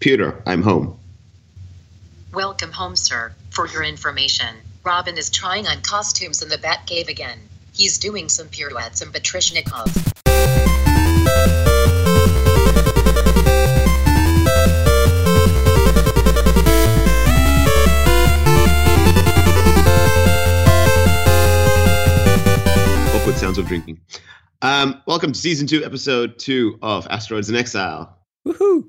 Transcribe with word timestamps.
Puter, 0.00 0.40
I'm 0.46 0.62
home. 0.62 0.96
Welcome 2.32 2.70
home, 2.70 2.94
sir. 2.94 3.32
For 3.50 3.66
your 3.66 3.82
information, 3.82 4.54
Robin 4.84 5.18
is 5.18 5.28
trying 5.28 5.66
on 5.66 5.80
costumes 5.82 6.40
in 6.40 6.48
the 6.48 6.56
Batcave 6.56 7.08
again. 7.08 7.40
He's 7.74 7.98
doing 7.98 8.28
some 8.28 8.46
pirouettes 8.46 9.02
and 9.02 9.12
Batrishnikov. 9.12 9.88
Awkward 23.16 23.36
sounds 23.36 23.58
of 23.58 23.66
drinking. 23.66 24.00
Um, 24.62 25.02
welcome 25.06 25.32
to 25.32 25.38
season 25.38 25.66
two, 25.66 25.84
episode 25.84 26.38
two 26.38 26.78
of 26.82 27.08
Asteroids 27.10 27.50
in 27.50 27.56
Exile. 27.56 28.16
Woohoo! 28.46 28.88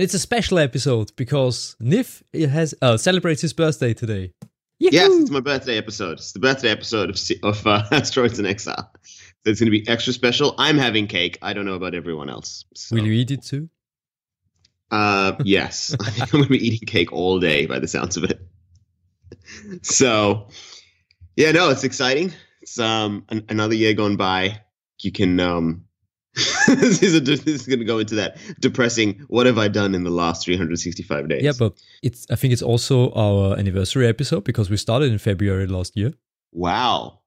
And 0.00 0.04
it's 0.04 0.14
a 0.14 0.18
special 0.18 0.58
episode 0.58 1.12
because 1.14 1.76
Niv 1.78 2.22
has 2.48 2.74
uh, 2.80 2.96
celebrates 2.96 3.42
his 3.42 3.52
birthday 3.52 3.92
today. 3.92 4.32
Yes, 4.78 5.10
it's 5.12 5.30
my 5.30 5.40
birthday 5.40 5.76
episode. 5.76 6.12
It's 6.12 6.32
the 6.32 6.38
birthday 6.38 6.70
episode 6.70 7.10
of, 7.10 7.20
of 7.42 7.66
uh, 7.66 7.82
Asteroids 7.92 8.38
in 8.38 8.46
Exile. 8.46 8.90
So 9.04 9.20
it's 9.44 9.60
going 9.60 9.70
to 9.70 9.78
be 9.78 9.86
extra 9.86 10.14
special. 10.14 10.54
I'm 10.56 10.78
having 10.78 11.06
cake. 11.06 11.36
I 11.42 11.52
don't 11.52 11.66
know 11.66 11.74
about 11.74 11.94
everyone 11.94 12.30
else. 12.30 12.64
So, 12.74 12.96
Will 12.96 13.04
you 13.04 13.12
eat 13.12 13.30
it 13.30 13.44
too? 13.44 13.68
Uh, 14.90 15.34
yes, 15.44 15.94
I 16.00 16.08
think 16.08 16.32
I'm 16.32 16.40
going 16.40 16.44
to 16.44 16.58
be 16.58 16.66
eating 16.66 16.86
cake 16.86 17.12
all 17.12 17.38
day 17.38 17.66
by 17.66 17.78
the 17.78 17.86
sounds 17.86 18.16
of 18.16 18.24
it. 18.24 18.40
So, 19.82 20.48
yeah, 21.36 21.52
no, 21.52 21.68
it's 21.68 21.84
exciting. 21.84 22.32
It's 22.62 22.78
um 22.78 23.26
an- 23.28 23.44
another 23.50 23.74
year 23.74 23.92
gone 23.92 24.16
by. 24.16 24.62
You 25.02 25.12
can 25.12 25.38
um. 25.40 25.84
this 26.66 27.02
is 27.02 27.14
a, 27.16 27.20
this 27.20 27.44
is 27.44 27.66
going 27.66 27.80
to 27.80 27.84
go 27.84 27.98
into 27.98 28.14
that 28.14 28.36
depressing. 28.60 29.24
What 29.28 29.46
have 29.46 29.58
I 29.58 29.68
done 29.68 29.94
in 29.94 30.04
the 30.04 30.10
last 30.10 30.44
365 30.44 31.28
days? 31.28 31.42
Yeah, 31.42 31.52
but 31.58 31.74
it's. 32.02 32.26
I 32.30 32.36
think 32.36 32.52
it's 32.52 32.62
also 32.62 33.12
our 33.12 33.58
anniversary 33.58 34.06
episode 34.06 34.44
because 34.44 34.70
we 34.70 34.76
started 34.76 35.10
in 35.10 35.18
February 35.18 35.66
last 35.66 35.96
year. 35.96 36.12
wow. 36.52 37.18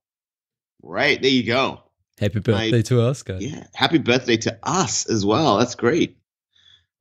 Right 0.86 1.22
there 1.22 1.32
you 1.32 1.44
go. 1.44 1.82
Happy 2.20 2.40
birthday 2.40 2.82
to 2.84 3.02
us, 3.02 3.24
guys! 3.24 3.42
Yeah, 3.42 3.66
happy 3.74 3.98
birthday 4.00 4.36
to 4.38 4.60
us 4.64 5.10
as 5.10 5.26
well. 5.26 5.58
That's 5.58 5.76
great. 5.76 6.18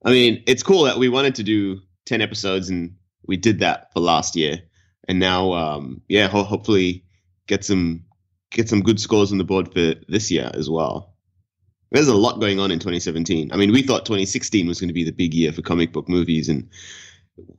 I 0.05 0.11
mean, 0.11 0.43
it's 0.47 0.63
cool 0.63 0.85
that 0.85 0.99
we 0.99 1.09
wanted 1.09 1.35
to 1.37 1.43
do 1.43 1.81
10 2.07 2.21
episodes 2.23 2.69
and 2.71 2.95
we 3.27 3.37
did 3.37 3.59
that 3.61 3.93
for 3.93 4.01
last 4.01 4.37
year. 4.37 4.59
And 5.09 5.19
now 5.19 5.53
um 5.53 6.01
yeah, 6.09 6.29
ho- 6.29 6.45
hopefully 6.45 7.05
get 7.49 7.65
some 7.65 8.05
get 8.51 8.69
some 8.69 8.83
good 8.83 9.01
scores 9.01 9.33
on 9.33 9.39
the 9.39 9.45
board 9.45 9.73
for 9.73 9.95
this 10.09 10.31
year 10.31 10.51
as 10.55 10.71
well. 10.71 11.12
There's 11.93 12.09
a 12.09 12.15
lot 12.15 12.41
going 12.41 12.59
on 12.59 12.71
in 12.71 12.79
2017. 12.79 13.53
I 13.53 13.57
mean, 13.57 13.73
we 13.73 13.83
thought 13.83 14.07
2016 14.07 14.67
was 14.67 14.81
going 14.81 14.89
to 14.89 14.95
be 14.95 15.05
the 15.05 15.13
big 15.13 15.35
year 15.35 15.53
for 15.53 15.63
comic 15.63 15.93
book 15.93 16.09
movies 16.09 16.49
and 16.49 16.69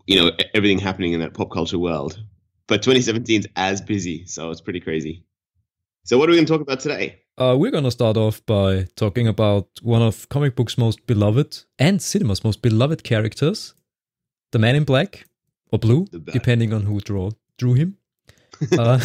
you 0.05 0.19
know, 0.19 0.31
everything 0.53 0.79
happening 0.79 1.13
in 1.13 1.19
that 1.19 1.33
pop 1.33 1.51
culture 1.51 1.79
world. 1.79 2.21
But 2.67 2.81
2017's 2.81 3.47
as 3.55 3.81
busy, 3.81 4.25
so 4.25 4.49
it's 4.49 4.61
pretty 4.61 4.79
crazy. 4.79 5.25
So 6.05 6.17
what 6.17 6.29
are 6.29 6.31
we 6.31 6.37
going 6.37 6.45
to 6.45 6.53
talk 6.53 6.61
about 6.61 6.79
today? 6.79 7.19
Uh, 7.35 7.55
we're 7.57 7.71
gonna 7.71 7.89
start 7.89 8.15
off 8.15 8.45
by 8.45 8.85
talking 8.95 9.27
about 9.27 9.67
one 9.81 10.03
of 10.03 10.29
comic 10.29 10.55
books' 10.55 10.77
most 10.77 11.03
beloved 11.07 11.63
and 11.79 11.99
cinema's 11.99 12.43
most 12.43 12.61
beloved 12.61 13.03
characters, 13.03 13.73
the 14.51 14.59
Man 14.59 14.75
in 14.75 14.83
Black 14.83 15.25
or 15.71 15.79
Blue, 15.79 16.05
depending 16.31 16.73
on 16.73 16.83
who 16.83 16.99
draw 16.99 17.31
drew 17.57 17.73
him. 17.73 17.97
uh, 18.77 18.99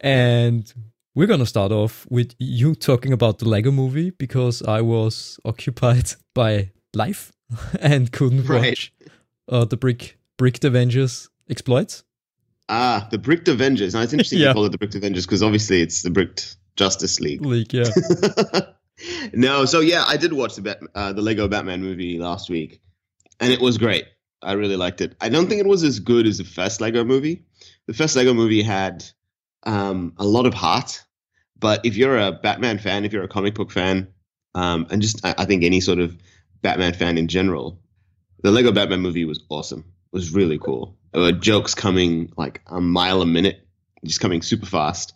and 0.00 0.72
we're 1.18 1.26
gonna 1.26 1.44
start 1.46 1.72
off 1.72 2.06
with 2.10 2.34
you 2.38 2.76
talking 2.76 3.12
about 3.12 3.40
the 3.40 3.48
Lego 3.48 3.72
Movie 3.72 4.10
because 4.10 4.62
I 4.62 4.82
was 4.82 5.40
occupied 5.44 6.12
by 6.34 6.70
life 6.94 7.32
and 7.80 8.12
couldn't 8.12 8.46
Right. 8.46 8.68
watch 8.70 8.92
uh, 9.48 9.64
the 9.64 9.76
Brick 9.76 10.16
Bricked 10.36 10.64
Avengers 10.64 11.28
exploits. 11.50 12.04
Ah, 12.68 13.08
the 13.10 13.18
Bricked 13.18 13.48
Avengers. 13.48 13.94
Now 13.94 14.02
it's 14.02 14.12
interesting 14.12 14.38
Yeah. 14.38 14.48
you 14.48 14.54
call 14.54 14.64
it 14.66 14.70
the 14.72 14.78
Bricked 14.78 14.94
Avengers 14.94 15.26
because 15.26 15.42
obviously 15.42 15.82
it's 15.82 16.02
the 16.02 16.10
Bricked 16.10 16.56
Justice 16.76 17.18
League. 17.18 17.44
League, 17.44 17.72
yeah, 17.74 17.88
no, 19.32 19.64
so 19.64 19.80
yeah, 19.80 20.04
I 20.06 20.16
did 20.16 20.32
watch 20.32 20.54
the 20.54 20.62
Bat- 20.62 20.82
uh, 20.94 21.12
the 21.12 21.22
Lego 21.22 21.48
Batman 21.48 21.80
movie 21.82 22.20
last 22.20 22.48
week, 22.48 22.80
and 23.40 23.52
it 23.52 23.60
was 23.60 23.76
great. 23.76 24.04
I 24.40 24.52
really 24.52 24.76
liked 24.76 25.00
it. 25.00 25.16
I 25.20 25.30
don't 25.30 25.48
think 25.48 25.60
it 25.60 25.66
was 25.66 25.82
as 25.82 25.98
good 25.98 26.28
as 26.28 26.38
the 26.38 26.44
first 26.44 26.80
Lego 26.80 27.02
movie. 27.02 27.42
The 27.88 27.94
first 27.94 28.14
Lego 28.14 28.32
movie 28.34 28.62
had 28.62 29.04
um, 29.64 30.12
a 30.18 30.24
lot 30.24 30.46
of 30.46 30.54
heart, 30.54 31.04
but 31.60 31.84
if 31.84 31.96
you're 31.96 32.18
a 32.18 32.32
Batman 32.32 32.78
fan, 32.78 33.04
if 33.04 33.12
you're 33.12 33.24
a 33.24 33.28
comic 33.28 33.54
book 33.54 33.70
fan, 33.70 34.08
um, 34.54 34.86
and 34.90 35.02
just 35.02 35.24
I, 35.24 35.34
I 35.38 35.44
think 35.44 35.64
any 35.64 35.80
sort 35.80 35.98
of 35.98 36.16
Batman 36.62 36.92
fan 36.92 37.18
in 37.18 37.28
general, 37.28 37.80
the 38.42 38.50
Lego 38.50 38.72
Batman 38.72 39.00
movie 39.00 39.24
was 39.24 39.42
awesome. 39.48 39.80
It 39.80 40.16
was 40.16 40.32
really 40.32 40.58
cool. 40.58 40.96
There 41.12 41.22
were 41.22 41.32
jokes 41.32 41.74
coming 41.74 42.32
like 42.36 42.62
a 42.66 42.80
mile 42.80 43.22
a 43.22 43.26
minute, 43.26 43.66
just 44.04 44.20
coming 44.20 44.42
super 44.42 44.66
fast. 44.66 45.14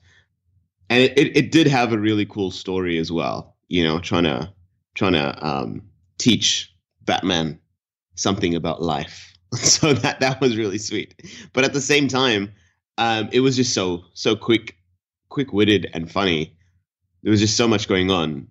And 0.90 1.02
it, 1.02 1.18
it, 1.18 1.36
it 1.36 1.52
did 1.52 1.66
have 1.66 1.92
a 1.92 1.98
really 1.98 2.26
cool 2.26 2.50
story 2.50 2.98
as 2.98 3.10
well, 3.10 3.56
you 3.68 3.84
know, 3.84 3.98
trying 3.98 4.24
to 4.24 4.52
trying 4.94 5.14
to 5.14 5.46
um, 5.46 5.82
teach 6.18 6.74
Batman 7.02 7.58
something 8.14 8.54
about 8.54 8.82
life. 8.82 9.32
so 9.52 9.92
that 9.94 10.20
that 10.20 10.40
was 10.40 10.56
really 10.56 10.78
sweet. 10.78 11.14
But 11.52 11.64
at 11.64 11.72
the 11.72 11.80
same 11.80 12.08
time, 12.08 12.52
um, 12.98 13.28
it 13.32 13.40
was 13.40 13.56
just 13.56 13.74
so 13.74 14.04
so 14.14 14.36
quick, 14.36 14.76
quick 15.32 15.52
witted 15.52 15.90
and 15.94 16.10
funny. 16.10 16.56
There 17.22 17.30
was 17.30 17.40
just 17.40 17.56
so 17.56 17.66
much 17.66 17.88
going 17.88 18.10
on. 18.10 18.48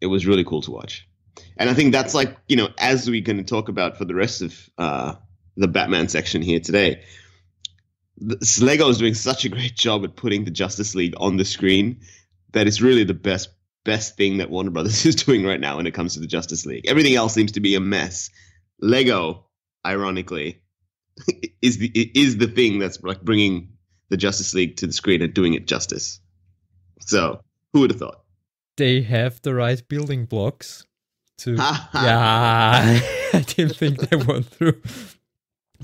It 0.00 0.06
was 0.06 0.26
really 0.26 0.44
cool 0.44 0.62
to 0.62 0.70
watch. 0.70 1.08
And 1.56 1.70
I 1.70 1.74
think 1.74 1.92
that's 1.92 2.14
like, 2.14 2.36
you 2.48 2.56
know, 2.56 2.68
as 2.78 3.08
we're 3.08 3.22
going 3.22 3.38
to 3.38 3.44
talk 3.44 3.68
about 3.68 3.96
for 3.96 4.04
the 4.04 4.14
rest 4.14 4.42
of 4.42 4.68
uh, 4.78 5.14
the 5.56 5.68
Batman 5.68 6.08
section 6.08 6.42
here 6.42 6.60
today, 6.60 7.02
Lego 8.60 8.88
is 8.88 8.98
doing 8.98 9.14
such 9.14 9.44
a 9.44 9.48
great 9.48 9.74
job 9.74 10.04
at 10.04 10.16
putting 10.16 10.44
the 10.44 10.50
Justice 10.50 10.94
League 10.94 11.14
on 11.16 11.38
the 11.38 11.44
screen 11.44 12.00
that 12.52 12.66
it's 12.66 12.80
really 12.80 13.04
the 13.04 13.14
best 13.14 13.48
best 13.82 14.16
thing 14.18 14.38
that 14.38 14.50
Warner 14.50 14.70
Brothers 14.70 15.06
is 15.10 15.14
doing 15.14 15.44
right 15.44 15.60
now 15.60 15.78
when 15.78 15.86
it 15.86 15.94
comes 15.94 16.14
to 16.14 16.20
the 16.20 16.26
Justice 16.26 16.66
League. 16.66 16.86
Everything 16.86 17.14
else 17.14 17.32
seems 17.32 17.52
to 17.52 17.60
be 17.60 17.74
a 17.74 17.80
mess. 17.80 18.28
Lego, 18.80 19.46
ironically, 19.86 20.60
is 21.62 21.78
the 21.78 21.90
is 22.14 22.36
the 22.36 22.46
thing 22.46 22.78
that's 22.78 23.02
like 23.02 23.22
bringing 23.22 23.72
the 24.10 24.16
Justice 24.16 24.54
League 24.54 24.76
to 24.76 24.86
the 24.86 24.92
screen 24.92 25.22
and 25.22 25.32
doing 25.32 25.54
it 25.54 25.66
justice. 25.66 26.20
So, 27.00 27.42
who 27.72 27.80
would 27.80 27.90
have 27.90 27.98
thought? 27.98 28.20
they 28.80 29.02
have 29.02 29.40
the 29.42 29.54
right 29.54 29.86
building 29.88 30.24
blocks 30.24 30.84
to. 31.38 31.54
Yeah, 31.92 31.92
I 33.32 33.44
didn't 33.46 33.76
think 33.76 33.98
they 33.98 34.16
went 34.16 34.46
through. 34.46 34.80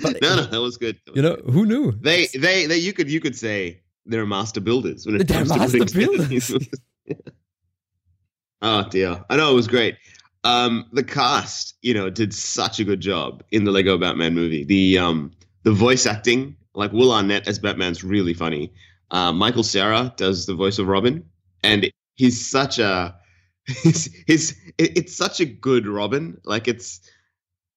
But 0.01 0.21
no, 0.21 0.37
no, 0.37 0.47
that 0.47 0.61
was 0.61 0.79
good. 0.79 0.99
you 1.15 1.23
know 1.23 1.37
who 1.45 1.67
knew? 1.67 1.93
They, 1.93 2.27
they, 2.29 2.67
they. 2.67 2.79
You 2.79 2.93
could, 2.93 3.11
you 3.11 3.21
could 3.21 3.37
say 3.37 3.81
they're 4.07 4.27
master 4.27 4.61
builders 4.61 5.07
when 5.07 5.21
it 5.21 5.29
They're 5.29 5.45
comes 5.45 5.73
to 5.73 5.95
builders. 5.95 6.53
oh 8.63 8.89
dear, 8.89 9.25
I 9.31 9.37
know 9.37 9.53
it 9.53 9.55
was 9.55 9.69
great. 9.69 9.97
Um, 10.45 10.87
the 10.93 11.03
cast, 11.03 11.75
you 11.83 11.93
know, 11.93 12.09
did 12.09 12.33
such 12.33 12.79
a 12.79 12.85
good 12.85 13.01
job 13.01 13.43
in 13.51 13.65
the 13.65 13.73
Lego 13.73 13.99
Batman 13.99 14.35
movie. 14.35 14.65
The 14.65 14.99
um, 14.99 15.33
the 15.65 15.73
voice 15.73 16.07
acting, 16.07 16.57
like 16.77 16.93
Will 16.93 17.13
Arnett 17.13 17.49
as 17.49 17.59
Batman's 17.59 18.05
really 18.05 18.35
funny. 18.35 18.73
Uh, 19.11 19.33
Michael 19.33 19.63
Cera 19.63 20.13
does 20.17 20.47
the 20.47 20.55
voice 20.55 20.79
of 20.79 20.87
Robin, 20.87 21.25
and 21.63 21.91
he's 22.15 22.49
such 22.49 22.79
a 22.79 23.17
he's, 23.83 24.13
he's 24.27 24.57
it's 24.79 25.17
such 25.17 25.41
a 25.41 25.45
good 25.47 25.87
Robin. 25.87 26.41
Like 26.45 26.69
it's 26.69 27.01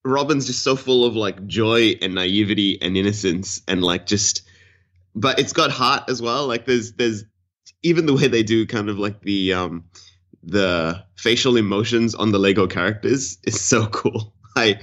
Robin's 0.05 0.45
just 0.45 0.63
so 0.63 0.75
full 0.75 1.05
of 1.05 1.15
like 1.15 1.45
joy 1.47 1.95
and 2.01 2.15
naivety 2.15 2.81
and 2.81 2.97
innocence 2.97 3.61
and 3.67 3.83
like 3.83 4.05
just 4.05 4.43
but 5.15 5.39
it's 5.39 5.53
got 5.53 5.71
heart 5.71 6.03
as 6.09 6.21
well. 6.21 6.47
Like 6.47 6.65
there's 6.65 6.93
there's 6.93 7.23
even 7.83 8.05
the 8.05 8.13
way 8.13 8.27
they 8.27 8.43
do 8.43 8.65
kind 8.65 8.89
of 8.89 8.99
like 8.99 9.21
the 9.21 9.53
um 9.53 9.85
the 10.43 11.03
facial 11.17 11.57
emotions 11.57 12.15
on 12.15 12.31
the 12.31 12.39
Lego 12.39 12.67
characters 12.67 13.37
is 13.43 13.59
so 13.59 13.87
cool. 13.91 14.33
I 14.55 14.79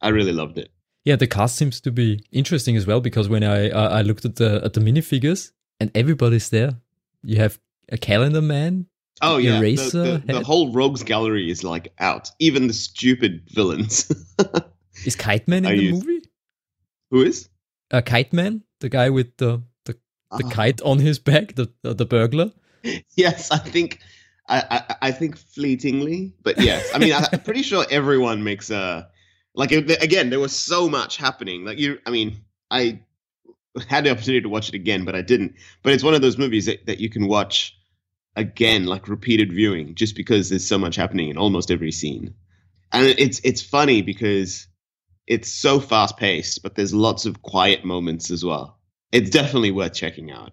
I 0.00 0.08
really 0.08 0.32
loved 0.32 0.58
it. 0.58 0.70
Yeah, 1.04 1.16
the 1.16 1.26
cast 1.26 1.56
seems 1.56 1.80
to 1.82 1.90
be 1.90 2.24
interesting 2.32 2.76
as 2.76 2.86
well 2.86 3.00
because 3.00 3.28
when 3.28 3.44
I 3.44 3.70
uh, 3.70 3.98
I 3.98 4.02
looked 4.02 4.24
at 4.24 4.36
the 4.36 4.62
at 4.64 4.72
the 4.72 4.80
minifigures 4.80 5.52
and 5.80 5.90
everybody's 5.94 6.48
there. 6.50 6.76
You 7.22 7.36
have 7.38 7.58
a 7.90 7.98
calendar 7.98 8.42
man. 8.42 8.86
Oh 9.22 9.36
yeah, 9.36 9.52
the, 9.52 9.56
Eraser 9.58 10.02
the, 10.02 10.22
the 10.26 10.32
head? 10.34 10.42
whole 10.44 10.72
rogues 10.72 11.02
gallery 11.02 11.50
is 11.50 11.62
like 11.64 11.92
out. 11.98 12.30
Even 12.38 12.66
the 12.68 12.72
stupid 12.74 13.42
villains. 13.50 14.10
Is 15.06 15.16
Kite 15.16 15.46
Man 15.48 15.64
in 15.64 15.72
I 15.72 15.76
the 15.76 15.82
used- 15.82 16.06
movie? 16.06 16.22
Who 17.10 17.22
is? 17.22 17.48
Uh, 17.90 18.00
Kite 18.00 18.32
Man, 18.32 18.62
the 18.80 18.88
guy 18.88 19.10
with 19.10 19.36
the 19.36 19.62
the, 19.84 19.92
the 20.38 20.44
Ah. 20.44 20.50
kite 20.50 20.80
on 20.82 20.98
his 20.98 21.18
back, 21.18 21.54
the 21.54 21.70
the, 21.82 21.94
the 21.94 22.06
burglar. 22.06 22.52
Yes, 23.16 23.50
I 23.50 23.58
think 23.58 24.00
I, 24.48 24.62
I 24.70 24.96
I 25.08 25.10
think 25.12 25.36
fleetingly, 25.36 26.32
but 26.42 26.60
yes, 26.60 26.90
I 26.94 26.98
mean 26.98 27.12
I, 27.12 27.26
I'm 27.32 27.40
pretty 27.40 27.62
sure 27.62 27.84
everyone 27.90 28.42
makes 28.44 28.70
a 28.70 29.08
like 29.54 29.72
again. 29.72 30.30
There 30.30 30.40
was 30.40 30.54
so 30.54 30.88
much 30.88 31.16
happening. 31.16 31.64
Like 31.64 31.78
you, 31.78 31.98
I 32.06 32.10
mean, 32.10 32.38
I 32.70 33.00
had 33.88 34.04
the 34.04 34.10
opportunity 34.10 34.42
to 34.42 34.48
watch 34.48 34.68
it 34.68 34.74
again, 34.74 35.04
but 35.04 35.14
I 35.14 35.22
didn't. 35.22 35.54
But 35.82 35.92
it's 35.92 36.04
one 36.04 36.14
of 36.14 36.22
those 36.22 36.38
movies 36.38 36.66
that, 36.66 36.86
that 36.86 37.00
you 37.00 37.08
can 37.08 37.28
watch 37.28 37.76
again, 38.36 38.86
like 38.86 39.08
repeated 39.08 39.52
viewing, 39.52 39.94
just 39.94 40.16
because 40.16 40.48
there's 40.48 40.66
so 40.66 40.78
much 40.78 40.96
happening 40.96 41.28
in 41.28 41.38
almost 41.38 41.70
every 41.70 41.92
scene. 41.92 42.34
And 42.92 43.06
it's 43.06 43.40
it's 43.44 43.62
funny 43.62 44.02
because 44.02 44.68
it's 45.26 45.50
so 45.50 45.80
fast 45.80 46.16
paced, 46.16 46.62
but 46.62 46.74
there's 46.74 46.94
lots 46.94 47.26
of 47.26 47.42
quiet 47.42 47.84
moments 47.84 48.30
as 48.30 48.44
well. 48.44 48.78
It's 49.12 49.30
definitely 49.30 49.70
worth 49.70 49.94
checking 49.94 50.30
out. 50.30 50.52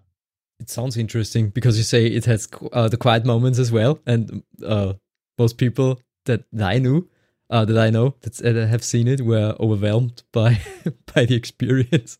It 0.60 0.70
sounds 0.70 0.96
interesting 0.96 1.50
because 1.50 1.76
you 1.76 1.82
say 1.84 2.06
it 2.06 2.24
has 2.26 2.48
uh, 2.72 2.88
the 2.88 2.96
quiet 2.96 3.24
moments 3.24 3.58
as 3.58 3.72
well, 3.72 3.98
and 4.06 4.42
uh, 4.64 4.94
most 5.38 5.58
people 5.58 6.00
that 6.26 6.44
I 6.60 6.78
knew, 6.78 7.08
uh, 7.52 7.66
that 7.66 7.78
I 7.78 7.90
know, 7.90 8.14
that 8.22 8.56
have 8.56 8.82
seen 8.82 9.06
it, 9.06 9.20
were 9.20 9.54
overwhelmed 9.60 10.22
by 10.32 10.60
by 11.14 11.26
the 11.26 11.36
experience. 11.36 12.18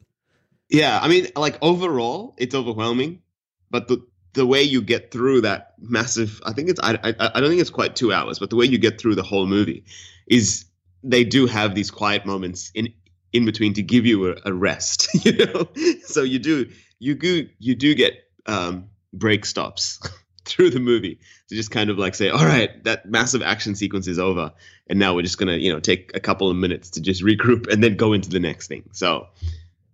Yeah, 0.69 1.01
I 1.03 1.09
mean, 1.09 1.27
like 1.35 1.59
overall, 1.63 2.35
it's 2.37 2.55
overwhelming, 2.55 3.23
but 3.71 3.89
the 3.89 4.07
the 4.35 4.47
way 4.47 4.63
you 4.63 4.81
get 4.83 5.11
through 5.11 5.41
that 5.43 5.75
massive, 5.79 6.41
I 6.47 6.53
think 6.53 6.71
it's, 6.71 6.81
I, 6.81 6.99
I, 7.05 7.15
I 7.35 7.41
don't 7.41 7.51
think 7.51 7.61
it's 7.61 7.71
quite 7.71 7.97
two 7.97 8.13
hours, 8.13 8.39
but 8.39 8.49
the 8.49 8.57
way 8.57 8.65
you 8.65 8.79
get 8.79 8.99
through 8.99 9.15
the 9.15 9.23
whole 9.23 9.47
movie 9.47 9.85
is 10.27 10.65
they 11.03 11.25
do 11.25 11.47
have 11.47 11.75
these 11.75 11.91
quiet 11.91 12.25
moments 12.25 12.71
in 12.75 12.89
in 13.33 13.47
between 13.47 13.73
to 13.75 13.83
give 13.83 14.05
you 14.05 14.33
a, 14.33 14.37
a 14.45 14.53
rest, 14.53 15.09
you 15.25 15.33
know. 15.33 15.67
so 16.05 16.23
you 16.23 16.39
do 16.39 16.71
you 16.99 17.15
do 17.15 17.49
you 17.59 17.75
do 17.75 17.95
get 17.95 18.15
um, 18.47 18.89
break 19.15 19.47
stops 19.47 19.99
through 20.45 20.71
the 20.71 20.81
movie 20.81 21.19
to 21.53 21.57
just 21.57 21.71
kind 21.71 21.91
of 21.91 21.99
like 21.99 22.15
say, 22.15 22.31
all 22.31 22.45
right, 22.45 22.83
that 22.85 23.05
massive 23.07 23.43
action 23.43 23.75
sequence 23.75 24.07
is 24.07 24.19
over, 24.19 24.51
and 24.87 24.99
now 24.99 25.15
we're 25.15 25.23
just 25.23 25.37
gonna 25.37 25.57
you 25.57 25.71
know 25.71 25.81
take 25.81 26.11
a 26.15 26.21
couple 26.21 26.51
of 26.51 26.57
minutes 26.57 26.89
to 26.91 27.01
just 27.01 27.23
regroup 27.23 27.71
and 27.71 27.85
then 27.85 27.95
go 27.95 28.15
into 28.15 28.31
the 28.31 28.41
next 28.41 28.69
thing. 28.69 28.83
So 28.93 29.27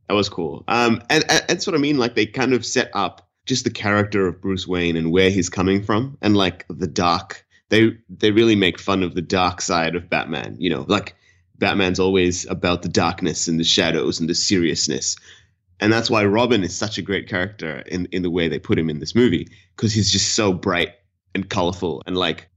that 0.09 0.15
was 0.15 0.29
cool. 0.29 0.63
Um, 0.69 1.03
and, 1.11 1.25
and 1.29 1.45
that's 1.49 1.67
what 1.67 1.75
I 1.75 1.79
mean. 1.79 1.99
Like 1.99 2.15
they 2.15 2.27
kind 2.27 2.55
of 2.55 2.65
set 2.65 2.91
up 2.95 3.29
just 3.45 3.65
the 3.65 3.71
character 3.71 4.29
of 4.29 4.41
Bruce 4.41 4.69
Wayne 4.69 4.97
and 4.97 5.11
where 5.11 5.31
he's 5.31 5.49
coming 5.49 5.83
from, 5.83 6.17
and 6.23 6.37
like 6.37 6.65
the 6.71 6.87
dark. 6.87 7.45
They 7.71 7.99
they 8.09 8.31
really 8.31 8.57
make 8.57 8.79
fun 8.79 9.03
of 9.03 9.15
the 9.15 9.23
dark 9.23 9.61
side 9.61 9.97
of 9.97 10.09
Batman. 10.09 10.57
You 10.61 10.71
know, 10.71 10.85
like 10.87 11.17
Batman's 11.59 11.99
always 11.99 12.47
about 12.47 12.83
the 12.83 12.89
darkness 12.89 13.49
and 13.49 13.59
the 13.59 13.65
shadows 13.65 14.21
and 14.21 14.29
the 14.29 14.35
seriousness. 14.35 15.17
And 15.81 15.93
that's 15.93 16.11
why 16.11 16.25
Robin 16.25 16.65
is 16.65 16.75
such 16.75 16.99
a 16.99 17.03
great 17.03 17.29
character 17.29 17.85
in, 17.87 18.07
in 18.07 18.23
the 18.23 18.31
way 18.31 18.49
they 18.49 18.59
put 18.59 18.79
him 18.79 18.91
in 18.91 18.99
this 18.99 19.15
movie, 19.15 19.49
because 19.77 19.93
he's 19.93 20.11
just 20.11 20.35
so 20.35 20.53
bright 20.53 20.95
and 21.39 21.49
colorful 21.49 22.03
and 22.07 22.17
like 22.17 22.49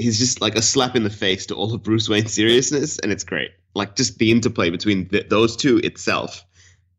he's 0.00 0.18
just 0.18 0.40
like 0.40 0.56
a 0.56 0.62
slap 0.62 0.96
in 0.96 1.02
the 1.02 1.10
face 1.10 1.46
to 1.46 1.54
all 1.54 1.72
of 1.74 1.82
Bruce 1.82 2.08
Wayne's 2.08 2.32
seriousness, 2.32 2.98
and 2.98 3.12
it's 3.12 3.24
great. 3.24 3.50
Like 3.74 3.96
just 3.96 4.18
the 4.18 4.30
interplay 4.30 4.70
between 4.70 5.08
th- 5.08 5.28
those 5.28 5.56
two 5.56 5.78
itself 5.78 6.44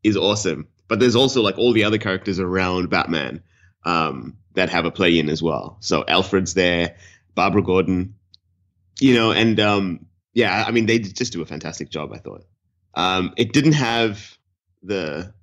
is 0.04 0.18
awesome. 0.18 0.68
But 0.88 1.00
there's 1.00 1.16
also 1.16 1.42
like 1.42 1.58
all 1.58 1.74
the 1.74 1.86
other 1.86 1.98
characters 1.98 2.40
around 2.40 2.90
Batman 2.90 3.44
um, 3.86 4.38
that 4.54 4.70
have 4.70 4.86
a 4.86 4.92
play 4.92 5.18
in 5.18 5.30
as 5.30 5.42
well. 5.42 5.78
So 5.80 6.04
Alfred's 6.08 6.54
there, 6.54 6.98
Barbara 7.34 7.64
Gordon, 7.64 8.16
you 9.00 9.16
know, 9.16 9.32
and 9.32 9.60
um, 9.60 10.06
yeah, 10.34 10.64
I 10.66 10.72
mean, 10.72 10.86
they 10.86 11.00
just 11.00 11.34
do 11.34 11.42
a 11.42 11.46
fantastic 11.46 11.90
job. 11.90 12.12
I 12.14 12.18
thought 12.18 12.46
um, 12.94 13.34
it 13.38 13.54
didn't 13.54 13.74
have 13.74 14.38
the 14.84 15.34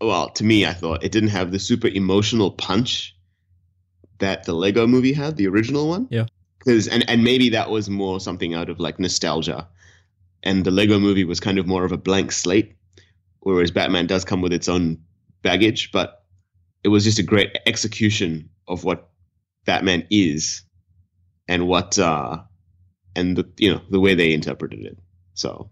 well, 0.00 0.28
to 0.30 0.44
me, 0.44 0.66
I 0.66 0.74
thought 0.74 1.04
it 1.04 1.12
didn't 1.12 1.30
have 1.30 1.50
the 1.50 1.58
super 1.58 1.88
emotional 1.88 2.50
punch 2.50 3.15
that 4.18 4.44
the 4.44 4.54
Lego 4.54 4.86
Movie 4.86 5.12
had, 5.12 5.36
the 5.36 5.48
original 5.48 5.88
one. 5.88 6.08
Yeah, 6.10 6.26
because 6.58 6.88
and 6.88 7.08
and 7.08 7.24
maybe 7.24 7.50
that 7.50 7.70
was 7.70 7.88
more 7.88 8.20
something 8.20 8.54
out 8.54 8.68
of 8.68 8.80
like 8.80 8.98
nostalgia, 8.98 9.68
and 10.42 10.64
the 10.64 10.70
Lego 10.70 10.98
Movie 10.98 11.24
was 11.24 11.40
kind 11.40 11.58
of 11.58 11.66
more 11.66 11.84
of 11.84 11.92
a 11.92 11.96
blank 11.96 12.32
slate, 12.32 12.76
whereas 13.40 13.70
Batman 13.70 14.06
does 14.06 14.24
come 14.24 14.40
with 14.40 14.52
its 14.52 14.68
own 14.68 14.98
baggage, 15.42 15.92
but 15.92 16.24
it 16.82 16.88
was 16.88 17.04
just 17.04 17.18
a 17.18 17.22
great 17.22 17.56
execution 17.66 18.50
of 18.68 18.84
what 18.84 19.10
Batman 19.64 20.06
is 20.10 20.62
and 21.48 21.66
what 21.66 21.98
uh, 21.98 22.38
and 23.14 23.36
the 23.36 23.48
you 23.58 23.72
know 23.72 23.80
the 23.90 24.00
way 24.00 24.14
they 24.14 24.32
interpreted 24.32 24.84
it. 24.84 24.98
So 25.34 25.70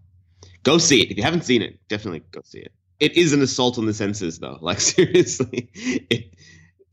go 0.62 0.78
see 0.78 1.02
it 1.02 1.10
if 1.10 1.16
you 1.16 1.22
haven't 1.22 1.44
seen 1.44 1.62
it. 1.62 1.78
Definitely 1.88 2.22
go 2.30 2.40
see 2.44 2.60
it. 2.60 2.72
It 3.00 3.16
is 3.16 3.32
an 3.32 3.42
assault 3.42 3.78
on 3.78 3.86
the 3.86 3.94
senses, 3.94 4.38
though. 4.38 4.58
Like 4.62 4.80
seriously, 4.80 5.70
it 5.74 6.34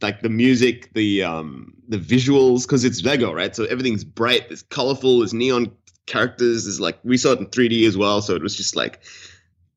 like 0.01 0.21
the 0.21 0.29
music, 0.29 0.93
the 0.93 1.23
um 1.23 1.73
the 1.87 1.97
visuals, 1.97 2.63
because 2.63 2.83
it's 2.83 3.03
Lego, 3.03 3.33
right? 3.33 3.55
So 3.55 3.65
everything's 3.65 4.03
bright, 4.03 4.47
it's 4.49 4.63
colorful, 4.63 5.19
there's 5.19 5.33
neon 5.33 5.71
characters. 6.05 6.65
There's 6.65 6.79
like 6.79 6.99
we 7.03 7.17
saw 7.17 7.31
it 7.31 7.39
in 7.39 7.47
3D 7.47 7.87
as 7.87 7.97
well, 7.97 8.21
so 8.21 8.35
it 8.35 8.41
was 8.41 8.55
just 8.55 8.75
like 8.75 9.01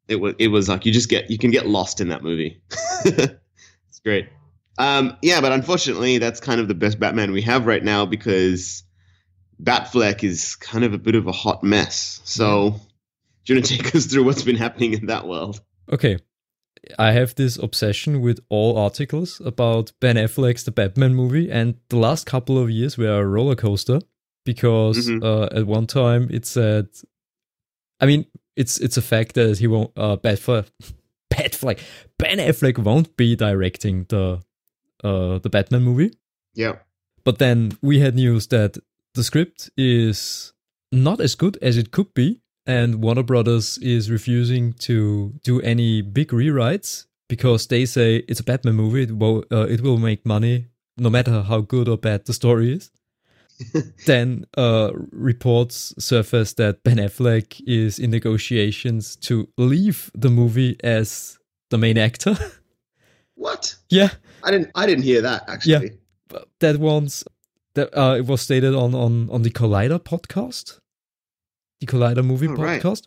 it 0.09 0.17
was 0.17 0.35
it 0.39 0.49
was 0.49 0.69
like 0.69 0.87
you 0.87 0.93
just 0.93 1.09
get 1.09 1.31
you 1.31 1.39
can 1.39 1.51
get 1.51 1.67
lost 1.67 2.01
in 2.01 2.09
that 2.09 2.23
movie. 2.23 2.61
it's 3.05 4.01
great. 4.03 4.29
Um, 4.77 5.17
yeah, 5.23 5.41
but 5.41 5.53
unfortunately, 5.53 6.19
that's 6.19 6.41
kind 6.41 6.61
of 6.61 6.69
the 6.69 6.75
best 6.75 6.99
Batman 6.99 7.33
we 7.33 7.43
have 7.43 7.67
right 7.67 7.83
now 7.83 8.07
because 8.07 8.83
Batfleck 9.63 10.25
is 10.25 10.57
kind 10.57 10.85
of 10.85 10.93
a 10.93 10.99
bit 10.99 11.15
of 11.15 11.27
a 11.27 11.33
hot 11.33 11.63
mess. 11.63 12.21
So, 12.25 12.81
do 13.45 13.53
you 13.53 13.57
want 13.57 13.67
to 13.67 13.77
take 13.77 13.95
us 13.95 14.07
through 14.07 14.25
what's 14.25 14.43
been 14.43 14.57
happening 14.57 14.95
in 14.95 15.07
that 15.07 15.29
world? 15.29 15.61
Okay. 15.93 16.19
I 16.99 17.13
have 17.13 17.35
this 17.35 17.57
obsession 17.57 18.21
with 18.21 18.41
all 18.49 18.77
articles 18.79 19.41
about 19.45 19.93
Ben 20.01 20.17
Affleck's 20.17 20.65
The 20.65 20.71
Batman 20.71 21.15
movie, 21.15 21.51
and 21.51 21.77
the 21.89 21.97
last 21.97 22.27
couple 22.27 22.59
of 22.59 22.71
years 22.71 22.99
were 22.99 23.21
a 23.21 23.27
roller 23.27 23.55
coaster 23.55 24.01
because 24.45 25.09
mm-hmm. 25.09 25.25
uh, 25.25 25.59
at 25.59 25.67
one 25.67 25.87
time 25.87 26.29
it 26.31 26.47
said, 26.47 26.89
I 28.01 28.07
mean, 28.07 28.27
it's 28.57 28.79
it's 28.79 28.97
a 28.97 29.03
fact 29.03 29.35
that 29.35 29.59
he 29.59 29.67
won't 29.67 29.93
uh, 29.97 30.17
Batfleck, 30.17 30.71
Batfleck, 31.33 31.81
Ben 32.19 32.39
Affleck 32.39 32.79
won't 32.79 33.17
be 33.17 33.37
directing 33.37 34.07
the 34.09 34.43
uh, 35.03 35.39
the 35.39 35.51
Batman 35.51 35.83
movie. 35.83 36.13
Yeah. 36.55 36.77
But 37.25 37.39
then 37.39 37.77
we 37.83 38.01
had 38.01 38.15
news 38.15 38.49
that 38.49 38.77
the 39.15 39.25
script 39.25 39.71
is 39.77 40.53
not 40.93 41.21
as 41.21 41.35
good 41.35 41.59
as 41.63 41.77
it 41.77 41.91
could 41.91 42.13
be, 42.15 42.43
and 42.67 43.03
Warner 43.03 43.23
Brothers 43.23 43.79
is 43.79 44.11
refusing 44.11 44.73
to 44.75 45.35
do 45.43 45.61
any 45.61 46.03
big 46.03 46.29
rewrites 46.29 47.07
because 47.29 47.67
they 47.67 47.87
say 47.87 48.17
it's 48.29 48.41
a 48.41 48.45
Batman 48.45 48.75
movie. 48.75 49.03
It 49.03 49.17
will, 49.17 49.45
uh, 49.51 49.67
it 49.69 49.81
will 49.81 49.99
make 49.99 50.25
money 50.25 50.67
no 50.97 51.11
matter 51.11 51.43
how 51.43 51.61
good 51.61 51.89
or 51.89 51.99
bad 51.99 52.25
the 52.25 52.33
story 52.33 52.73
is. 52.73 52.91
then 54.07 54.45
uh, 54.57 54.91
reports 55.13 55.95
surface 55.99 56.55
that 56.55 56.83
Ben 56.83 56.97
Affleck 56.97 57.63
is 57.67 57.99
in 57.99 58.11
negotiations 58.11 59.15
to 59.17 59.49
leave 59.57 60.11
the 60.15 60.29
movie 60.29 60.77
as 60.83 61.39
the 61.71 61.79
main 61.79 61.99
actor. 61.99 62.37
What? 63.37 63.75
Yeah, 63.91 64.11
I 64.43 64.51
didn't. 64.51 64.71
I 64.75 64.87
didn't 64.87 65.05
hear 65.05 65.21
that 65.23 65.45
actually. 65.49 65.99
Yeah, 66.31 66.39
that 66.61 66.79
one's 66.79 67.25
that 67.75 67.97
uh, 67.97 68.15
it 68.17 68.27
was 68.27 68.41
stated 68.41 68.75
on 68.75 68.95
on 68.95 69.29
on 69.31 69.43
the 69.43 69.51
Collider 69.51 69.99
podcast, 69.99 70.79
the 71.85 71.93
Collider 71.93 72.25
movie 72.25 72.49
oh, 72.49 72.57
podcast. 72.57 73.07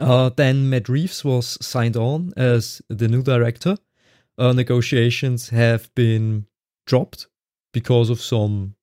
Right. 0.00 0.08
Uh, 0.08 0.30
then 0.30 0.68
Matt 0.68 0.88
Reeves 0.88 1.24
was 1.24 1.64
signed 1.64 1.96
on 1.96 2.32
as 2.36 2.82
the 2.88 3.08
new 3.08 3.22
director. 3.22 3.76
Uh, 4.38 4.52
negotiations 4.52 5.50
have 5.50 5.94
been 5.94 6.46
dropped 6.86 7.28
because 7.72 8.10
of 8.10 8.20
some, 8.20 8.74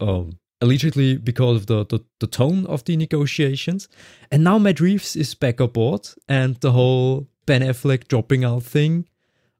um, 0.00 0.38
allegedly 0.60 1.16
because 1.16 1.56
of 1.56 1.66
the, 1.66 1.86
the, 1.86 2.00
the 2.18 2.26
tone 2.26 2.66
of 2.66 2.84
the 2.84 2.96
negotiations. 2.96 3.88
And 4.30 4.44
now 4.44 4.58
Matt 4.58 4.80
Reeves 4.80 5.16
is 5.16 5.34
back 5.34 5.60
aboard, 5.60 6.08
and 6.28 6.56
the 6.56 6.72
whole 6.72 7.28
Ben 7.46 7.62
Affleck 7.62 8.08
dropping 8.08 8.44
out 8.44 8.62
thing 8.62 9.08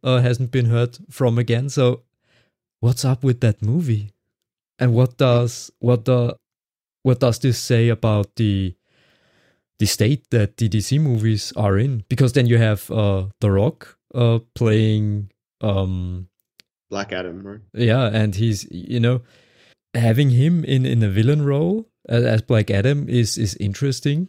uh, 0.02 0.18
hasn't 0.18 0.50
been 0.50 0.66
heard 0.66 0.98
from 1.08 1.38
again. 1.38 1.68
So, 1.68 2.02
what's 2.80 3.04
up 3.04 3.22
with 3.22 3.40
that 3.40 3.62
movie? 3.62 4.10
And 4.78 4.94
what 4.94 5.16
does 5.16 5.70
what 5.78 6.06
the 6.06 6.36
what 7.02 7.20
does 7.20 7.38
this 7.38 7.58
say 7.58 7.88
about 7.88 8.36
the 8.36 8.74
the 9.78 9.86
state 9.86 10.28
that 10.30 10.58
the 10.58 10.68
DC 10.68 11.00
movies 11.00 11.52
are 11.56 11.78
in? 11.78 12.04
Because 12.08 12.34
then 12.34 12.46
you 12.46 12.58
have 12.58 12.90
uh, 12.90 13.26
The 13.40 13.50
Rock 13.50 13.96
uh, 14.14 14.40
playing 14.54 15.30
um, 15.62 16.28
Black 16.90 17.12
Adam, 17.12 17.42
right? 17.42 17.60
Yeah, 17.72 18.10
and 18.12 18.34
he's 18.34 18.70
you 18.70 19.00
know 19.00 19.22
having 19.94 20.30
him 20.30 20.64
in 20.64 20.84
in 20.84 21.02
a 21.02 21.08
villain 21.08 21.44
role 21.44 21.88
as, 22.08 22.24
as 22.24 22.42
Black 22.42 22.70
Adam 22.70 23.08
is 23.08 23.38
is 23.38 23.56
interesting, 23.56 24.28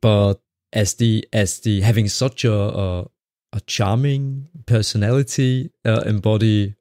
but 0.00 0.40
as 0.72 0.94
the 0.94 1.26
as 1.32 1.60
the 1.60 1.82
having 1.82 2.08
such 2.08 2.44
a 2.44 2.54
a, 2.54 3.06
a 3.52 3.60
charming 3.66 4.48
personality 4.66 5.70
uh, 5.84 6.02
embody 6.06 6.74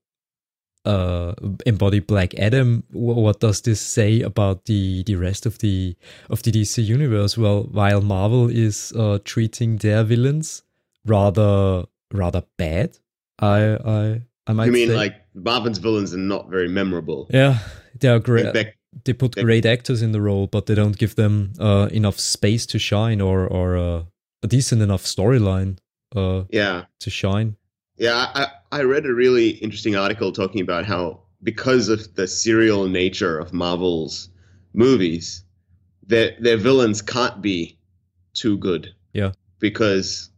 uh, 0.85 1.33
embody 1.65 1.99
Black 1.99 2.33
Adam. 2.35 2.83
What 2.91 3.39
does 3.39 3.61
this 3.61 3.81
say 3.81 4.21
about 4.21 4.65
the 4.65 5.03
the 5.03 5.15
rest 5.15 5.45
of 5.45 5.59
the 5.59 5.95
of 6.29 6.43
the 6.43 6.51
DC 6.51 6.83
universe? 6.83 7.37
Well, 7.37 7.63
while 7.71 8.01
Marvel 8.01 8.49
is 8.49 8.93
uh, 8.95 9.19
treating 9.23 9.77
their 9.77 10.03
villains 10.03 10.63
rather 11.05 11.85
rather 12.11 12.43
bad, 12.57 12.97
I 13.39 13.77
I 13.85 14.21
I 14.47 14.53
might. 14.53 14.65
You 14.65 14.71
mean 14.71 14.89
say. 14.89 14.95
like 14.95 15.15
Marvel's 15.33 15.77
villains 15.77 16.13
are 16.13 16.17
not 16.17 16.49
very 16.49 16.67
memorable? 16.67 17.27
Yeah, 17.29 17.59
they 17.99 18.09
are 18.09 18.19
great. 18.19 18.53
They, 18.53 18.73
they 19.05 19.13
put 19.13 19.35
great 19.35 19.65
actors 19.65 20.01
in 20.01 20.11
the 20.11 20.21
role, 20.21 20.47
but 20.47 20.65
they 20.65 20.75
don't 20.75 20.97
give 20.97 21.15
them 21.15 21.53
uh, 21.59 21.89
enough 21.91 22.19
space 22.19 22.65
to 22.67 22.79
shine 22.79 23.21
or 23.21 23.47
or 23.47 23.77
uh, 23.77 24.03
a 24.43 24.47
decent 24.47 24.81
enough 24.81 25.03
storyline. 25.03 25.77
Uh, 26.15 26.43
yeah, 26.49 26.85
to 26.99 27.09
shine. 27.09 27.55
Yeah, 28.03 28.29
I, 28.35 28.47
I 28.69 28.81
read 28.81 29.05
a 29.05 29.13
really 29.13 29.51
interesting 29.51 29.95
article 29.95 30.33
talking 30.33 30.59
about 30.59 30.83
how 30.83 31.21
because 31.41 31.87
of 31.87 32.15
the 32.15 32.27
serial 32.27 32.89
nature 32.89 33.39
of 33.39 33.53
Marvel's 33.53 34.27
movies, 34.73 35.45
their 36.05 36.35
their 36.37 36.57
villains 36.57 37.01
can't 37.01 37.41
be 37.41 37.79
too 38.33 38.57
good. 38.57 38.93
Yeah. 39.13 39.31
Because 39.59 40.29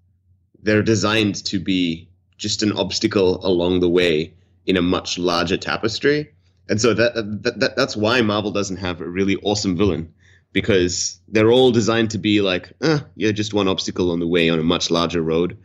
they're 0.61 0.83
designed 0.83 1.43
to 1.45 1.59
be 1.59 2.07
just 2.37 2.61
an 2.61 2.71
obstacle 2.73 3.43
along 3.43 3.79
the 3.79 3.89
way 3.89 4.35
in 4.67 4.77
a 4.77 4.83
much 4.83 5.17
larger 5.17 5.57
tapestry. 5.57 6.35
And 6.69 6.79
so 6.79 6.93
that, 6.93 7.15
that, 7.15 7.59
that 7.61 7.75
that's 7.75 7.97
why 7.97 8.21
Marvel 8.21 8.51
doesn't 8.51 8.77
have 8.77 9.01
a 9.01 9.09
really 9.09 9.37
awesome 9.37 9.75
villain 9.75 10.13
because 10.53 11.19
they're 11.29 11.51
all 11.51 11.71
designed 11.71 12.11
to 12.11 12.19
be 12.19 12.41
like, 12.41 12.73
eh, 12.83 12.99
you're 13.15 13.33
just 13.33 13.55
one 13.55 13.67
obstacle 13.67 14.11
on 14.11 14.19
the 14.19 14.27
way 14.27 14.51
on 14.51 14.59
a 14.59 14.63
much 14.63 14.91
larger 14.91 15.23
road. 15.23 15.57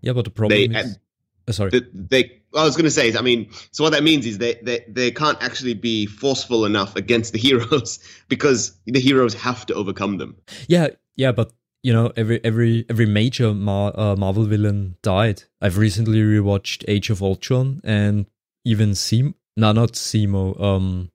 Yeah, 0.00 0.14
but 0.14 0.24
the 0.24 0.30
problem 0.30 0.72
They- 0.72 0.78
is. 0.78 0.98
Uh, 1.46 1.52
sorry. 1.52 1.70
They, 1.70 1.80
they 1.92 2.42
I 2.56 2.64
was 2.64 2.76
going 2.76 2.84
to 2.84 2.90
say, 2.90 3.14
I 3.16 3.20
mean, 3.20 3.50
so 3.72 3.82
what 3.84 3.92
that 3.92 4.02
means 4.04 4.26
is 4.26 4.38
they, 4.38 4.54
they 4.62 4.84
they 4.88 5.10
can't 5.10 5.42
actually 5.42 5.74
be 5.74 6.06
forceful 6.06 6.64
enough 6.64 6.96
against 6.96 7.32
the 7.32 7.38
heroes 7.48 7.98
because 8.28 8.76
the 8.86 9.00
heroes 9.00 9.34
have 9.34 9.66
to 9.66 9.74
overcome 9.74 10.18
them. 10.18 10.36
Yeah, 10.68 10.88
yeah, 11.16 11.32
but 11.32 11.52
you 11.82 11.92
know, 11.92 12.12
every 12.16 12.40
every 12.44 12.86
every 12.88 13.06
major 13.06 13.52
Mar- 13.52 13.92
uh, 13.98 14.16
Marvel 14.16 14.44
villain 14.44 14.96
died. 15.02 15.42
I've 15.60 15.78
recently 15.78 16.20
rewatched 16.20 16.84
Age 16.88 17.10
of 17.10 17.22
Ultron, 17.22 17.80
and 17.84 18.26
even 18.64 18.94
Sim, 18.94 19.34
no, 19.56 19.72
not 19.72 19.92
Simo, 19.92 20.58
um, 20.60 21.10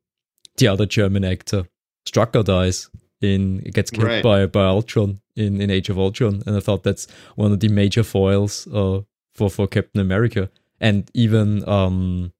the 0.57 0.67
other 0.67 0.85
German 0.85 1.23
actor, 1.23 1.67
Strucker 2.07 2.43
dies 2.43 2.89
in 3.21 3.59
gets 3.59 3.91
killed 3.91 4.07
Right. 4.07 4.23
by 4.23 4.45
by 4.45 4.65
Ultron 4.65 5.21
in 5.35 5.61
in 5.61 5.69
Age 5.71 5.89
of 5.89 5.97
Ultron, 5.97 6.43
and 6.45 6.55
I 6.55 6.59
thought 6.59 6.83
that's 6.83 7.07
one 7.35 7.51
of 7.51 7.59
the 7.59 7.69
major 7.69 8.03
foils 8.03 8.67
uh 8.67 9.01
for 9.39 9.49
for 9.49 9.67
Captain 9.67 10.01
America, 10.01 10.49
and 10.79 11.09
even 11.13 11.67
um, 11.67 12.31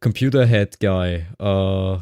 computer 0.00 0.46
head 0.46 0.76
guy, 0.80 1.26
uh. 1.40 1.98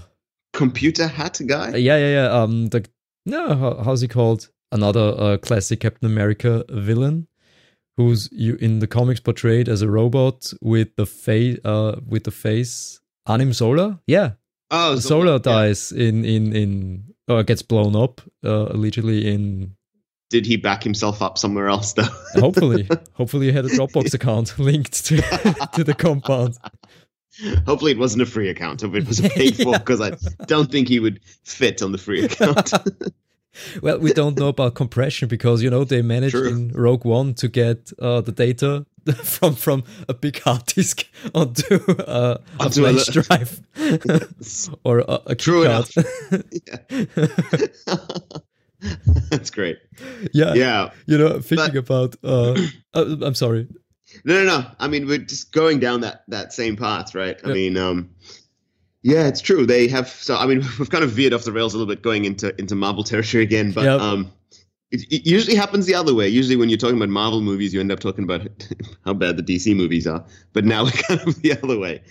Computer 0.53 1.09
hat 1.09 1.41
guy. 1.47 1.73
Uh, 1.73 1.77
Yeah, 1.77 1.99
yeah, 1.99 2.13
yeah. 2.19 2.29
Um, 2.43 2.69
the 2.69 2.85
no, 3.27 3.55
how, 3.57 3.83
how's 3.85 4.03
he 4.03 4.09
called? 4.09 4.49
Another 4.71 5.15
uh, 5.19 5.37
classic 5.39 5.81
Captain 5.81 6.07
America 6.07 6.65
villain, 6.69 7.27
who's 7.97 8.29
you 8.33 8.57
in 8.61 8.79
the 8.81 8.87
comics 8.87 9.21
portrayed 9.21 9.69
as 9.69 9.83
a 9.83 9.89
robot 9.89 10.53
with 10.61 10.89
the 10.97 11.07
face, 11.07 11.59
uh, 11.65 11.97
with 12.07 12.25
the 12.25 12.31
face. 12.31 13.01
Arnim 13.27 13.53
Zola, 13.53 14.01
yeah, 14.07 14.33
Oh, 14.71 14.97
Zola 14.97 15.33
yeah. 15.33 15.39
dies 15.39 15.93
in 15.93 16.25
in 16.25 16.53
in 16.55 17.05
or 17.27 17.43
gets 17.43 17.63
blown 17.63 17.97
up 17.97 18.21
uh, 18.45 18.67
allegedly 18.75 19.27
in. 19.33 19.77
Did 20.35 20.47
he 20.47 20.57
back 20.57 20.83
himself 20.83 21.23
up 21.23 21.39
somewhere 21.39 21.69
else 21.69 21.93
though? 21.93 22.03
Hopefully, 22.35 22.89
hopefully, 23.13 23.47
he 23.47 23.53
had 23.53 23.65
a 23.65 23.69
Dropbox 23.79 24.13
account 24.15 24.59
linked 24.59 25.05
to 25.07 25.19
to 25.75 25.85
the 25.85 25.95
compound. 25.97 26.59
Hopefully, 27.67 27.93
it 27.93 27.99
wasn't 27.99 28.23
a 28.23 28.27
free 28.27 28.49
account. 28.49 28.81
Hopefully, 28.81 29.03
it 29.03 29.07
was 29.07 29.21
a 29.25 29.29
paid 29.29 29.55
for 29.55 29.71
Yeah. 29.71 29.79
because 29.79 30.01
I 30.01 30.11
don't 30.47 30.73
think 30.73 30.89
he 30.89 30.99
would 30.99 31.21
fit 31.45 31.83
on 31.83 31.93
the 31.93 31.99
free 31.99 32.25
account. 32.25 32.73
Well, 33.81 34.01
we 34.01 34.13
don't 34.13 34.37
know 34.37 34.49
about 34.49 34.75
compression 34.75 35.29
because 35.29 35.63
you 35.63 35.71
know 35.71 35.85
they 35.85 36.03
managed 36.03 36.35
True. 36.35 36.49
in 36.49 36.73
Rogue 36.73 37.05
One 37.05 37.35
to 37.35 37.47
get 37.47 37.93
uh, 38.01 38.21
the 38.23 38.33
data 38.33 38.87
from 39.23 39.55
from 39.55 39.85
a 40.09 40.15
big 40.15 40.41
hard 40.41 40.67
disk 40.67 41.07
onto 41.33 41.77
uh, 41.77 42.39
a 42.59 42.63
Onto 42.65 42.87
a 42.87 42.93
flash 42.93 43.15
li- 43.15 43.23
drive 43.23 43.61
or 44.83 44.99
a, 44.99 45.21
a 45.27 45.35
True 45.37 45.63
enough. 45.63 45.93
That's 49.31 49.51
great. 49.51 49.79
yeah, 50.33 50.55
Yeah. 50.55 50.91
you 51.07 51.19
know, 51.19 51.41
thinking 51.41 51.77
about. 51.77 52.17
Uh, 52.23 52.55
uh, 52.95 53.17
I'm 53.23 53.35
sorry. 53.35 53.69
No, 54.25 54.35
no, 54.35 54.45
no. 54.45 54.67
I 54.79 54.89
mean, 54.89 55.07
we're 55.07 55.19
just 55.19 55.53
going 55.53 55.81
down 55.81 56.01
that 56.03 56.25
that 56.29 56.53
same 56.53 56.77
path, 56.77 57.15
right? 57.15 57.37
I 57.45 57.49
Yeah. 57.49 57.55
mean, 57.55 57.77
um, 57.77 58.11
yeah, 59.03 59.27
it's 59.27 59.41
true. 59.41 59.67
They 59.67 59.89
have. 59.89 60.09
So, 60.09 60.37
I 60.37 60.47
mean, 60.47 60.59
we've 60.79 60.91
kind 60.91 61.05
of 61.05 61.11
veered 61.11 61.33
off 61.33 61.45
the 61.45 61.53
rails 61.53 61.75
a 61.75 61.79
little 61.79 61.93
bit, 61.93 62.03
going 62.03 62.25
into 62.25 62.55
into 62.61 62.75
Marvel 62.75 63.03
territory 63.05 63.43
again. 63.43 63.73
But 63.73 63.85
Yeah. 63.85 63.97
um, 63.97 64.31
it, 64.91 65.03
it 65.13 65.27
usually 65.27 65.57
happens 65.57 65.87
the 65.87 65.95
other 65.95 66.15
way. 66.15 66.29
Usually, 66.29 66.57
when 66.57 66.69
you're 66.69 66.79
talking 66.79 66.97
about 66.97 67.09
Marvel 67.09 67.41
movies, 67.41 67.75
you 67.75 67.81
end 67.81 67.91
up 67.91 68.01
talking 68.01 68.25
about 68.25 68.47
how 69.05 69.15
bad 69.15 69.37
the 69.37 69.43
DC 69.43 69.75
movies 69.75 70.07
are. 70.07 70.25
But 70.53 70.65
now 70.65 70.85
we're 70.85 70.91
kind 70.93 71.21
of 71.21 71.41
the 71.43 71.59
other 71.63 71.79
way. 71.79 72.03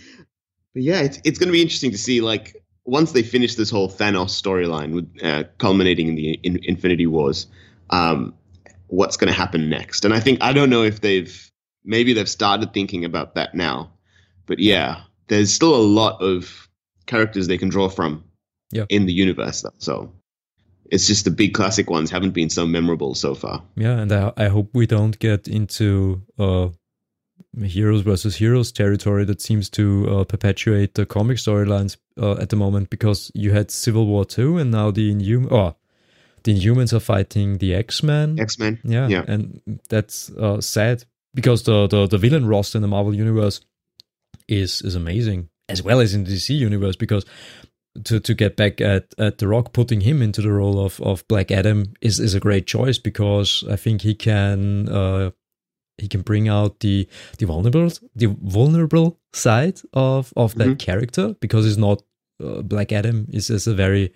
But 0.74 0.84
yeah, 0.84 1.02
it's 1.02 1.20
it's 1.24 1.38
going 1.40 1.48
to 1.48 1.54
be 1.54 1.62
interesting 1.62 1.92
to 1.92 1.98
see 1.98 2.20
like 2.22 2.56
once 2.86 3.12
they 3.12 3.24
finish 3.24 3.56
this 3.56 3.70
whole 3.70 3.90
Thanos 3.90 4.32
storyline 4.42 4.94
with 4.94 5.24
uh, 5.24 5.44
culminating 5.58 6.08
in 6.10 6.16
the 6.16 6.34
in, 6.44 6.60
Infinity 6.64 7.08
Wars, 7.08 7.48
um, 7.90 8.34
what's 8.88 9.18
going 9.18 9.32
to 9.32 9.38
happen 9.38 9.70
next? 9.70 10.06
And 10.06 10.14
I 10.14 10.20
think 10.20 10.42
I 10.42 10.54
don't 10.54 10.70
know 10.70 10.84
if 10.84 11.02
they've 11.02 11.50
maybe 11.84 12.14
they've 12.14 12.30
started 12.30 12.74
thinking 12.74 13.06
about 13.06 13.36
that 13.36 13.56
now, 13.56 13.92
but 14.46 14.60
yeah, 14.60 15.02
there's 15.28 15.54
still 15.54 15.76
a 15.76 15.78
lot 15.82 16.22
of 16.22 16.68
characters 17.06 17.48
they 17.48 17.58
can 17.58 17.70
draw 17.70 17.90
from 17.90 18.24
Yeah. 18.72 18.86
in 18.90 19.06
the 19.06 19.14
universe. 19.14 19.62
Though, 19.62 19.74
so 19.78 20.12
it's 20.92 21.08
just 21.08 21.26
the 21.26 21.32
big 21.32 21.54
classic 21.54 21.90
ones 21.90 22.12
haven't 22.12 22.32
been 22.32 22.50
so 22.50 22.66
memorable 22.66 23.16
so 23.16 23.34
far. 23.36 23.64
Yeah, 23.76 23.98
and 24.00 24.12
I, 24.12 24.32
I 24.38 24.48
hope 24.48 24.70
we 24.74 24.86
don't 24.86 25.18
get 25.20 25.48
into 25.48 26.22
uh, 26.38 26.70
heroes 27.62 28.02
versus 28.02 28.36
heroes 28.36 28.72
territory 28.72 29.26
that 29.26 29.42
seems 29.42 29.70
to 29.70 30.08
uh, 30.10 30.24
perpetuate 30.24 30.96
the 30.96 31.06
comic 31.06 31.38
storylines 31.38 31.98
uh, 32.18 32.34
at 32.34 32.50
the 32.50 32.56
moment 32.56 32.90
because 32.90 33.32
you 33.34 33.52
had 33.52 33.70
Civil 33.70 34.08
War 34.08 34.26
2 34.26 34.58
and 34.58 34.72
now 34.72 34.92
the 34.92 35.14
Inhum 35.14 35.52
oh, 35.52 35.76
the 36.44 36.56
Inhumans 36.56 36.94
are 36.94 37.00
fighting 37.00 37.60
the 37.60 37.74
X-Men. 37.74 38.40
X 38.40 38.60
Men. 38.60 38.80
yeah, 38.84 39.08
yeah. 39.08 39.24
and 39.28 39.80
that's 39.88 40.30
uh, 40.32 40.60
sad 40.60 41.06
because 41.34 41.64
the, 41.64 41.88
the, 41.88 42.08
the 42.08 42.18
villain 42.18 42.46
roster 42.48 42.78
in 42.78 42.82
the 42.82 42.88
Marvel 42.88 43.16
universe 43.16 43.62
is 44.48 44.82
is 44.82 44.96
amazing 44.96 45.50
as 45.70 45.82
well 45.82 46.02
as 46.02 46.14
in 46.14 46.26
the 46.26 46.32
DC 46.32 46.58
universe 46.58 46.96
because 46.96 47.26
to 48.06 48.20
to 48.20 48.34
get 48.34 48.56
back 48.56 48.82
at, 48.82 49.14
at 49.18 49.38
the 49.38 49.48
Rock, 49.48 49.74
putting 49.74 50.02
him 50.02 50.22
into 50.22 50.42
the 50.42 50.52
role 50.52 50.84
of, 50.84 51.00
of 51.02 51.28
Black 51.28 51.52
Adam 51.52 51.94
is, 52.02 52.20
is 52.20 52.34
a 52.34 52.40
great 52.40 52.66
choice 52.66 52.98
because 52.98 53.64
I 53.70 53.76
think 53.76 54.02
he 54.02 54.16
can 54.16 54.90
uh, 54.90 55.32
he 55.98 56.08
can 56.08 56.22
bring 56.22 56.48
out 56.50 56.80
the 56.80 57.08
the 57.38 57.46
vulnerable 57.46 57.90
the 58.16 58.28
vulnerable 58.42 59.20
side 59.34 59.80
of 59.94 60.34
of 60.36 60.56
that 60.56 60.68
Mhm. 60.68 60.80
character 60.80 61.36
because 61.40 61.66
he's 61.66 61.78
not 61.78 62.02
uh, 62.44 62.62
Black 62.62 62.92
Adam 62.92 63.28
is, 63.32 63.50
is 63.50 63.68
a 63.68 63.74
very 63.76 64.12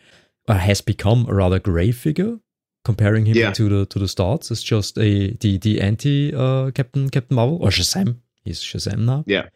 uh, 0.47 0.57
has 0.57 0.81
become 0.81 1.25
a 1.29 1.33
rather 1.33 1.59
gray 1.59 1.91
figure 1.91 2.37
comparing 2.83 3.25
him 3.25 3.35
Yeah. 3.37 3.51
to 3.53 3.69
the 3.69 3.85
to 3.85 3.99
the 3.99 4.07
starts 4.07 4.49
it's 4.51 4.63
just 4.63 4.97
a 4.97 5.31
the 5.39 5.57
the 5.59 5.81
anti 5.81 6.33
uh, 6.33 6.71
Captain 6.71 7.09
Captain 7.09 7.35
Marvel 7.35 7.57
or 7.61 7.69
Shazam 7.69 8.17
he's 8.43 8.59
Shazam 8.61 8.99
now 9.05 9.23
Yeah. 9.27 9.49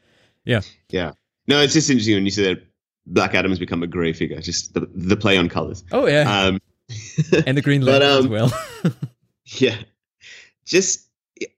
Yeah. 0.45 0.61
Yeah. 0.89 1.13
No, 1.47 1.61
it's 1.61 1.73
just 1.73 1.89
interesting 1.89 2.15
when 2.15 2.25
you 2.25 2.31
say 2.31 2.53
that 2.53 2.63
Black 3.07 3.33
Adam 3.33 3.51
has 3.51 3.59
become 3.59 3.81
a 3.83 3.87
grey 3.87 4.13
figure. 4.13 4.39
Just 4.41 4.73
the, 4.75 4.87
the 4.93 5.15
play 5.17 5.37
on 5.37 5.49
colors. 5.49 5.83
oh 5.91 6.05
yeah 6.07 6.25
Um, 6.45 6.59
and 7.47 7.57
the 7.57 7.61
Green 7.61 7.81
but, 7.85 8.01
Lantern 8.01 8.19
as 8.19 8.25
um, 8.25 8.31
well 8.31 8.53
Yeah, 9.59 9.77
just 10.65 11.07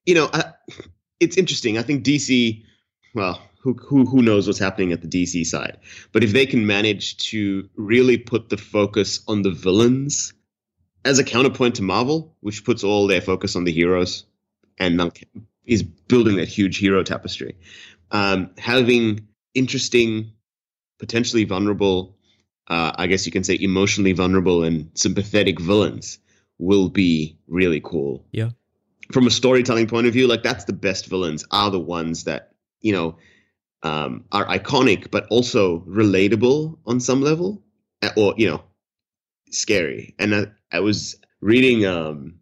you 0.06 0.16
know, 0.16 0.30
I, 0.32 0.54
it's 1.20 1.38
interesting. 1.38 1.78
I 1.78 1.82
think 1.84 2.04
DC. 2.04 2.63
Well, 3.16 3.42
who 3.60 3.74
who 3.74 4.06
who 4.06 4.22
knows 4.22 4.48
what's 4.48 4.60
happening 4.60 4.92
at 4.92 5.02
the 5.02 5.08
DC 5.08 5.46
side? 5.46 5.78
But 6.12 6.24
if 6.24 6.32
they 6.32 6.46
can 6.46 6.68
manage 6.68 7.18
to 7.30 7.70
really 7.75 8.18
put 8.18 8.50
the 8.50 8.58
focus 8.58 9.22
on 9.28 9.42
the 9.42 9.52
villains 9.52 10.34
as 11.06 11.20
a 11.20 11.24
counterpoint 11.24 11.75
to 11.75 11.82
Marvel, 11.82 12.36
which 12.42 12.66
puts 12.66 12.84
all 12.84 13.08
their 13.08 13.22
focus 13.22 13.56
on 13.56 13.63
the 13.63 13.72
heroes 13.72 14.25
and 14.78 15.00
is 15.66 15.84
building 15.84 16.38
that 16.38 16.48
huge 16.48 16.78
hero 16.78 17.04
tapestry, 17.04 17.56
um, 18.12 18.52
having 18.58 19.28
interesting, 19.54 20.32
potentially 21.00 21.46
vulnerable. 21.46 22.18
Uh, 22.68 22.94
I 22.96 23.08
guess 23.08 23.25
you 23.25 23.32
can 23.32 23.44
say 23.44 23.58
emotionally 23.60 24.13
vulnerable 24.13 24.63
and 24.63 24.90
sympathetic 24.94 25.60
villains 25.60 26.20
will 26.58 26.90
be 26.90 27.38
really 27.48 27.82
cool. 27.82 28.25
Yeah. 28.32 28.52
From 29.12 29.27
a 29.27 29.31
storytelling 29.31 29.88
point 29.88 30.07
of 30.07 30.13
view, 30.13 30.27
like 30.27 30.43
that's 30.43 30.65
the 30.65 30.74
best 30.74 31.07
villains 31.07 31.45
are 31.51 31.69
the 31.69 31.79
ones 31.79 32.24
that, 32.24 32.53
you 32.81 32.93
know, 32.93 33.17
um, 33.83 34.25
are 34.31 34.45
iconic, 34.45 35.12
but 35.12 35.27
also 35.29 35.79
relatable 35.81 36.77
on 36.86 37.00
some 37.00 37.22
level 37.22 37.63
uh, 38.01 38.12
or, 38.15 38.33
you 38.38 38.48
know, 38.48 38.63
scary. 39.51 40.15
And 40.19 40.33
I, 40.33 40.45
I 40.72 40.79
was 40.79 41.17
reading 41.41 41.86
um, 41.86 42.39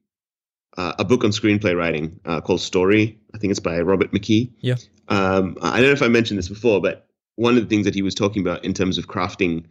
uh, 0.78 0.94
a 1.00 1.04
book 1.04 1.24
on 1.24 1.32
screenplay 1.32 1.76
writing 1.76 2.20
uh, 2.26 2.42
called 2.42 2.62
Story. 2.62 3.20
I 3.34 3.38
think 3.38 3.52
it's 3.52 3.60
by 3.60 3.80
Robert 3.82 4.12
McKee. 4.12 4.52
Yeah. 4.60 4.76
Um, 5.08 5.58
I 5.62 5.78
don't 5.78 5.88
know 5.88 5.94
if 5.94 6.04
I 6.04 6.08
mentioned 6.08 6.38
this 6.38 6.50
before, 6.50 6.80
but 6.80 7.08
one 7.36 7.58
of 7.58 7.64
the 7.64 7.68
things 7.68 7.86
that 7.86 7.96
he 7.96 8.02
was 8.02 8.16
talking 8.16 8.42
about 8.42 8.64
in 8.64 8.74
terms 8.74 8.98
of 8.98 9.08
crafting 9.08 9.66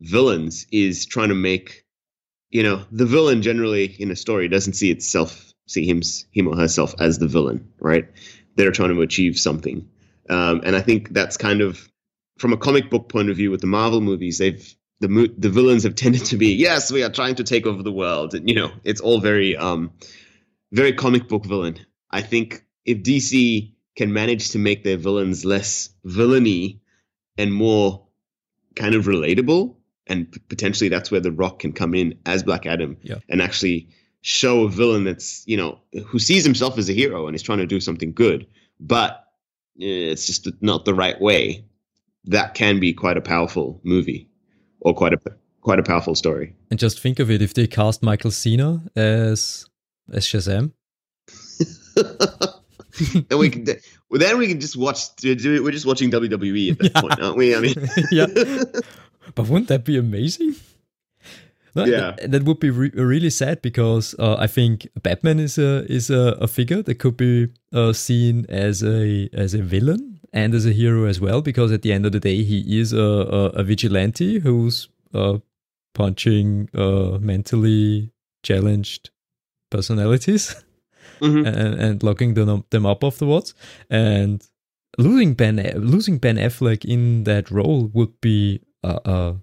villains 0.00 0.66
is 0.70 1.06
trying 1.06 1.28
to 1.28 1.34
make 1.34 1.84
you 2.50 2.62
know 2.62 2.84
the 2.90 3.06
villain 3.06 3.42
generally 3.42 3.84
in 3.84 4.10
a 4.10 4.16
story 4.16 4.48
doesn't 4.48 4.72
see 4.72 4.90
itself 4.90 5.49
see 5.70 5.84
him 5.90 6.00
him 6.32 6.48
or 6.48 6.56
herself 6.56 6.94
as 6.98 7.18
the 7.18 7.28
villain 7.28 7.58
right? 7.80 8.06
They're 8.56 8.72
trying 8.72 8.94
to 8.94 9.00
achieve 9.02 9.38
something. 9.38 9.88
Um, 10.28 10.60
and 10.64 10.76
i 10.76 10.80
think 10.88 11.08
that's 11.18 11.36
kind 11.36 11.60
of 11.60 11.88
from 12.38 12.52
a 12.52 12.56
comic 12.56 12.88
book 12.90 13.08
point 13.08 13.30
of 13.30 13.36
view 13.36 13.50
with 13.50 13.60
the 13.60 13.66
marvel 13.78 14.00
movies 14.00 14.38
they've 14.38 14.64
the 15.00 15.08
mo- 15.08 15.34
the 15.44 15.48
villains 15.50 15.82
have 15.84 15.94
tended 16.04 16.24
to 16.26 16.36
be 16.36 16.54
yes 16.54 16.92
we 16.92 17.02
are 17.02 17.10
trying 17.10 17.34
to 17.36 17.44
take 17.44 17.66
over 17.66 17.82
the 17.82 17.92
world. 18.02 18.34
And 18.34 18.48
you 18.48 18.54
know 18.54 18.70
it's 18.84 19.00
all 19.00 19.20
very 19.20 19.56
um 19.56 19.90
very 20.72 20.92
comic 20.92 21.26
book 21.28 21.44
villain. 21.46 21.76
I 22.10 22.22
think 22.22 22.64
if 22.84 22.98
dc 23.02 23.72
can 23.96 24.12
manage 24.12 24.50
to 24.50 24.58
make 24.58 24.84
their 24.84 24.96
villains 24.96 25.44
less 25.44 25.90
villainy 26.04 26.80
and 27.36 27.52
more 27.52 28.06
kind 28.76 28.94
of 28.94 29.06
relatable 29.06 29.74
and 30.06 30.20
potentially 30.48 30.88
that's 30.90 31.10
where 31.10 31.20
the 31.20 31.32
rock 31.32 31.58
can 31.60 31.72
come 31.72 31.94
in 31.94 32.18
as 32.24 32.42
black 32.44 32.66
adam 32.66 32.96
Yeah. 33.02 33.18
and 33.28 33.42
actually 33.42 33.88
show 34.22 34.64
a 34.64 34.68
villain 34.68 35.04
that's 35.04 35.42
you 35.46 35.56
know 35.56 35.78
who 36.06 36.18
sees 36.18 36.44
himself 36.44 36.76
as 36.78 36.88
a 36.90 36.92
hero 36.92 37.26
and 37.26 37.34
is 37.34 37.42
trying 37.42 37.58
to 37.58 37.66
do 37.66 37.80
something 37.80 38.12
good, 38.12 38.46
but 38.78 39.24
eh, 39.80 40.10
it's 40.12 40.26
just 40.26 40.48
not 40.60 40.84
the 40.84 40.94
right 40.94 41.20
way. 41.20 41.64
That 42.24 42.54
can 42.54 42.80
be 42.80 42.92
quite 42.92 43.16
a 43.16 43.22
powerful 43.22 43.80
movie, 43.82 44.28
or 44.80 44.94
quite 44.94 45.14
a 45.14 45.20
quite 45.62 45.78
a 45.78 45.82
powerful 45.82 46.14
story. 46.14 46.54
And 46.70 46.78
just 46.78 47.00
think 47.00 47.18
of 47.18 47.30
it 47.30 47.40
if 47.42 47.54
they 47.54 47.66
cast 47.66 48.02
Michael 48.02 48.30
Cena 48.30 48.82
as 48.94 49.64
as 50.12 50.26
Shazam. 50.26 50.72
then 53.28 53.38
we 53.38 53.48
can 53.50 53.64
well, 54.10 54.18
then 54.18 54.38
we 54.38 54.48
can 54.48 54.60
just 54.60 54.76
watch. 54.76 55.00
We're 55.22 55.34
just 55.70 55.86
watching 55.86 56.10
WWE 56.10 56.72
at 56.72 56.78
that 56.78 56.92
Yeah. 56.94 57.00
point, 57.00 57.20
aren't 57.20 57.36
we? 57.36 57.54
I 57.56 57.60
mean, 57.60 57.74
Yeah. 58.10 58.26
But 59.34 59.48
wouldn't 59.48 59.68
that 59.68 59.84
be 59.84 59.96
amazing? 59.96 60.56
No, 61.74 61.84
Yeah. 61.84 62.12
that, 62.18 62.30
that 62.32 62.42
would 62.44 62.58
be 62.60 62.70
re- 62.70 62.90
really 62.94 63.30
sad 63.30 63.62
because 63.62 64.14
uh, 64.18 64.36
I 64.38 64.46
think 64.46 64.88
Batman 65.02 65.38
is 65.38 65.58
a 65.58 65.84
is 65.92 66.10
a, 66.10 66.36
a 66.40 66.46
figure 66.48 66.82
that 66.82 66.96
could 66.98 67.16
be 67.16 67.48
uh, 67.72 67.92
seen 67.92 68.46
as 68.48 68.82
a 68.82 69.28
as 69.32 69.54
a 69.54 69.62
villain 69.62 70.20
and 70.32 70.54
as 70.54 70.66
a 70.66 70.72
hero 70.72 71.04
as 71.06 71.20
well. 71.20 71.42
Because 71.42 71.72
at 71.72 71.82
the 71.82 71.92
end 71.92 72.06
of 72.06 72.12
the 72.12 72.20
day, 72.20 72.42
he 72.42 72.80
is 72.80 72.92
a 72.92 72.98
a, 73.00 73.44
a 73.60 73.62
vigilante 73.62 74.40
who's 74.40 74.88
uh, 75.14 75.38
punching 75.94 76.68
uh, 76.74 77.18
mentally 77.20 78.10
challenged 78.42 79.10
personalities 79.70 80.56
Mhm. 81.20 81.46
and, 81.56 81.74
and 81.80 82.02
locking 82.02 82.34
them 82.34 82.64
them 82.70 82.86
up 82.86 83.04
afterwards. 83.04 83.54
And 83.90 84.42
losing 84.98 85.34
Ben 85.34 85.56
losing 85.76 86.18
Ben 86.18 86.36
Affleck 86.36 86.84
in 86.84 87.24
that 87.24 87.50
role 87.50 87.90
would 87.92 88.20
be 88.20 88.60
a, 88.82 88.98
a, 89.04 89.36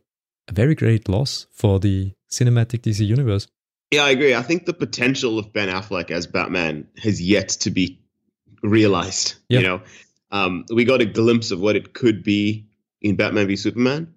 a 0.50 0.54
very 0.54 0.76
great 0.76 1.08
loss 1.08 1.48
for 1.54 1.80
the 1.80 2.12
cinematic 2.30 2.80
DC 2.82 3.06
universe. 3.06 3.48
Yeah, 3.92 4.04
I 4.04 4.10
agree. 4.10 4.36
I 4.36 4.42
think 4.42 4.66
the 4.66 4.74
potential 4.74 5.40
of 5.40 5.54
Ben 5.54 5.70
Affleck 5.70 6.12
as 6.12 6.28
Batman 6.28 6.88
has 7.02 7.22
yet 7.22 7.50
to 7.50 7.72
be 7.72 8.00
realized. 8.62 9.36
Yeah. 9.50 9.60
You 9.60 9.66
know, 9.68 9.82
um, 10.32 10.66
we 10.74 10.84
got 10.84 11.02
a 11.02 11.06
glimpse 11.06 11.52
of 11.52 11.60
what 11.60 11.76
it 11.76 11.94
could 11.94 12.24
be 12.24 12.68
in 13.02 13.16
Batman 13.16 13.48
v 13.48 13.56
Superman, 13.56 14.14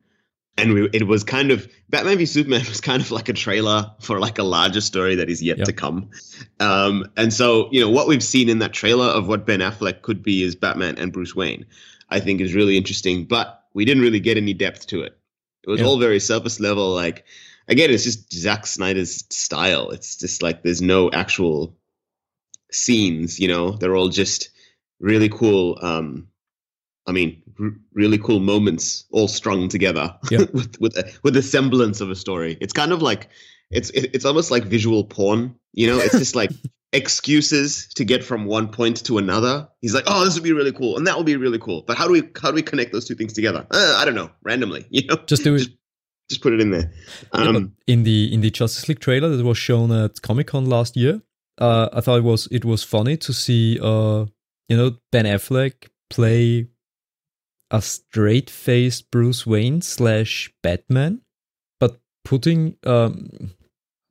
and 0.57 0.75
we, 0.75 0.89
it 0.93 1.07
was 1.07 1.23
kind 1.23 1.51
of 1.53 1.69
Batman 1.89 2.19
v 2.19 2.27
Superman 2.27 2.63
was 2.69 2.81
kind 2.81 3.01
of 3.01 3.11
like 3.13 3.29
a 3.29 3.33
trailer 3.33 3.93
for 4.01 4.19
like 4.19 4.39
a 4.39 4.43
larger 4.43 4.81
story 4.81 5.15
that 5.17 5.31
is 5.31 5.43
yet 5.43 5.59
Yeah. 5.59 5.65
to 5.67 5.73
come. 5.73 6.11
Um, 6.59 7.07
and 7.17 7.33
so, 7.33 7.69
you 7.71 7.81
know, 7.81 7.91
what 7.91 8.09
we've 8.09 8.25
seen 8.25 8.49
in 8.49 8.59
that 8.59 8.73
trailer 8.73 9.07
of 9.07 9.29
what 9.29 9.47
Ben 9.47 9.61
Affleck 9.61 10.03
could 10.03 10.23
be 10.23 10.43
as 10.43 10.57
Batman 10.57 10.97
and 10.99 11.13
Bruce 11.13 11.35
Wayne, 11.37 11.65
I 12.09 12.19
think 12.19 12.41
is 12.41 12.55
really 12.55 12.77
interesting. 12.77 13.25
But 13.27 13.63
we 13.73 13.85
didn't 13.85 14.03
really 14.03 14.21
get 14.21 14.37
any 14.37 14.53
depth 14.55 14.89
to 14.89 15.03
it. 15.03 15.17
It 15.65 15.71
was 15.71 15.81
Yeah. 15.81 15.87
all 15.87 15.99
very 15.99 16.19
surface 16.19 16.59
level, 16.59 16.93
like 16.93 17.25
again, 17.71 17.91
it's 17.91 18.05
just 18.05 18.31
Zack 18.33 18.67
Snyder's 18.67 19.25
style. 19.31 19.91
It's 19.91 20.17
just 20.17 20.43
like 20.43 20.63
there's 20.63 20.83
no 20.83 21.11
actual 21.11 21.77
scenes, 22.71 23.41
you 23.41 23.49
know. 23.49 23.71
They're 23.73 23.97
all 23.97 24.09
just 24.11 24.51
really 24.99 25.29
cool. 25.29 25.79
Um, 25.81 26.29
I 27.07 27.13
mean, 27.13 27.43
r- 27.59 27.71
really 27.95 28.19
cool 28.19 28.41
moments 28.41 29.05
all 29.11 29.29
strung 29.29 29.69
together 29.69 30.15
Yeah. 30.31 30.39
with 30.53 30.79
with 30.81 30.97
a, 30.99 31.11
with 31.23 31.37
a 31.37 31.43
semblance 31.43 32.01
of 32.01 32.11
a 32.11 32.15
story. 32.17 32.59
It's 32.61 32.73
kind 32.73 32.93
of 32.93 33.01
like 33.03 33.31
it's 33.71 33.91
it, 33.91 34.11
it's 34.15 34.25
almost 34.25 34.51
like 34.51 34.65
visual 34.65 35.05
porn. 35.05 35.57
You 35.73 35.87
know, 35.87 35.99
it's 35.99 36.19
just 36.19 36.35
like 36.37 36.51
excuses 36.93 37.87
to 37.95 38.05
get 38.05 38.25
from 38.25 38.45
one 38.47 38.69
point 38.69 39.05
to 39.07 39.19
another. 39.19 39.69
He's 39.81 39.95
like, 39.95 40.05
"Oh, 40.07 40.25
this 40.25 40.35
would 40.35 40.43
be 40.45 40.53
really 40.53 40.73
cool, 40.73 40.97
and 40.97 41.07
that 41.07 41.17
would 41.17 41.27
be 41.27 41.37
really 41.37 41.59
cool." 41.59 41.83
But 41.87 41.97
how 41.97 42.07
do 42.07 42.13
we 42.13 42.23
how 42.41 42.51
do 42.51 42.55
we 42.57 42.63
connect 42.63 42.93
those 42.93 43.07
two 43.07 43.15
things 43.15 43.33
together? 43.33 43.67
Uh, 43.71 43.95
I 43.97 44.05
don't 44.05 44.15
know, 44.17 44.31
randomly. 44.43 44.87
You 44.91 45.07
know, 45.07 45.17
Just 45.27 45.45
do 45.45 45.55
it. 45.55 45.59
Just- 45.59 45.71
just 46.31 46.41
put 46.43 46.53
it 46.55 46.61
in 46.61 46.71
there. 46.71 46.91
Yeah, 47.35 47.41
Um, 47.49 47.75
in 47.87 48.05
the 48.05 48.33
in 48.33 48.41
the 48.41 48.51
Justice 48.51 48.89
League 48.89 49.01
trailer 49.01 49.29
that 49.37 49.45
was 49.45 49.59
shown 49.59 49.93
at 49.93 50.23
Comic 50.23 50.47
Con 50.47 50.65
last 50.65 50.97
year, 50.97 51.21
uh, 51.59 51.89
I 51.93 52.01
thought 52.01 52.19
it 52.19 52.25
was 52.25 52.49
it 52.51 52.65
was 52.65 52.83
funny 52.83 53.17
to 53.19 53.33
see 53.33 53.79
uh, 53.83 54.27
you 54.69 54.77
know 54.77 54.97
Ben 55.13 55.27
Affleck 55.27 55.89
play 56.09 56.69
a 57.71 57.83
straight 57.83 58.49
faced 58.51 59.11
Bruce 59.11 59.47
Wayne 59.47 59.83
slash 59.83 60.53
Batman, 60.63 61.21
but 61.79 62.01
putting 62.25 62.77
um, 62.85 63.53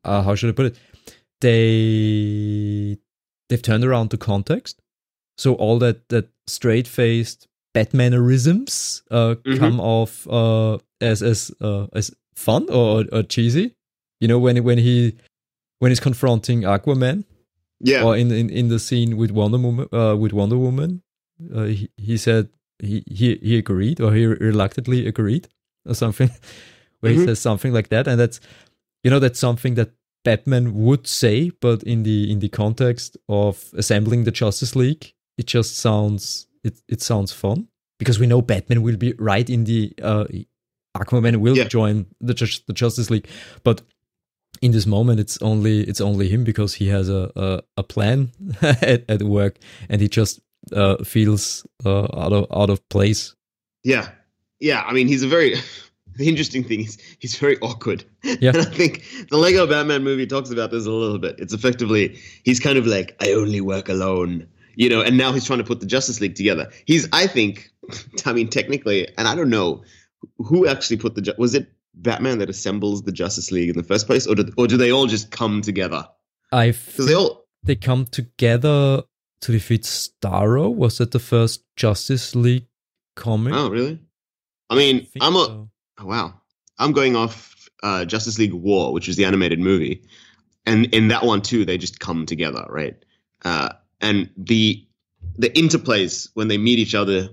uh, 0.03 0.21
how 0.21 0.35
should 0.35 0.49
I 0.49 0.53
put 0.53 0.67
it? 0.67 0.77
They 1.41 2.97
they've 3.47 3.61
turned 3.61 3.83
around 3.83 4.09
the 4.09 4.17
context, 4.17 4.81
so 5.37 5.55
all 5.55 5.79
that 5.79 6.09
that 6.09 6.29
straight 6.47 6.87
faced 6.87 7.47
Batmanerisms 7.75 9.01
uh, 9.11 9.35
Mhm. 9.45 9.57
come 9.59 9.79
off 9.79 10.27
uh, 10.27 10.77
as 11.01 11.21
as 11.21 11.51
uh, 11.61 11.87
as 11.93 12.11
fun 12.35 12.67
or, 12.69 13.05
or 13.11 13.23
cheesy. 13.23 13.75
You 14.19 14.27
know 14.27 14.39
when 14.39 14.63
when 14.63 14.77
he 14.77 15.15
when 15.79 15.91
he's 15.91 15.99
confronting 15.99 16.61
Aquaman 16.63 17.23
yeah, 17.79 18.03
or 18.03 18.17
in, 18.17 18.31
in 18.31 18.49
in 18.49 18.67
the 18.69 18.79
scene 18.79 19.15
with 19.17 19.31
Wonder 19.31 19.57
Woman 19.57 19.87
uh, 19.93 20.15
with 20.17 20.33
Wonder 20.33 20.57
Woman, 20.57 21.01
uh, 21.55 21.63
he, 21.65 21.89
he 21.97 22.17
said 22.17 22.49
he, 22.81 23.03
he 23.09 23.35
he 23.41 23.57
agreed 23.57 24.01
or 24.01 24.13
he 24.13 24.25
reluctantly 24.25 25.07
agreed 25.07 25.47
or 25.85 25.93
something 25.95 26.29
where 26.99 27.13
he 27.13 27.19
Mhm. 27.19 27.25
says 27.25 27.39
something 27.39 27.73
like 27.73 27.89
that 27.89 28.07
and 28.07 28.19
that's 28.19 28.39
you 29.03 29.09
know 29.11 29.19
that's 29.19 29.39
something 29.39 29.75
that 29.75 29.91
Batman 30.25 30.73
would 30.73 31.07
say 31.07 31.51
but 31.61 31.81
in 31.83 32.03
the 32.03 32.29
in 32.31 32.39
the 32.39 32.49
context 32.49 33.15
of 33.29 33.71
assembling 33.77 34.25
the 34.25 34.31
Justice 34.31 34.75
League 34.75 35.13
it 35.37 35.47
just 35.47 35.77
sounds 35.77 36.47
it 36.63 36.79
it 36.87 37.01
sounds 37.01 37.31
fun 37.31 37.67
because 37.99 38.19
we 38.19 38.27
know 38.27 38.41
Batman 38.41 38.81
will 38.81 38.97
be 38.97 39.13
right 39.19 39.49
in 39.49 39.63
the 39.65 39.93
uh 40.01 40.25
Aquaman 40.97 41.37
will 41.37 41.55
Yeah. 41.57 41.67
join 41.67 42.05
the 42.19 42.33
Ju- 42.33 42.61
the 42.67 42.73
Justice 42.73 43.09
League 43.09 43.27
but 43.63 43.81
in 44.61 44.71
this 44.71 44.85
moment 44.85 45.19
it's 45.19 45.37
only 45.41 45.81
it's 45.81 46.01
only 46.01 46.27
him 46.27 46.43
because 46.43 46.73
he 46.73 46.87
has 46.89 47.09
a 47.09 47.31
a, 47.35 47.61
a 47.77 47.83
plan 47.83 48.31
at, 48.61 49.03
at 49.09 49.21
work 49.23 49.57
and 49.89 50.01
he 50.01 50.07
just 50.07 50.39
uh, 50.75 50.97
feels 51.03 51.65
uh, 51.85 52.03
out 52.17 52.33
of 52.33 52.45
out 52.51 52.69
of 52.69 52.79
place. 52.89 53.33
Yeah, 53.83 54.09
yeah. 54.59 54.83
I 54.85 54.93
mean, 54.93 55.07
he's 55.07 55.23
a 55.23 55.27
very. 55.27 55.55
The 56.15 56.27
interesting 56.27 56.65
thing 56.65 56.81
is 56.81 56.97
he's 57.19 57.37
very 57.37 57.57
awkward. 57.61 58.03
Yeah. 58.41 58.49
and 58.49 58.57
I 58.57 58.65
think 58.65 59.05
the 59.29 59.37
Lego 59.37 59.65
Batman 59.65 60.03
movie 60.03 60.27
talks 60.27 60.49
about 60.51 60.69
this 60.69 60.85
a 60.85 60.91
little 60.91 61.17
bit. 61.17 61.35
It's 61.39 61.53
effectively 61.53 62.19
he's 62.43 62.59
kind 62.59 62.77
of 62.77 62.85
like 62.85 63.15
I 63.21 63.31
only 63.31 63.61
work 63.61 63.87
alone, 63.87 64.45
you 64.79 64.89
know. 64.89 65.01
And 65.01 65.17
now 65.17 65.31
he's 65.31 65.45
trying 65.45 65.59
to 65.59 65.65
put 65.65 65.81
the 65.81 65.85
Justice 65.85 66.19
League 66.21 66.35
together. 66.35 66.71
He's, 66.85 67.07
I 67.13 67.27
think, 67.27 67.69
I 68.25 68.33
mean, 68.33 68.47
technically, 68.47 69.07
and 69.17 69.27
I 69.27 69.35
don't 69.35 69.49
know 69.49 69.83
who 70.37 70.67
actually 70.67 70.97
put 70.97 71.13
the 71.15 71.35
was 71.37 71.53
it 71.53 71.67
Batman 71.93 72.39
that 72.39 72.49
assembles 72.49 73.03
the 73.03 73.11
Justice 73.11 73.51
League 73.51 73.69
in 73.69 73.77
the 73.77 73.83
first 73.83 74.07
place, 74.07 74.25
or 74.25 74.35
do, 74.35 74.51
or 74.57 74.67
do 74.67 74.77
they 74.77 74.91
all 74.91 75.05
just 75.05 75.29
come 75.31 75.61
together? 75.61 76.07
I 76.51 76.71
Because 76.71 77.05
they 77.05 77.13
all 77.13 77.45
they 77.63 77.75
come 77.75 78.05
together 78.05 79.03
to 79.41 79.51
defeat 79.51 79.83
Starro. 79.83 80.73
Was 80.73 80.97
that 80.97 81.11
the 81.11 81.19
first 81.19 81.63
Justice 81.75 82.35
League 82.35 82.67
comic? 83.15 83.53
Oh, 83.53 83.69
really? 83.69 83.99
I 84.69 84.75
I 84.75 84.77
mean, 84.77 85.05
think 85.05 85.23
I'm 85.23 85.35
a, 85.35 85.45
so. 85.45 85.69
oh, 85.99 86.05
wow. 86.05 86.33
I'm 86.77 86.93
going 86.93 87.15
off 87.15 87.69
uh, 87.83 88.05
Justice 88.05 88.39
League 88.39 88.53
War, 88.53 88.93
which 88.93 89.09
is 89.09 89.17
the 89.17 89.25
animated 89.25 89.59
movie, 89.59 90.03
and 90.65 90.85
in 90.93 91.09
that 91.09 91.23
one 91.25 91.41
too, 91.41 91.65
they 91.65 91.77
just 91.77 91.99
come 91.99 92.25
together, 92.25 92.65
right? 92.69 92.95
Uh, 93.43 93.69
and 94.01 94.29
the 94.37 94.85
the 95.37 95.49
interplays 95.49 96.29
when 96.33 96.47
they 96.47 96.57
meet 96.57 96.79
each 96.79 96.95
other 96.95 97.29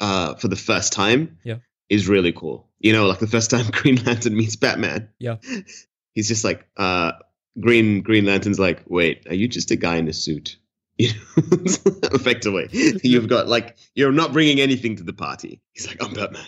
uh, 0.00 0.34
for 0.36 0.48
the 0.48 0.56
first 0.56 0.92
time, 0.92 1.38
Yeah. 1.44 1.56
is 1.88 2.08
really 2.08 2.32
cool. 2.32 2.68
You 2.78 2.92
know, 2.92 3.06
like 3.06 3.18
the 3.18 3.26
first 3.26 3.50
time 3.50 3.66
Green 3.72 3.96
Lantern 4.04 4.36
meets 4.36 4.56
Batman, 4.56 5.08
Yeah. 5.18 5.36
he's 6.14 6.28
just 6.28 6.44
like, 6.44 6.66
uh, 6.76 7.12
Green 7.58 8.02
Green 8.02 8.26
Lantern's 8.26 8.58
like, 8.58 8.82
wait, 8.86 9.26
are 9.28 9.34
you 9.34 9.48
just 9.48 9.70
a 9.70 9.76
guy 9.76 9.96
in 9.96 10.08
a 10.08 10.12
suit? 10.12 10.58
You 10.98 11.08
know, 11.10 11.74
effectively, 12.14 12.68
you've 13.04 13.28
got 13.28 13.48
like 13.48 13.76
you're 13.94 14.12
not 14.12 14.32
bringing 14.32 14.60
anything 14.60 14.96
to 14.96 15.02
the 15.02 15.12
party. 15.12 15.60
He's 15.74 15.86
like, 15.86 16.02
I'm 16.02 16.14
Batman. 16.14 16.46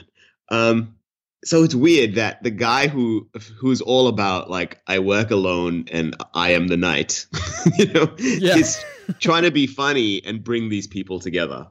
Um, 0.50 0.94
so 1.44 1.62
it's 1.62 1.74
weird 1.74 2.16
that 2.16 2.42
the 2.42 2.50
guy 2.50 2.88
who 2.88 3.28
who's 3.58 3.80
all 3.80 4.08
about 4.08 4.50
like 4.50 4.80
I 4.86 4.98
work 4.98 5.30
alone 5.30 5.84
and 5.92 6.16
I 6.34 6.50
am 6.52 6.68
the 6.68 6.76
knight, 6.76 7.26
you 7.78 7.92
know, 7.92 8.14
Yeah. 8.18 8.56
is 8.56 8.82
trying 9.20 9.44
to 9.44 9.50
be 9.50 9.66
funny 9.66 10.22
and 10.24 10.42
bring 10.42 10.68
these 10.68 10.86
people 10.86 11.20
together. 11.20 11.68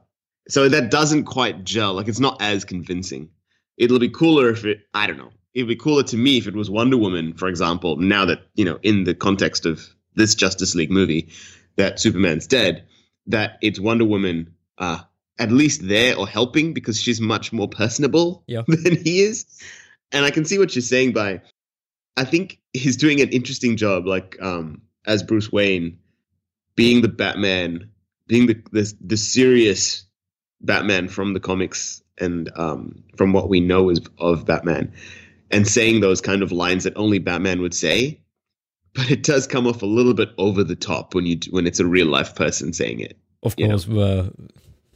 So 0.48 0.68
that 0.68 0.90
doesn't 0.90 1.24
quite 1.24 1.64
gel. 1.64 1.94
Like 1.94 2.08
it's 2.08 2.20
not 2.20 2.40
as 2.40 2.64
convincing. 2.64 3.30
It'll 3.76 3.98
be 3.98 4.08
cooler 4.08 4.48
if 4.50 4.64
it. 4.64 4.80
I 4.94 5.06
don't 5.06 5.18
know. 5.18 5.30
It'd 5.54 5.68
be 5.68 5.76
cooler 5.76 6.02
to 6.04 6.16
me 6.16 6.38
if 6.38 6.46
it 6.46 6.54
was 6.54 6.70
Wonder 6.70 6.96
Woman, 6.96 7.34
for 7.34 7.48
example. 7.48 7.96
Now 7.96 8.24
that 8.26 8.40
you 8.54 8.64
know, 8.64 8.78
in 8.82 9.04
the 9.04 9.14
context 9.14 9.66
of 9.66 9.86
this 10.14 10.34
Justice 10.34 10.74
League 10.74 10.90
movie, 10.90 11.30
that 11.76 12.00
Superman's 12.00 12.46
dead, 12.46 12.84
that 13.26 13.58
it's 13.62 13.78
Wonder 13.78 14.04
Woman 14.04 14.54
uh, 14.78 15.00
at 15.38 15.52
least 15.52 15.86
there 15.86 16.16
or 16.16 16.26
helping 16.26 16.72
because 16.74 17.00
she's 17.00 17.20
much 17.20 17.52
more 17.52 17.68
personable 17.68 18.42
Yeah. 18.46 18.62
than 18.68 18.96
he 18.96 19.20
is. 19.22 19.46
And 20.12 20.24
I 20.24 20.30
can 20.30 20.44
see 20.44 20.58
what 20.58 20.74
you're 20.74 20.82
saying 20.82 21.12
by 21.12 21.42
I 22.16 22.24
think 22.24 22.60
he's 22.72 22.96
doing 22.96 23.20
an 23.20 23.28
interesting 23.28 23.76
job, 23.76 24.06
like 24.06 24.36
um, 24.40 24.82
as 25.06 25.22
Bruce 25.22 25.52
Wayne, 25.52 25.98
being 26.74 27.00
the 27.02 27.08
Batman, 27.08 27.90
being 28.26 28.46
the 28.46 28.60
the, 28.72 28.92
the 29.00 29.16
serious 29.16 30.04
Batman 30.60 31.08
from 31.08 31.34
the 31.34 31.40
comics 31.40 32.02
and 32.20 32.50
um, 32.56 33.04
from 33.16 33.32
what 33.32 33.48
we 33.48 33.60
know 33.60 33.90
is 33.90 34.00
of 34.18 34.44
Batman, 34.46 34.92
and 35.52 35.68
saying 35.68 36.00
those 36.00 36.20
kind 36.20 36.42
of 36.42 36.50
lines 36.50 36.82
that 36.84 36.96
only 36.96 37.20
Batman 37.20 37.60
would 37.60 37.74
say, 37.74 38.20
but 38.94 39.08
it 39.12 39.22
does 39.22 39.46
come 39.46 39.68
off 39.68 39.82
a 39.82 39.86
little 39.86 40.14
bit 40.14 40.30
over 40.38 40.64
the 40.64 40.74
top 40.74 41.14
when 41.14 41.24
you 41.26 41.38
when 41.50 41.66
it's 41.68 41.78
a 41.78 41.86
real 41.86 42.08
life 42.08 42.34
person 42.34 42.72
saying 42.72 42.98
it. 42.98 43.16
Of 43.44 43.54
You 43.56 43.68
know. 43.68 43.78
course, 43.78 43.88
uh, 43.88 44.30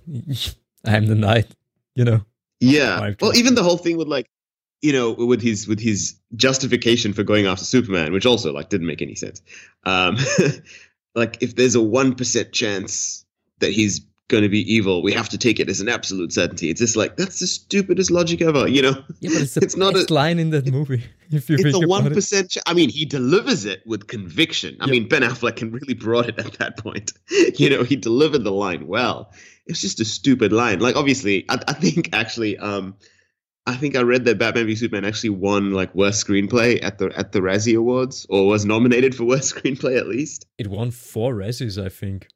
I'm 0.84 1.06
the 1.06 1.14
knight. 1.14 1.46
You 1.94 2.04
know. 2.04 2.24
Yeah. 2.60 3.12
Well, 3.20 3.36
even 3.36 3.54
the 3.54 3.62
whole 3.62 3.76
thing 3.76 3.96
with 3.96 4.08
like, 4.08 4.26
you 4.82 4.92
know, 4.92 5.12
with 5.12 5.42
his 5.42 5.66
with 5.68 5.80
his 5.80 6.14
justification 6.36 7.12
for 7.12 7.22
going 7.22 7.46
after 7.46 7.64
Superman, 7.64 8.12
which 8.12 8.26
also 8.26 8.52
like 8.52 8.68
didn't 8.68 8.86
make 8.86 9.02
any 9.02 9.14
sense. 9.14 9.42
Um, 9.84 10.16
like, 11.14 11.38
if 11.42 11.56
there's 11.56 11.74
a 11.74 11.82
one 11.82 12.14
percent 12.14 12.52
chance 12.52 13.24
that 13.58 13.70
he's 13.72 14.00
going 14.28 14.42
to 14.42 14.48
be 14.48 14.60
evil, 14.72 15.02
we 15.02 15.12
have 15.12 15.28
to 15.28 15.36
take 15.38 15.60
it 15.60 15.68
as 15.68 15.80
an 15.80 15.88
absolute 15.88 16.32
certainty. 16.32 16.70
It's 16.70 16.80
just 16.80 16.96
like 16.96 17.16
that's 17.16 17.40
the 17.40 17.46
stupidest 17.46 18.10
logic 18.10 18.40
ever. 18.40 18.66
You 18.66 18.82
know, 18.82 19.04
Yeah, 19.20 19.30
but 19.34 19.42
it's 19.42 19.56
It's 19.64 19.76
not 19.76 19.90
a- 19.94 19.98
best 19.98 20.10
line 20.10 20.38
in 20.38 20.50
that 20.50 20.66
movie. 20.70 21.04
If 21.30 21.48
you 21.50 21.56
it's 21.58 21.74
a 21.76 21.86
one 21.86 22.12
Ch- 22.20 22.58
I 22.66 22.74
mean, 22.74 22.88
he 22.90 23.04
delivers 23.04 23.64
it 23.64 23.82
with 23.86 24.06
conviction. 24.06 24.76
I 24.80 24.84
Yep. 24.86 24.90
mean, 24.90 25.08
Ben 25.08 25.22
Affleck 25.22 25.56
can 25.56 25.70
really 25.72 25.94
brought 25.94 26.28
it 26.28 26.38
at 26.38 26.52
that 26.54 26.76
point. 26.78 27.12
you 27.58 27.70
know, 27.70 27.82
he 27.84 27.96
delivered 27.96 28.44
the 28.44 28.52
line 28.52 28.86
well. 28.86 29.32
It's 29.66 29.80
just 29.80 30.00
a 30.00 30.04
stupid 30.04 30.52
line. 30.52 30.80
Like, 30.80 30.96
obviously, 30.96 31.44
I, 31.48 31.58
I 31.68 31.72
think 31.74 32.10
actually, 32.12 32.58
um, 32.58 32.96
I 33.66 33.76
think 33.76 33.96
I 33.96 34.00
read 34.02 34.24
that 34.24 34.38
Batman 34.38 34.66
v 34.66 34.74
Superman 34.74 35.04
actually 35.04 35.30
won 35.30 35.70
like 35.72 35.94
worst 35.94 36.26
screenplay 36.26 36.82
at 36.82 36.98
the 36.98 37.10
at 37.16 37.30
the 37.32 37.40
Razzie 37.40 37.76
Awards, 37.76 38.26
or 38.28 38.46
was 38.48 38.64
nominated 38.64 39.14
for 39.14 39.24
worst 39.32 39.54
screenplay 39.54 39.96
at 39.98 40.08
least. 40.08 40.46
It 40.58 40.66
won 40.66 40.90
four 40.90 41.34
Razzies, 41.34 41.82
I 41.82 41.88
think. 41.88 42.26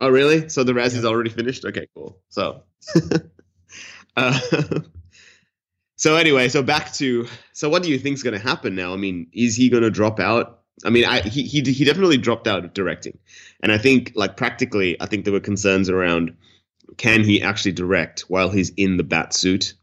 Oh, 0.00 0.08
really? 0.08 0.48
So 0.48 0.64
the 0.64 0.72
Razzie's 0.72 1.02
Yeah. 1.04 1.10
already 1.10 1.28
finished? 1.30 1.64
Okay, 1.66 1.86
cool. 1.94 2.18
So, 2.30 2.62
uh, 4.16 4.40
so 5.96 6.16
anyway, 6.16 6.48
so 6.48 6.62
back 6.62 6.92
to 6.94 7.26
so 7.52 7.68
what 7.68 7.82
do 7.82 7.90
you 7.90 7.98
think's 7.98 8.22
going 8.22 8.32
to 8.38 8.40
happen 8.42 8.74
now? 8.74 8.94
I 8.94 8.96
mean, 8.96 9.26
is 9.34 9.54
he 9.56 9.68
going 9.68 9.82
to 9.82 9.90
drop 9.90 10.18
out? 10.18 10.60
I 10.84 10.88
mean, 10.90 11.04
I 11.04 11.20
he, 11.20 11.42
he 11.42 11.60
he 11.60 11.84
definitely 11.84 12.16
dropped 12.16 12.48
out 12.48 12.64
of 12.64 12.72
directing, 12.72 13.18
and 13.62 13.70
I 13.70 13.76
think 13.76 14.12
like 14.14 14.38
practically, 14.38 14.96
I 15.00 15.04
think 15.06 15.24
there 15.24 15.32
were 15.34 15.40
concerns 15.40 15.90
around 15.90 16.34
can 16.96 17.24
he 17.24 17.42
actually 17.42 17.72
direct 17.72 18.22
while 18.28 18.48
he's 18.50 18.70
in 18.76 18.96
the 18.96 19.02
bat 19.04 19.34
suit? 19.34 19.74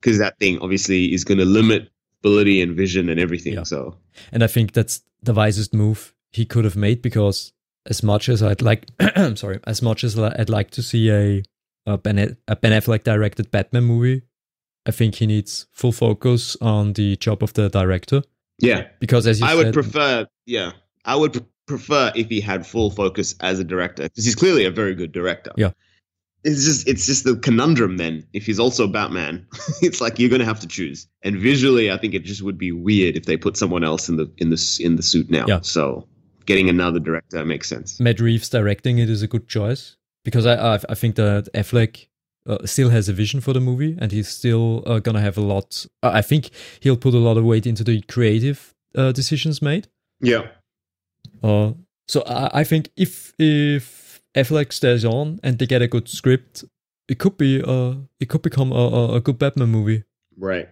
Because 0.00 0.18
that 0.18 0.38
thing 0.38 0.58
obviously 0.60 1.12
is 1.12 1.24
going 1.24 1.38
to 1.38 1.44
limit 1.44 1.90
ability 2.22 2.60
and 2.62 2.76
vision 2.76 3.08
and 3.08 3.18
everything. 3.20 3.54
Yeah. 3.54 3.62
So 3.64 3.96
And 4.32 4.42
I 4.42 4.46
think 4.46 4.72
that's 4.72 5.02
the 5.22 5.34
wisest 5.34 5.74
move 5.74 6.14
he 6.32 6.44
could 6.44 6.64
have 6.64 6.76
made 6.76 7.02
because 7.02 7.52
as 7.86 8.02
much 8.02 8.28
as 8.28 8.42
I'd 8.42 8.62
like, 8.62 8.86
I'm 9.00 9.36
sorry, 9.44 9.60
as 9.66 9.82
much 9.82 10.04
as 10.04 10.18
I'd 10.18 10.50
like 10.50 10.70
to 10.72 10.82
see 10.82 11.10
a, 11.10 11.42
a, 11.86 11.98
ben, 11.98 12.36
a 12.48 12.56
Ben 12.56 12.72
Affleck 12.72 13.04
directed 13.04 13.50
Batman 13.50 13.84
movie, 13.84 14.22
I 14.86 14.90
think 14.90 15.16
he 15.16 15.26
needs 15.26 15.66
full 15.72 15.92
focus 15.92 16.56
on 16.60 16.94
the 16.94 17.16
job 17.16 17.42
of 17.42 17.52
the 17.54 17.68
director. 17.68 18.22
yeah, 18.58 18.88
Because 19.00 19.26
as 19.26 19.40
you 19.40 19.46
I 19.46 19.50
said, 19.54 19.64
would 19.66 19.74
prefer, 19.74 20.26
yeah, 20.46 20.72
I 21.04 21.16
would 21.16 21.32
pr- 21.34 21.38
prefer 21.66 22.12
if 22.14 22.28
he 22.28 22.40
had 22.40 22.66
full 22.66 22.90
focus 22.90 23.34
as 23.40 23.58
a 23.60 23.64
director 23.64 24.04
because 24.04 24.24
he's 24.24 24.34
clearly 24.34 24.64
a 24.64 24.70
very 24.70 24.94
good 24.94 25.12
director. 25.12 25.52
Yeah. 25.56 25.70
It's 26.44 26.64
just 26.64 26.88
it's 26.88 27.06
just 27.06 27.24
the 27.24 27.36
conundrum 27.36 27.96
then. 27.96 28.26
If 28.32 28.46
he's 28.46 28.58
also 28.58 28.86
Batman, 28.86 29.46
it's 29.82 30.00
like 30.00 30.18
you're 30.18 30.30
going 30.30 30.40
to 30.40 30.46
have 30.46 30.60
to 30.60 30.66
choose. 30.66 31.06
And 31.22 31.36
visually, 31.36 31.90
I 31.90 31.98
think 31.98 32.14
it 32.14 32.24
just 32.24 32.42
would 32.42 32.56
be 32.56 32.72
weird 32.72 33.16
if 33.16 33.26
they 33.26 33.36
put 33.36 33.56
someone 33.56 33.84
else 33.84 34.08
in 34.08 34.16
the 34.16 34.30
in 34.38 34.50
the 34.50 34.80
in 34.82 34.96
the 34.96 35.02
suit 35.02 35.30
now. 35.30 35.44
Yeah. 35.46 35.60
So 35.62 36.08
getting 36.46 36.68
another 36.68 36.98
director 36.98 37.44
makes 37.44 37.68
sense. 37.68 38.00
Matt 38.00 38.20
Reeves 38.20 38.48
directing 38.48 38.98
it 38.98 39.10
is 39.10 39.22
a 39.22 39.28
good 39.28 39.48
choice 39.48 39.96
because 40.24 40.46
I 40.46 40.54
I, 40.54 40.78
I 40.88 40.94
think 40.94 41.16
that 41.16 41.48
Affleck 41.54 42.06
uh, 42.46 42.64
still 42.64 42.90
has 42.90 43.08
a 43.08 43.12
vision 43.12 43.40
for 43.40 43.52
the 43.52 43.60
movie 43.60 43.96
and 44.00 44.10
he's 44.10 44.28
still 44.28 44.82
uh, 44.86 44.98
gonna 44.98 45.20
have 45.20 45.36
a 45.36 45.42
lot. 45.42 45.86
Uh, 46.02 46.10
I 46.14 46.22
think 46.22 46.50
he'll 46.80 46.96
put 46.96 47.14
a 47.14 47.18
lot 47.18 47.36
of 47.36 47.44
weight 47.44 47.66
into 47.66 47.84
the 47.84 48.00
creative 48.02 48.74
uh, 48.96 49.12
decisions 49.12 49.60
made. 49.60 49.88
Yeah. 50.20 50.48
Uh, 51.42 51.72
so 52.08 52.22
I, 52.26 52.60
I 52.60 52.64
think 52.64 52.90
if 52.96 53.34
if 53.38 54.09
Affleck 54.34 54.72
stays 54.72 55.04
on 55.04 55.40
and 55.42 55.58
they 55.58 55.66
get 55.66 55.82
a 55.82 55.88
good 55.88 56.08
script, 56.08 56.64
it 57.08 57.18
could 57.18 57.36
be 57.36 57.62
uh 57.62 57.94
it 58.20 58.28
could 58.28 58.42
become 58.42 58.72
a, 58.72 58.74
a, 58.74 59.14
a 59.16 59.20
good 59.20 59.38
Batman 59.38 59.68
movie. 59.68 60.04
Right. 60.36 60.68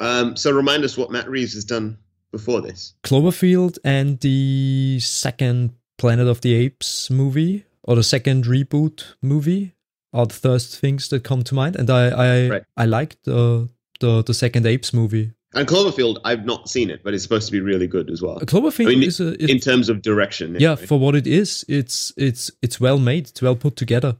Um, 0.00 0.36
so 0.36 0.50
remind 0.50 0.84
us 0.84 0.98
what 0.98 1.10
Matt 1.10 1.28
Reeves 1.28 1.54
has 1.54 1.64
done 1.64 1.98
before 2.32 2.60
this. 2.60 2.94
Cloverfield 3.04 3.78
and 3.84 4.18
the 4.20 4.98
second 5.00 5.70
Planet 5.98 6.26
of 6.26 6.40
the 6.40 6.54
Apes 6.54 7.08
movie 7.10 7.64
or 7.84 7.94
the 7.94 8.02
second 8.02 8.44
reboot 8.44 9.14
movie 9.22 9.74
are 10.12 10.26
the 10.26 10.34
first 10.34 10.78
things 10.80 11.08
that 11.08 11.22
come 11.22 11.42
to 11.44 11.54
mind. 11.54 11.76
And 11.76 11.88
I 11.88 12.08
I 12.08 12.48
Right. 12.48 12.64
I 12.76 12.84
liked 12.86 13.24
the 13.24 13.68
the 14.00 14.22
the 14.22 14.34
second 14.34 14.66
Apes 14.66 14.92
movie. 14.92 15.32
And 15.54 15.68
Cloverfield, 15.68 16.18
I've 16.24 16.44
not 16.44 16.68
seen 16.68 16.90
it, 16.90 17.02
but 17.04 17.14
it's 17.14 17.22
supposed 17.22 17.46
to 17.46 17.52
be 17.52 17.60
really 17.60 17.86
good 17.86 18.10
as 18.10 18.20
well. 18.20 18.38
Cloverfield 18.40 18.86
I 18.86 18.90
mean, 18.90 19.02
is 19.04 19.20
a 19.20 19.40
is, 19.42 19.50
In 19.50 19.60
terms 19.60 19.88
of 19.88 20.02
direction. 20.02 20.56
yeah 20.58 20.72
anyway. 20.72 20.86
for 20.86 20.98
what 20.98 21.14
it 21.14 21.26
is. 21.26 21.64
It's 21.68 22.12
it's 22.16 22.50
it's 22.62 22.80
well 22.80 22.98
made. 22.98 23.28
It's 23.28 23.42
well 23.42 23.56
put 23.56 23.76
together. 23.76 24.16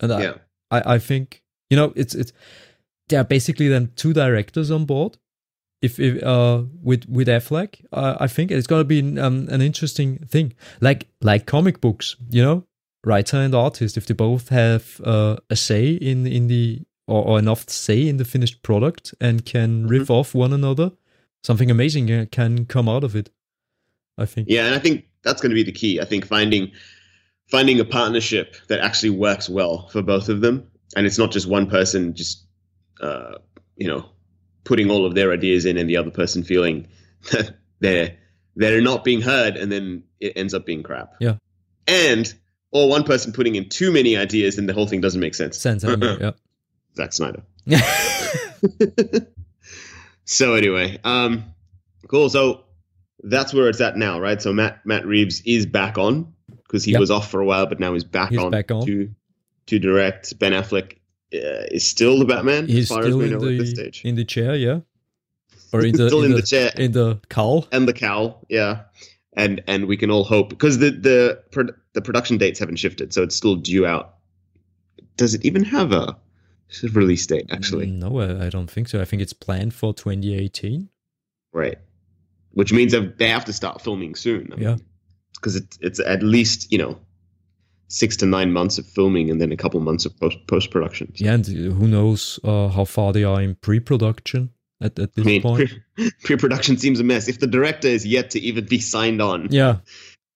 And 0.00 0.12
I, 0.12 0.22
yeah. 0.22 0.34
I, 0.70 0.94
I 0.94 0.98
think 0.98 1.42
you 1.70 1.76
know 1.76 1.92
it's 1.94 2.14
it's 2.14 2.32
there 3.08 3.20
are 3.20 3.24
basically 3.24 3.68
then 3.68 3.92
two 3.96 4.12
directors 4.12 4.70
on 4.70 4.84
board. 4.84 5.18
If, 5.82 5.98
if 5.98 6.22
uh 6.22 6.62
with 6.82 7.08
with 7.08 7.28
Affleck, 7.28 7.84
uh, 7.92 8.16
I 8.20 8.28
think 8.28 8.50
it's 8.50 8.66
gonna 8.66 8.84
be 8.84 9.00
um, 9.18 9.48
an 9.50 9.60
interesting 9.60 10.18
thing, 10.18 10.54
like 10.80 11.08
like 11.20 11.46
comic 11.46 11.80
books, 11.80 12.16
you 12.30 12.42
know, 12.42 12.64
writer 13.04 13.36
and 13.38 13.54
artist. 13.54 13.96
If 13.96 14.06
they 14.06 14.14
both 14.14 14.48
have 14.50 15.00
uh, 15.04 15.36
a 15.50 15.56
say 15.56 15.90
in 15.90 16.26
in 16.26 16.46
the 16.46 16.82
or, 17.12 17.24
or 17.26 17.38
enough 17.38 17.68
say 17.68 18.08
in 18.08 18.16
the 18.16 18.24
finished 18.24 18.62
product 18.62 19.14
and 19.20 19.44
can 19.44 19.86
riff 19.86 20.10
off 20.10 20.34
one 20.34 20.52
another, 20.52 20.92
something 21.42 21.70
amazing 21.70 22.10
uh, 22.10 22.24
can 22.32 22.64
come 22.64 22.88
out 22.88 23.04
of 23.04 23.14
it. 23.14 23.30
I 24.16 24.24
think. 24.24 24.48
Yeah, 24.48 24.66
and 24.66 24.74
I 24.74 24.78
think 24.78 25.06
that's 25.22 25.40
going 25.42 25.50
to 25.50 25.54
be 25.54 25.62
the 25.62 25.72
key. 25.72 26.00
I 26.00 26.04
think 26.04 26.26
finding 26.26 26.72
finding 27.50 27.80
a 27.80 27.84
partnership 27.84 28.56
that 28.68 28.80
actually 28.80 29.10
works 29.10 29.48
well 29.48 29.88
for 29.88 30.02
both 30.02 30.28
of 30.30 30.40
them, 30.40 30.68
and 30.96 31.06
it's 31.06 31.18
not 31.18 31.32
just 31.32 31.46
one 31.46 31.68
person 31.68 32.14
just 32.14 32.46
uh, 33.00 33.34
you 33.76 33.88
know 33.88 34.06
putting 34.64 34.90
all 34.90 35.04
of 35.04 35.14
their 35.14 35.32
ideas 35.32 35.66
in, 35.66 35.76
and 35.76 35.88
the 35.88 35.98
other 35.98 36.10
person 36.10 36.42
feeling 36.42 36.88
that 37.30 37.56
they're 37.80 38.16
they're 38.56 38.80
not 38.80 39.04
being 39.04 39.20
heard, 39.20 39.56
and 39.56 39.70
then 39.70 40.04
it 40.18 40.32
ends 40.36 40.54
up 40.54 40.64
being 40.64 40.82
crap. 40.82 41.14
Yeah. 41.20 41.36
and 41.86 42.32
or 42.70 42.88
one 42.88 43.04
person 43.04 43.32
putting 43.32 43.54
in 43.54 43.68
too 43.68 43.92
many 43.92 44.16
ideas, 44.16 44.56
and 44.56 44.66
the 44.66 44.72
whole 44.72 44.86
thing 44.86 45.02
doesn't 45.02 45.20
make 45.20 45.34
sense. 45.34 45.58
Sense, 45.58 45.84
I 45.84 45.96
mean, 45.96 46.32
Zack 46.96 47.12
Snyder. 47.12 47.42
so 50.24 50.54
anyway, 50.54 50.98
um, 51.04 51.44
cool. 52.08 52.28
So 52.28 52.64
that's 53.22 53.52
where 53.54 53.68
it's 53.68 53.80
at 53.80 53.96
now, 53.96 54.20
right? 54.20 54.40
So 54.40 54.52
Matt 54.52 54.84
Matt 54.84 55.06
Reeves 55.06 55.42
is 55.44 55.66
back 55.66 55.98
on 55.98 56.32
because 56.64 56.84
he 56.84 56.92
Yep. 56.92 57.00
was 57.00 57.10
off 57.10 57.30
for 57.30 57.40
a 57.40 57.44
while, 57.44 57.66
but 57.66 57.80
now 57.80 57.92
he's 57.92 58.04
back 58.04 58.30
He's 58.30 58.38
on 58.38 58.50
back 58.50 58.70
on. 58.70 58.86
to 58.86 59.10
to 59.66 59.78
direct. 59.78 60.38
Ben 60.38 60.52
Affleck 60.52 60.92
uh, 61.34 61.66
is 61.70 61.86
still 61.86 62.18
the 62.18 62.24
Batman 62.24 62.66
He's 62.66 62.84
as 62.84 62.88
far 62.88 63.02
still 63.02 63.14
as 63.14 63.16
we 63.16 63.24
in 63.24 63.30
know 63.30 63.48
at 63.48 63.58
this 63.58 63.70
the 63.70 63.76
stage. 63.76 64.02
in 64.04 64.14
the 64.16 64.24
chair, 64.24 64.54
yeah, 64.56 64.80
or 65.72 65.80
in 65.84 65.92
the 65.96 66.08
still 66.08 66.20
in, 66.24 66.30
in 66.32 66.36
the 66.36 66.42
chair 66.42 66.70
in 66.76 66.92
the 66.92 67.20
cowl. 67.28 67.66
and 67.72 67.86
the 67.88 67.92
cowl, 67.94 68.44
yeah. 68.48 68.82
And 69.34 69.62
and 69.66 69.86
we 69.86 69.96
can 69.96 70.10
all 70.10 70.24
hope 70.24 70.50
because 70.50 70.78
the 70.78 70.90
the 70.90 71.42
the 71.94 72.02
production 72.02 72.36
dates 72.36 72.58
haven't 72.58 72.76
shifted, 72.76 73.14
so 73.14 73.22
it's 73.22 73.34
still 73.34 73.56
due 73.56 73.86
out. 73.86 74.16
Does 75.16 75.32
it 75.34 75.42
even 75.44 75.64
have 75.64 75.92
a 75.92 76.16
release 76.92 77.26
date? 77.26 77.46
Actually, 77.50 77.86
no, 77.86 78.20
I, 78.20 78.46
I 78.46 78.48
don't 78.48 78.70
think 78.70 78.88
so. 78.88 79.00
I 79.00 79.04
think 79.04 79.22
it's 79.22 79.32
planned 79.32 79.74
for 79.74 79.92
2018. 79.94 80.88
Right. 81.52 81.78
Which 82.52 82.72
means 82.72 82.92
they 82.92 83.28
have 83.28 83.44
to 83.46 83.52
start 83.52 83.80
filming 83.80 84.14
soon. 84.14 84.54
Yeah. 84.58 84.76
Because 85.34 85.56
it, 85.56 85.78
it's 85.80 86.00
at 86.00 86.22
least, 86.22 86.70
you 86.70 86.78
know, 86.78 86.98
six 87.88 88.16
to 88.16 88.26
nine 88.26 88.52
months 88.52 88.78
of 88.78 88.86
filming 88.86 89.30
and 89.30 89.40
then 89.40 89.52
a 89.52 89.56
couple 89.56 89.78
months 89.80 90.06
of 90.06 90.18
post 90.18 90.38
post 90.46 90.70
production. 90.70 91.12
Yeah, 91.16 91.34
and 91.34 91.46
who 91.46 91.86
knows 91.86 92.40
uh, 92.42 92.68
how 92.68 92.84
far 92.84 93.12
they 93.12 93.24
are 93.24 93.40
in 93.40 93.54
pre-production 93.56 94.50
at, 94.80 94.98
at 94.98 95.10
I 95.10 95.12
this 95.16 95.24
mean, 95.24 95.42
point. 95.42 95.70
pre 96.22 96.36
production 96.36 96.76
seems 96.78 97.00
a 97.00 97.04
mess. 97.04 97.28
If 97.28 97.38
the 97.38 97.46
director 97.46 97.88
is 97.88 98.06
yet 98.06 98.30
to 98.30 98.40
even 98.40 98.64
be 98.66 98.80
signed 98.80 99.20
on, 99.20 99.48
Yeah, 99.50 99.78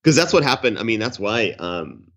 because 0.03 0.17
that's 0.17 0.33
what 0.33 0.43
happened. 0.43 0.79
I 0.79 0.83
mean, 0.83 1.01
that's 1.01 1.19
why, 1.19 1.51
um, 1.59 2.09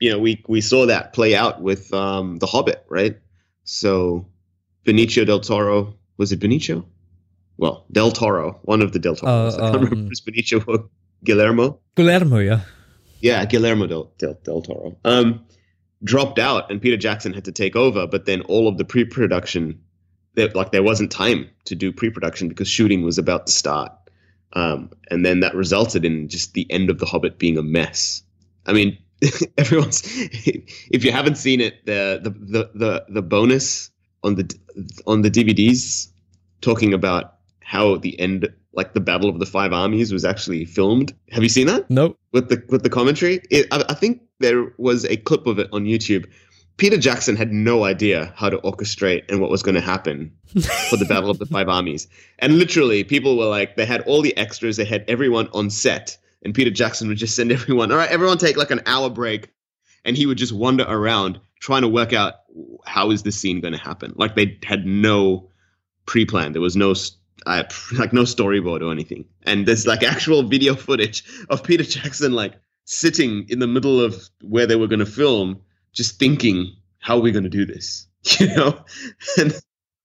you 0.00 0.10
know, 0.10 0.18
we 0.18 0.42
we 0.48 0.60
saw 0.60 0.86
that 0.86 1.12
play 1.12 1.34
out 1.34 1.60
with 1.60 1.92
um, 1.92 2.36
The 2.36 2.46
Hobbit, 2.46 2.84
right? 2.88 3.18
So 3.66 4.26
Benicio 4.84 5.26
del 5.26 5.40
Toro 5.40 5.94
was 6.16 6.32
it 6.32 6.40
Benicio? 6.40 6.84
Well, 7.58 7.86
Del 7.90 8.10
Toro, 8.10 8.60
one 8.62 8.82
of 8.82 8.92
the 8.92 8.98
Del 8.98 9.16
Toros. 9.16 9.54
Uh, 9.54 9.56
I 9.64 9.70
can't 9.70 9.74
remember 9.74 9.96
um, 9.96 10.06
if 10.06 10.12
it's 10.12 10.20
Benicio 10.20 10.64
or 10.66 10.88
Guillermo. 11.24 11.80
Guillermo, 11.94 12.38
yeah. 12.38 12.60
Yeah, 13.20 13.44
Guillermo 13.46 13.86
del, 13.86 14.12
del, 14.18 14.38
del 14.44 14.62
Toro. 14.62 14.96
Um, 15.04 15.44
dropped 16.04 16.38
out, 16.38 16.70
and 16.70 16.80
Peter 16.80 16.96
Jackson 16.96 17.32
had 17.32 17.46
to 17.46 17.52
take 17.52 17.74
over. 17.74 18.06
But 18.06 18.26
then 18.26 18.42
all 18.42 18.68
of 18.68 18.76
the 18.76 18.84
pre-production, 18.84 19.80
there, 20.34 20.48
like 20.48 20.72
there 20.72 20.82
wasn't 20.82 21.10
time 21.10 21.48
to 21.64 21.74
do 21.74 21.92
pre-production 21.92 22.48
because 22.48 22.68
shooting 22.68 23.02
was 23.02 23.18
about 23.18 23.46
to 23.46 23.52
start. 23.52 23.92
Um, 24.52 24.90
and 25.10 25.24
then 25.24 25.40
that 25.40 25.54
resulted 25.54 26.04
in 26.04 26.28
just 26.28 26.54
the 26.54 26.70
end 26.70 26.90
of 26.90 26.98
The 26.98 27.06
Hobbit 27.06 27.38
being 27.38 27.58
a 27.58 27.62
mess. 27.62 28.22
I 28.66 28.72
mean, 28.72 28.98
everyone's. 29.58 30.02
If 30.04 31.04
you 31.04 31.12
haven't 31.12 31.36
seen 31.36 31.60
it, 31.60 31.84
the 31.86 32.20
the 32.22 32.30
the 32.30 32.70
the, 32.74 33.04
the 33.08 33.22
bonus 33.22 33.90
on 34.22 34.34
the 34.34 34.54
on 35.06 35.22
the 35.22 35.30
DVDs 35.30 36.08
talking 36.60 36.92
about 36.92 37.34
how 37.62 37.96
the 37.96 38.18
end 38.20 38.48
like 38.72 38.92
the 38.92 39.00
Battle 39.00 39.28
of 39.28 39.38
the 39.38 39.46
Five 39.46 39.72
Armies 39.72 40.12
was 40.12 40.24
actually 40.24 40.64
filmed. 40.64 41.14
Have 41.30 41.42
you 41.42 41.48
seen 41.48 41.66
that 41.66 41.90
No. 41.90 42.16
with 42.32 42.48
the 42.48 42.62
with 42.68 42.82
the 42.82 42.90
commentary? 42.90 43.40
It, 43.50 43.66
I, 43.72 43.84
I 43.88 43.94
think 43.94 44.22
there 44.38 44.72
was 44.76 45.04
a 45.06 45.16
clip 45.16 45.46
of 45.46 45.58
it 45.58 45.68
on 45.72 45.84
YouTube. 45.84 46.26
Peter 46.76 46.98
Jackson 46.98 47.36
had 47.36 47.52
no 47.54 47.84
idea 47.84 48.34
how 48.36 48.50
to 48.50 48.58
orchestrate 48.58 49.24
and 49.30 49.40
what 49.40 49.48
was 49.50 49.62
going 49.62 49.76
to 49.76 49.80
happen 49.80 50.30
for 50.90 50.98
the 50.98 51.06
Battle 51.08 51.30
of 51.30 51.38
the 51.38 51.46
Five 51.46 51.70
Armies. 51.70 52.06
And 52.38 52.58
literally, 52.58 53.02
people 53.02 53.38
were 53.38 53.46
like, 53.46 53.76
they 53.76 53.86
had 53.86 54.02
all 54.02 54.20
the 54.20 54.36
extras, 54.36 54.76
they 54.76 54.84
had 54.84 55.02
everyone 55.08 55.48
on 55.54 55.70
set, 55.70 56.18
and 56.42 56.54
Peter 56.54 56.70
Jackson 56.70 57.08
would 57.08 57.18
just 57.18 57.36
send 57.36 57.52
everyone, 57.52 57.92
all 57.92 57.98
right, 57.98 58.10
everyone 58.10 58.38
take 58.38 58.56
like 58.56 58.70
an 58.70 58.82
hour 58.86 59.10
break, 59.10 59.50
and 60.04 60.16
he 60.16 60.26
would 60.26 60.38
just 60.38 60.52
wander 60.52 60.84
around 60.84 61.40
trying 61.60 61.82
to 61.82 61.88
work 61.88 62.12
out 62.12 62.34
how 62.84 63.10
is 63.10 63.22
this 63.22 63.38
scene 63.38 63.60
going 63.60 63.74
to 63.74 63.80
happen. 63.80 64.14
Like 64.16 64.34
they 64.34 64.58
had 64.64 64.86
no 64.86 65.50
pre-plan. 66.06 66.52
There 66.52 66.62
was 66.62 66.76
no 66.76 66.94
uh, 67.46 67.64
like 67.98 68.12
no 68.12 68.22
storyboard 68.22 68.82
or 68.82 68.92
anything. 68.92 69.24
And 69.42 69.66
there's 69.66 69.86
like 69.86 70.02
actual 70.02 70.42
video 70.42 70.74
footage 70.74 71.24
of 71.48 71.62
Peter 71.62 71.84
Jackson 71.84 72.32
like 72.32 72.54
sitting 72.84 73.46
in 73.48 73.58
the 73.58 73.66
middle 73.66 74.00
of 74.00 74.28
where 74.42 74.66
they 74.66 74.76
were 74.76 74.86
going 74.86 75.00
to 75.00 75.06
film, 75.06 75.60
just 75.92 76.18
thinking, 76.18 76.74
how 76.98 77.16
are 77.16 77.20
we 77.20 77.32
going 77.32 77.44
to 77.44 77.50
do 77.50 77.64
this? 77.64 78.06
You 78.40 78.48
know, 78.48 78.84
and 79.38 79.54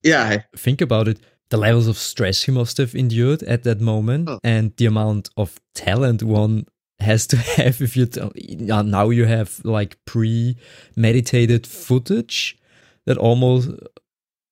yeah, 0.04 0.44
Think 0.56 0.82
about 0.82 1.08
it. 1.08 1.20
The 1.52 1.58
levels 1.58 1.88
of 1.88 1.98
stress 1.98 2.44
he 2.44 2.52
must 2.52 2.78
have 2.78 2.96
endured 2.96 3.44
at 3.44 3.64
that 3.64 3.80
moment, 3.82 4.30
Oh. 4.30 4.40
and 4.44 4.72
the 4.78 4.86
amount 4.88 5.30
of 5.38 5.60
talent 5.76 6.24
one 6.24 6.66
has 7.00 7.28
to 7.28 7.38
have 7.58 7.82
if 7.82 7.96
you 7.98 8.06
t- 8.06 8.22
now 8.58 9.10
you 9.10 9.26
have 9.26 9.60
like 9.64 9.98
pre-meditated 10.06 11.68
footage 11.68 12.58
that 13.06 13.18
almost 13.18 13.70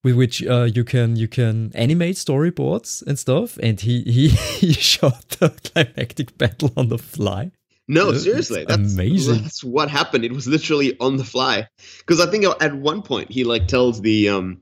with 0.03 0.15
which 0.15 0.43
uh, 0.45 0.63
you 0.73 0.83
can 0.83 1.15
you 1.15 1.27
can 1.27 1.71
animate 1.75 2.15
storyboards 2.15 3.01
and 3.07 3.17
stuff 3.19 3.57
and 3.61 3.81
he 3.81 4.01
he, 4.03 4.27
he 4.61 4.73
shot 4.73 5.27
the 5.39 5.49
climactic 5.49 6.37
battle 6.37 6.71
on 6.75 6.89
the 6.89 6.97
fly 6.97 7.51
No, 7.87 8.13
seriously, 8.13 8.65
that's 8.67 8.93
amazing. 8.93 9.41
That's 9.43 9.63
what 9.63 9.89
happened. 9.89 10.23
It 10.23 10.31
was 10.33 10.45
literally 10.47 10.95
on 10.99 11.17
the 11.17 11.23
fly. 11.23 11.67
Because 11.99 12.19
I 12.19 12.27
think 12.29 12.45
at 12.61 12.73
one 12.75 13.01
point 13.01 13.31
he 13.31 13.43
like 13.43 13.67
tells 13.67 14.01
the 14.01 14.29
um 14.29 14.61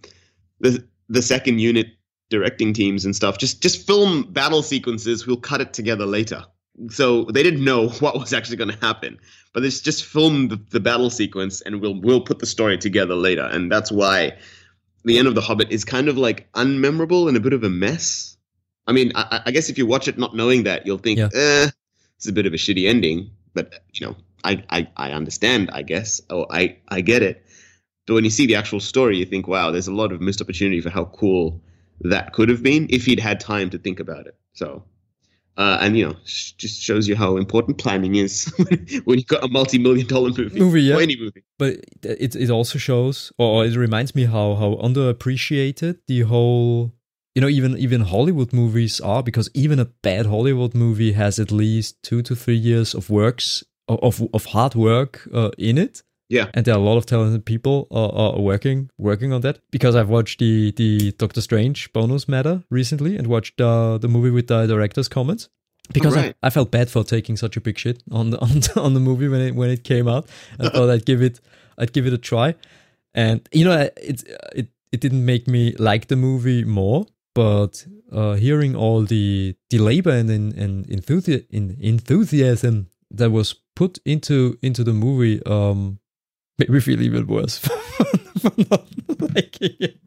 the 0.61 0.83
the 1.09 1.21
second 1.21 1.59
unit 1.59 1.87
directing 2.29 2.73
teams 2.73 3.05
and 3.05 3.15
stuff 3.15 3.37
just 3.37 3.61
just 3.61 3.85
film 3.87 4.23
battle 4.31 4.61
sequences. 4.63 5.25
We'll 5.25 5.37
cut 5.37 5.61
it 5.61 5.73
together 5.73 6.05
later. 6.05 6.43
So 6.89 7.23
they 7.25 7.41
didn't 7.43 7.63
know 7.63 7.89
what 7.99 8.19
was 8.19 8.33
actually 8.33 8.57
going 8.57 8.71
to 8.71 8.85
happen, 8.85 9.19
but 9.53 9.63
it's 9.65 9.81
just 9.81 10.05
film 10.05 10.49
the, 10.49 10.57
the 10.71 10.79
battle 10.79 11.09
sequence 11.09 11.61
and 11.61 11.81
we'll 11.81 11.99
we'll 12.01 12.21
put 12.21 12.39
the 12.39 12.45
story 12.45 12.77
together 12.77 13.15
later. 13.15 13.43
And 13.43 13.71
that's 13.71 13.91
why 13.91 14.37
the 15.03 15.17
end 15.17 15.27
of 15.27 15.35
the 15.35 15.41
Hobbit 15.41 15.71
is 15.71 15.85
kind 15.85 16.09
of 16.09 16.17
like 16.17 16.51
unmemorable 16.53 17.27
and 17.27 17.37
a 17.37 17.39
bit 17.39 17.53
of 17.53 17.63
a 17.63 17.69
mess. 17.69 18.35
I 18.85 18.91
mean, 18.93 19.11
I, 19.15 19.41
I 19.47 19.51
guess 19.51 19.69
if 19.69 19.77
you 19.77 19.85
watch 19.85 20.07
it 20.07 20.17
not 20.17 20.35
knowing 20.35 20.63
that, 20.63 20.85
you'll 20.85 20.97
think, 20.97 21.19
Yeah. 21.19 21.29
eh, 21.33 21.69
it's 22.17 22.27
a 22.27 22.31
bit 22.33 22.45
of 22.45 22.53
a 22.53 22.57
shitty 22.57 22.87
ending, 22.87 23.31
but 23.53 23.73
you 23.93 24.07
know, 24.07 24.15
I, 24.43 24.63
I, 24.69 24.87
I 24.95 25.11
understand, 25.11 25.69
I 25.71 25.81
guess, 25.83 26.21
or 26.29 26.47
I, 26.49 26.77
I 26.87 27.01
get 27.01 27.21
it. 27.21 27.45
But 28.05 28.13
when 28.15 28.23
you 28.23 28.29
see 28.29 28.45
the 28.45 28.55
actual 28.55 28.79
story, 28.79 29.17
you 29.17 29.25
think, 29.25 29.47
wow, 29.47 29.71
there's 29.71 29.87
a 29.87 29.93
lot 29.93 30.11
of 30.13 30.21
missed 30.21 30.41
opportunity 30.41 30.79
for 30.81 30.89
how 30.89 31.05
cool 31.05 31.61
that 32.01 32.33
could 32.33 32.49
have 32.49 32.61
been 32.63 32.87
if 32.89 33.05
he'd 33.05 33.19
had 33.19 33.39
time 33.39 33.69
to 33.71 33.77
think 33.77 33.99
about 33.99 34.27
it. 34.27 34.35
So, 34.53 34.83
uh, 35.57 35.79
and 35.81 35.97
you 35.97 36.05
know, 36.07 36.15
sh- 36.25 36.51
just 36.53 36.79
shows 36.81 37.07
you 37.07 37.15
how 37.15 37.37
important 37.37 37.77
planning 37.79 38.15
is 38.15 38.45
when 39.05 39.17
you've 39.17 39.27
got 39.27 39.43
a 39.43 39.47
multi-million 39.47 40.07
dollar 40.07 40.29
movie, 40.29 40.59
Movie, 40.59 40.81
yeah. 40.83 40.95
or 40.95 41.01
any 41.01 41.17
movie. 41.19 41.43
but 41.57 41.77
it 42.03 42.35
it 42.35 42.49
also 42.49 42.77
shows 42.77 43.31
or 43.37 43.65
it 43.65 43.75
reminds 43.75 44.13
me 44.15 44.25
how 44.25 44.55
how 44.55 44.75
underappreciated 44.75 45.97
the 46.07 46.21
whole 46.21 46.93
you 47.35 47.41
know 47.41 47.47
even 47.49 47.77
even 47.77 48.01
Hollywood 48.01 48.53
movies 48.53 48.99
are 49.01 49.23
because 49.23 49.49
even 49.53 49.79
a 49.79 49.85
bad 49.85 50.25
Hollywood 50.27 50.75
movie 50.75 51.13
has 51.13 51.39
at 51.39 51.51
least 51.51 52.01
2 52.03 52.21
to 52.23 52.35
3 52.35 52.55
years 52.55 52.93
of 52.93 53.09
works 53.09 53.63
of 53.87 54.21
of 54.33 54.45
hard 54.45 54.75
work 54.75 55.27
uh, 55.33 55.49
in 55.57 55.77
it 55.77 56.03
Yeah. 56.29 56.49
and 56.53 56.65
there 56.65 56.75
are 56.75 56.79
a 56.79 56.83
lot 56.83 56.97
of 56.97 57.05
talented 57.05 57.45
people 57.45 57.87
uh, 57.91 58.35
uh, 58.35 58.41
working 58.41 58.89
working 58.97 59.31
on 59.33 59.41
that 59.41 59.59
because 59.71 59.95
I've 59.95 60.09
watched 60.09 60.39
the 60.39 60.71
the 60.71 61.11
Doctor 61.13 61.41
Strange 61.41 61.91
bonus 61.93 62.27
matter 62.27 62.63
recently 62.69 63.17
and 63.17 63.27
watched 63.27 63.61
uh, 63.61 63.97
the 63.97 64.07
movie 64.07 64.31
with 64.31 64.47
the 64.47 64.67
director's 64.67 65.07
comments 65.07 65.49
because 65.93 66.15
Right. 66.15 66.35
I, 66.43 66.47
I 66.47 66.49
felt 66.49 66.69
bad 66.71 66.89
for 66.89 67.03
taking 67.05 67.37
such 67.37 67.55
a 67.57 67.61
big 67.61 67.77
shit 67.79 68.03
on 68.11 68.31
the 68.31 68.37
on, 68.47 68.59
the, 68.59 68.81
on 68.81 68.93
the 68.93 68.99
movie 68.99 69.29
when 69.29 69.41
it 69.41 69.55
when 69.55 69.69
it 69.69 69.83
came 69.83 70.07
out. 70.09 70.27
I 70.59 70.69
thought 70.73 70.89
I'd 70.89 71.05
give 71.05 71.21
it 71.21 71.39
I'd 71.77 71.93
give 71.93 72.05
it 72.07 72.13
a 72.13 72.17
try, 72.17 72.55
and 73.13 73.47
you 73.53 73.63
know 73.65 73.79
it 73.95 74.23
it 74.55 74.67
it 74.91 74.99
didn't 75.01 75.25
make 75.25 75.47
me 75.47 75.73
like 75.79 76.07
the 76.07 76.15
movie 76.15 76.63
more, 76.65 77.05
but 77.35 77.85
uh, 78.11 78.33
hearing 78.33 78.75
all 78.75 79.03
the 79.03 79.55
the 79.69 79.77
labor 79.77 80.11
and 80.11 80.29
and, 80.29 80.53
and 80.57 80.85
enthusi- 80.87 81.45
in, 81.51 81.77
enthusiasm 81.79 82.87
that 83.11 83.31
was 83.31 83.55
put 83.75 83.99
into 84.05 84.57
into 84.61 84.83
the 84.83 84.93
movie 84.93 85.41
um 85.45 85.99
made 86.57 86.69
me 86.69 86.79
feel 86.79 87.01
even 87.01 87.27
worse 87.27 87.57
for 88.39 88.51
not 88.69 88.87
liking 89.19 89.75
it 89.79 89.99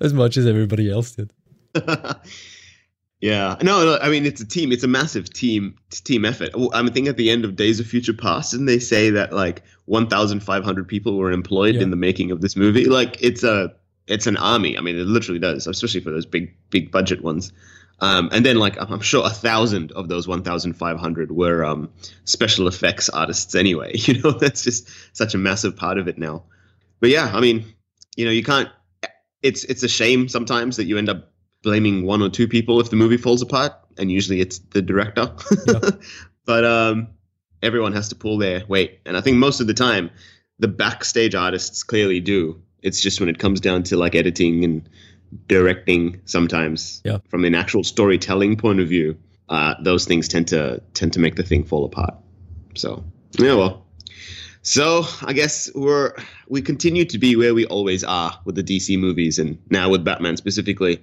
as 0.00 0.12
much 0.12 0.36
as 0.36 0.46
everybody 0.46 0.90
else 0.90 1.12
did. 1.12 1.32
yeah, 3.20 3.56
no, 3.62 3.84
no, 3.84 3.98
I 4.00 4.08
mean 4.08 4.26
it's 4.26 4.40
a 4.40 4.46
team. 4.46 4.72
It's 4.72 4.82
a 4.84 4.88
massive 4.88 5.32
team 5.32 5.76
team 5.90 6.24
effort. 6.24 6.50
I'm 6.72 6.86
thinking 6.86 7.08
at 7.08 7.16
the 7.16 7.30
end 7.30 7.44
of 7.44 7.56
Days 7.56 7.78
of 7.80 7.86
Future 7.86 8.12
Past, 8.12 8.50
didn't 8.50 8.66
they 8.66 8.78
say 8.78 9.10
that 9.10 9.32
like 9.32 9.62
1,500 9.86 10.88
people 10.88 11.16
were 11.16 11.30
employed 11.30 11.76
Yeah. 11.76 11.82
in 11.82 11.90
the 11.90 11.96
making 11.96 12.30
of 12.30 12.40
this 12.40 12.56
movie? 12.56 12.86
Like 12.86 13.16
it's 13.22 13.42
a 13.44 13.72
it's 14.08 14.26
an 14.26 14.36
army. 14.36 14.76
I 14.76 14.80
mean, 14.80 14.96
it 14.98 15.06
literally 15.06 15.38
does, 15.38 15.66
especially 15.66 16.00
for 16.00 16.10
those 16.10 16.26
big 16.26 16.54
big 16.70 16.90
budget 16.90 17.22
ones. 17.22 17.52
Um, 18.00 18.30
and 18.32 18.44
then 18.44 18.56
like 18.56 18.76
I'm 18.80 19.00
sure 19.00 19.24
a 19.24 19.30
thousand 19.30 19.92
of 19.92 20.08
those 20.08 20.26
1,500 20.26 21.30
were 21.30 21.64
um, 21.64 21.90
special 22.24 22.66
effects 22.66 23.08
artists 23.08 23.54
anyway. 23.54 23.92
You 24.02 24.20
know, 24.20 24.32
that's 24.32 24.64
just 24.64 24.88
such 25.16 25.34
a 25.34 25.38
massive 25.38 25.76
part 25.76 25.98
of 25.98 26.08
it 26.08 26.18
now. 26.18 26.44
But 27.00 27.10
yeah, 27.10 27.30
I 27.32 27.40
mean, 27.40 27.64
you 28.16 28.24
know, 28.24 28.30
you 28.30 28.42
can't. 28.42 28.68
It's 29.42 29.64
it's 29.64 29.82
a 29.82 29.88
shame 29.88 30.28
sometimes 30.28 30.76
that 30.76 30.84
you 30.84 30.98
end 30.98 31.08
up 31.08 31.32
blaming 31.62 32.04
one 32.04 32.22
or 32.22 32.28
two 32.28 32.48
people 32.48 32.80
if 32.80 32.90
the 32.90 32.96
movie 32.96 33.16
falls 33.16 33.42
apart, 33.42 33.72
and 33.98 34.10
usually 34.10 34.40
it's 34.40 34.58
the 34.58 34.82
director. 34.82 35.34
Yeah. 35.66 35.90
but 36.44 36.64
um, 36.64 37.08
everyone 37.62 37.92
has 37.92 38.08
to 38.08 38.16
pull 38.16 38.38
their 38.38 38.64
weight, 38.66 39.00
and 39.06 39.16
I 39.16 39.20
think 39.20 39.36
most 39.36 39.60
of 39.60 39.66
the 39.66 39.74
time, 39.74 40.10
the 40.58 40.68
backstage 40.68 41.34
artists 41.34 41.82
clearly 41.82 42.20
do. 42.20 42.62
It's 42.82 43.00
just 43.00 43.20
when 43.20 43.28
it 43.28 43.38
comes 43.38 43.60
down 43.60 43.84
to 43.84 43.96
like 43.96 44.14
editing 44.14 44.64
and 44.64 44.88
directing, 45.48 46.20
sometimes 46.24 47.00
Yeah. 47.04 47.18
from 47.28 47.44
an 47.44 47.54
actual 47.54 47.84
storytelling 47.84 48.56
point 48.56 48.80
of 48.80 48.88
view, 48.88 49.16
uh, 49.48 49.74
those 49.82 50.04
things 50.04 50.28
tend 50.28 50.48
to 50.48 50.80
tend 50.94 51.12
to 51.14 51.20
make 51.20 51.36
the 51.36 51.42
thing 51.42 51.64
fall 51.64 51.84
apart. 51.84 52.14
So 52.74 53.04
yeah, 53.38 53.54
well. 53.54 53.86
So 54.64 55.04
I 55.22 55.32
guess 55.32 55.70
we're 55.74 56.14
we 56.48 56.62
continue 56.62 57.04
to 57.06 57.18
be 57.18 57.34
where 57.36 57.52
we 57.54 57.66
always 57.66 58.04
are 58.04 58.38
with 58.44 58.54
the 58.54 58.62
DC 58.62 58.96
movies, 58.98 59.38
and 59.38 59.58
now 59.70 59.90
with 59.90 60.04
Batman 60.04 60.36
specifically, 60.36 61.02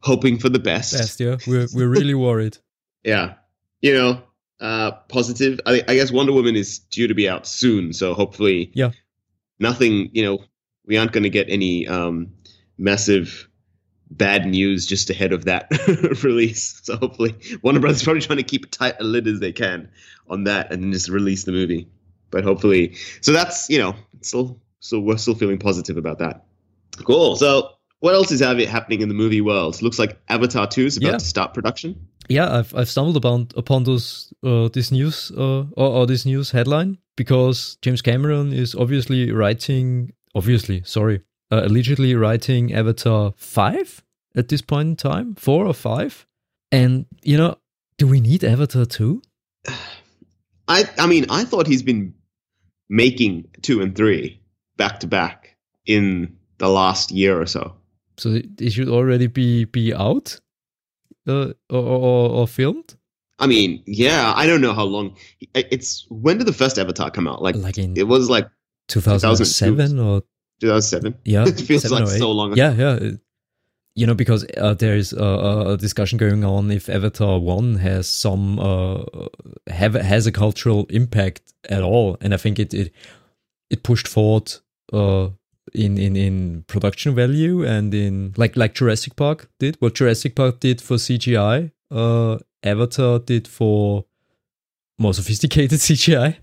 hoping 0.00 0.38
for 0.38 0.48
the 0.48 0.60
best. 0.60 0.92
Best, 0.92 1.18
yeah. 1.20 1.36
We're 1.46 1.66
we're 1.74 1.88
really 1.88 2.14
worried. 2.26 2.58
Yeah, 3.02 3.34
you 3.82 3.92
know, 3.94 4.22
uh, 4.60 4.92
positive. 5.08 5.58
I, 5.66 5.82
I 5.88 5.94
guess 5.96 6.12
Wonder 6.12 6.32
Woman 6.32 6.54
is 6.54 6.78
due 6.78 7.08
to 7.08 7.14
be 7.14 7.28
out 7.28 7.46
soon, 7.46 7.92
so 7.92 8.14
hopefully, 8.14 8.70
Yeah. 8.74 8.90
nothing. 9.58 10.10
You 10.12 10.22
know, 10.22 10.44
we 10.86 10.96
aren't 10.96 11.12
going 11.12 11.24
to 11.24 11.30
get 11.30 11.48
any 11.50 11.88
um, 11.88 12.28
massive 12.80 13.48
bad 14.10 14.44
news 14.46 14.86
just 14.86 15.08
ahead 15.10 15.32
of 15.32 15.44
that 15.44 15.68
release. 16.24 16.80
So 16.82 16.96
hopefully, 16.96 17.34
Warner 17.62 17.78
Brothers 17.80 17.98
is 17.98 18.02
probably 18.02 18.22
trying 18.22 18.38
to 18.38 18.42
keep 18.42 18.64
a 18.64 18.68
tight 18.68 18.96
a 18.98 19.04
lid 19.04 19.28
as 19.28 19.38
they 19.40 19.52
can 19.52 19.88
on 20.28 20.44
that, 20.44 20.72
and 20.72 20.82
then 20.82 20.92
just 20.92 21.08
release 21.08 21.44
the 21.44 21.52
movie. 21.52 21.86
But 22.30 22.42
hopefully, 22.44 22.96
so 23.20 23.32
that's 23.32 23.68
you 23.70 23.78
know, 23.78 23.94
still, 24.22 24.58
so 24.80 24.98
we're 24.98 25.18
still 25.18 25.34
feeling 25.34 25.58
positive 25.58 25.96
about 25.96 26.18
that. 26.18 26.44
Cool. 27.04 27.36
So. 27.36 27.70
What 28.02 28.14
else 28.14 28.32
is 28.32 28.40
happening 28.40 29.02
in 29.02 29.08
the 29.10 29.14
movie 29.14 29.42
world? 29.42 29.82
Looks 29.82 29.98
like 29.98 30.18
Avatar 30.30 30.66
2 30.66 30.86
is 30.86 30.96
about 30.96 31.06
Yeah. 31.10 31.18
to 31.18 31.24
start 31.26 31.52
production. 31.52 32.08
Yeah, 32.30 32.50
I've 32.50 32.74
I've 32.74 32.88
stumbled 32.88 33.18
upon 33.18 33.48
upon 33.56 33.84
those 33.84 34.32
uh, 34.42 34.68
this 34.72 34.90
news 34.90 35.30
uh, 35.36 35.64
or, 35.76 35.88
or 35.96 36.06
this 36.06 36.24
news 36.24 36.50
headline 36.50 36.96
because 37.14 37.76
James 37.82 38.00
Cameron 38.00 38.54
is 38.54 38.74
obviously 38.74 39.30
writing 39.30 40.14
obviously 40.34 40.82
sorry 40.82 41.20
uh, 41.50 41.62
allegedly 41.64 42.14
writing 42.14 42.72
Avatar 42.72 43.32
five 43.36 44.02
at 44.36 44.48
this 44.48 44.62
point 44.62 44.88
in 44.88 44.96
time 44.96 45.34
four 45.34 45.66
or 45.66 45.74
five, 45.74 46.26
and 46.72 47.06
you 47.22 47.36
know 47.36 47.56
do 47.98 48.06
we 48.06 48.20
need 48.20 48.44
Avatar 48.44 48.84
two? 48.86 49.22
I 50.68 50.84
I 50.98 51.06
mean, 51.06 51.26
I 51.30 51.44
thought 51.44 51.66
he's 51.66 51.82
been 51.82 52.14
making 52.88 53.48
two 53.62 53.80
and 53.82 53.94
three 53.96 54.40
back 54.76 55.00
to 55.00 55.06
back 55.06 55.56
in 55.86 56.36
the 56.58 56.68
last 56.68 57.10
year 57.10 57.40
or 57.40 57.46
so. 57.46 57.74
So 58.18 58.30
they- 58.30 58.48
they 58.54 58.68
should 58.70 58.88
already 58.88 59.26
be 59.26 59.64
be 59.64 59.94
out 59.94 60.38
uh, 61.26 61.52
or, 61.68 61.82
or 61.82 62.30
or 62.30 62.46
filmed 62.48 62.94
I 63.42 63.46
mean, 63.46 63.82
yeah, 63.86 64.34
I 64.36 64.46
don't 64.46 64.60
know 64.60 64.74
how 64.74 64.84
long. 64.84 65.16
It's 65.54 66.06
when 66.10 66.36
did 66.36 66.46
the 66.46 66.52
first 66.52 66.78
Avatar 66.78 67.10
come 67.10 67.26
out? 67.26 67.40
Like, 67.40 67.56
like 67.56 67.78
in 67.78 67.96
it 67.96 68.06
was 68.06 68.28
like 68.28 68.46
two 68.86 69.00
thousand 69.00 69.46
seven 69.46 69.98
or 69.98 70.22
2007. 70.60 71.14
yeah 71.24 71.44
It 71.46 71.60
feels 71.60 71.90
like 71.90 72.06
so 72.06 72.30
long 72.32 72.52
ago. 72.52 72.62
Yeah, 72.62 72.72
yeah. 72.72 73.10
you 73.94 74.06
know, 74.06 74.14
because 74.14 74.46
uh, 74.56 74.74
there 74.74 74.96
is 74.96 75.12
a, 75.12 75.72
a 75.72 75.76
discussion 75.76 76.18
going 76.18 76.44
on 76.44 76.70
if 76.70 76.88
Avatar 76.88 77.38
One 77.40 77.76
has 77.76 78.06
some 78.08 78.58
uh, 78.58 79.02
have 79.66 79.94
has 79.94 80.26
a 80.26 80.32
cultural 80.32 80.86
impact 80.90 81.42
at 81.68 81.82
all, 81.82 82.16
and 82.20 82.32
I 82.32 82.36
think 82.36 82.58
it 82.58 82.72
it 82.74 82.92
it 83.70 83.82
pushed 83.82 84.08
forward 84.08 84.52
uh, 84.92 85.28
in 85.74 85.98
in 85.98 86.16
in 86.16 86.64
production 86.66 87.14
value 87.14 87.64
and 87.64 87.94
in 87.94 88.32
like 88.36 88.56
like 88.56 88.74
Jurassic 88.74 89.16
Park 89.16 89.48
did. 89.58 89.76
What 89.80 89.94
Jurassic 89.94 90.34
Park 90.34 90.60
did 90.60 90.80
for 90.80 90.96
CGI, 90.96 91.72
uh, 91.90 92.38
Avatar 92.62 93.18
did 93.18 93.48
for 93.48 94.04
more 94.98 95.14
sophisticated 95.14 95.78
CGI. 95.88 96.36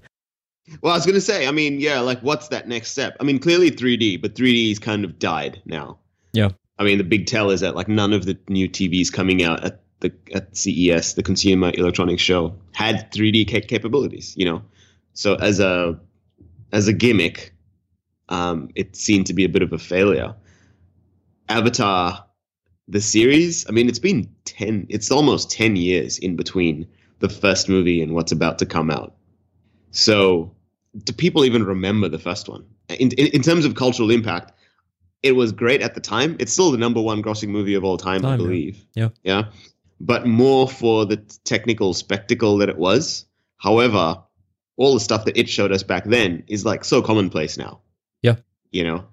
Well, 0.82 0.94
I 0.94 0.98
was 0.98 1.06
gonna 1.06 1.22
say, 1.22 1.48
I 1.48 1.52
mean, 1.52 1.80
yeah, 1.80 2.00
like 2.00 2.20
what's 2.22 2.50
that 2.50 2.68
next 2.68 2.92
step? 2.92 3.16
I 3.20 3.24
mean, 3.24 3.40
clearly 3.40 3.72
3D, 3.72 4.22
but 4.22 4.36
3D's 4.36 4.80
kind 4.80 5.06
of 5.06 5.20
died 5.20 5.62
now. 5.66 6.00
Yeah. 6.34 6.50
I 6.80 6.84
mean, 6.84 6.98
the 6.98 7.04
big 7.04 7.26
tell 7.26 7.50
is 7.50 7.62
that 7.62 7.76
like 7.76 7.88
none 7.88 8.14
of 8.14 8.26
the 8.26 8.38
new 8.50 8.70
TVs 8.70 9.12
coming 9.12 9.44
out 9.44 9.64
at 9.64 9.82
the 10.00 10.14
at 10.34 10.56
CES, 10.56 11.14
the 11.14 11.24
Consumer 11.24 11.72
Electronics 11.74 12.22
Show, 12.22 12.56
had 12.74 13.12
3D 13.12 13.50
ca- 13.50 13.68
capabilities. 13.68 14.36
You 14.38 14.46
know, 14.46 14.62
so 15.14 15.36
as 15.36 15.60
a 15.60 16.00
as 16.72 16.88
a 16.88 16.94
gimmick, 16.94 17.54
um, 18.30 18.70
it 18.76 18.96
seemed 18.96 19.28
to 19.28 19.34
be 19.34 19.46
a 19.46 19.50
bit 19.50 19.62
of 19.62 19.74
a 19.74 19.78
failure. 19.78 20.36
Avatar, 21.50 22.26
the 22.88 23.02
series, 23.02 23.68
I 23.68 23.72
mean, 23.72 23.88
it's 23.88 24.00
been 24.00 24.30
ten, 24.46 24.86
it's 24.90 25.12
almost 25.12 25.50
ten 25.50 25.76
years 25.76 26.20
in 26.20 26.36
between 26.36 26.88
the 27.20 27.30
first 27.30 27.68
movie 27.70 28.02
and 28.02 28.14
what's 28.14 28.32
about 28.32 28.60
to 28.60 28.66
come 28.66 28.92
out. 28.92 29.16
So, 29.92 30.54
do 31.04 31.14
people 31.14 31.46
even 31.46 31.64
remember 31.64 32.10
the 32.10 32.20
first 32.20 32.50
one? 32.50 32.66
In, 32.90 33.12
in, 33.12 33.28
in 33.28 33.42
terms 33.42 33.66
of 33.66 33.76
cultural 33.76 34.12
impact, 34.12 34.54
it 35.24 35.34
was 35.34 35.52
great 35.52 35.82
at 35.82 35.96
the 35.96 36.02
time. 36.02 36.38
It's 36.40 36.54
still 36.54 36.72
the 36.72 36.78
number 36.78 37.02
one 37.02 37.22
grossing 37.22 37.50
movie 37.50 37.74
of 37.74 37.84
all 37.84 37.98
time, 37.98 38.26
I 38.26 38.30
Time, 38.30 38.40
yeah. 38.40 38.46
believe. 38.46 38.86
Yeah. 38.94 39.10
Yeah. 39.24 39.44
But 40.00 40.28
more 40.28 40.68
for 40.68 41.06
the 41.06 41.18
technical 41.44 41.94
spectacle 41.94 42.58
that 42.58 42.70
it 42.70 42.78
was. 42.78 43.26
However, 43.58 44.22
all 44.76 44.94
the 44.94 45.00
stuff 45.00 45.26
that 45.26 45.38
it 45.38 45.50
showed 45.50 45.72
us 45.72 45.84
back 45.84 46.06
then 46.06 46.44
is 46.48 46.64
like 46.66 46.86
so 46.86 47.02
commonplace 47.02 47.58
now. 47.58 47.82
Yeah. 48.22 48.36
You 48.72 48.84
know, 48.84 49.06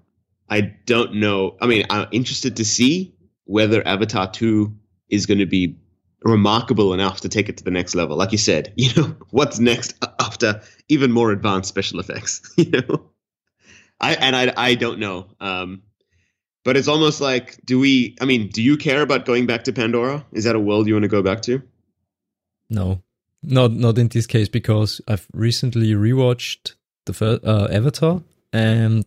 I 0.49 0.61
don't 0.61 1.15
know. 1.15 1.57
I 1.59 1.65
mean, 1.65 1.85
I'm 1.89 2.07
interested 2.11 2.57
to 2.57 2.65
see 2.65 3.15
whether 3.45 3.85
Avatar 3.87 4.29
2 4.31 4.75
is 5.09 5.25
going 5.25 5.39
to 5.39 5.45
be 5.45 5.77
remarkable 6.21 6.93
enough 6.93 7.21
to 7.21 7.29
take 7.29 7.49
it 7.49 7.57
to 7.57 7.63
the 7.63 7.71
next 7.71 7.95
level. 7.95 8.17
Like 8.17 8.31
you 8.31 8.37
said, 8.37 8.73
you 8.77 8.89
know, 8.95 9.15
what's 9.31 9.59
next 9.59 9.95
after 10.19 10.61
even 10.89 11.11
more 11.11 11.31
advanced 11.31 11.69
special 11.69 11.99
effects, 11.99 12.53
you 12.57 12.69
know? 12.71 13.09
I 13.99 14.13
and 14.15 14.35
I 14.35 14.53
I 14.55 14.75
don't 14.75 14.99
know. 14.99 15.27
Um 15.39 15.83
but 16.63 16.75
it's 16.75 16.87
almost 16.87 17.21
like 17.21 17.57
do 17.65 17.79
we 17.79 18.15
I 18.19 18.25
mean, 18.25 18.49
do 18.49 18.61
you 18.61 18.77
care 18.77 19.01
about 19.01 19.25
going 19.25 19.45
back 19.45 19.63
to 19.65 19.73
Pandora? 19.73 20.25
Is 20.31 20.43
that 20.43 20.55
a 20.55 20.59
world 20.59 20.87
you 20.87 20.93
want 20.93 21.03
to 21.03 21.09
go 21.09 21.21
back 21.21 21.41
to? 21.43 21.61
No, 22.69 23.03
not 23.43 23.71
not 23.71 23.97
in 23.97 24.07
this 24.07 24.27
case 24.27 24.49
because 24.49 25.01
I've 25.07 25.27
recently 25.33 25.93
rewatched 25.93 26.75
the 27.05 27.13
first 27.13 27.45
uh, 27.45 27.67
Avatar, 27.71 28.21
and 28.51 29.05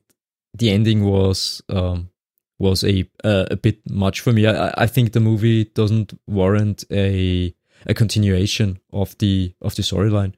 the 0.55 0.71
ending 0.71 1.05
was 1.05 1.63
um, 1.69 2.11
was 2.59 2.85
a 2.85 3.09
uh, 3.25 3.47
a 3.51 3.57
bit 3.57 3.79
much 3.91 4.21
for 4.21 4.33
me. 4.33 4.47
I, 4.47 4.73
I 4.77 4.87
think 4.87 5.13
the 5.13 5.21
movie 5.21 5.65
doesn't 5.65 6.19
warrant 6.27 6.85
a 6.91 7.55
a 7.87 7.95
continuation 7.95 8.79
of 8.93 9.17
the 9.19 9.55
of 9.61 9.75
the 9.75 9.83
storyline. 9.83 10.35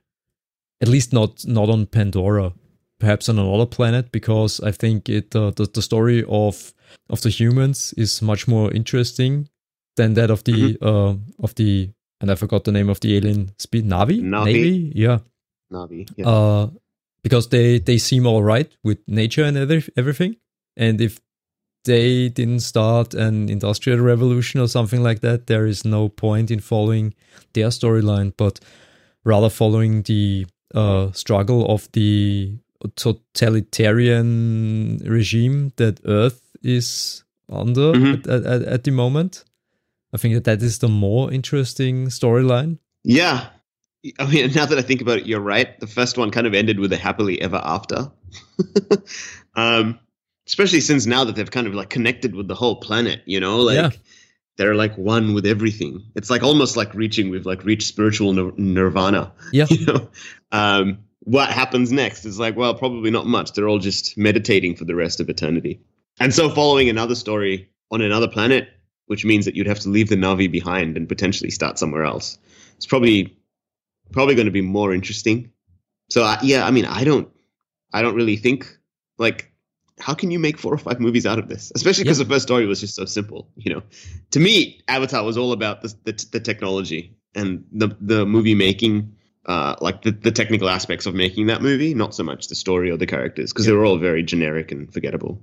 At 0.81 0.89
least 0.89 1.13
not 1.13 1.47
not 1.47 1.69
on 1.69 1.87
Pandora. 1.87 2.53
Perhaps 2.99 3.29
on 3.29 3.39
another 3.39 3.67
planet, 3.67 4.13
because 4.13 4.61
I 4.61 4.73
think 4.73 5.09
it 5.09 5.35
uh, 5.35 5.51
the 5.51 5.67
the 5.67 5.83
story 5.83 6.25
of 6.29 6.75
of 7.09 7.21
the 7.23 7.31
humans 7.31 7.95
is 7.97 8.23
much 8.23 8.47
more 8.49 8.73
interesting 8.73 9.49
than 9.97 10.15
that 10.15 10.31
of 10.31 10.45
the 10.45 10.77
uh, 10.83 11.15
of 11.43 11.55
the 11.55 11.91
and 12.21 12.31
I 12.31 12.35
forgot 12.35 12.65
the 12.65 12.73
name 12.73 12.89
of 12.89 13.01
the 13.01 13.17
alien 13.17 13.53
speed 13.59 13.87
Navi. 13.87 14.21
Navi. 14.23 14.93
Yeah. 14.95 15.21
Navi. 15.73 16.09
Yeah. 16.17 16.29
Uh, 16.29 16.71
because 17.23 17.49
they 17.49 17.79
they 17.79 17.99
seem 17.99 18.27
all 18.27 18.43
right 18.43 18.71
with 18.83 18.99
nature 19.07 19.45
and 19.45 19.57
every, 19.57 19.85
everything, 19.97 20.37
and 20.77 21.01
if 21.01 21.21
they 21.85 22.29
didn't 22.29 22.61
start 22.61 23.15
an 23.15 23.49
industrial 23.49 24.01
revolution 24.01 24.61
or 24.61 24.69
something 24.69 25.03
like 25.03 25.21
that, 25.21 25.47
there 25.47 25.67
is 25.67 25.85
no 25.85 26.09
point 26.09 26.51
in 26.51 26.61
following 26.61 27.15
their 27.55 27.69
storyline, 27.69 28.33
but 28.37 28.61
rather 29.25 29.49
following 29.49 30.03
the 30.03 30.47
uh, 30.75 31.13
struggle 31.13 31.67
of 31.73 31.89
the 31.93 32.59
totalitarian 32.97 34.99
regime 35.05 35.73
that 35.77 36.01
Earth 36.05 36.41
is 36.63 37.25
under 37.49 37.93
Mhm. 37.93 38.27
at, 38.29 38.45
at, 38.47 38.63
at 38.63 38.85
the 38.85 38.91
moment. 38.91 39.45
I 40.13 40.17
think 40.17 40.35
that 40.35 40.45
that 40.45 40.63
is 40.63 40.79
the 40.79 40.89
more 40.89 41.33
interesting 41.33 42.09
storyline. 42.09 42.79
Yeah. 43.05 43.47
I 44.19 44.27
mean, 44.27 44.51
now 44.55 44.67
that 44.67 44.79
I 44.79 44.83
think 44.83 45.01
about 45.03 45.19
it, 45.19 45.27
you're 45.27 45.41
right. 45.41 45.79
The 45.81 45.87
first 45.87 46.17
one 46.17 46.31
kind 46.31 46.47
of 46.47 46.55
ended 46.55 46.81
with 46.81 46.93
a 46.93 46.97
happily 46.97 47.41
ever 47.41 47.61
after. 47.63 48.11
um, 49.57 49.99
especially 50.47 50.81
since 50.81 51.07
now 51.07 51.25
that 51.25 51.37
they've 51.37 51.51
kind 51.51 51.67
of 51.67 51.75
like 51.75 51.91
connected 51.91 52.35
with 52.35 52.49
the 52.49 52.55
whole 52.55 52.77
planet, 52.77 53.21
you 53.27 53.41
know, 53.41 53.61
like 53.61 53.77
Yeah. 53.77 53.91
They're 54.61 54.75
like 54.75 54.99
one 54.99 55.33
with 55.33 55.47
everything. 55.47 56.05
It's 56.15 56.29
like 56.29 56.43
almost 56.43 56.77
like 56.77 56.93
reaching, 56.93 57.31
we've 57.31 57.47
like 57.47 57.65
reached 57.65 57.89
spiritual 57.89 58.35
nir- 58.35 58.53
nirvana. 58.59 59.33
Yeah. 59.53 59.65
You 59.71 59.87
know, 59.87 60.11
um, 60.53 60.99
what 61.21 61.49
happens 61.49 61.91
next 61.91 62.27
is 62.27 62.39
like, 62.39 62.59
well, 62.59 62.75
probably 62.75 63.11
not 63.11 63.25
much. 63.25 63.55
They're 63.55 63.69
all 63.69 63.79
just 63.79 64.19
meditating 64.19 64.77
for 64.77 64.85
the 64.85 64.95
rest 64.95 65.19
of 65.19 65.31
eternity. 65.31 65.81
And 66.21 66.35
so 66.35 66.51
following 66.51 66.91
another 66.91 67.15
story 67.15 67.71
on 67.91 68.03
another 68.03 68.29
planet, 68.29 68.69
which 69.07 69.25
means 69.25 69.47
that 69.47 69.57
you'd 69.57 69.67
have 69.67 69.79
to 69.81 69.89
leave 69.89 70.11
the 70.11 70.17
Navi 70.17 70.53
behind 70.53 70.99
and 70.99 71.09
potentially 71.09 71.51
start 71.51 71.79
somewhere 71.79 72.05
else. 72.05 72.37
It's 72.77 72.87
probably 72.87 73.39
probably 74.13 74.35
going 74.35 74.45
to 74.45 74.53
be 74.53 74.61
more 74.61 74.93
interesting. 74.93 75.53
So 76.11 76.23
I, 76.23 76.39
yeah, 76.43 76.67
I 76.67 76.71
mean, 76.71 76.85
I 76.85 77.05
don't, 77.05 77.31
I 77.95 78.03
don't 78.03 78.15
really 78.15 78.37
think 78.37 78.77
like, 79.17 79.50
how 80.01 80.15
can 80.15 80.31
you 80.31 80.39
make 80.39 80.59
four 80.59 80.73
or 80.73 80.79
five 80.79 81.01
movies 81.01 81.27
out 81.27 81.39
of 81.39 81.49
this? 81.49 81.71
Especially 81.75 82.05
because 82.05 82.19
Yeah. 82.19 82.25
the 82.25 82.31
first 82.31 82.43
story 82.43 82.67
was 82.67 82.81
just 82.81 82.95
so 82.95 83.05
simple. 83.05 83.49
You 83.57 83.75
know, 83.75 83.83
to 84.31 84.41
me, 84.41 84.81
Avatar 84.89 85.25
was 85.25 85.37
all 85.37 85.53
about 85.53 85.83
the 85.83 85.95
the, 86.05 86.27
the 86.33 86.41
technology 86.41 87.15
and 87.35 87.65
the 87.73 87.97
the 88.01 88.27
movie 88.27 88.55
making. 88.55 89.17
Uh, 89.47 89.75
like 89.81 90.03
the, 90.03 90.11
the 90.11 90.31
technical 90.31 90.69
aspects 90.69 91.07
of 91.07 91.15
making 91.15 91.47
that 91.47 91.63
movie, 91.63 91.95
not 91.95 92.15
so 92.15 92.23
much 92.23 92.49
the 92.49 92.55
story 92.55 92.91
or 92.91 92.99
the 92.99 93.07
characters, 93.07 93.53
because 93.53 93.65
they 93.65 93.73
were 93.73 93.87
all 93.87 93.97
very 93.97 94.23
generic 94.23 94.71
and 94.71 94.93
forgettable. 94.93 95.41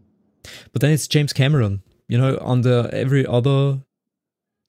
But 0.72 0.82
then 0.82 0.92
it's 0.92 1.08
James 1.08 1.34
Cameron. 1.34 1.82
You 2.08 2.20
know, 2.20 2.38
on 2.40 2.62
the 2.62 2.90
every 2.94 3.26
other 3.26 3.82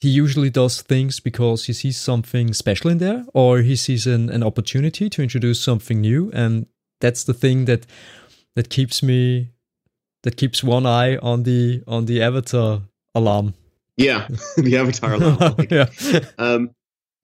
he 0.01 0.09
usually 0.09 0.49
does 0.51 0.81
things 0.81 1.21
because 1.21 1.67
he 1.67 1.73
sees 1.73 2.01
something 2.01 2.55
special 2.55 2.91
in 2.91 2.99
there 2.99 3.27
or 3.35 3.59
he 3.59 3.77
sees 3.77 4.07
an, 4.07 4.31
an 4.31 4.43
opportunity 4.43 5.11
to 5.11 5.23
introduce 5.23 5.61
something 5.61 6.01
new 6.01 6.31
and 6.33 6.67
that's 7.01 7.25
the 7.25 7.35
thing 7.35 7.67
that 7.67 7.87
that 8.55 8.71
keeps 8.71 9.03
me 9.03 9.51
that 10.23 10.37
keeps 10.37 10.63
one 10.63 10.87
eye 10.87 11.17
on 11.19 11.43
the 11.45 11.83
on 11.87 12.07
the 12.07 12.23
avatar 12.23 12.83
alarm 13.15 13.55
Yeah, 13.97 14.29
the 14.57 14.77
Avatar 14.77 15.15
alarm. 15.15 15.39
Like, 15.59 15.71
yeah 15.71 15.89
Um, 16.39 16.71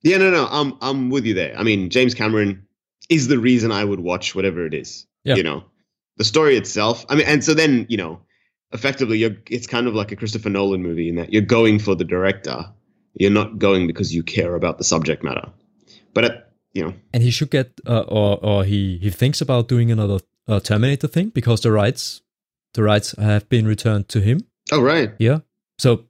yeah, 0.03 0.17
no, 0.17 0.29
no, 0.29 0.47
I'm 0.49 0.73
I'm 0.81 1.09
with 1.09 1.25
you 1.25 1.33
there. 1.33 1.57
I 1.57 1.63
mean, 1.63 1.89
James 1.89 2.13
Cameron 2.13 2.67
is 3.09 3.27
the 3.27 3.39
reason 3.39 3.71
I 3.71 3.83
would 3.83 3.99
watch 3.99 4.35
whatever 4.35 4.65
it 4.65 4.73
is. 4.73 5.07
Yeah. 5.23 5.35
You 5.35 5.43
know, 5.43 5.63
the 6.17 6.23
story 6.23 6.57
itself. 6.57 7.05
I 7.09 7.15
mean, 7.15 7.25
and 7.25 7.43
so 7.43 7.55
then 7.55 7.87
you 7.89 7.97
know, 7.97 8.21
effectively, 8.71 9.17
you're 9.17 9.35
it's 9.49 9.65
kind 9.65 9.87
of 9.87 9.95
like 9.95 10.11
a 10.11 10.15
Christopher 10.15 10.49
Nolan 10.49 10.83
movie 10.83 11.09
in 11.09 11.15
that 11.15 11.33
you're 11.33 11.41
going 11.41 11.79
for 11.79 11.95
the 11.95 12.03
director. 12.03 12.65
You're 13.15 13.31
not 13.31 13.57
going 13.57 13.87
because 13.87 14.13
you 14.13 14.21
care 14.21 14.55
about 14.55 14.77
the 14.77 14.83
subject 14.83 15.23
matter. 15.23 15.49
But 16.13 16.23
it, 16.25 16.47
you 16.73 16.83
know, 16.83 16.93
and 17.13 17.23
he 17.23 17.31
should 17.31 17.49
get 17.49 17.79
uh, 17.87 18.01
or 18.01 18.37
or 18.43 18.63
he 18.63 18.99
he 18.99 19.09
thinks 19.09 19.41
about 19.41 19.67
doing 19.67 19.91
another 19.91 20.19
uh, 20.47 20.59
terminator 20.59 21.07
thing 21.07 21.29
because 21.29 21.61
the 21.61 21.71
rights 21.71 22.21
the 22.75 22.83
rights 22.83 23.15
have 23.17 23.47
been 23.49 23.65
returned 23.67 24.07
to 24.07 24.19
him 24.21 24.39
oh 24.71 24.81
right. 24.81 25.11
yeah 25.19 25.39
so 25.79 26.05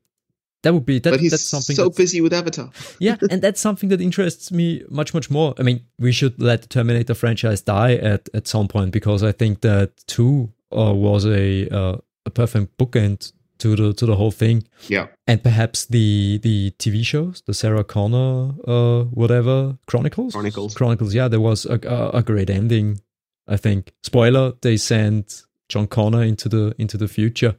that 0.65 0.73
would 0.73 0.85
be 0.85 0.97
that, 0.97 1.11
but 1.11 1.19
he's 1.19 1.31
that's 1.31 1.43
something 1.43 1.75
so 1.75 1.91
busy 1.91 2.21
with 2.21 2.33
Avatar. 2.33 2.71
yeah, 2.99 3.17
and 3.29 3.39
that's 3.39 3.61
something 3.61 3.89
that 3.89 4.01
interests 4.01 4.51
me 4.51 4.83
much, 4.89 5.13
much 5.13 5.29
more. 5.29 5.53
I 5.59 5.61
mean, 5.61 5.85
we 5.99 6.11
should 6.11 6.41
let 6.41 6.63
the 6.63 6.67
Terminator 6.67 7.13
franchise 7.13 7.61
die 7.61 7.93
at 7.93 8.27
at 8.33 8.47
some 8.47 8.67
point 8.67 8.91
because 8.91 9.21
I 9.21 9.31
think 9.31 9.61
that 9.61 9.91
two 10.07 10.51
uh, 10.75 10.91
was 10.91 11.23
a 11.27 11.69
uh, 11.69 11.97
a 12.25 12.31
perfect 12.31 12.79
bookend 12.79 13.31
to 13.59 13.75
the 13.75 13.93
to 13.93 14.07
the 14.07 14.15
whole 14.15 14.31
thing, 14.31 14.63
Yeah. 14.89 15.07
and 15.27 15.43
perhaps 15.43 15.85
the 15.85 16.39
the 16.39 16.71
TV 16.79 17.05
shows, 17.05 17.43
the 17.45 17.53
Sarah 17.53 17.83
Connor, 17.83 18.55
uh, 18.67 19.03
whatever 19.03 19.77
Chronicles, 19.85 20.33
Chronicles. 20.33 20.73
Chronicles. 20.73 21.13
Yeah, 21.13 21.27
there 21.27 21.41
was 21.41 21.67
a, 21.67 21.79
a, 21.87 22.17
a 22.17 22.23
great 22.23 22.49
ending. 22.49 23.01
I 23.47 23.57
think. 23.57 23.93
Spoiler: 24.01 24.53
They 24.61 24.77
sent 24.77 25.43
John 25.69 25.87
Connor 25.87 26.23
into 26.23 26.49
the 26.49 26.73
into 26.77 26.97
the 26.97 27.07
future 27.07 27.55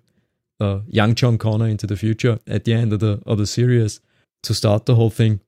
uh, 0.60 0.80
young 0.86 1.14
John 1.14 1.38
Connor 1.38 1.66
into 1.68 1.86
the 1.86 1.96
future 1.96 2.38
at 2.46 2.64
the 2.64 2.72
end 2.72 2.92
of 2.92 3.00
the 3.00 3.20
of 3.26 3.38
the 3.38 3.46
series 3.46 4.00
to 4.42 4.54
start 4.54 4.86
the 4.86 4.94
whole 4.94 5.10
thing. 5.10 5.40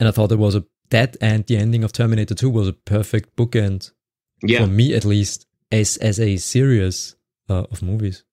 And 0.00 0.08
I 0.08 0.12
thought 0.12 0.32
it 0.32 0.38
was 0.38 0.54
a 0.54 0.64
that 0.90 1.16
and 1.20 1.46
the 1.46 1.56
ending 1.56 1.82
of 1.84 1.92
Terminator 1.92 2.34
2 2.34 2.50
was 2.50 2.68
a 2.68 2.72
perfect 2.72 3.36
bookend 3.36 3.90
Yeah. 4.42 4.60
for 4.60 4.66
me 4.66 4.94
at 4.94 5.04
least 5.04 5.46
as 5.72 5.96
as 5.98 6.20
a 6.20 6.36
series 6.36 7.16
uh, 7.48 7.64
of 7.70 7.82
movies. 7.82 8.24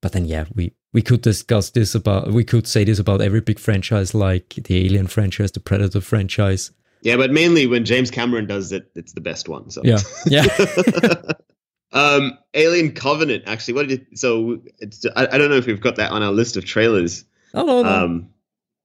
But 0.00 0.12
then 0.12 0.26
yeah, 0.26 0.44
we 0.54 0.74
we 0.92 1.02
could 1.02 1.22
discuss 1.22 1.70
this 1.70 1.94
about 1.94 2.30
we 2.32 2.44
could 2.44 2.66
say 2.66 2.84
this 2.84 2.98
about 2.98 3.20
every 3.20 3.40
big 3.40 3.58
franchise 3.58 4.14
like 4.14 4.54
the 4.64 4.84
Alien 4.86 5.06
franchise, 5.08 5.50
the 5.52 5.60
Predator 5.60 6.00
franchise. 6.00 6.70
Yeah, 7.02 7.16
but 7.16 7.30
mainly 7.30 7.66
when 7.66 7.84
James 7.84 8.10
Cameron 8.10 8.46
does 8.46 8.72
it, 8.72 8.90
it's 8.94 9.12
the 9.12 9.20
best 9.20 9.48
one. 9.48 9.70
So 9.70 9.82
Yeah, 9.84 9.98
yeah. 10.26 10.46
um, 11.92 12.38
Alien 12.54 12.92
Covenant. 12.92 13.44
Actually, 13.46 13.74
what 13.74 13.88
did 13.88 14.00
you, 14.10 14.16
so? 14.16 14.60
It's 14.78 15.04
I, 15.16 15.26
I 15.32 15.38
don't 15.38 15.50
know 15.50 15.56
if 15.56 15.66
we've 15.66 15.80
got 15.80 15.96
that 15.96 16.10
on 16.10 16.22
our 16.22 16.32
list 16.32 16.56
of 16.56 16.64
trailers. 16.64 17.24
oh 17.54 17.64
no, 17.64 17.82
no. 17.82 17.88
Um, 17.88 18.30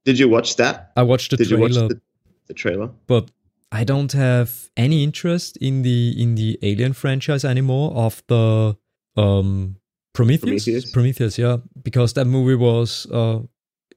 did 0.06 0.20
you 0.20 0.28
watch 0.30 0.56
that? 0.58 0.92
I 0.96 1.04
watched 1.04 1.32
the 1.32 1.38
did 1.38 1.48
trailer, 1.48 1.68
you 1.70 1.76
watch 1.82 1.90
the, 1.90 2.02
the 2.48 2.54
trailer? 2.54 2.90
but 3.08 3.32
I 3.72 3.84
don't 3.84 4.12
have 4.14 4.70
any 4.78 5.04
interest 5.04 5.58
in 5.58 5.82
the 5.82 6.14
in 6.22 6.36
the 6.36 6.60
Alien 6.62 6.94
franchise 6.94 7.44
anymore 7.44 7.94
after 7.98 8.76
um 9.18 9.78
Prometheus. 10.14 10.42
Prometheus? 10.66 10.92
Prometheus, 10.92 11.38
yeah, 11.40 11.58
because 11.82 12.14
that 12.14 12.26
movie 12.26 12.56
was 12.56 13.08
uh 13.12 13.40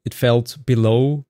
it 0.04 0.14
felt 0.14 0.56
below 0.64 1.26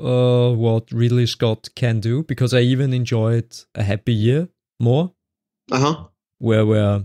uh 0.00 0.50
what 0.52 0.90
Ridley 0.90 1.26
Scott 1.26 1.68
can 1.76 2.00
do 2.00 2.22
because 2.24 2.52
I 2.52 2.60
even 2.60 2.92
enjoyed 2.92 3.54
A 3.76 3.82
Happy 3.84 4.12
Year 4.14 4.48
more 4.80 5.12
Uh 5.70 5.78
huh. 5.78 6.04
where 6.38 6.66
where 6.66 7.04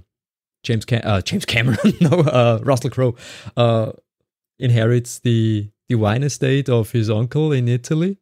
James 0.64 0.86
Cam- 0.86 1.01
uh, 1.03 1.22
James 1.22 1.45
Cameron 1.45 1.93
no 2.01 2.10
uh 2.10 2.60
Russell 2.64 2.89
Crowe 2.89 3.16
uh 3.57 3.91
inherits 4.60 5.20
the 5.20 5.70
the 5.88 5.95
wine 5.95 6.22
estate 6.24 6.70
of 6.70 6.91
his 6.91 7.10
uncle 7.10 7.51
in 7.51 7.68
Italy 7.68 8.18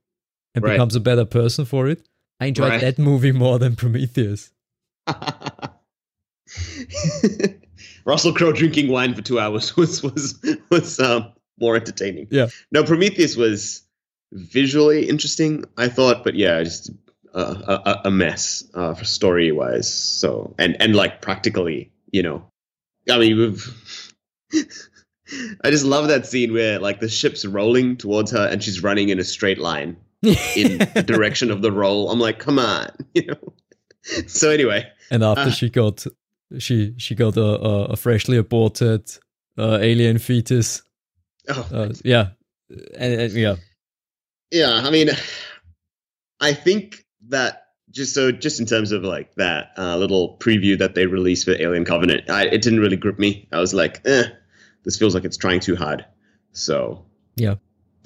and 0.55 0.63
Right. 0.63 0.73
becomes 0.73 0.95
a 0.95 0.99
better 0.99 1.25
person 1.25 1.65
for 1.65 1.87
it. 1.87 2.07
I 2.39 2.45
enjoyed 2.47 2.69
Right. 2.69 2.81
that 2.81 2.97
movie 2.99 3.31
more 3.31 3.59
than 3.59 3.75
Prometheus. 3.75 4.51
Russell 8.05 8.33
Crowe 8.33 8.53
drinking 8.53 8.87
wine 8.89 9.13
for 9.13 9.21
two 9.21 9.39
hours 9.39 9.75
was 9.77 10.01
was 10.03 10.39
was 10.69 10.99
um, 10.99 11.31
more 11.59 11.75
entertaining. 11.75 12.27
Yeah. 12.31 12.47
No, 12.71 12.83
Prometheus 12.83 13.35
was 13.35 13.83
visually 14.31 15.07
interesting. 15.09 15.65
I 15.77 15.89
thought, 15.89 16.23
but 16.23 16.35
yeah, 16.35 16.61
just 16.63 16.91
uh, 17.33 17.79
a, 17.85 18.07
a 18.07 18.11
mess 18.11 18.63
uh, 18.73 18.93
for 18.93 19.05
story 19.05 19.51
wise. 19.51 19.93
So 19.93 20.55
and 20.57 20.77
and 20.81 20.95
like 20.95 21.21
practically, 21.21 21.91
you 22.11 22.23
know, 22.23 22.49
I 23.09 23.17
mean, 23.19 23.37
we've. 23.37 24.13
I 25.63 25.71
just 25.71 25.83
love 25.83 26.07
that 26.07 26.25
scene 26.25 26.53
where 26.53 26.79
like 26.79 27.01
the 27.01 27.09
ship's 27.09 27.45
rolling 27.45 27.97
towards 27.97 28.31
her 28.31 28.47
and 28.47 28.63
she's 28.63 28.81
running 28.81 29.09
in 29.09 29.19
a 29.19 29.25
straight 29.25 29.57
line 29.57 29.97
in 30.23 30.77
the 30.93 31.03
direction 31.05 31.51
of 31.51 31.61
the 31.61 31.71
roll. 31.71 32.09
I'm 32.09 32.19
like, 32.19 32.39
come 32.39 32.59
on, 32.59 32.89
you 33.13 33.25
know. 33.27 33.53
So 34.27 34.49
anyway, 34.51 34.87
and 35.11 35.23
after 35.23 35.47
Ah. 35.47 35.49
she 35.49 35.69
got 35.69 36.05
she 36.59 36.93
she 36.97 37.13
got 37.13 37.35
a, 37.35 37.41
a, 37.43 37.83
a 37.87 37.95
freshly 37.97 38.37
aborted 38.37 39.09
uh, 39.57 39.79
alien 39.81 40.17
fetus. 40.17 40.81
oh, 41.49 41.67
Uh, 41.73 41.93
yeah, 42.05 42.29
and, 42.97 43.21
and 43.21 43.33
yeah, 43.33 43.55
yeah, 44.51 44.79
I 44.81 44.89
mean, 44.91 45.09
I 46.39 46.53
think 46.53 47.03
that 47.27 47.63
just 47.91 48.13
so 48.13 48.31
just 48.31 48.59
in 48.59 48.65
terms 48.65 48.91
of 48.91 49.03
like 49.03 49.33
that 49.35 49.71
uh, 49.77 49.97
little 49.97 50.37
preview 50.39 50.77
that 50.77 50.95
they 50.95 51.05
released 51.05 51.45
for 51.45 51.51
Alien 51.51 51.85
Covenant, 51.85 52.29
I, 52.29 52.45
it 52.45 52.61
didn't 52.61 52.79
really 52.79 52.97
grip 52.97 53.17
me. 53.19 53.47
I 53.51 53.59
was 53.59 53.73
like, 53.73 54.01
eh, 54.05 54.23
this 54.83 54.97
feels 54.97 55.13
like 55.15 55.23
it's 55.25 55.37
trying 55.37 55.59
too 55.59 55.75
hard. 55.75 56.05
So 56.51 57.05
Yeah. 57.35 57.55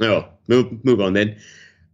Oh, 0.02 0.26
move 0.48 0.84
move 0.84 1.02
on 1.02 1.14
then. 1.14 1.38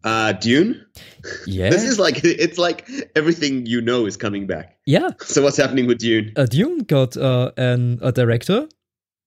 Uh, 0.04 0.32
Dune. 0.34 0.86
yeah, 1.48 1.70
This 1.70 1.84
is 1.84 2.00
like 2.00 2.22
it's 2.24 2.58
like 2.58 2.90
everything 3.16 3.66
you 3.66 3.82
know 3.82 4.06
is 4.06 4.16
coming 4.18 4.48
back. 4.48 4.78
yeah. 4.86 5.10
So 5.26 5.42
what's 5.44 5.58
happening 5.58 5.88
with 5.88 5.98
Dune? 6.00 6.34
uh, 6.36 6.46
Dune 6.46 6.80
got 6.80 7.18
uh, 7.18 7.52
an 7.58 8.00
a 8.02 8.12
director 8.12 8.68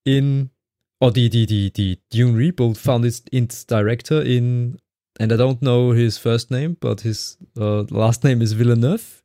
in 0.06 0.50
or 1.00 1.10
the 1.10 1.28
the 1.28 1.46
the, 1.46 1.70
the 1.74 1.98
Dune 2.10 2.34
reboot 2.34 2.76
found 2.76 3.04
its 3.04 3.22
its 3.32 3.64
director 3.64 4.20
in 4.22 4.78
and 5.20 5.32
I 5.32 5.36
don't 5.36 5.60
know 5.62 5.90
his 5.92 6.18
first 6.18 6.50
name, 6.50 6.76
but 6.80 7.02
his 7.02 7.36
uh, 7.56 7.82
last 7.90 8.24
name 8.24 8.42
is 8.42 8.52
Villeneuve. 8.54 9.22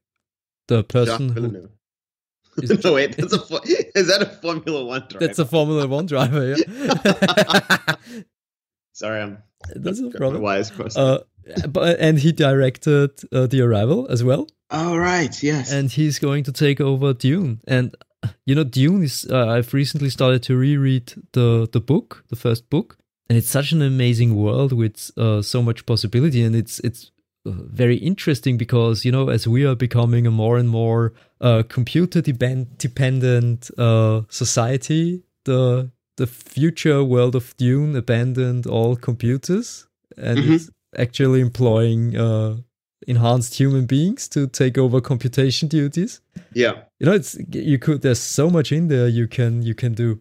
The 0.68 0.84
person 0.84 1.28
Jacques 1.30 1.36
Villeneuve. 1.36 1.70
is- 2.62 2.84
no 2.84 2.94
wait, 2.94 3.18
that's 3.18 3.34
a 3.34 3.40
fo- 3.40 3.62
is 3.96 4.08
that 4.08 4.22
a 4.22 4.26
Formula 4.42 4.86
One 4.86 5.02
driver? 5.10 5.26
that's 5.28 5.40
a 5.40 5.46
Formula 5.46 5.88
One 5.88 6.06
driver. 6.06 6.44
Yeah, 6.56 7.96
Sorry, 8.94 9.22
I'm 9.22 9.38
that's 9.76 10.00
no 10.00 10.10
my 10.10 10.18
problem. 10.18 10.42
wires 10.42 10.72
crossed. 10.72 10.98
Uh, 10.98 11.20
but 11.70 12.00
and 12.00 12.18
he 12.20 12.32
directed 12.32 13.12
uh, 13.34 13.48
The 13.48 13.62
Arrival 13.62 14.08
as 14.10 14.24
well. 14.24 14.48
oh 14.72 14.96
right, 14.98 15.36
yes. 15.44 15.72
and 15.72 15.92
he's 15.92 16.18
going 16.20 16.44
to 16.46 16.52
take 16.52 16.80
over 16.82 17.14
Dune. 17.14 17.60
And 17.68 17.96
you 18.46 18.56
know, 18.56 18.64
Dune 18.64 19.04
is. 19.04 19.28
Uh, 19.30 19.48
I've 19.48 19.74
recently 19.74 20.10
started 20.10 20.42
to 20.44 20.56
reread 20.56 21.14
the 21.34 21.68
the 21.72 21.82
book, 21.82 22.24
the 22.30 22.36
first 22.36 22.70
book, 22.70 22.98
and 23.30 23.38
it's 23.38 23.50
such 23.50 23.72
an 23.72 23.82
amazing 23.82 24.36
world 24.36 24.72
with 24.72 25.12
uh, 25.18 25.42
so 25.42 25.62
much 25.62 25.86
possibility, 25.86 26.44
and 26.44 26.56
it's 26.56 26.80
it's 26.80 27.12
uh, 27.46 27.52
very 27.52 27.96
interesting 27.98 28.58
because 28.58 29.06
you 29.06 29.12
know, 29.12 29.30
as 29.30 29.48
we 29.48 29.66
are 29.66 29.76
becoming 29.76 30.28
a 30.28 30.32
more 30.32 30.58
and 30.58 30.70
more 30.70 31.14
uh, 31.42 31.64
computer 31.68 32.22
depend- 32.22 32.78
dependent 32.78 33.70
uh, 33.78 34.22
society, 34.30 35.24
the 35.46 35.90
the 36.18 36.28
future 36.28 37.04
world 37.04 37.36
of 37.36 37.56
Dune 37.58 37.96
abandoned 37.96 38.66
all 38.68 38.96
computers 38.96 39.88
and 40.18 40.40
Mhm. 40.40 40.56
it's 40.56 40.70
actually 40.98 41.42
employing 41.42 42.16
uh, 42.16 42.56
enhanced 43.06 43.56
human 43.60 43.86
beings 43.86 44.30
to 44.30 44.48
take 44.48 44.78
over 44.78 45.02
computation 45.02 45.68
duties. 45.68 46.22
yeah, 46.54 46.84
You 47.00 47.06
know, 47.08 47.14
it's 47.16 47.38
you 47.52 47.78
could. 47.78 48.02
There's 48.02 48.20
so 48.22 48.50
much 48.50 48.72
in 48.72 48.88
there 48.88 49.08
you 49.10 49.28
can 49.28 49.62
you 49.62 49.76
can 49.76 49.94
do. 49.94 50.20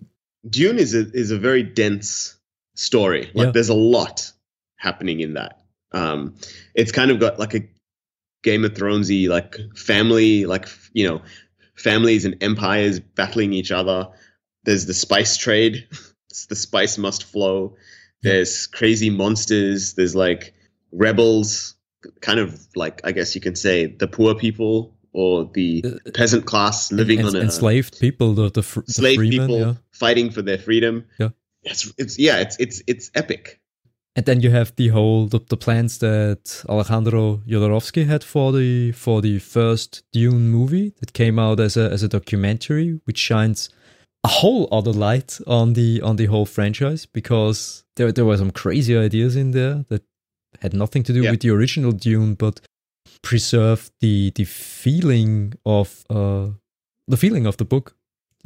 Dune 0.51 0.79
is 0.81 0.95
a 0.95 1.07
is 1.13 1.31
a 1.31 1.39
very 1.39 1.63
dense 1.63 2.37
story. 2.75 3.31
Like 3.35 3.47
Yeah. 3.47 3.51
there's 3.53 3.69
a 3.69 3.75
lot 3.75 4.31
happening 4.77 5.21
in 5.21 5.35
that. 5.35 5.61
Um, 5.93 6.35
it's 6.75 6.93
kind 6.93 7.11
of 7.11 7.21
got 7.21 7.39
like 7.39 7.55
a 7.55 7.61
Game 8.43 8.65
of 8.65 8.75
Thronesy 8.75 9.27
like 9.29 9.57
family, 9.77 10.45
like 10.45 10.69
you 10.93 11.09
know, 11.09 11.23
families 11.77 12.25
and 12.25 12.37
empires 12.43 13.01
battling 13.01 13.53
each 13.53 13.73
other. 13.73 14.09
There's 14.65 14.87
the 14.87 14.95
spice 14.95 15.37
trade. 15.37 15.87
The 16.49 16.57
spice 16.57 16.99
must 16.99 17.23
flow. 17.23 17.77
There's 18.23 18.67
crazy 18.67 19.09
monsters. 19.09 19.95
There's 19.95 20.17
like 20.17 20.53
rebels, 20.91 21.77
kind 22.23 22.41
of 22.41 22.67
like 22.75 23.01
I 23.05 23.13
guess 23.13 23.37
you 23.37 23.41
can 23.41 23.55
say 23.55 23.87
the 23.87 24.09
poor 24.09 24.35
people 24.35 24.97
or 25.13 25.45
the 25.55 25.85
Uh, 25.87 26.11
peasant 26.13 26.45
class 26.45 26.91
living 26.91 27.25
on 27.25 27.37
a 27.37 27.41
enslaved 27.41 28.01
people, 28.01 28.35
the 28.35 28.51
the, 28.51 28.63
fr- 28.65 28.81
the 28.81 28.93
slave 28.93 29.19
Fremen, 29.21 29.31
people 29.31 29.59
yeah. 29.61 29.75
fighting 29.93 30.31
for 30.33 30.43
their 30.43 30.59
freedom. 30.59 31.05
Yeah. 31.21 31.29
It's 31.65 31.93
it's 31.99 32.19
yeah, 32.19 32.39
it's 32.41 32.57
it's 32.59 32.83
it's 32.87 33.11
epic. 33.15 33.61
And 34.17 34.27
then 34.27 34.41
you 34.43 34.51
have 34.51 34.73
the 34.77 34.89
whole 34.89 35.27
the, 35.27 35.41
the 35.49 35.57
plans 35.57 35.99
that 35.99 36.65
Alejandro 36.69 37.43
Jodorowsky 37.49 38.07
had 38.07 38.23
for 38.23 38.53
the 38.53 38.93
for 38.93 39.21
the 39.21 39.39
first 39.41 40.05
Dune 40.13 40.51
movie 40.51 40.93
that 41.01 41.13
came 41.13 41.39
out 41.39 41.59
as 41.61 41.77
a 41.77 41.91
as 41.91 42.03
a 42.03 42.09
documentary, 42.09 43.01
which 43.07 43.19
shines 43.19 43.71
a 44.23 44.29
whole 44.29 44.69
other 44.71 44.93
light 44.93 45.39
on 45.47 45.73
the 45.73 46.01
on 46.03 46.17
the 46.17 46.27
whole 46.27 46.47
franchise 46.47 47.07
because 47.07 47.85
there 47.97 48.13
there 48.13 48.25
were 48.25 48.37
some 48.39 48.53
crazy 48.53 48.97
ideas 48.97 49.35
in 49.37 49.51
there 49.51 49.85
that 49.89 50.03
had 50.61 50.73
nothing 50.75 51.03
to 51.03 51.13
do 51.13 51.23
Yeah. 51.23 51.33
with 51.33 51.41
the 51.41 51.51
original 51.51 51.91
Dune, 51.93 52.35
but 52.35 52.61
preserved 53.23 53.91
the 54.01 54.31
the 54.37 54.45
feeling 54.45 55.55
of 55.67 56.05
uh 56.11 56.51
the 57.09 57.17
feeling 57.17 57.47
of 57.47 57.57
the 57.57 57.65
book. 57.65 57.97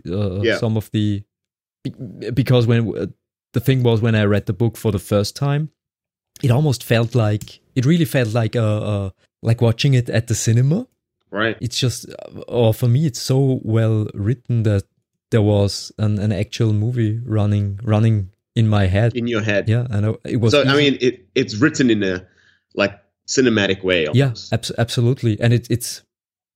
Uh, 0.06 0.40
Yeah. 0.42 0.58
Some 0.58 0.76
of 0.76 0.90
the 0.92 1.22
because 2.34 2.66
when 2.66 2.96
uh, 2.96 3.06
the 3.52 3.60
thing 3.60 3.82
was 3.82 4.00
when 4.00 4.14
I 4.14 4.24
read 4.24 4.46
the 4.46 4.52
book 4.52 4.76
for 4.76 4.92
the 4.92 4.98
first 4.98 5.36
time, 5.36 5.70
it 6.42 6.50
almost 6.50 6.84
felt 6.84 7.14
like 7.14 7.60
it 7.74 7.84
really 7.84 8.04
felt 8.04 8.32
like 8.34 8.56
uh, 8.56 8.80
uh 8.80 9.10
like 9.42 9.60
watching 9.60 9.94
it 9.94 10.08
at 10.08 10.26
the 10.26 10.34
cinema. 10.34 10.86
Right. 11.30 11.56
It's 11.60 11.78
just, 11.78 12.06
or 12.48 12.72
for 12.72 12.88
me, 12.88 13.04
it's 13.04 13.20
so 13.20 13.60
well 13.62 14.06
written 14.14 14.62
that 14.62 14.84
there 15.30 15.42
was 15.42 15.92
an, 15.98 16.18
an 16.18 16.32
actual 16.32 16.72
movie 16.72 17.20
running 17.24 17.80
running 17.82 18.30
in 18.56 18.68
my 18.68 18.86
head. 18.86 19.14
In 19.14 19.26
your 19.26 19.42
head. 19.42 19.68
Yeah, 19.68 19.86
I 19.90 20.00
know 20.00 20.18
it 20.24 20.40
was. 20.40 20.52
So 20.52 20.64
I 20.64 20.76
mean 20.76 20.98
it 21.00 21.26
it's 21.34 21.56
written 21.56 21.90
in 21.90 22.02
a 22.02 22.26
like 22.74 22.98
cinematic 23.26 23.84
way 23.84 24.06
yeah, 24.12 24.24
almost. 24.24 24.52
abs- 24.52 24.72
absolutely, 24.78 25.40
and 25.40 25.52
it, 25.52 25.70
it's 25.70 26.02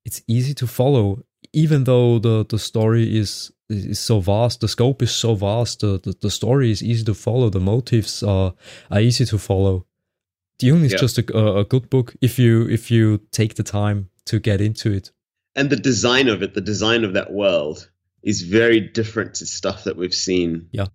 it's 0.05 0.23
easy 0.27 0.55
to 0.55 0.67
follow, 0.67 1.25
even 1.53 1.85
though 1.85 2.19
the 2.19 2.45
the 2.49 2.59
story 2.59 3.17
is 3.19 3.53
is 3.69 3.99
so 3.99 4.21
vast, 4.21 4.61
the 4.61 4.69
scope 4.69 5.03
is 5.03 5.11
so 5.11 5.35
vast, 5.35 5.81
the 5.81 5.99
the, 5.99 6.15
the 6.21 6.31
story 6.31 6.71
is 6.71 6.83
easy 6.83 7.05
to 7.05 7.15
follow, 7.15 7.51
the 7.51 7.61
motives 7.61 8.23
are 8.23 8.55
are 8.91 9.01
easy 9.01 9.25
to 9.27 9.39
follow. 9.39 9.87
Dune 10.59 10.85
is 10.85 10.93
Yeah. 10.93 10.99
just 10.99 11.19
a, 11.19 11.37
a, 11.37 11.61
a 11.61 11.65
good 11.65 11.91
book 11.91 12.15
if 12.21 12.39
you 12.39 12.69
if 12.69 12.91
you 12.91 13.21
take 13.31 13.55
the 13.55 13.63
time 13.63 14.09
to 14.27 14.39
get 14.39 14.61
into 14.61 14.93
it. 14.93 15.11
And 15.57 15.69
the 15.71 15.77
design 15.77 16.29
of 16.29 16.43
it, 16.43 16.55
the 16.55 16.61
design 16.61 17.05
of 17.05 17.13
that 17.15 17.33
world 17.33 17.89
is 18.23 18.43
very 18.43 18.81
different 18.81 19.35
to 19.35 19.47
stuff 19.47 19.85
that 19.85 19.97
we've 19.97 20.15
seen 20.15 20.69
Yeah. 20.73 20.87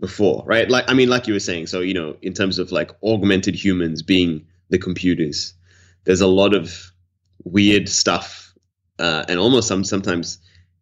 before, 0.00 0.44
right? 0.46 0.68
Like 0.70 0.84
I 0.90 0.94
mean 0.94 1.08
like 1.08 1.26
you 1.26 1.34
were 1.34 1.40
saying, 1.40 1.66
so 1.68 1.80
you 1.80 1.94
know, 1.94 2.16
in 2.22 2.34
terms 2.34 2.58
of 2.58 2.70
like 2.72 2.90
augmented 3.02 3.54
humans 3.54 4.02
being 4.02 4.46
the 4.70 4.78
computers, 4.78 5.54
there's 6.04 6.20
a 6.20 6.26
lot 6.26 6.54
of 6.54 6.92
weird 7.44 7.88
stuff 7.88 8.47
uh, 8.98 9.24
and 9.28 9.38
almost 9.38 9.68
some 9.68 9.84
sometimes 9.84 10.38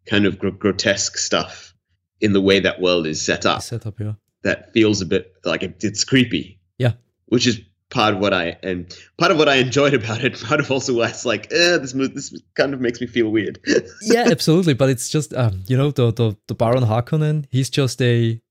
kind 0.09 0.25
of 0.25 0.39
gr- 0.39 0.49
grotesque 0.49 1.17
stuff 1.17 1.73
in 2.21 2.33
the 2.33 2.41
way 2.41 2.59
that 2.59 2.81
world 2.81 3.05
is 3.05 3.21
set 3.21 3.45
up. 3.45 3.61
Set 3.61 3.85
up, 3.85 3.99
yeah. 3.99 4.13
that 4.43 4.73
feels 4.73 5.01
a 5.01 5.05
bit 5.05 5.33
like 5.43 5.63
it, 5.63 5.83
it's 5.83 6.03
creepy. 6.03 6.59
Yeah. 6.77 6.93
which 7.27 7.47
is 7.47 7.59
part 7.89 8.13
of 8.15 8.19
what 8.19 8.33
I 8.33 8.57
and 8.63 8.93
part 9.17 9.31
of 9.31 9.37
what 9.37 9.49
I 9.49 9.55
enjoyed 9.55 9.93
about 9.93 10.23
it. 10.23 10.39
Part 10.41 10.59
of 10.59 10.71
also 10.71 10.93
why 10.97 11.09
it's 11.09 11.25
like, 11.25 11.47
eh, 11.51 11.77
this 11.77 11.93
this 11.93 12.41
kind 12.55 12.73
of 12.73 12.81
makes 12.81 13.01
me 13.01 13.07
feel 13.07 13.29
weird. 13.29 13.59
yeah, 14.01 14.27
absolutely. 14.29 14.73
But 14.73 14.89
it's 14.89 15.09
just 15.09 15.33
um, 15.33 15.63
you 15.67 15.77
know, 15.77 15.91
the 15.91 16.11
the 16.11 16.37
the 16.47 16.55
Baron 16.55 16.83
Harkonnen. 16.83 17.45
He's 17.49 17.69
just 17.69 18.01
a 18.01 18.41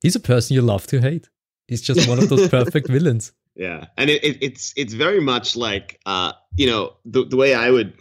he's 0.00 0.16
a 0.16 0.20
person 0.20 0.54
you 0.54 0.62
love 0.62 0.86
to 0.88 1.00
hate. 1.00 1.28
He's 1.66 1.82
just 1.82 2.08
one 2.08 2.18
of 2.18 2.28
those 2.28 2.48
perfect 2.58 2.88
villains. 2.88 3.32
Yeah, 3.54 3.86
and 3.96 4.08
it, 4.08 4.22
it, 4.24 4.38
it's 4.40 4.72
it's 4.76 4.94
very 4.94 5.20
much 5.20 5.56
like 5.56 6.00
uh, 6.06 6.32
you 6.56 6.66
know 6.66 6.94
the 7.04 7.24
the 7.24 7.36
way 7.36 7.54
I 7.54 7.70
would 7.70 7.94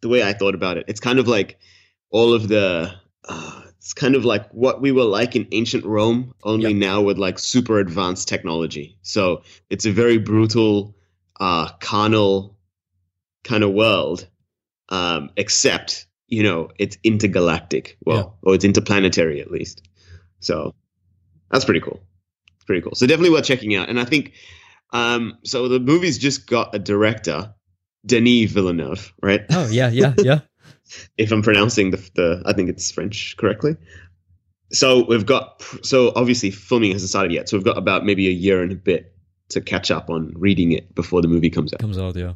the 0.00 0.08
way 0.08 0.22
I 0.22 0.32
thought 0.32 0.54
about 0.54 0.76
it. 0.76 0.84
It's 0.88 1.00
kind 1.00 1.18
of 1.18 1.28
like 1.28 1.58
all 2.10 2.32
of 2.32 2.48
the 2.48 2.92
uh, 3.28 3.62
it's 3.78 3.92
kind 3.94 4.14
of 4.14 4.24
like 4.24 4.50
what 4.50 4.80
we 4.80 4.92
were 4.92 5.04
like 5.04 5.36
in 5.36 5.46
ancient 5.52 5.84
Rome, 5.84 6.34
only 6.42 6.70
Yeah. 6.72 6.88
now 6.88 7.00
with 7.02 7.18
like 7.18 7.38
super 7.38 7.78
advanced 7.78 8.28
technology. 8.28 8.98
So 9.02 9.42
it's 9.70 9.86
a 9.86 9.92
very 9.92 10.18
brutal, 10.18 10.96
uh, 11.40 11.68
carnal 11.80 12.56
kind 13.44 13.62
of 13.62 13.72
world, 13.72 14.26
um, 14.88 15.30
except 15.36 16.06
you 16.26 16.42
know 16.42 16.68
it's 16.78 16.98
intergalactic, 17.04 17.96
well, 18.04 18.38
or 18.42 18.54
it's 18.54 18.64
interplanetary 18.64 19.40
at 19.40 19.50
least. 19.50 19.82
So 20.40 20.74
that's 21.50 21.64
pretty 21.64 21.80
cool. 21.80 22.00
It's 22.56 22.64
pretty 22.64 22.82
cool. 22.82 22.94
So 22.94 23.06
definitely 23.06 23.30
worth 23.30 23.44
checking 23.46 23.74
out. 23.74 23.88
And 23.88 23.98
I 24.00 24.04
think 24.04 24.32
um, 24.92 25.38
so 25.44 25.68
the 25.68 25.80
movie's 25.80 26.18
just 26.18 26.46
got 26.46 26.74
a 26.74 26.78
director, 26.78 27.54
Denis 28.06 28.50
Villeneuve, 28.52 29.12
right? 29.22 29.44
Oh 29.50 29.68
yeah, 29.68 29.90
yeah, 29.90 30.14
yeah. 30.18 30.40
if 31.18 31.32
I'm 31.32 31.42
pronouncing 31.42 31.90
the, 31.90 32.10
the 32.14 32.42
I 32.46 32.52
think 32.52 32.68
it's 32.68 32.90
French 32.90 33.36
correctly. 33.36 33.76
So 34.72 35.04
we've 35.06 35.26
got 35.26 35.62
so 35.82 36.12
obviously 36.14 36.50
filming 36.50 36.92
hasn't 36.92 37.10
started 37.10 37.32
yet. 37.32 37.48
So 37.48 37.56
we've 37.56 37.64
got 37.64 37.78
about 37.78 38.04
maybe 38.04 38.28
a 38.28 38.32
year 38.32 38.62
and 38.62 38.72
a 38.72 38.76
bit 38.76 39.14
to 39.50 39.60
catch 39.60 39.90
up 39.90 40.10
on 40.10 40.32
reading 40.36 40.72
it 40.72 40.94
before 40.94 41.22
the 41.22 41.28
movie 41.28 41.50
comes 41.50 41.72
out. 41.72 41.80
Comes 41.80 41.98
out, 41.98 42.16
yeah. 42.16 42.34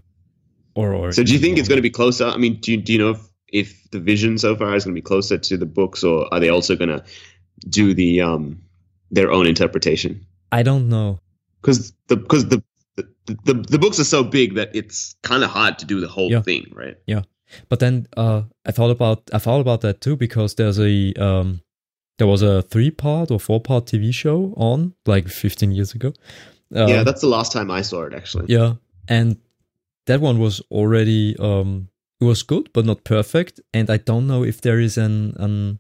Or 0.74 0.94
or 0.94 1.12
So 1.12 1.22
do 1.22 1.32
you 1.32 1.38
think 1.38 1.58
it's 1.58 1.68
going 1.68 1.76
to 1.78 1.82
be 1.82 1.90
closer? 1.90 2.26
I 2.26 2.38
mean, 2.38 2.58
do 2.60 2.72
you, 2.72 2.78
do 2.78 2.92
you 2.92 2.98
know 2.98 3.10
if, 3.10 3.28
if 3.48 3.90
the 3.90 4.00
vision 4.00 4.38
so 4.38 4.56
far 4.56 4.74
is 4.74 4.84
going 4.84 4.94
to 4.94 4.98
be 4.98 5.04
closer 5.04 5.36
to 5.36 5.56
the 5.58 5.66
books, 5.66 6.02
or 6.02 6.32
are 6.32 6.40
they 6.40 6.48
also 6.48 6.76
going 6.76 6.88
to 6.88 7.04
do 7.68 7.94
the 7.94 8.22
um 8.22 8.62
their 9.10 9.30
own 9.30 9.46
interpretation? 9.46 10.26
I 10.50 10.62
don't 10.62 10.88
know. 10.88 11.20
Because 11.60 11.92
the 12.08 12.16
because 12.16 12.48
the 12.48 12.62
the, 12.96 13.06
the 13.44 13.54
the 13.70 13.78
books 13.78 13.98
are 13.98 14.04
so 14.04 14.22
big 14.24 14.54
that 14.54 14.74
it's 14.74 15.14
kind 15.22 15.42
of 15.44 15.50
hard 15.50 15.78
to 15.78 15.86
do 15.86 16.00
the 16.00 16.08
whole 16.08 16.30
Yeah. 16.30 16.42
thing, 16.42 16.70
right? 16.74 16.96
Yeah. 17.06 17.22
But 17.68 17.80
then 17.80 18.06
uh, 18.16 18.42
I 18.66 18.72
thought 18.72 18.90
about 18.90 19.30
I 19.32 19.38
thought 19.38 19.60
about 19.60 19.80
that 19.82 20.00
too 20.00 20.16
because 20.16 20.54
there's 20.54 20.78
a 20.78 21.12
um, 21.14 21.60
there 22.18 22.26
was 22.26 22.42
a 22.42 22.62
three 22.62 22.90
part 22.90 23.30
or 23.30 23.38
four 23.40 23.60
part 23.60 23.86
TV 23.86 24.12
show 24.12 24.54
on 24.56 24.94
like 25.06 25.28
15 25.28 25.72
years 25.72 25.94
ago. 25.94 26.12
Uh, 26.74 26.86
yeah, 26.86 27.02
that's 27.04 27.20
the 27.20 27.26
last 27.28 27.52
time 27.52 27.70
I 27.70 27.82
saw 27.82 28.04
it 28.04 28.14
actually. 28.14 28.46
yeah, 28.48 28.74
and 29.08 29.36
that 30.06 30.20
one 30.20 30.38
was 30.38 30.60
already 30.70 31.36
um, 31.38 31.88
it 32.20 32.24
was 32.24 32.42
good 32.42 32.70
but 32.72 32.84
not 32.86 33.04
perfect. 33.04 33.60
And 33.74 33.90
I 33.90 33.98
don't 33.98 34.26
know 34.26 34.44
if 34.44 34.60
there 34.62 34.80
is 34.80 34.96
an 34.98 35.34
an 35.38 35.78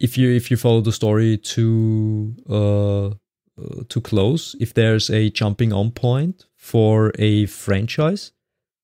if 0.00 0.18
you 0.18 0.30
if 0.34 0.50
you 0.50 0.56
follow 0.58 0.80
the 0.82 0.92
story 0.92 1.38
to 1.38 2.34
uh, 2.50 3.14
uh 3.62 3.82
too 3.88 4.00
close 4.00 4.54
if 4.60 4.74
there's 4.74 5.10
a 5.10 5.30
jumping 5.30 5.72
on 5.72 5.90
point 5.90 6.46
for 6.56 7.12
a 7.18 7.46
franchise 7.46 8.32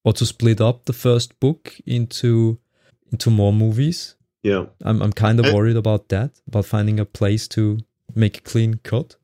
or 0.05 0.13
to 0.13 0.25
split 0.27 0.61
up 0.61 0.85
the 0.85 0.93
first 0.93 1.39
book 1.41 1.75
into 1.87 2.59
into 3.13 3.31
more 3.31 3.53
movies. 3.53 4.15
Yeah. 4.43 4.67
I'm 4.85 5.03
I'm 5.03 5.13
kind 5.13 5.41
of 5.41 5.53
worried 5.53 5.77
about 5.77 6.09
that, 6.09 6.41
about 6.47 6.65
finding 6.67 7.01
a 7.01 7.05
place 7.05 7.49
to 7.49 7.79
make 8.15 8.39
a 8.39 8.41
clean 8.41 8.75
cut 8.83 9.17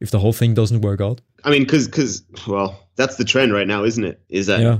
if 0.00 0.10
the 0.10 0.18
whole 0.18 0.32
thing 0.32 0.54
doesn't 0.54 0.80
work 0.80 1.00
out. 1.00 1.20
I 1.44 1.50
mean, 1.50 1.62
because 1.62 1.86
because 1.86 2.22
well, 2.46 2.88
that's 2.96 3.16
the 3.16 3.24
trend 3.24 3.52
right 3.52 3.66
now, 3.66 3.84
isn't 3.84 4.04
it? 4.04 4.20
Is 4.28 4.46
that 4.46 4.60
Yeah. 4.60 4.78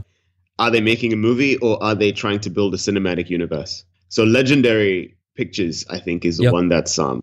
are 0.59 0.71
they 0.71 0.81
making 0.81 1.13
a 1.13 1.17
movie 1.17 1.57
or 1.59 1.81
are 1.83 1.95
they 1.95 2.11
trying 2.13 2.41
to 2.41 2.51
build 2.51 2.75
a 2.75 2.79
cinematic 2.79 3.31
universe? 3.31 3.85
So 4.09 4.25
Legendary 4.25 5.17
Pictures, 5.37 5.85
I 5.89 6.01
think, 6.01 6.25
is 6.25 6.39
the 6.39 6.45
Yep. 6.45 6.53
one 6.53 6.69
that's 6.69 6.99
um 6.99 7.23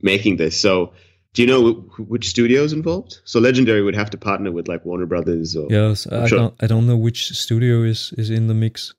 making 0.00 0.36
this. 0.38 0.58
So 0.58 0.92
do 1.34 1.42
you 1.42 1.48
know 1.48 1.72
wh- 1.72 2.10
which 2.10 2.28
studio 2.28 2.62
is 2.62 2.72
involved? 2.72 3.18
So 3.24 3.40
Legendary 3.40 3.82
would 3.82 3.94
have 3.96 4.10
to 4.10 4.18
partner 4.18 4.50
with 4.52 4.68
like 4.68 4.84
Warner 4.84 5.06
Brothers 5.06 5.56
or 5.56 5.66
Yes, 5.70 6.06
I 6.06 6.26
Sure. 6.26 6.38
don't 6.38 6.54
I 6.60 6.66
don't 6.66 6.86
know 6.86 6.96
which 6.96 7.28
studio 7.30 7.82
is 7.82 8.12
is 8.18 8.30
in 8.30 8.46
the 8.48 8.54
mix. 8.54 8.94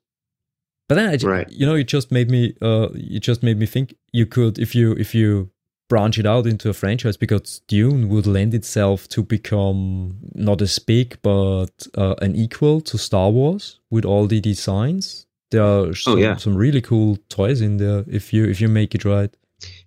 But 0.88 0.96
then 0.96 1.08
I 1.08 1.16
Right. 1.26 1.48
you 1.50 1.64
know, 1.66 1.74
it 1.76 1.86
just 1.88 2.10
made 2.12 2.30
me 2.30 2.54
uh 2.60 2.88
it 2.94 3.20
just 3.20 3.42
made 3.42 3.58
me 3.58 3.66
think 3.66 3.94
you 4.12 4.26
could 4.26 4.58
if 4.58 4.74
you 4.74 4.92
if 4.92 5.14
you 5.14 5.50
branch 5.88 6.18
it 6.18 6.26
out 6.26 6.46
into 6.46 6.68
a 6.70 6.72
franchise 6.72 7.16
because 7.16 7.60
Dune 7.68 8.08
would 8.08 8.26
lend 8.26 8.54
itself 8.54 9.06
to 9.08 9.22
become 9.22 10.16
not 10.34 10.62
as 10.62 10.78
big 10.78 11.18
but 11.22 11.86
uh, 11.96 12.14
an 12.22 12.34
equal 12.34 12.80
to 12.80 12.96
Star 12.98 13.30
Wars 13.30 13.80
with 13.90 14.04
all 14.04 14.26
the 14.26 14.40
designs. 14.40 15.26
There 15.50 15.62
are 15.62 15.94
some, 15.94 16.14
Oh, 16.14 16.16
yeah. 16.16 16.36
some 16.36 16.56
really 16.56 16.80
cool 16.80 17.18
toys 17.28 17.60
in 17.60 17.76
there 17.76 18.04
if 18.08 18.32
you 18.32 18.44
if 18.44 18.60
you 18.60 18.68
make 18.68 18.94
it 18.94 19.04
right. 19.04 19.30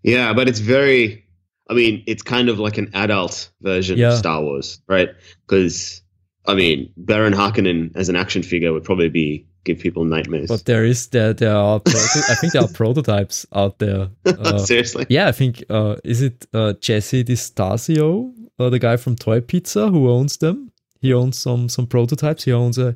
Yeah, 0.04 0.34
but 0.34 0.48
it's 0.48 0.60
very. 0.60 1.26
I 1.70 1.74
mean, 1.74 2.04
it's 2.08 2.24
kind 2.24 2.50
of 2.50 2.60
like 2.60 2.78
an 2.78 2.90
adult 2.94 3.50
version 3.62 3.98
Yeah. 3.98 4.14
of 4.14 4.18
Star 4.20 4.42
Wars, 4.42 4.82
right? 4.88 5.10
Because 5.48 6.02
I 6.46 6.56
mean, 6.56 6.92
Baron 6.96 7.34
Harkonnen 7.34 7.92
as 7.96 8.08
an 8.10 8.16
action 8.16 8.42
figure 8.44 8.72
would 8.72 8.84
probably 8.86 9.10
be 9.10 9.46
give 9.66 9.80
people 9.80 10.06
nightmares. 10.06 10.48
But 10.48 10.64
there 10.66 10.86
is 10.86 11.08
there 11.08 11.34
there 11.34 11.54
are 11.56 11.80
proto- 11.82 12.32
I 12.32 12.36
think 12.36 12.54
there 12.54 12.62
are 12.64 12.70
prototypes 12.74 13.46
out 13.54 13.80
there. 13.80 14.10
Uh, 14.26 14.58
Seriously, 14.58 15.06
Yeah, 15.10 15.28
I 15.28 15.34
think 15.34 15.64
uh, 15.70 15.96
is 16.06 16.22
it 16.22 16.46
uh, 16.54 16.74
Jesse 16.80 17.24
Distasio, 17.24 18.32
uh, 18.60 18.70
the 18.70 18.80
guy 18.80 18.96
from 18.98 19.16
Toy 19.16 19.42
Pizza, 19.42 19.90
who 19.90 20.10
owns 20.10 20.38
them. 20.38 20.72
He 21.02 21.14
owns 21.14 21.38
some 21.38 21.68
some 21.70 21.86
prototypes. 21.88 22.46
He 22.46 22.54
owns 22.54 22.78
a 22.78 22.96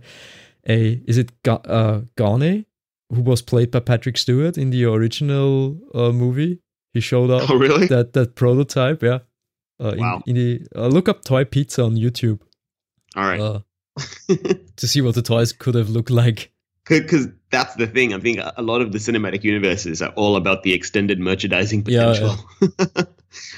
a 0.70 1.02
is 1.08 1.18
it 1.18 1.32
Ga- 1.44 1.62
uh, 1.66 2.02
who 3.14 3.22
was 3.22 3.42
played 3.42 3.72
by 3.72 3.80
Patrick 3.82 4.18
Stewart 4.18 4.58
in 4.58 4.70
the 4.70 4.86
original 4.86 5.78
uh, 5.94 6.12
movie. 6.14 6.60
He 6.94 7.00
showed 7.00 7.30
up 7.32 7.50
oh 7.50 7.58
really? 7.58 7.88
that 7.88 8.14
that 8.14 8.36
prototype. 8.36 9.02
Yeah, 9.04 9.20
uh, 9.80 9.96
Wow. 9.98 10.22
in, 10.26 10.36
in 10.38 10.44
the 10.60 10.68
uh, 10.76 10.88
look 10.88 11.08
up 11.10 11.24
Toy 11.24 11.46
Pizza 11.46 11.84
on 11.84 11.96
YouTube 11.96 12.40
All 13.16 13.24
right. 13.24 13.40
uh, 13.40 13.60
to 14.76 14.88
see 14.88 15.02
what 15.02 15.16
the 15.16 15.22
toys 15.22 15.54
could 15.54 15.76
have 15.76 15.90
looked 15.90 16.10
like. 16.12 16.52
because 16.88 17.28
that's 17.52 17.76
the 17.76 17.88
thing. 17.88 18.14
I 18.14 18.20
think 18.20 18.40
a 18.40 18.62
lot 18.62 18.82
of 18.82 18.92
the 18.92 18.98
cinematic 18.98 19.44
universes 19.44 20.02
are 20.02 20.12
all 20.16 20.36
about 20.36 20.64
the 20.64 20.74
extended 20.74 21.20
merchandising 21.20 21.84
potential. 21.84 22.36
Yeah, 22.62 22.68
potential. 22.78 23.14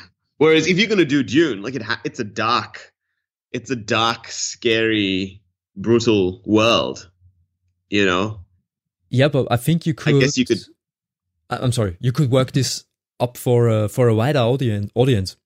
Whereas 0.38 0.68
if 0.68 0.78
you're 0.78 0.88
going 0.88 0.98
to 1.00 1.06
do 1.06 1.24
Dune, 1.24 1.62
like 1.62 1.76
it, 1.76 1.82
ha- 1.84 2.02
it's 2.04 2.20
a 2.20 2.24
dark, 2.24 2.92
it's 3.52 3.70
a 3.72 3.76
dark, 3.76 4.28
scary, 4.28 5.42
brutal 5.76 6.42
world. 6.46 7.10
You 7.90 8.06
know, 8.08 8.40
Yeah, 9.10 9.28
but 9.28 9.48
I 9.52 9.58
think 9.58 9.86
you 9.86 9.94
could. 9.94 10.16
I 10.16 10.20
guess 10.20 10.38
you 10.38 10.46
could- 10.46 10.66
I'm 11.50 11.72
sorry. 11.72 11.98
You 12.00 12.12
could 12.12 12.32
work 12.32 12.52
this 12.52 12.84
up 13.20 13.38
for 13.38 13.68
a, 13.68 13.88
for 13.90 14.08
a 14.08 14.16
wider 14.16 14.40
audience. 14.40 14.92
Audience, 14.96 15.38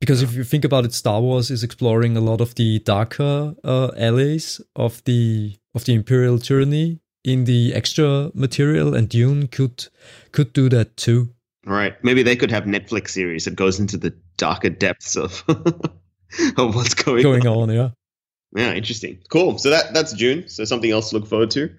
because 0.00 0.22
if 0.22 0.34
you 0.34 0.44
think 0.44 0.64
about 0.64 0.84
it, 0.84 0.92
Star 0.92 1.20
Wars 1.20 1.50
is 1.50 1.62
exploring 1.62 2.16
a 2.16 2.20
lot 2.20 2.40
of 2.40 2.54
the 2.54 2.78
darker 2.80 3.54
uh, 3.64 3.90
alleys 3.96 4.60
of 4.74 5.02
the 5.04 5.56
of 5.74 5.84
the 5.84 5.94
Imperial 5.94 6.38
tyranny 6.38 7.00
in 7.24 7.44
the 7.44 7.74
extra 7.74 8.30
material, 8.34 8.94
and 8.94 9.08
Dune 9.08 9.48
could 9.48 9.88
could 10.32 10.52
do 10.52 10.68
that 10.68 10.96
too. 10.96 11.34
Right. 11.66 12.02
Maybe 12.04 12.22
they 12.22 12.36
could 12.36 12.52
have 12.52 12.64
Netflix 12.64 13.10
series 13.10 13.44
that 13.44 13.56
goes 13.56 13.80
into 13.80 13.96
the 13.96 14.14
darker 14.36 14.70
depths 14.70 15.16
of 15.16 15.42
of 15.48 16.74
what's 16.74 16.94
going 16.94 17.22
Going 17.22 17.46
on, 17.46 17.70
yeah. 17.70 17.90
Yeah, 18.54 18.72
interesting. 18.72 19.18
Cool. 19.28 19.58
So 19.58 19.70
that 19.70 19.92
that's 19.92 20.12
Dune. 20.12 20.48
So 20.48 20.64
something 20.64 20.90
else 20.90 21.10
to 21.10 21.18
look 21.18 21.26
forward 21.26 21.50
to. 21.52 21.74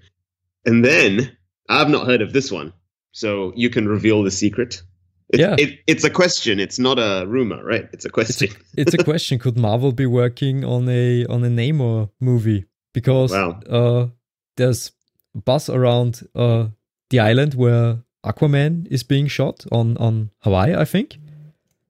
And 0.65 0.83
then 0.83 1.37
I've 1.69 1.89
not 1.89 2.05
heard 2.05 2.21
of 2.21 2.33
this 2.33 2.51
one. 2.51 2.73
So 3.13 3.53
you 3.55 3.69
can 3.69 3.87
reveal 3.87 4.21
the 4.23 4.31
secret. 4.31 4.81
It's, 5.29 5.39
Yeah. 5.41 5.55
It, 5.57 5.79
it's 5.87 6.03
a 6.03 6.09
question. 6.09 6.59
It's 6.59 6.79
not 6.79 6.97
a 6.99 7.25
rumor, 7.27 7.63
right? 7.63 7.87
It's 7.93 8.05
a 8.05 8.07
It's 8.07 8.13
question. 8.13 8.49
a, 8.51 8.55
it's 8.81 8.93
a 8.93 8.97
question: 9.03 9.39
Could 9.39 9.57
Marvel 9.57 9.91
be 9.91 10.05
working 10.05 10.63
on 10.63 10.87
a 10.89 11.25
on 11.25 11.43
a 11.43 11.49
Namor 11.49 12.09
movie? 12.19 12.65
Because 12.93 13.31
Wow. 13.31 13.59
uh, 13.69 14.07
there's 14.55 14.91
buzz 15.35 15.69
around 15.69 16.21
uh, 16.35 16.67
the 17.09 17.19
island 17.19 17.53
where 17.55 17.97
Aquaman 18.25 18.87
is 18.89 19.03
being 19.03 19.27
shot 19.27 19.65
on 19.71 19.97
on 19.97 20.31
Hawaii, 20.43 20.75
I 20.75 20.85
think. 20.85 21.17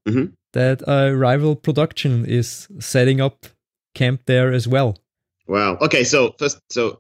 Mhm. 0.06 0.34
That 0.54 0.82
a 0.88 1.14
rival 1.16 1.56
production 1.56 2.26
is 2.26 2.68
setting 2.80 3.22
up 3.22 3.46
camp 3.94 4.22
there 4.26 4.52
as 4.54 4.68
well. 4.68 4.98
wow. 5.48 5.78
Okay. 5.82 6.04
So 6.04 6.34
first, 6.40 6.60
so 6.70 7.00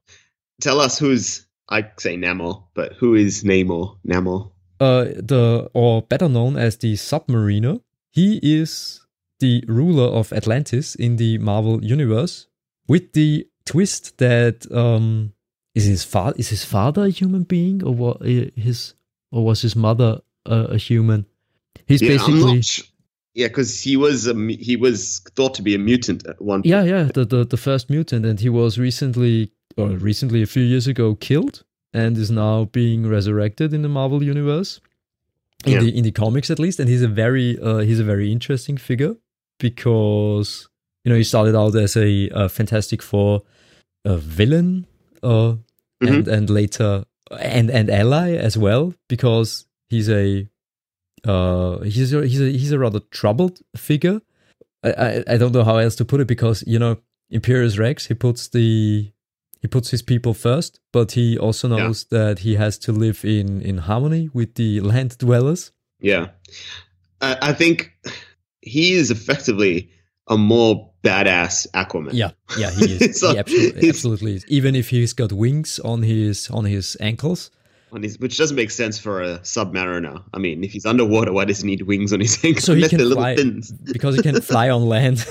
tell 0.62 0.80
us 0.80 1.00
who's 1.00 1.48
I 1.70 1.84
say 1.98 2.16
Namor, 2.18 2.64
but 2.76 2.94
who 2.94 3.16
is 3.16 3.44
Namor? 3.44 3.98
Namor. 4.06 4.52
Uh, 4.80 5.06
the 5.06 5.70
or 5.74 6.04
better 6.04 6.30
known 6.30 6.56
as 6.58 6.78
the 6.78 6.94
Submariner. 6.94 7.82
He 8.12 8.40
is 8.42 9.06
the 9.40 9.64
ruler 9.68 10.06
of 10.06 10.34
Atlantis 10.34 10.96
in 10.96 11.18
the 11.18 11.38
Marvel 11.38 11.84
universe, 11.84 12.48
with 12.88 13.14
the 13.14 13.48
twist 13.66 14.18
that 14.18 14.66
um, 14.72 15.34
is 15.76 15.86
his 15.86 16.04
father 16.04 16.36
is 16.38 16.50
his 16.50 16.64
father 16.64 17.06
a 17.06 17.10
human 17.10 17.44
being 17.44 17.84
or 17.84 17.94
what 17.94 18.22
his 18.22 18.94
or 19.32 19.46
was 19.46 19.62
his 19.62 19.76
mother 19.76 20.22
uh, 20.46 20.68
a 20.70 20.78
human? 20.78 21.26
He's 21.86 22.02
yeah, 22.02 22.10
basically 22.10 22.62
Yeah, 23.34 23.48
because 23.48 23.80
he 23.80 23.98
was 23.98 24.28
a, 24.28 24.34
he 24.60 24.76
was 24.76 25.22
thought 25.36 25.54
to 25.56 25.62
be 25.62 25.76
a 25.76 25.80
mutant 25.80 26.26
at 26.26 26.42
one. 26.42 26.60
Point. 26.60 26.66
Yeah, 26.66 26.84
yeah, 26.84 27.04
the, 27.14 27.26
the 27.26 27.46
the 27.46 27.58
first 27.58 27.90
mutant, 27.90 28.26
and 28.26 28.40
he 28.40 28.50
was 28.50 28.80
recently, 28.80 29.52
or 29.78 29.90
recently 29.90 30.42
a 30.42 30.48
few 30.48 30.64
years 30.64 30.88
ago, 30.88 31.16
killed, 31.16 31.64
and 31.98 32.18
is 32.18 32.32
now 32.32 32.66
being 32.66 33.08
resurrected 33.08 33.74
in 33.74 33.82
the 33.82 33.90
Marvel 33.90 34.22
universe, 34.24 34.80
in 35.66 35.74
Yeah. 35.74 35.80
the 35.84 35.90
in 35.98 36.04
the 36.04 36.12
comics 36.12 36.50
at 36.52 36.60
least. 36.60 36.80
And 36.80 36.88
he's 36.90 37.02
a 37.04 37.08
very 37.24 37.58
uh, 37.60 37.80
he's 37.88 38.00
a 38.00 38.04
very 38.14 38.32
interesting 38.32 38.78
figure 38.78 39.16
because 39.60 40.70
you 41.04 41.10
know 41.12 41.18
he 41.18 41.24
started 41.24 41.56
out 41.56 41.76
as 41.76 41.96
a, 41.98 42.30
uh 42.32 42.48
Fantastic 42.48 43.02
Four 43.02 43.44
uh, 44.06 44.18
villain, 44.18 44.86
uh, 45.24 45.56
and 46.02 46.28
and 46.28 46.50
later 46.50 47.06
and 47.40 47.70
and 47.72 47.90
ally 47.90 48.32
as 48.36 48.58
well 48.58 48.94
because 49.10 49.66
he's 49.90 50.10
a 50.10 50.48
uh 51.26 51.80
he's 51.80 52.14
a, 52.14 52.26
he's 52.26 52.42
a 52.42 52.50
he's 52.52 52.72
a 52.72 52.80
rather 52.80 53.02
troubled 53.12 53.60
figure 53.76 54.22
I, 54.84 54.92
I 54.92 55.24
I 55.34 55.38
don't 55.38 55.54
know 55.54 55.64
how 55.66 55.78
else 55.78 55.96
to 55.98 56.06
put 56.06 56.22
it 56.22 56.28
because 56.28 56.64
you 56.68 56.80
know 56.80 56.98
Imperius 57.34 57.78
Rex 57.78 58.08
he 58.08 58.14
puts 58.14 58.48
the 58.50 59.12
he 59.62 59.68
puts 59.68 59.90
his 59.92 60.02
people 60.02 60.34
first, 60.34 60.80
but 60.92 61.12
he 61.14 61.38
also 61.38 61.68
Yeah. 61.70 61.78
knows 61.88 62.06
that 62.06 62.40
he 62.40 62.56
has 62.56 62.78
to 62.80 62.92
live 62.92 63.24
in 63.26 63.62
in 63.62 63.78
harmony 63.80 64.30
with 64.34 64.56
the 64.56 64.80
land 64.92 65.18
dwellers. 65.18 65.72
Yeah, 66.00 66.28
I, 67.22 67.38
I 67.42 67.54
think 67.54 67.92
he 68.62 68.94
is 68.94 69.10
effectively 69.12 69.90
a 70.30 70.38
more 70.38 70.92
badass 71.04 71.68
Aquaman. 71.74 72.14
Yeah, 72.14 72.32
yeah, 72.58 72.70
he 72.72 72.86
is. 72.98 73.18
So 73.20 73.32
he 73.32 73.38
absolutely, 73.40 73.90
absolutely 73.90 74.36
is. 74.36 74.46
Even 74.48 74.76
if 74.76 74.90
he's 74.90 75.14
got 75.14 75.32
wings 75.32 75.80
on 75.80 76.04
his 76.04 76.50
on 76.52 76.66
his 76.66 76.98
ankles. 77.00 77.50
On 77.94 78.04
his, 78.04 78.20
which 78.20 78.38
doesn't 78.38 78.58
make 78.58 78.70
sense 78.70 79.00
for 79.00 79.22
a 79.24 79.40
submariner. 79.40 80.22
I 80.34 80.40
mean, 80.40 80.62
if 80.66 80.74
he's 80.74 80.86
underwater, 80.86 81.32
why 81.32 81.46
does 81.46 81.62
he 81.62 81.68
need 81.68 81.84
wings 81.84 82.12
on 82.12 82.20
his 82.20 82.38
ankles? 82.44 82.66
So 82.66 82.76
he 82.76 82.88
can 82.90 83.00
fly 83.10 83.36
because 83.86 84.16
he 84.18 84.22
can 84.22 84.42
fly 84.42 84.70
on 84.70 84.86
land. 84.86 85.26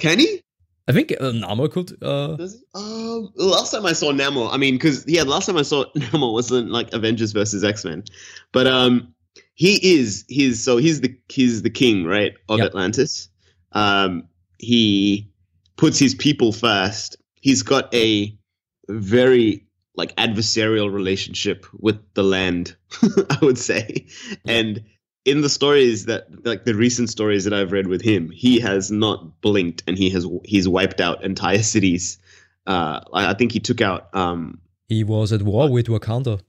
Can 0.00 0.18
he? 0.18 0.42
I 0.88 0.92
think 0.92 1.12
uh, 1.12 1.32
Namor 1.32 1.70
could. 1.70 1.96
Uh? 2.02 2.36
Um, 2.74 3.32
last 3.36 3.72
time 3.72 3.84
I 3.86 3.92
saw 3.92 4.12
Namor, 4.12 4.52
I 4.52 4.56
mean, 4.56 4.74
because 4.74 5.04
yeah, 5.08 5.24
the 5.24 5.30
last 5.30 5.46
time 5.46 5.56
I 5.56 5.62
saw 5.62 5.84
Namor 5.96 6.32
was 6.32 6.50
in 6.52 6.70
like 6.70 6.92
Avengers 6.92 7.32
versus 7.32 7.64
X 7.64 7.84
Men, 7.84 8.04
but 8.52 8.66
um, 8.66 9.14
he 9.54 9.98
is 9.98 10.24
he's 10.28 10.62
so 10.62 10.76
he's 10.76 11.00
the 11.00 11.16
he's 11.28 11.62
the 11.62 11.70
king 11.70 12.04
right 12.04 12.34
of 12.48 12.58
Yep. 12.58 12.66
Atlantis. 12.68 13.28
Um, 13.72 14.28
he 14.58 15.30
puts 15.76 15.98
his 15.98 16.14
people 16.14 16.52
first. 16.52 17.16
He's 17.34 17.62
got 17.62 17.92
a 17.94 18.36
very 18.88 19.66
like 19.96 20.14
adversarial 20.16 20.92
relationship 20.92 21.66
with 21.72 21.98
the 22.14 22.22
land, 22.22 22.76
I 23.30 23.38
would 23.42 23.58
say, 23.58 24.06
and 24.44 24.84
in 25.26 25.42
the 25.42 25.50
stories 25.50 26.06
that 26.06 26.46
like 26.46 26.64
the 26.64 26.74
recent 26.74 27.10
stories 27.10 27.44
that 27.44 27.52
I've 27.52 27.72
read 27.72 27.88
with 27.88 28.00
him, 28.00 28.30
he 28.30 28.60
has 28.60 28.90
not 28.90 29.42
blinked 29.42 29.82
and 29.86 29.98
he 29.98 30.08
has 30.10 30.26
he's 30.44 30.66
wiped 30.68 31.00
out 31.00 31.22
entire 31.24 31.62
cities. 31.62 32.18
Uh, 32.66 33.00
I 33.12 33.30
I 33.30 33.34
think 33.34 33.52
he 33.52 33.60
took 33.60 33.80
out 33.82 34.14
um 34.14 34.60
he 34.88 35.04
was 35.04 35.32
at 35.32 35.42
war 35.42 35.68
with 35.70 35.88
Wakanda. 35.88 36.40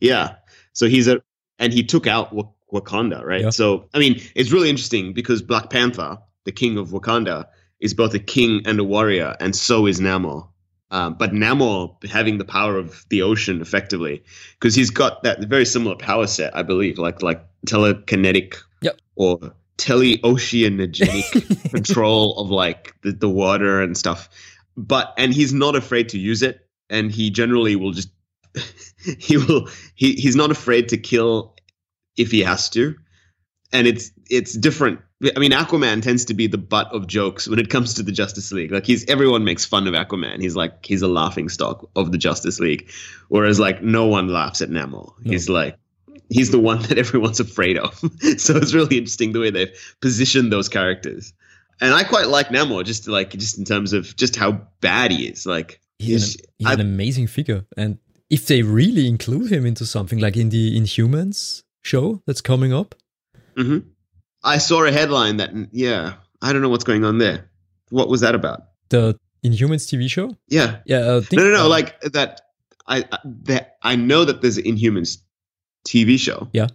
yeah. 0.00 0.34
So 0.72 0.86
he's 0.88 1.08
a 1.08 1.22
and 1.58 1.72
he 1.72 1.84
took 1.84 2.06
out 2.06 2.32
Wak- 2.32 2.52
Wakanda, 2.72 3.24
right? 3.24 3.42
Yeah. 3.42 3.50
So 3.50 3.88
I 3.94 3.98
mean, 3.98 4.20
it's 4.34 4.50
really 4.52 4.70
interesting 4.70 5.12
because 5.12 5.40
Black 5.42 5.70
Panther, 5.70 6.18
the 6.44 6.52
king 6.52 6.78
of 6.78 6.88
Wakanda, 6.90 7.46
is 7.80 7.94
both 7.94 8.14
a 8.14 8.18
king 8.18 8.62
and 8.66 8.78
a 8.80 8.84
warrior, 8.84 9.36
and 9.40 9.54
so 9.54 9.86
is 9.86 10.00
Namor. 10.00 10.48
Um, 10.92 11.14
but 11.14 11.30
Namor 11.30 12.04
having 12.06 12.38
the 12.38 12.44
power 12.44 12.76
of 12.76 13.04
the 13.10 13.22
ocean 13.22 13.60
effectively, 13.60 14.24
because 14.58 14.74
he's 14.74 14.90
got 14.90 15.22
that 15.22 15.38
very 15.48 15.64
similar 15.64 15.94
power 15.94 16.26
set, 16.26 16.56
I 16.56 16.62
believe, 16.64 16.98
like 16.98 17.22
like 17.22 17.44
telekinetic 17.66 18.56
Yep. 18.82 18.98
or 19.16 19.54
teleoceanogenic 19.78 21.70
control 21.70 22.38
of 22.38 22.50
like 22.50 22.94
the, 23.02 23.12
the 23.12 23.28
water 23.28 23.80
and 23.82 23.96
stuff. 23.96 24.28
But 24.76 25.12
and 25.18 25.32
he's 25.34 25.52
not 25.52 25.76
afraid 25.76 26.10
to 26.10 26.18
use 26.18 26.42
it, 26.42 26.66
and 26.88 27.10
he 27.10 27.30
generally 27.30 27.76
will 27.76 27.92
just 27.92 28.10
he 29.18 29.36
will 29.36 29.68
he 29.94 30.14
he's 30.14 30.36
not 30.36 30.50
afraid 30.50 30.88
to 30.90 30.98
kill 30.98 31.54
if 32.16 32.30
he 32.30 32.40
has 32.40 32.68
to. 32.70 32.96
And 33.72 33.86
it's 33.86 34.10
it's 34.28 34.52
different. 34.54 35.00
I 35.36 35.38
mean 35.38 35.52
aquaman 35.52 36.02
tends 36.02 36.24
to 36.26 36.34
be 36.34 36.46
the 36.46 36.58
butt 36.58 36.92
of 36.94 37.06
jokes 37.06 37.46
when 37.46 37.58
it 37.58 37.68
comes 37.68 37.94
to 37.94 38.02
the 38.02 38.10
justice 38.12 38.50
league. 38.52 38.72
Like 38.72 38.86
he's 38.86 39.04
everyone 39.08 39.44
makes 39.44 39.64
fun 39.66 39.86
of 39.86 39.94
aquaman. 39.94 40.40
He's 40.40 40.56
like 40.56 40.84
he's 40.84 41.02
a 41.02 41.08
laughing 41.08 41.48
stock 41.48 41.88
of 41.94 42.10
the 42.10 42.18
justice 42.18 42.58
league. 42.58 42.90
Whereas 43.28 43.60
like 43.60 43.82
no 43.82 44.06
one 44.06 44.28
laughs 44.28 44.62
at 44.62 44.70
namor. 44.70 45.12
He's 45.22 45.48
like 45.48 45.76
he's 46.30 46.50
the 46.50 46.58
one 46.58 46.80
that 46.88 46.96
everyone's 46.98 47.40
afraid 47.40 47.76
of 47.78 47.94
so 48.38 48.56
it's 48.56 48.72
really 48.74 48.96
interesting 48.98 49.32
the 49.32 49.40
way 49.40 49.50
they've 49.50 49.96
positioned 50.00 50.50
those 50.52 50.68
characters 50.68 51.32
and 51.80 51.92
i 51.94 52.02
quite 52.04 52.28
like 52.28 52.48
namor 52.48 52.84
just 52.84 53.06
like 53.08 53.30
just 53.32 53.58
in 53.58 53.64
terms 53.64 53.92
of 53.92 54.16
just 54.16 54.36
how 54.36 54.52
bad 54.80 55.10
he 55.10 55.26
is 55.26 55.44
like 55.46 55.80
He's, 55.98 56.36
an, 56.36 56.40
he's 56.58 56.66
I- 56.68 56.72
an 56.72 56.80
amazing 56.80 57.26
figure, 57.26 57.66
and 57.76 57.98
if 58.30 58.46
they 58.46 58.62
really 58.62 59.06
include 59.06 59.52
him 59.52 59.66
into 59.66 59.84
something 59.84 60.18
like 60.18 60.34
in 60.34 60.48
the 60.48 60.74
Inhumans 60.80 61.62
show 61.82 62.22
that's 62.26 62.40
coming 62.40 62.72
up, 62.72 62.94
mm-hmm. 63.54 63.80
I 64.42 64.56
saw 64.56 64.82
a 64.84 64.90
headline 64.92 65.36
that, 65.36 65.50
yeah, 65.72 66.14
I 66.40 66.54
don't 66.54 66.62
know 66.62 66.70
what's 66.70 66.84
going 66.84 67.04
on 67.04 67.18
there. 67.18 67.50
What 67.90 68.08
was 68.08 68.22
that 68.22 68.34
about? 68.34 68.62
the 68.88 69.14
Inhumans 69.44 69.86
TV 69.92 70.08
show, 70.10 70.34
Yeah. 70.48 70.78
yeah, 70.86 71.20
think, 71.20 71.38
No, 71.42 71.48
no, 71.48 71.54
no. 71.54 71.64
uh, 71.66 71.68
like 71.68 72.00
that. 72.00 72.40
I 72.86 73.04
I- 73.12 73.18
that 73.44 73.76
I 73.82 73.96
know 73.96 74.24
that 74.24 74.40
there's 74.40 74.56
Inhumans 74.56 75.18
TV 75.86 76.18
show. 76.18 76.48
Yeah. 76.52 76.68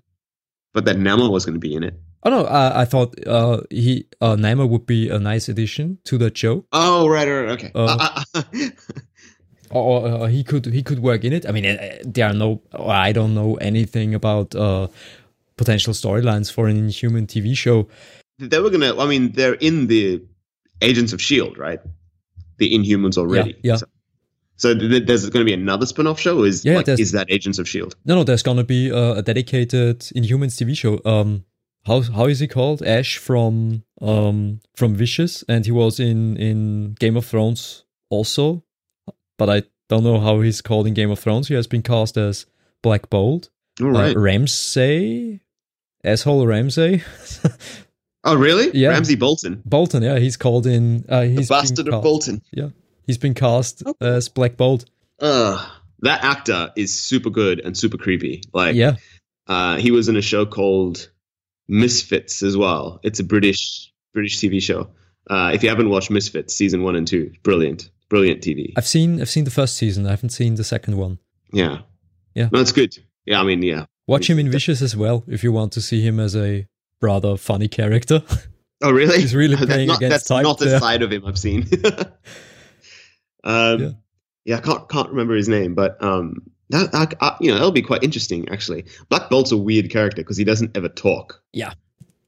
But 0.73 0.85
that 0.85 0.97
Namor 0.97 1.31
was 1.31 1.45
going 1.45 1.55
to 1.55 1.59
be 1.59 1.73
in 1.73 1.83
it. 1.83 1.93
Oh 2.23 2.29
no, 2.31 2.45
I, 2.45 2.81
I 2.81 2.85
thought 2.85 3.15
uh, 3.27 3.61
he 3.69 4.07
uh, 4.19 4.35
Namor 4.35 4.67
would 4.67 4.85
be 4.87 5.09
a 5.09 5.19
nice 5.19 5.47
addition 5.47 5.99
to 6.05 6.17
the 6.17 6.31
show, 6.33 6.65
Oh, 6.71 7.07
right, 7.07 7.27
right, 7.27 7.41
right, 7.41 7.51
okay. 7.63 7.71
Uh, 7.75 8.23
Uh, 8.33 8.41
or, 9.71 10.07
or 10.07 10.29
he 10.29 10.43
could 10.43 10.65
he 10.67 10.83
could 10.83 10.99
work 10.99 11.23
in 11.23 11.33
it. 11.33 11.45
I 11.47 11.51
mean, 11.51 11.65
uh, 11.65 11.97
there 12.03 12.27
are 12.29 12.33
no, 12.33 12.61
I 12.77 13.11
don't 13.11 13.33
know 13.33 13.55
anything 13.55 14.13
about 14.13 14.55
uh, 14.55 14.87
potential 15.57 15.93
storylines 15.93 16.51
for 16.51 16.67
an 16.67 16.77
Inhuman 16.77 17.27
TV 17.27 17.55
show. 17.57 17.87
they 18.39 18.59
were 18.59 18.69
gonna. 18.69 18.95
I 18.97 19.07
mean, 19.07 19.31
they're 19.31 19.55
in 19.55 19.87
the 19.87 20.23
Agents 20.81 21.13
of 21.13 21.21
Shield, 21.21 21.57
right? 21.57 21.79
The 22.57 22.73
Inhumans 22.73 23.17
already. 23.17 23.55
yeah. 23.63 23.77
So, 23.77 23.87
so 24.57 24.73
th- 24.77 24.89
th- 24.89 25.05
there's 25.05 25.29
going 25.29 25.45
to 25.45 25.49
be 25.49 25.53
another 25.53 25.85
spin-off 25.85 26.19
show. 26.19 26.43
Is 26.43 26.63
Yeah, 26.63 26.77
like, 26.77 26.87
is 26.87 27.11
that 27.11 27.27
Agents 27.29 27.59
of 27.59 27.67
Shield? 27.67 27.95
No, 28.05 28.15
no, 28.15 28.23
there's 28.23 28.43
gonna 28.43 28.63
be 28.63 28.91
uh, 28.91 29.15
a 29.15 29.21
dedicated 29.21 29.99
Inhumans 29.99 30.55
TV 30.61 30.75
show. 30.75 30.99
Um, 31.05 31.45
how 31.85 32.01
how 32.01 32.25
is 32.25 32.39
he 32.39 32.47
called? 32.47 32.81
Ash 32.81 33.17
from 33.17 33.83
um 34.01 34.59
from 34.75 34.95
Vicious, 34.95 35.43
and 35.47 35.65
he 35.65 35.71
was 35.71 35.99
in 35.99 36.37
in 36.37 36.95
Game 36.99 37.17
of 37.17 37.25
Thrones 37.25 37.83
also, 38.09 38.63
but 39.37 39.49
I 39.49 39.63
don't 39.89 40.03
know 40.03 40.19
how 40.19 40.41
he's 40.41 40.61
called 40.61 40.87
in 40.87 40.93
Game 40.93 41.11
of 41.11 41.19
Thrones. 41.19 41.47
He 41.47 41.53
has 41.53 41.67
been 41.67 41.81
cast 41.83 42.17
as 42.17 42.45
Black 42.81 43.09
Bolt, 43.09 43.49
All 43.81 43.95
uh. 43.95 44.13
Ramsay, 44.13 45.41
asshole 46.03 46.47
Ramsay, 46.47 47.03
oh, 48.23 48.35
really? 48.35 48.71
yeah. 48.73 48.89
Ramsay 48.89 49.15
Bolton, 49.15 49.61
Bolton. 49.65 50.01
Yeah, 50.01 50.17
he's 50.17 50.37
called 50.37 50.65
in. 50.65 51.05
Uh, 51.07 51.21
he's 51.21 51.47
the 51.47 51.53
bastard 51.53 51.87
of 51.87 52.01
Bolton. 52.01 52.41
Bolton. 52.53 52.73
He's 53.05 53.17
been 53.17 53.33
cast 53.33 53.85
Okay. 53.85 54.07
as 54.07 54.29
Black 54.29 54.57
Bolt. 54.57 54.85
Ugh, 55.19 55.71
that 56.01 56.23
actor 56.23 56.71
is 56.75 56.93
super 56.97 57.29
good 57.29 57.59
and 57.59 57.77
super 57.77 57.97
creepy. 57.97 58.41
Like, 58.53 58.75
yeah, 58.75 58.95
uh, 59.47 59.77
he 59.77 59.91
was 59.91 60.09
in 60.09 60.15
a 60.15 60.21
show 60.21 60.45
called 60.45 61.09
Misfits 61.67 62.43
as 62.43 62.55
well. 62.57 62.99
It's 63.03 63.19
a 63.19 63.23
British 63.23 63.91
British 64.13 64.37
TV 64.39 64.61
show. 64.61 64.89
Uh, 65.29 65.51
if 65.53 65.63
you 65.63 65.69
haven't 65.69 65.89
watched 65.89 66.11
Misfits 66.11 66.55
season 66.55 66.83
one 66.83 66.95
and 66.95 67.07
two, 67.07 67.31
brilliant, 67.43 67.89
brilliant 68.09 68.41
TV. 68.41 68.73
I've 68.77 68.85
seen 68.87 69.19
I've 69.21 69.29
seen 69.29 69.43
the 69.45 69.51
first 69.51 69.75
season. 69.77 70.05
I 70.05 70.11
haven't 70.11 70.29
seen 70.29 70.55
the 70.55 70.63
second 70.63 70.97
one. 70.97 71.19
Yeah, 71.51 71.79
Yeah. 72.35 72.49
no, 72.51 72.63
good. 72.65 72.97
Yeah, 73.25 73.39
I 73.41 73.43
mean, 73.43 73.61
yeah. 73.63 73.85
Watch 74.07 74.29
him 74.29 74.37
in 74.37 74.51
Vicious 74.51 74.81
as 74.83 74.95
well 74.95 75.23
if 75.27 75.43
you 75.43 75.51
want 75.51 75.71
to 75.73 75.81
see 75.81 76.01
him 76.01 76.19
as 76.19 76.35
a 76.35 76.67
rather 77.01 77.37
funny 77.37 77.67
character. 77.67 78.21
Oh, 78.83 78.91
really? 78.91 79.17
He's 79.21 79.33
really 79.33 79.55
That's 79.55 79.65
playing 79.67 79.87
not, 79.87 79.97
against 79.97 80.11
That's 80.11 80.27
type 80.27 80.43
not 80.43 80.59
the 80.59 80.65
there. 80.65 80.79
side 80.79 81.01
of 81.01 81.11
him 81.11 81.25
I've 81.25 81.39
seen. 81.39 81.67
um, 83.45 83.81
Yeah. 83.81 83.89
yeah. 84.45 84.57
I 84.57 84.61
can't 84.61 84.87
can't 84.89 85.09
remember 85.09 85.35
his 85.35 85.47
name, 85.49 85.73
but 85.75 86.01
um, 86.03 86.41
that, 86.69 86.91
that 86.91 87.13
uh, 87.21 87.35
you 87.39 87.49
know 87.49 87.55
that'll 87.55 87.71
be 87.71 87.81
quite 87.81 88.03
interesting 88.03 88.47
actually. 88.49 88.85
Black 89.09 89.29
Bolt's 89.29 89.51
a 89.51 89.57
weird 89.57 89.89
character 89.89 90.21
because 90.21 90.37
he 90.37 90.43
doesn't 90.43 90.75
ever 90.75 90.89
talk. 90.89 91.41
Yeah. 91.53 91.73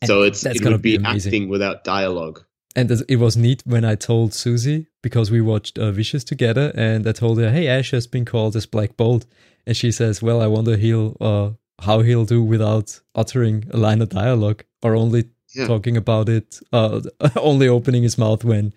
So 0.05 0.21
it's 0.21 0.41
that's 0.41 0.59
it 0.59 0.63
gonna 0.63 0.77
be, 0.77 0.97
be 0.97 1.05
acting 1.05 1.49
without 1.49 1.83
dialogue. 1.83 2.43
and 2.75 2.91
it 3.09 3.15
was 3.17 3.35
neat 3.35 3.63
when 3.65 3.83
I 3.83 3.95
told 3.95 4.33
Susie 4.35 4.85
because 5.01 5.31
we 5.31 5.41
watched 5.41 5.79
uh, 5.79 5.91
Vicious 5.91 6.23
together, 6.23 6.71
and 6.75 7.07
I 7.07 7.11
told 7.13 7.39
her, 7.39 7.49
"Hey, 7.51 7.67
Ash 7.67 7.89
has 7.91 8.05
been 8.07 8.23
called 8.25 8.55
as 8.55 8.67
Black 8.67 8.95
Bolt," 8.95 9.25
and 9.65 9.75
she 9.75 9.91
says, 9.91 10.21
"Well, 10.21 10.39
I 10.41 10.45
wonder 10.47 10.77
he'll 10.77 11.17
uh, 11.19 11.49
how 11.83 12.01
he'll 12.01 12.25
do 12.25 12.43
without 12.43 12.99
uttering 13.15 13.65
a 13.71 13.77
line 13.77 14.01
of 14.03 14.09
dialogue 14.09 14.63
or 14.83 14.95
only 14.95 15.23
Yeah. 15.55 15.65
talking 15.67 15.97
about 15.97 16.29
it, 16.29 16.59
uh, 16.71 17.01
only 17.35 17.67
opening 17.67 18.03
his 18.03 18.17
mouth 18.19 18.43
when 18.43 18.73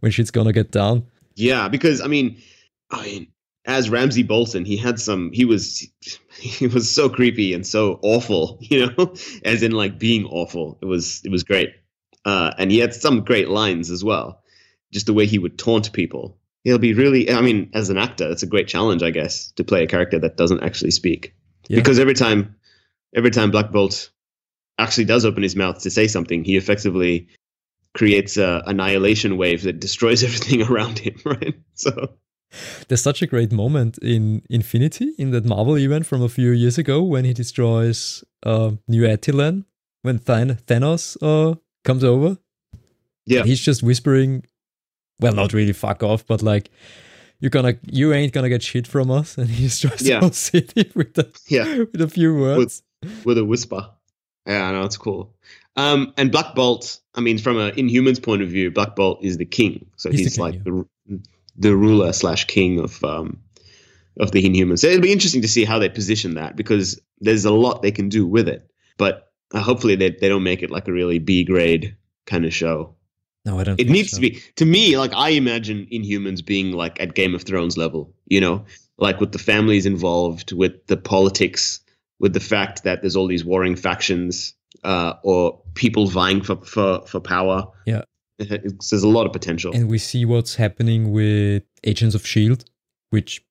when 0.00 0.10
shit's 0.10 0.32
gonna 0.32 0.52
get 0.52 0.72
down." 0.72 1.04
Yeah, 1.38 1.68
because 1.68 2.00
I 2.00 2.08
mean, 2.08 2.42
I 2.90 3.02
mean, 3.04 3.28
as 3.64 3.90
Ramsay 3.90 4.24
Bolton, 4.24 4.64
he 4.64 4.76
had 4.76 4.98
some. 4.98 5.30
He 5.32 5.44
was 5.44 5.86
he 6.38 6.66
was 6.66 6.92
so 6.92 7.08
creepy 7.08 7.54
and 7.54 7.66
so 7.66 8.00
awful, 8.02 8.58
you 8.62 8.86
know, 8.86 9.14
as 9.44 9.62
in 9.62 9.72
like 9.72 9.98
being 9.98 10.24
awful. 10.24 10.78
It 10.82 10.86
was 10.86 11.22
it 11.24 11.30
was 11.30 11.44
great, 11.44 11.74
uh, 12.24 12.52
and 12.58 12.72
he 12.72 12.78
had 12.78 12.92
some 12.92 13.24
great 13.24 13.48
lines 13.48 13.90
as 13.90 14.02
well. 14.02 14.42
Just 14.92 15.06
the 15.06 15.12
way 15.12 15.26
he 15.26 15.38
would 15.38 15.58
taunt 15.58 15.92
people. 15.92 16.38
He'll 16.64 16.78
be 16.78 16.94
really. 16.94 17.30
I 17.30 17.40
mean, 17.40 17.70
as 17.72 17.88
an 17.88 17.98
actor, 17.98 18.28
it's 18.30 18.42
a 18.42 18.46
great 18.46 18.66
challenge, 18.66 19.02
I 19.02 19.10
guess, 19.10 19.52
to 19.52 19.64
play 19.64 19.84
a 19.84 19.86
character 19.86 20.18
that 20.18 20.36
doesn't 20.36 20.64
actually 20.64 20.90
speak. 20.90 21.34
Yeah. 21.68 21.76
Because 21.76 22.00
every 22.00 22.14
time, 22.14 22.56
every 23.14 23.30
time 23.30 23.50
Black 23.52 23.70
Bolt 23.70 24.10
actually 24.78 25.04
does 25.04 25.24
open 25.24 25.42
his 25.42 25.54
mouth 25.54 25.82
to 25.82 25.90
say 25.90 26.08
something, 26.08 26.42
he 26.42 26.56
effectively 26.56 27.28
creates 27.94 28.36
a 28.36 28.62
annihilation 28.66 29.36
wave 29.36 29.62
that 29.62 29.80
destroys 29.80 30.22
everything 30.26 30.62
around 30.62 30.98
him. 30.98 31.14
Right. 31.24 31.54
So 31.74 31.90
There's 32.88 33.02
such 33.02 33.22
a 33.22 33.26
great 33.26 33.52
moment 33.52 33.98
in 34.02 34.42
Infinity 34.50 35.12
in 35.18 35.30
that 35.32 35.44
Marvel 35.44 35.76
event 35.78 36.06
from 36.06 36.22
a 36.22 36.28
few 36.28 36.50
years 36.50 36.78
ago 36.78 37.02
when 37.02 37.24
he 37.24 37.32
destroys 37.34 38.24
uh, 38.44 38.72
New 38.86 39.02
Attilan 39.02 39.64
when 40.02 40.18
Than- 40.24 40.58
Thanos 40.66 41.16
uh, 41.22 41.56
comes 41.84 42.04
over. 42.04 42.38
yeah, 43.26 43.42
He's 43.44 43.60
just 43.60 43.82
whispering, 43.82 44.44
well, 45.20 45.34
not 45.34 45.52
really 45.52 45.72
fuck 45.72 46.02
off, 46.02 46.24
but 46.26 46.40
like, 46.42 46.70
you're 47.40 47.50
gonna, 47.50 47.74
you 47.90 48.12
ain't 48.12 48.32
gonna 48.32 48.48
get 48.48 48.62
shit 48.62 48.86
from 48.86 49.10
us. 49.10 49.36
And 49.38 49.48
he 49.50 49.64
destroys 49.64 50.02
Yeah. 50.02 50.16
the 50.16 50.20
whole 50.20 50.30
city 50.32 50.90
with 50.94 51.18
a, 51.18 51.30
yeah. 51.48 51.78
with 51.92 52.00
a 52.00 52.08
few 52.08 52.34
words. 52.34 52.82
with 53.24 53.38
a 53.38 53.44
whisper. 53.44 53.90
Yeah, 54.48 54.64
I 54.64 54.72
know 54.72 54.84
it's 54.84 54.96
cool. 54.96 55.34
Um, 55.76 56.12
and 56.16 56.32
Black 56.32 56.54
Bolt, 56.54 56.98
I 57.14 57.20
mean, 57.20 57.38
from 57.38 57.58
an 57.58 57.72
Inhumans 57.76 58.20
point 58.20 58.42
of 58.42 58.48
view, 58.48 58.70
Black 58.70 58.96
Bolt 58.96 59.22
is 59.22 59.36
the 59.36 59.44
king. 59.44 59.86
So 59.96 60.10
He's 60.10 60.18
the 60.18 60.24
he's, 60.24 60.34
king, 60.36 60.42
like 60.42 60.54
yeah. 60.54 60.60
the 60.64 61.20
the 61.60 61.76
ruler 61.76 62.12
slash 62.12 62.46
king 62.46 62.80
of 62.80 63.02
um 63.04 63.38
of 64.18 64.32
the 64.32 64.42
Inhumans. 64.42 64.80
So 64.80 64.88
it'll 64.88 65.02
be 65.02 65.12
interesting 65.12 65.42
to 65.42 65.48
see 65.48 65.64
how 65.64 65.78
they 65.78 65.88
position 65.88 66.34
that 66.34 66.56
because 66.56 67.00
there's 67.20 67.44
a 67.44 67.52
lot 67.52 67.82
they 67.82 67.92
can 67.92 68.08
do 68.08 68.26
with 68.26 68.48
it. 68.48 68.68
But 68.96 69.30
uh, 69.52 69.60
hopefully 69.60 69.94
they 69.96 70.10
they 70.10 70.28
don't 70.28 70.42
make 70.42 70.62
it 70.62 70.70
like 70.70 70.88
a 70.88 70.92
really 70.92 71.18
B 71.18 71.44
grade 71.44 71.94
kind 72.26 72.44
of 72.44 72.54
show. 72.54 72.94
no, 73.44 73.58
I 73.58 73.64
don't. 73.64 73.74
It 73.74 73.84
think 73.84 73.90
needs 73.90 74.10
so. 74.10 74.16
to 74.16 74.20
be 74.22 74.42
to 74.56 74.64
me 74.64 74.96
like 74.98 75.12
I 75.14 75.30
imagine 75.30 75.86
Inhumans 75.92 76.44
being 76.44 76.72
like 76.72 77.00
at 77.00 77.14
Game 77.14 77.34
of 77.34 77.42
Thrones 77.42 77.76
level, 77.76 78.12
you 78.26 78.40
know, 78.40 78.64
like 78.96 79.20
with 79.20 79.32
the 79.32 79.38
families 79.38 79.86
involved, 79.86 80.52
with 80.52 80.86
the 80.86 80.96
politics, 80.96 81.80
with 82.20 82.32
the 82.32 82.40
fact 82.40 82.84
that 82.84 83.00
there's 83.00 83.16
all 83.16 83.26
these 83.26 83.44
warring 83.44 83.76
factions 83.76 84.54
uh, 84.84 85.14
or 85.22 85.60
people 85.74 86.06
vying 86.06 86.42
for 86.42 86.56
for, 86.56 87.06
for 87.06 87.20
power. 87.20 87.66
Yeah. 87.86 88.02
There's 88.38 89.02
a 89.02 89.08
lot 89.08 89.26
of 89.26 89.32
potential. 89.32 89.74
And 89.74 89.90
we 89.90 89.98
see 89.98 90.24
what's 90.24 90.54
happening 90.54 91.10
with 91.10 91.64
Agents 91.82 92.14
of 92.14 92.24
Shield, 92.24 92.64
which 93.10 93.44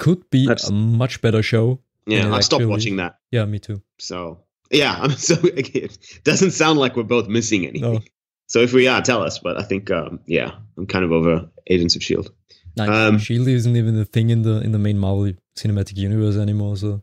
could 0.00 0.28
be 0.30 0.46
That's- 0.48 0.68
a 0.68 0.72
much 0.72 1.20
better 1.22 1.42
show. 1.44 1.80
yeah, 2.06 2.34
I 2.34 2.40
stopped 2.40 2.64
watching 2.66 2.96
that. 2.96 3.18
Yeah, 3.30 3.44
me 3.44 3.60
too. 3.60 3.82
So 4.00 4.40
yeah, 4.72 4.96
I'm 5.00 5.10
so 5.28 5.36
it 5.44 5.96
doesn't 6.24 6.50
sound 6.52 6.80
like 6.80 6.96
we're 6.96 7.04
both 7.04 7.28
missing 7.28 7.66
anything. 7.66 7.92
No. 7.92 8.00
So 8.48 8.58
if 8.60 8.72
we 8.72 8.88
are, 8.88 9.00
tell 9.00 9.22
us. 9.22 9.38
But 9.38 9.58
I 9.58 9.62
think 9.62 9.90
um, 9.92 10.18
yeah, 10.26 10.50
I'm 10.76 10.86
kind 10.86 11.04
of 11.04 11.12
over 11.12 11.48
Agents 11.68 11.94
of 11.94 12.02
Shield. 12.02 12.32
Like, 12.76 12.88
Um, 12.90 13.18
Shield 13.18 13.46
isn't 13.46 13.76
even 13.76 13.96
a 14.00 14.04
thing 14.04 14.30
in 14.30 14.42
the 14.42 14.60
in 14.60 14.72
the 14.72 14.78
main 14.78 14.98
Marvel 14.98 15.32
cinematic 15.56 15.96
universe 15.96 16.36
anymore. 16.36 16.76
So 16.76 17.02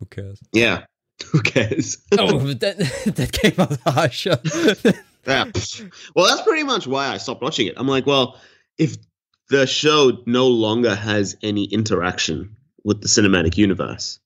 who 0.00 0.06
cares? 0.06 0.40
Yeah, 0.52 0.84
who 1.30 1.40
cares? 1.42 1.98
oh, 2.18 2.38
that 2.54 2.78
that 3.16 3.32
came 3.32 3.54
out 3.58 3.70
of 3.70 3.84
the 3.84 3.90
harsh. 3.90 4.26
Yeah. 5.26 5.44
Well, 6.16 6.26
that's 6.26 6.42
pretty 6.42 6.64
much 6.64 6.86
why 6.86 7.08
I 7.08 7.18
stopped 7.18 7.42
watching 7.42 7.66
it. 7.66 7.74
I'm 7.76 7.86
like, 7.86 8.06
well, 8.06 8.40
if 8.78 8.96
the 9.50 9.66
show 9.66 10.22
no 10.26 10.48
longer 10.48 10.94
has 10.94 11.36
any 11.42 11.64
interaction 11.64 12.56
with 12.84 13.02
the 13.02 13.08
cinematic 13.08 13.58
universe 13.58 14.18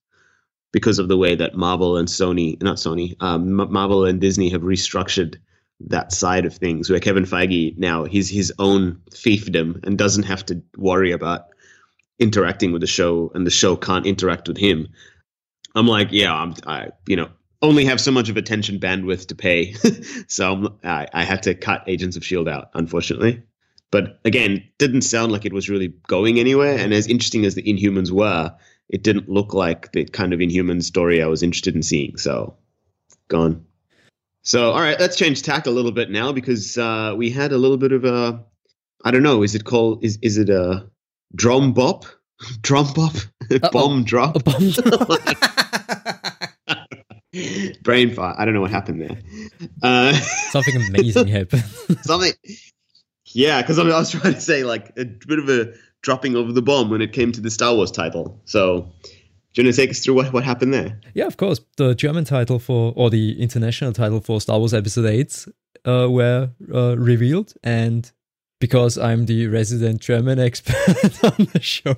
because 0.71 0.97
of 0.99 1.09
the 1.09 1.17
way 1.17 1.35
that 1.35 1.55
Marvel 1.55 1.97
and 1.97 2.07
Sony, 2.07 2.61
not 2.63 2.77
Sony, 2.77 3.15
um, 3.21 3.53
Marvel 3.71 4.05
and 4.05 4.21
Disney 4.21 4.49
have 4.49 4.61
restructured 4.61 5.35
that 5.81 6.13
side 6.13 6.45
of 6.45 6.55
things, 6.55 6.89
where 6.89 6.99
Kevin 6.99 7.25
Feige 7.25 7.77
now 7.77 8.05
he's 8.05 8.29
his 8.29 8.53
own 8.59 9.01
fiefdom 9.11 9.83
and 9.85 9.97
doesn't 9.97 10.23
have 10.23 10.45
to 10.45 10.61
worry 10.77 11.11
about 11.11 11.47
interacting 12.19 12.71
with 12.71 12.81
the 12.81 12.87
show, 12.87 13.31
and 13.35 13.45
the 13.45 13.51
show 13.51 13.75
can't 13.75 14.05
interact 14.05 14.47
with 14.47 14.57
him. 14.57 14.87
I'm 15.75 15.87
like, 15.87 16.07
yeah, 16.11 16.33
I'm, 16.33 16.55
I, 16.65 16.89
you 17.07 17.15
know, 17.15 17.29
only 17.61 17.85
have 17.85 17.99
so 17.99 18.11
much 18.11 18.29
of 18.29 18.37
attention 18.37 18.79
bandwidth 18.79 19.27
to 19.27 19.35
pay, 19.35 19.73
so 20.27 20.53
I'm, 20.53 20.79
I, 20.83 21.07
I 21.13 21.23
had 21.23 21.43
to 21.43 21.53
cut 21.53 21.83
Agents 21.87 22.15
of 22.15 22.25
Shield 22.25 22.47
out, 22.47 22.69
unfortunately. 22.73 23.43
But 23.91 24.19
again, 24.25 24.63
didn't 24.77 25.03
sound 25.03 25.31
like 25.31 25.45
it 25.45 25.53
was 25.53 25.69
really 25.69 25.93
going 26.07 26.39
anywhere. 26.39 26.77
And 26.77 26.93
as 26.93 27.07
interesting 27.07 27.45
as 27.45 27.55
the 27.55 27.63
Inhumans 27.63 28.11
were, 28.11 28.53
it 28.89 29.03
didn't 29.03 29.29
look 29.29 29.53
like 29.53 29.91
the 29.91 30.05
kind 30.05 30.33
of 30.33 30.41
Inhuman 30.41 30.81
story 30.81 31.21
I 31.21 31.27
was 31.27 31.43
interested 31.43 31.75
in 31.75 31.83
seeing. 31.83 32.17
So, 32.17 32.55
gone. 33.27 33.65
So, 34.41 34.71
all 34.71 34.81
right, 34.81 34.99
let's 34.99 35.15
change 35.15 35.41
tack 35.41 35.65
a 35.65 35.71
little 35.71 35.91
bit 35.91 36.11
now 36.11 36.31
because 36.31 36.77
uh, 36.77 37.13
we 37.17 37.31
had 37.31 37.51
a 37.51 37.57
little 37.57 37.77
bit 37.77 37.91
of 37.91 38.05
a, 38.05 38.43
I 39.03 39.11
don't 39.11 39.23
know, 39.23 39.43
is 39.43 39.55
it 39.55 39.63
called, 39.63 40.03
is 40.03 40.19
is 40.21 40.37
it 40.37 40.49
a 40.49 40.87
drum 41.33 41.73
bop, 41.73 42.05
drum 42.61 42.87
bop, 42.93 43.13
bomb 43.71 44.03
drop? 44.03 44.35
A 44.35 44.39
bomb 44.39 44.71
brain 47.83 48.13
fart. 48.13 48.37
I 48.39 48.45
don't 48.45 48.53
know 48.53 48.61
what 48.61 48.71
happened 48.71 49.01
there. 49.01 49.17
Uh, 49.81 50.13
Something 50.13 50.75
amazing 50.89 51.27
happened. 51.39 51.63
something. 52.03 52.31
Yeah, 53.27 53.61
because 53.61 53.79
I, 53.79 53.83
mean, 53.83 53.91
I 53.91 53.97
was 53.99 54.11
trying 54.11 54.33
to 54.33 54.41
say 54.41 54.63
like 54.63 54.91
a 54.97 55.05
bit 55.05 55.39
of 55.39 55.49
a 55.49 55.73
dropping 56.01 56.35
of 56.35 56.53
the 56.55 56.61
bomb 56.61 56.89
when 56.89 57.01
it 57.01 57.11
came 57.13 57.31
to 57.31 57.41
the 57.41 57.49
Star 57.51 57.73
Wars 57.75 57.91
title. 57.91 58.39
So, 58.45 58.91
do 59.53 59.61
you 59.61 59.65
want 59.65 59.75
to 59.75 59.81
take 59.81 59.89
us 59.89 59.99
through 59.99 60.13
what, 60.15 60.31
what 60.33 60.43
happened 60.43 60.73
there? 60.73 60.99
yeah, 61.13 61.25
of 61.25 61.37
course. 61.37 61.59
The 61.77 61.95
German 61.95 62.23
title 62.25 62.59
for 62.59 62.93
or 62.95 63.09
the 63.09 63.41
international 63.41 63.91
title 63.93 64.21
for 64.21 64.39
Star 64.39 64.59
Wars 64.59 64.73
Episode 64.73 65.05
Eight 65.05 65.45
uh, 65.85 66.07
were 66.09 66.49
uh, 66.73 66.97
revealed, 66.97 67.53
and 67.63 68.09
because 68.59 68.97
I'm 68.97 69.25
the 69.25 69.47
resident 69.47 70.01
German 70.01 70.39
expert 70.49 71.23
on 71.23 71.47
the 71.53 71.59
show, 71.61 71.95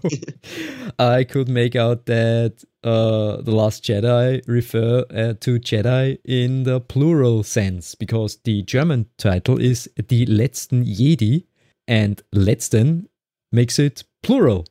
I 1.00 1.24
could 1.24 1.50
make 1.50 1.76
out 1.76 2.06
that 2.08 2.64
uh, 2.84 3.42
the 3.42 3.52
Last 3.52 3.84
Jedi 3.84 4.42
refer 4.48 5.06
uh, 5.10 5.34
to 5.42 5.60
Jedi 5.60 6.18
in 6.26 6.64
the 6.64 6.80
plural 6.80 7.44
sense 7.44 7.96
because 7.96 8.38
the 8.44 8.64
German 8.64 9.08
title 9.18 9.60
is 9.60 9.90
Die 10.08 10.26
letzten 10.28 10.86
Jedi, 10.86 11.46
and 11.88 12.22
letzten 12.34 13.08
makes 13.52 13.80
it 13.80 14.04
plural. 14.24 14.66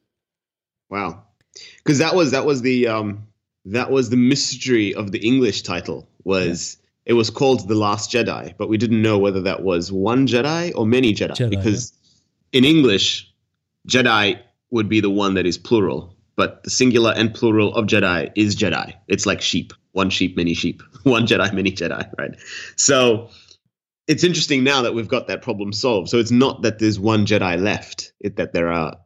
Wow, 0.90 1.24
because 1.78 1.98
that 1.98 2.14
was 2.14 2.32
that 2.32 2.46
was 2.46 2.62
the 2.62 2.88
um 2.88 3.26
that 3.64 3.90
was 3.90 4.10
the 4.10 4.16
mystery 4.16 4.94
of 4.94 5.12
the 5.12 5.18
English 5.18 5.62
title 5.62 6.08
was. 6.24 6.78
It 7.06 7.12
was 7.12 7.30
called 7.30 7.68
The 7.68 7.76
Last 7.76 8.10
Jedi, 8.10 8.54
but 8.58 8.68
we 8.68 8.76
didn't 8.76 9.00
know 9.00 9.18
whether 9.18 9.40
that 9.42 9.62
was 9.62 9.92
one 9.92 10.26
Jedi 10.26 10.72
or 10.74 10.84
many 10.84 11.14
Jedi, 11.14 11.36
Jedi, 11.36 11.50
because 11.50 11.92
in 12.52 12.64
English, 12.64 13.32
Jedi 13.88 14.40
would 14.70 14.88
be 14.88 15.00
the 15.00 15.10
one 15.10 15.34
that 15.34 15.46
is 15.46 15.56
plural, 15.56 16.16
but 16.34 16.64
the 16.64 16.70
singular 16.70 17.14
and 17.16 17.32
plural 17.32 17.72
of 17.74 17.86
Jedi 17.86 18.32
is 18.34 18.56
Jedi. 18.56 18.92
It's 19.06 19.24
like 19.24 19.40
sheep, 19.40 19.72
one 19.92 20.10
sheep, 20.10 20.36
many 20.36 20.52
sheep, 20.52 20.82
one 21.04 21.28
Jedi, 21.28 21.52
many 21.52 21.70
Jedi, 21.70 22.10
right? 22.18 22.34
So 22.74 23.30
it's 24.08 24.24
interesting 24.24 24.64
now 24.64 24.82
that 24.82 24.92
we've 24.92 25.08
got 25.08 25.28
that 25.28 25.42
problem 25.42 25.72
solved. 25.72 26.08
So 26.08 26.18
it's 26.18 26.32
not 26.32 26.62
that 26.62 26.80
there's 26.80 26.98
one 26.98 27.24
Jedi 27.24 27.60
left; 27.60 28.12
it 28.18 28.36
that 28.36 28.52
there 28.52 28.72
are 28.72 28.96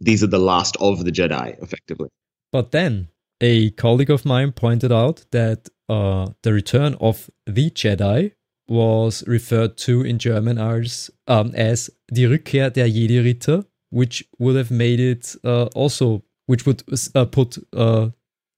these 0.00 0.22
are 0.22 0.28
the 0.28 0.38
last 0.38 0.76
of 0.80 1.04
the 1.04 1.10
Jedi, 1.10 1.60
effectively. 1.60 2.08
But 2.52 2.70
then 2.70 3.08
a 3.40 3.70
colleague 3.70 4.10
of 4.10 4.24
mine 4.24 4.52
pointed 4.52 4.92
out 4.92 5.24
that 5.30 5.68
uh, 5.88 6.28
the 6.42 6.52
return 6.52 6.96
of 7.00 7.30
the 7.46 7.70
Jedi 7.70 8.32
was 8.68 9.26
referred 9.26 9.76
to 9.78 10.02
in 10.02 10.18
German 10.18 10.58
as, 10.58 11.10
um, 11.26 11.52
as 11.54 11.90
Die 12.12 12.22
Rückkehr 12.22 12.72
der 12.72 12.86
Jedi-Ritter, 12.86 13.64
which 13.90 14.24
would 14.38 14.56
have 14.56 14.70
made 14.70 15.00
it 15.00 15.34
uh, 15.44 15.64
also, 15.74 16.22
which 16.46 16.66
would 16.66 16.82
uh, 17.14 17.24
put 17.24 17.56
uh, 17.74 18.10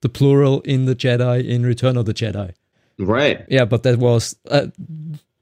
the 0.03 0.09
plural 0.09 0.61
in 0.63 0.87
the 0.87 0.97
Jedi 0.97 1.47
in 1.47 1.65
Return 1.65 1.97
of 1.97 2.07
the 2.07 2.15
Jedi. 2.15 2.53
Right. 2.99 3.45
Yeah, 3.49 3.65
but 3.65 3.83
that 3.85 3.99
was 3.99 4.37
uh, 4.51 4.67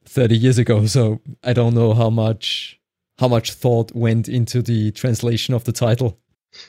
30 0.05 0.37
years 0.37 0.59
ago, 0.59 0.87
so 0.87 1.21
I 1.43 1.53
don't 1.53 1.75
know 1.75 1.95
how 1.95 2.11
much 2.11 2.79
how 3.19 3.27
much 3.27 3.53
thought 3.53 3.93
went 3.97 4.29
into 4.29 4.63
the 4.63 4.93
translation 4.93 5.53
of 5.53 5.65
the 5.65 5.73
title. 5.73 6.21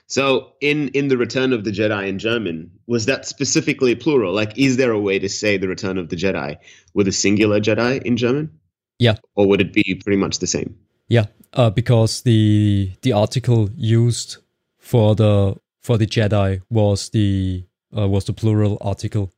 So 0.08 0.54
in 0.62 0.90
in 0.90 1.08
the 1.08 1.18
Return 1.18 1.54
of 1.54 1.64
the 1.64 1.72
Jedi 1.72 2.08
in 2.08 2.20
German, 2.20 2.72
was 2.88 3.06
that 3.06 3.26
specifically 3.26 3.96
plural? 3.96 4.34
Like, 4.34 4.58
is 4.58 4.78
there 4.78 4.92
a 4.92 5.00
way 5.00 5.20
to 5.20 5.30
say 5.30 5.58
the 5.58 5.68
Return 5.68 5.98
of 5.98 6.10
the 6.10 6.16
Jedi 6.16 6.58
with 6.94 7.08
a 7.08 7.12
singular 7.12 7.60
Jedi 7.60 8.02
in 8.04 8.18
German? 8.18 8.60
Yeah. 9.00 9.16
Or 9.36 9.48
would 9.48 9.62
it 9.62 9.74
be 9.74 10.00
pretty 10.04 10.18
much 10.18 10.40
the 10.40 10.48
same? 10.48 10.78
Yeah, 11.08 11.26
uh, 11.54 11.70
because 11.70 12.22
the 12.22 12.92
the 13.02 13.14
article 13.14 13.70
used 13.76 14.38
for 14.78 15.16
the 15.16 15.56
for 15.82 15.98
the 15.98 16.06
Jedi 16.06 16.62
was 16.70 17.10
the 17.10 17.66
uh, 17.98 18.08
was 18.08 18.26
the 18.26 18.34
plural 18.34 18.78
article. 18.82 19.32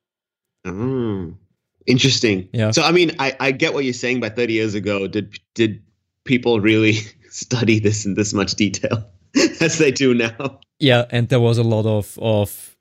Oh, 0.66 1.34
interesting. 1.86 2.50
Yeah. 2.52 2.72
So 2.72 2.84
I 2.84 2.92
mean, 2.92 3.16
I, 3.20 3.36
I 3.40 3.52
get 3.52 3.74
what 3.74 3.86
you're 3.86 3.94
saying. 3.94 4.20
But 4.20 4.36
30 4.36 4.54
years 4.54 4.76
ago, 4.76 5.08
did 5.08 5.40
did 5.54 5.84
people 6.26 6.60
really 6.60 6.94
study 7.30 7.80
this 7.80 8.06
in 8.06 8.16
this 8.16 8.34
much 8.34 8.56
detail? 8.56 9.10
As 9.62 9.78
they 9.78 9.92
do 9.92 10.14
now. 10.14 10.60
Yeah, 10.80 11.06
and 11.12 11.30
there 11.30 11.40
was 11.40 11.58
a 11.58 11.64
lot 11.64 11.86
of 11.86 12.18
of 12.20 12.76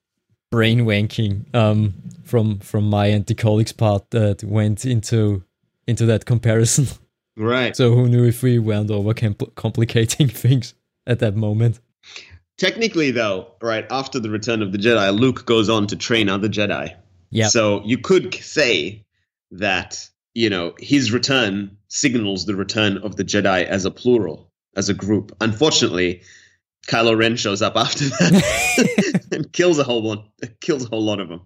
brain 0.51 0.81
wanking 0.81 1.55
um, 1.55 1.95
from 2.25 2.59
from 2.61 2.89
my 2.89 3.07
and 3.07 3.27
the 3.27 3.35
colleagues 3.35 3.73
part 3.73 4.11
that 4.11 4.43
went 4.43 4.85
into 4.85 5.45
into 5.87 6.07
that 6.07 6.25
comparison. 6.25 6.87
Right. 7.37 7.75
So 7.75 7.95
who 7.95 8.09
knew 8.09 8.25
if 8.25 8.43
we 8.43 8.59
went 8.59 8.91
over 8.91 9.15
compl- 9.15 9.55
complicating 9.55 10.29
things 10.45 10.75
at 11.07 11.21
that 11.21 11.37
moment? 11.37 11.81
Technically, 12.59 13.13
though, 13.13 13.53
right 13.63 13.87
after 13.91 14.21
the 14.21 14.29
return 14.29 14.61
of 14.61 14.73
the 14.73 14.79
Jedi, 14.79 15.19
Luke 15.19 15.47
goes 15.47 15.71
on 15.71 15.87
to 15.87 15.97
train 15.97 16.29
other 16.29 16.49
Jedi. 16.49 16.95
Yeah. 17.31 17.47
So 17.47 17.83
you 17.85 17.97
could 17.97 18.35
say 18.35 19.07
that 19.53 20.07
you 20.35 20.51
know 20.51 20.75
his 20.79 21.13
return 21.13 21.79
signals 21.89 22.45
the 22.45 22.57
return 22.57 22.99
of 22.99 23.17
the 23.17 23.25
Jedi 23.25 23.65
as 23.65 23.87
a 23.87 23.91
plural, 23.91 24.51
as 24.77 24.91
a 24.91 24.95
group. 24.95 25.35
Unfortunately, 25.41 26.23
Kylo 26.91 27.17
Ren 27.17 27.37
shows 27.37 27.63
up 27.63 27.77
after 27.77 28.05
that 28.05 29.29
and 29.33 29.53
kills 29.53 29.79
a 29.79 29.85
whole 29.85 30.03
one, 30.03 30.25
kills 30.61 30.85
a 30.85 30.89
whole 30.89 31.05
lot 31.05 31.21
of 31.21 31.29
them. 31.29 31.43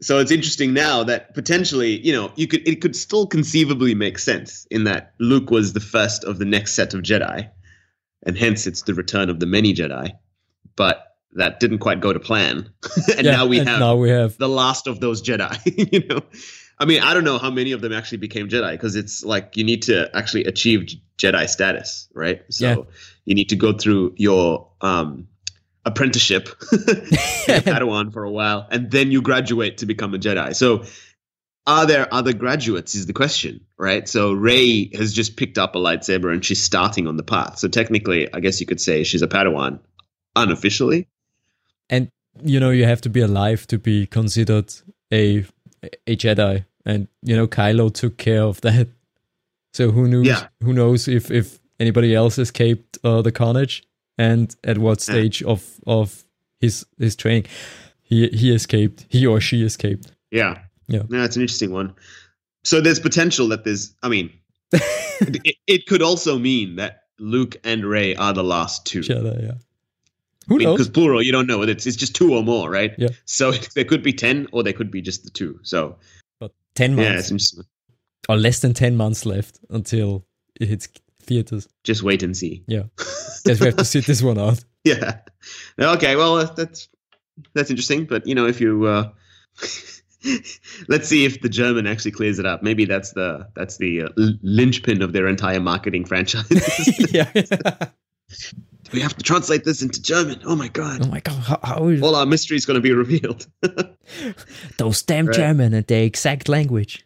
So 0.00 0.18
it's 0.18 0.30
interesting 0.30 0.72
now 0.72 1.04
that 1.04 1.34
potentially, 1.34 2.00
you 2.00 2.12
know, 2.12 2.32
you 2.34 2.46
could 2.46 2.66
it 2.66 2.80
could 2.80 2.96
still 2.96 3.26
conceivably 3.26 3.94
make 3.94 4.18
sense 4.18 4.66
in 4.70 4.84
that 4.84 5.12
Luke 5.18 5.50
was 5.50 5.74
the 5.74 5.80
first 5.80 6.24
of 6.24 6.38
the 6.38 6.46
next 6.46 6.72
set 6.72 6.94
of 6.94 7.02
Jedi, 7.02 7.50
and 8.24 8.38
hence 8.38 8.66
it's 8.66 8.82
the 8.82 8.94
return 8.94 9.28
of 9.28 9.38
the 9.38 9.46
many 9.46 9.74
Jedi. 9.74 10.12
But 10.76 11.06
that 11.34 11.60
didn't 11.60 11.80
quite 11.80 12.00
go 12.00 12.14
to 12.14 12.18
plan, 12.18 12.70
and 13.18 13.26
Yeah, 13.26 13.32
now 13.32 13.46
we 13.46 13.58
and 13.58 13.68
have 13.68 13.80
now 13.80 13.96
we 13.96 14.08
have 14.08 14.38
the 14.38 14.48
last 14.48 14.86
of 14.86 15.00
those 15.00 15.20
Jedi. 15.20 15.92
you 15.92 16.06
know, 16.08 16.22
I 16.78 16.86
mean, 16.86 17.02
I 17.02 17.12
don't 17.12 17.24
know 17.24 17.36
how 17.36 17.50
many 17.50 17.72
of 17.72 17.82
them 17.82 17.92
actually 17.92 18.18
became 18.18 18.48
Jedi 18.48 18.72
because 18.72 18.96
it's 18.96 19.22
like 19.22 19.58
you 19.58 19.64
need 19.64 19.82
to 19.82 20.08
actually 20.16 20.44
achieve 20.44 20.88
Jedi 21.18 21.46
status, 21.46 22.08
right? 22.14 22.42
So 22.48 22.66
Yeah. 22.66 22.76
You 23.30 23.36
need 23.36 23.50
to 23.50 23.56
go 23.56 23.72
through 23.72 24.14
your 24.16 24.66
um, 24.80 25.28
apprenticeship, 25.84 26.48
a 26.72 26.74
Padawan 27.62 28.12
for 28.12 28.24
a 28.24 28.30
while, 28.30 28.66
and 28.72 28.90
then 28.90 29.12
you 29.12 29.22
graduate 29.22 29.78
to 29.78 29.86
become 29.86 30.12
a 30.14 30.18
Jedi. 30.18 30.54
So. 30.56 30.84
Are 31.66 31.86
there 31.86 32.12
other 32.12 32.32
graduates? 32.32 32.94
Is 32.96 33.06
the 33.06 33.12
question, 33.12 33.60
right? 33.78 34.08
So 34.08 34.32
Rey 34.32 34.90
has 34.96 35.12
just 35.12 35.36
picked 35.36 35.58
up 35.58 35.76
a 35.76 35.78
lightsaber 35.78 36.32
and 36.32 36.44
she's 36.44 36.60
starting 36.60 37.06
on 37.06 37.16
the 37.16 37.22
path. 37.22 37.58
So 37.58 37.68
technically, 37.68 38.32
I 38.32 38.40
guess 38.40 38.60
you 38.60 38.66
could 38.66 38.80
say 38.80 39.04
she's 39.04 39.22
a 39.22 39.28
Padawan, 39.28 39.78
unofficially. 40.34 41.06
and 41.90 42.08
you 42.42 42.58
know 42.58 42.70
you 42.70 42.86
have 42.86 43.02
to 43.02 43.10
be 43.10 43.20
alive 43.20 43.66
to 43.68 43.78
be 43.78 44.06
considered 44.06 44.72
a 45.12 45.44
a 46.06 46.16
Jedi, 46.16 46.64
and 46.84 47.06
you 47.22 47.36
know 47.36 47.46
Kylo 47.46 47.92
took 47.92 48.16
care 48.16 48.42
of 48.42 48.60
that. 48.62 48.88
So 49.72 49.92
who 49.92 50.08
knows? 50.08 50.26
Yeah. 50.26 50.48
Who 50.64 50.72
knows 50.72 51.06
if 51.06 51.30
if 51.30 51.59
anybody 51.80 52.14
else 52.14 52.38
escaped 52.38 52.98
uh, 53.02 53.22
the 53.22 53.32
carnage, 53.32 53.82
and 54.18 54.54
at 54.62 54.78
what 54.78 54.98
Yeah. 55.00 55.14
stage 55.14 55.42
of 55.42 55.64
of 55.86 56.24
his 56.60 56.86
his 56.98 57.16
training 57.16 57.46
he 58.02 58.28
he 58.28 58.54
escaped, 58.54 59.06
he 59.08 59.26
or 59.26 59.40
she 59.40 59.62
escaped. 59.64 60.12
Yeah. 60.30 60.58
Yeah. 60.88 61.02
No, 61.08 61.24
it's 61.24 61.36
an 61.36 61.42
interesting 61.42 61.72
one. 61.72 61.94
So 62.64 62.80
there's 62.80 62.98
potential 63.00 63.48
that 63.48 63.64
there's, 63.64 63.94
I 64.02 64.08
mean, 64.08 64.30
it, 64.72 65.56
it 65.66 65.86
could 65.86 66.02
also 66.02 66.38
mean 66.38 66.76
that 66.76 67.04
Luke 67.20 67.56
and 67.64 67.84
Rey 67.84 68.16
are 68.16 68.32
the 68.32 68.42
last 68.44 68.84
two. 68.84 69.00
Jedi, 69.00 69.42
yeah. 69.42 69.52
Who 70.48 70.58
knows? 70.58 70.74
Because 70.78 70.88
plural, 70.90 71.22
you 71.22 71.30
don't 71.32 71.46
know. 71.46 71.62
It's, 71.62 71.86
it's 71.86 71.96
just 71.96 72.14
two 72.16 72.34
or 72.34 72.42
more, 72.42 72.68
right? 72.68 72.92
Yeah. 72.98 73.10
So 73.24 73.52
there 73.76 73.84
could 73.84 74.02
be 74.02 74.12
10 74.12 74.48
or 74.52 74.62
there 74.64 74.72
could 74.72 74.90
be 74.90 75.00
just 75.00 75.22
the 75.24 75.30
two. 75.30 75.60
So, 75.62 75.96
But 76.40 76.52
ten 76.74 76.96
yeah, 76.98 77.04
months 77.04 77.20
it's 77.20 77.30
interesting. 77.30 77.64
or 78.28 78.36
less 78.36 78.58
than 78.58 78.74
ten 78.74 78.96
months 78.96 79.24
left 79.24 79.60
until 79.70 80.26
it 80.60 80.68
hits 80.68 80.88
theaters. 81.20 81.68
Just 81.84 82.02
wait 82.02 82.22
and 82.22 82.36
see. 82.36 82.64
Yeah, 82.66 82.84
guess 83.44 83.60
we 83.60 83.66
have 83.66 83.76
to 83.76 83.84
sit 83.84 84.06
this 84.06 84.22
one 84.22 84.38
out. 84.38 84.64
Yeah. 84.82 85.18
Okay. 85.78 86.16
Well, 86.16 86.46
that's 86.54 86.88
that's 87.52 87.68
interesting. 87.68 88.06
But 88.06 88.26
you 88.26 88.34
know, 88.34 88.46
if 88.46 88.62
you 88.62 88.86
uh, 88.86 89.10
let's 90.88 91.06
see 91.06 91.26
if 91.26 91.42
the 91.42 91.50
German 91.50 91.86
actually 91.86 92.12
clears 92.12 92.38
it 92.38 92.46
up. 92.46 92.62
Maybe 92.62 92.86
that's 92.86 93.12
the 93.12 93.46
that's 93.54 93.76
the 93.76 94.04
uh, 94.04 94.08
linchpin 94.42 95.02
of 95.02 95.12
their 95.12 95.28
entire 95.28 95.60
marketing 95.60 96.06
franchise. 96.06 96.48
yeah. 97.12 97.30
we 98.92 99.00
have 99.00 99.14
to 99.16 99.22
translate 99.22 99.64
this 99.64 99.82
into 99.82 100.00
German. 100.00 100.40
Oh 100.46 100.56
my 100.56 100.68
god! 100.68 101.04
Oh 101.04 101.08
my 101.08 101.20
god, 101.20 101.42
how, 101.42 101.60
how 101.62 101.88
is 101.88 102.00
All 102.02 102.14
our 102.16 102.24
mystery 102.26 102.56
is 102.56 102.64
going 102.64 102.76
to 102.76 102.80
be 102.80 102.92
revealed. 102.92 103.46
those 104.78 105.02
damn 105.02 105.26
Right. 105.26 105.36
German 105.36 105.74
and 105.74 105.86
their 105.86 106.04
exact 106.04 106.48
language? 106.48 107.04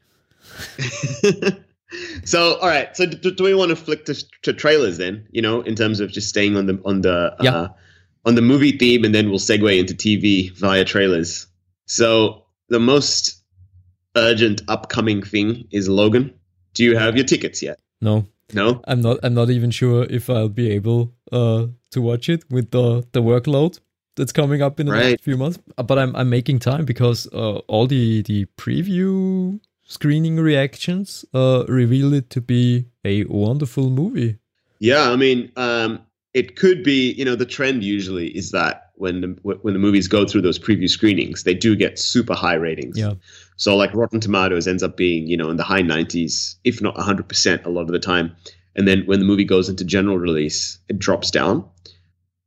So, 2.25 2.57
all 2.59 2.69
right. 2.69 2.97
So, 2.97 3.07
do, 3.07 3.31
do 3.31 3.45
we 3.45 3.55
want 3.55 3.71
to 3.71 3.77
flick 3.77 4.05
to, 4.07 4.15
to 4.43 4.53
trailers 4.53 4.99
then? 4.99 5.27
You 5.31 5.43
know, 5.43 5.61
in 5.63 5.75
terms 5.75 6.01
of 6.01 6.11
just 6.13 6.29
staying 6.29 6.57
on 6.57 6.67
the 6.67 6.81
on 6.85 7.01
the 7.03 7.35
Yeah. 7.41 7.55
uh, 7.55 7.69
on 8.25 8.35
the 8.35 8.43
movie 8.43 8.73
theme, 8.79 9.05
and 9.05 9.15
then 9.15 9.29
we'll 9.31 9.39
segue 9.39 9.79
into 9.79 9.95
TV 9.95 10.51
via 10.57 10.85
trailers. 10.85 11.47
So, 11.87 12.45
the 12.69 12.81
most 12.81 13.43
urgent 14.17 14.63
upcoming 14.69 15.23
thing 15.23 15.67
is 15.71 15.89
Logan. 15.89 16.33
Do 16.75 16.85
you 16.85 16.97
have 16.97 17.17
your 17.17 17.25
tickets 17.27 17.63
yet? 17.63 17.79
No, 18.01 18.27
No. 18.53 18.81
I'm 18.87 19.01
not. 19.01 19.19
I'm 19.23 19.35
not 19.35 19.51
even 19.51 19.71
sure 19.71 20.05
if 20.11 20.29
I'll 20.31 20.49
be 20.49 20.71
able 20.71 21.13
uh, 21.33 21.67
to 21.91 22.01
watch 22.03 22.29
it 22.29 22.45
with 22.51 22.71
the 22.71 23.07
the 23.13 23.21
workload 23.23 23.81
that's 24.17 24.33
coming 24.33 24.63
up 24.63 24.79
in 24.81 24.87
the 24.87 24.93
Right. 24.93 25.11
next 25.11 25.23
few 25.25 25.37
months. 25.37 25.59
But 25.77 25.99
I'm 25.99 26.15
I'm 26.17 26.31
making 26.31 26.61
time 26.61 26.85
because 26.85 27.27
uh, 27.33 27.59
all 27.69 27.87
the 27.87 28.23
the 28.23 28.47
preview 28.57 29.61
screening 29.85 30.37
reactions 30.37 31.25
uh, 31.35 31.65
reveal 31.69 32.13
it 32.13 32.31
to 32.31 32.41
be 32.41 32.87
a 33.05 33.25
wonderful 33.25 33.91
movie. 33.91 34.39
Yeah, 34.81 35.11
I 35.11 35.17
mean, 35.17 35.53
um, 35.57 36.01
it 36.33 36.57
could 36.57 36.83
be. 36.83 37.13
You 37.13 37.25
know, 37.25 37.37
the 37.37 37.47
trend 37.47 37.85
usually 37.85 38.29
is 38.29 38.51
that 38.51 38.91
when 38.97 39.21
the, 39.21 39.57
when 39.63 39.75
the 39.75 39.81
movies 39.81 40.09
go 40.09 40.27
through 40.27 40.43
those 40.43 40.59
preview 40.59 40.89
screenings, 40.89 41.45
they 41.45 41.55
do 41.55 41.77
get 41.77 41.99
super 41.99 42.35
high 42.35 42.55
ratings. 42.55 42.99
Yeah. 42.99 43.15
So, 43.57 43.77
like 43.77 43.95
Rotten 43.95 44.21
Tomatoes 44.21 44.67
ends 44.67 44.83
up 44.83 44.97
being, 44.97 45.27
you 45.27 45.37
know, 45.37 45.51
in 45.51 45.57
the 45.57 45.65
high 45.65 45.83
90s, 45.83 46.57
if 46.65 46.81
not 46.83 46.97
100% 46.97 47.65
a 47.65 47.69
lot 47.69 47.83
of 47.83 47.89
the 47.89 47.99
time. 47.99 48.35
And 48.77 48.89
then 48.89 49.03
when 49.07 49.21
the 49.21 49.25
movie 49.25 49.45
goes 49.45 49.69
into 49.69 49.85
general 49.85 50.19
release, 50.19 50.79
it 50.89 50.99
drops 50.99 51.31
down. 51.31 51.69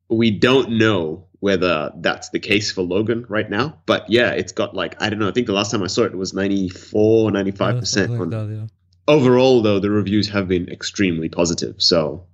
We 0.10 0.32
don't 0.32 0.72
know 0.72 1.27
whether 1.40 1.92
that's 1.98 2.30
the 2.30 2.40
case 2.40 2.72
for 2.72 2.82
Logan 2.82 3.26
right 3.30 3.50
now. 3.50 3.78
But 3.86 4.10
yeah, 4.10 4.32
it's 4.32 4.52
got 4.52 4.74
like, 4.74 5.00
I 5.02 5.10
don't 5.10 5.20
know, 5.20 5.28
I 5.30 5.32
think 5.32 5.48
the 5.48 5.54
last 5.54 5.72
time 5.72 5.84
I 5.84 5.88
saw 5.88 6.04
it, 6.04 6.14
it 6.14 6.18
was 6.18 6.34
94, 6.34 7.32
95%. 7.32 8.10
Yeah, 8.10 8.18
like 8.18 8.30
that, 8.32 8.50
yeah. 8.56 8.68
overall 9.08 9.62
though 9.62 9.80
the 9.80 9.90
reviews 9.92 10.28
have 10.30 10.48
been 10.48 10.68
extremely 10.70 11.30
positive 11.30 11.76
so 11.82 12.26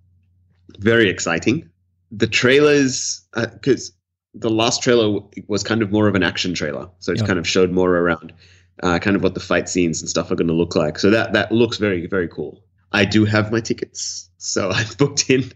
very 0.80 1.10
exciting 1.10 1.70
the 2.12 2.28
trailers 2.28 3.26
because 3.34 3.92
the 4.34 4.50
last 4.50 4.82
trailer 4.82 5.20
was 5.48 5.64
kind 5.64 5.82
of 5.84 5.92
more 5.92 6.08
of 6.08 6.16
an 6.16 6.24
action 6.24 6.54
trailer 6.54 6.90
so 7.00 7.12
it 7.12 7.20
Yeah. 7.20 7.28
kind 7.28 7.40
of 7.40 7.48
showed 7.48 7.72
more 7.72 7.96
around 7.96 8.34
uh, 8.82 8.98
kind 9.00 9.16
of 9.16 9.22
what 9.22 9.34
the 9.36 9.40
fight 9.40 9.70
scenes 9.70 10.02
and 10.02 10.10
stuff 10.10 10.32
are 10.32 10.36
going 10.36 10.48
to 10.48 10.54
look 10.54 10.76
like 10.76 10.98
so 10.98 11.12
that 11.12 11.34
that 11.34 11.52
looks 11.52 11.78
very 11.78 12.08
very 12.08 12.28
cool 12.28 12.64
i 12.92 13.06
do 13.06 13.24
have 13.26 13.52
my 13.52 13.60
tickets 13.60 14.30
so 14.38 14.70
i've 14.78 14.98
booked 14.98 15.30
in 15.30 15.52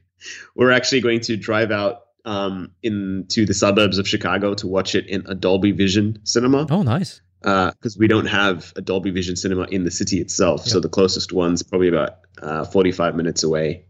we're 0.55 0.71
actually 0.71 1.01
going 1.01 1.19
to 1.21 1.35
drive 1.37 1.71
out 1.71 2.01
um, 2.27 2.69
into 2.83 3.45
the 3.45 3.53
suburbs 3.53 3.97
of 3.97 4.07
chicago 4.07 4.53
to 4.53 4.67
watch 4.67 4.93
it 4.95 5.05
in 5.07 5.23
a 5.27 5.33
dolby 5.35 5.71
vision 5.71 6.19
cinema 6.23 6.67
Oh, 6.69 6.83
nice. 6.83 7.21
because 7.41 7.95
we 7.97 8.07
don't 8.07 8.25
have 8.25 8.73
a 8.75 8.81
Dolby 8.81 9.11
Vision 9.11 9.35
cinema 9.35 9.63
in 9.75 9.83
the 9.85 9.91
city 9.91 10.17
itself. 10.19 10.65
So 10.65 10.79
the 10.81 10.89
closest 10.89 11.31
one's 11.31 11.61
probably 11.63 11.87
about 11.87 12.13
uh, 12.41 12.65
45 12.65 13.15
minutes 13.15 13.43
away. 13.43 13.85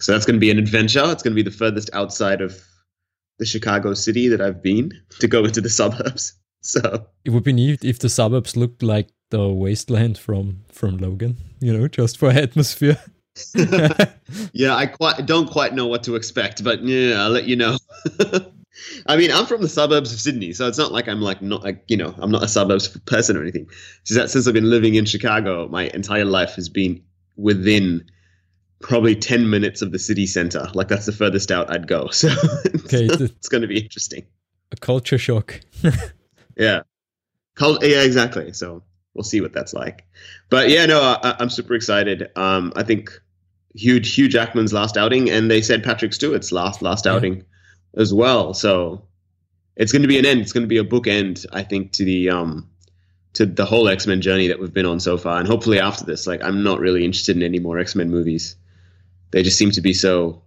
So 0.00 0.12
that's 0.12 0.26
going 0.26 0.36
to 0.36 0.40
be 0.46 0.50
an 0.50 0.58
adventure. 0.58 1.02
It's 1.06 1.22
going 1.22 1.32
to 1.36 1.42
be 1.42 1.50
the 1.50 1.56
furthest 1.56 1.88
outside 1.94 2.40
of 2.42 2.52
the 3.38 3.46
Chicago 3.46 3.94
city 3.94 4.28
that 4.28 4.40
I've 4.40 4.62
been 4.62 4.92
to 5.20 5.26
go 5.26 5.44
into 5.44 5.60
the 5.60 5.70
suburbs. 5.70 6.34
So 6.66 7.06
It 7.26 7.30
would 7.30 7.42
be 7.44 7.52
neat 7.52 7.84
if 7.84 7.98
the 7.98 8.08
suburbs 8.08 8.56
looked 8.56 8.82
like 8.82 9.08
the 9.30 9.48
wasteland 9.48 10.16
from 10.16 10.60
from 10.72 10.96
Logan. 10.98 11.36
You 11.60 11.76
know, 11.76 11.88
just 11.88 12.16
for 12.18 12.30
atmosphere. 12.30 12.98
yeah, 14.52 14.74
I 14.74 14.86
quite 14.86 15.26
don't 15.26 15.50
quite 15.50 15.74
know 15.74 15.86
what 15.86 16.02
to 16.04 16.16
expect, 16.16 16.62
but 16.64 16.82
yeah, 16.82 17.22
I'll 17.22 17.30
let 17.30 17.44
you 17.44 17.56
know. 17.56 17.76
I 19.06 19.16
mean, 19.16 19.30
I'm 19.30 19.46
from 19.46 19.62
the 19.62 19.68
suburbs 19.68 20.12
of 20.12 20.20
Sydney, 20.20 20.52
so 20.52 20.66
it's 20.68 20.78
not 20.78 20.92
like 20.92 21.08
I'm 21.08 21.20
like 21.20 21.40
not 21.42 21.62
like 21.62 21.84
you 21.88 21.96
know 21.96 22.14
I'm 22.18 22.30
not 22.30 22.42
a 22.42 22.48
suburbs 22.48 22.88
person 23.06 23.36
or 23.36 23.42
anything. 23.42 23.66
It's 24.00 24.08
just 24.10 24.20
that 24.20 24.30
since 24.30 24.46
I've 24.46 24.54
been 24.54 24.68
living 24.70 24.94
in 24.94 25.04
Chicago, 25.04 25.68
my 25.68 25.84
entire 25.94 26.24
life 26.24 26.54
has 26.56 26.68
been 26.68 27.02
within 27.36 28.04
probably 28.80 29.14
ten 29.16 29.48
minutes 29.50 29.80
of 29.82 29.92
the 29.92 29.98
city 29.98 30.26
center. 30.26 30.68
Like 30.74 30.88
that's 30.88 31.06
the 31.06 31.12
furthest 31.12 31.50
out 31.50 31.70
I'd 31.70 31.86
go. 31.88 32.08
So 32.12 32.28
Okay, 32.28 33.04
it's, 33.06 33.16
the- 33.18 33.34
going 33.50 33.62
to 33.62 33.68
be 33.68 33.80
interesting. 33.80 34.26
A 34.72 34.76
culture 34.76 35.18
shock. 35.18 35.60
Yeah, 36.56 36.82
Cul- 37.54 37.78
yeah, 37.82 38.02
exactly. 38.02 38.52
So 38.52 38.82
we'll 39.14 39.24
see 39.24 39.40
what 39.40 39.52
that's 39.52 39.72
like. 39.72 40.04
But 40.50 40.68
yeah, 40.68 40.86
no, 40.86 41.00
I, 41.00 41.36
I'm 41.38 41.50
super 41.50 41.74
excited. 41.74 42.30
Um, 42.36 42.72
I 42.76 42.82
think 42.82 43.10
huge, 43.74 44.14
Hugh 44.14 44.28
Jackman's 44.28 44.72
last 44.72 44.96
outing, 44.96 45.30
and 45.30 45.50
they 45.50 45.60
said 45.62 45.82
Patrick 45.84 46.12
Stewart's 46.12 46.52
last 46.52 46.82
last 46.82 47.06
Yeah. 47.06 47.14
outing 47.14 47.44
as 47.96 48.12
well. 48.12 48.54
So 48.54 49.02
it's 49.76 49.92
going 49.92 50.02
to 50.02 50.08
be 50.08 50.18
an 50.18 50.26
end. 50.26 50.40
It's 50.40 50.52
going 50.52 50.62
to 50.62 50.68
be 50.68 50.78
a 50.78 50.84
bookend, 50.84 51.46
I 51.52 51.62
think, 51.62 51.92
to 51.92 52.04
the 52.04 52.30
um 52.30 52.68
to 53.34 53.46
the 53.46 53.64
whole 53.64 53.88
X 53.88 54.06
Men 54.06 54.20
journey 54.20 54.48
that 54.48 54.60
we've 54.60 54.72
been 54.72 54.86
on 54.86 55.00
so 55.00 55.16
far. 55.16 55.38
And 55.38 55.48
hopefully 55.48 55.80
after 55.80 56.04
this, 56.04 56.26
like 56.26 56.42
I'm 56.42 56.62
not 56.62 56.78
really 56.80 57.04
interested 57.04 57.36
in 57.36 57.42
any 57.42 57.58
more 57.58 57.78
X 57.78 57.94
Men 57.94 58.10
movies. 58.10 58.56
They 59.32 59.42
just 59.42 59.58
seem 59.58 59.72
to 59.72 59.80
be 59.80 59.92
so 59.92 60.42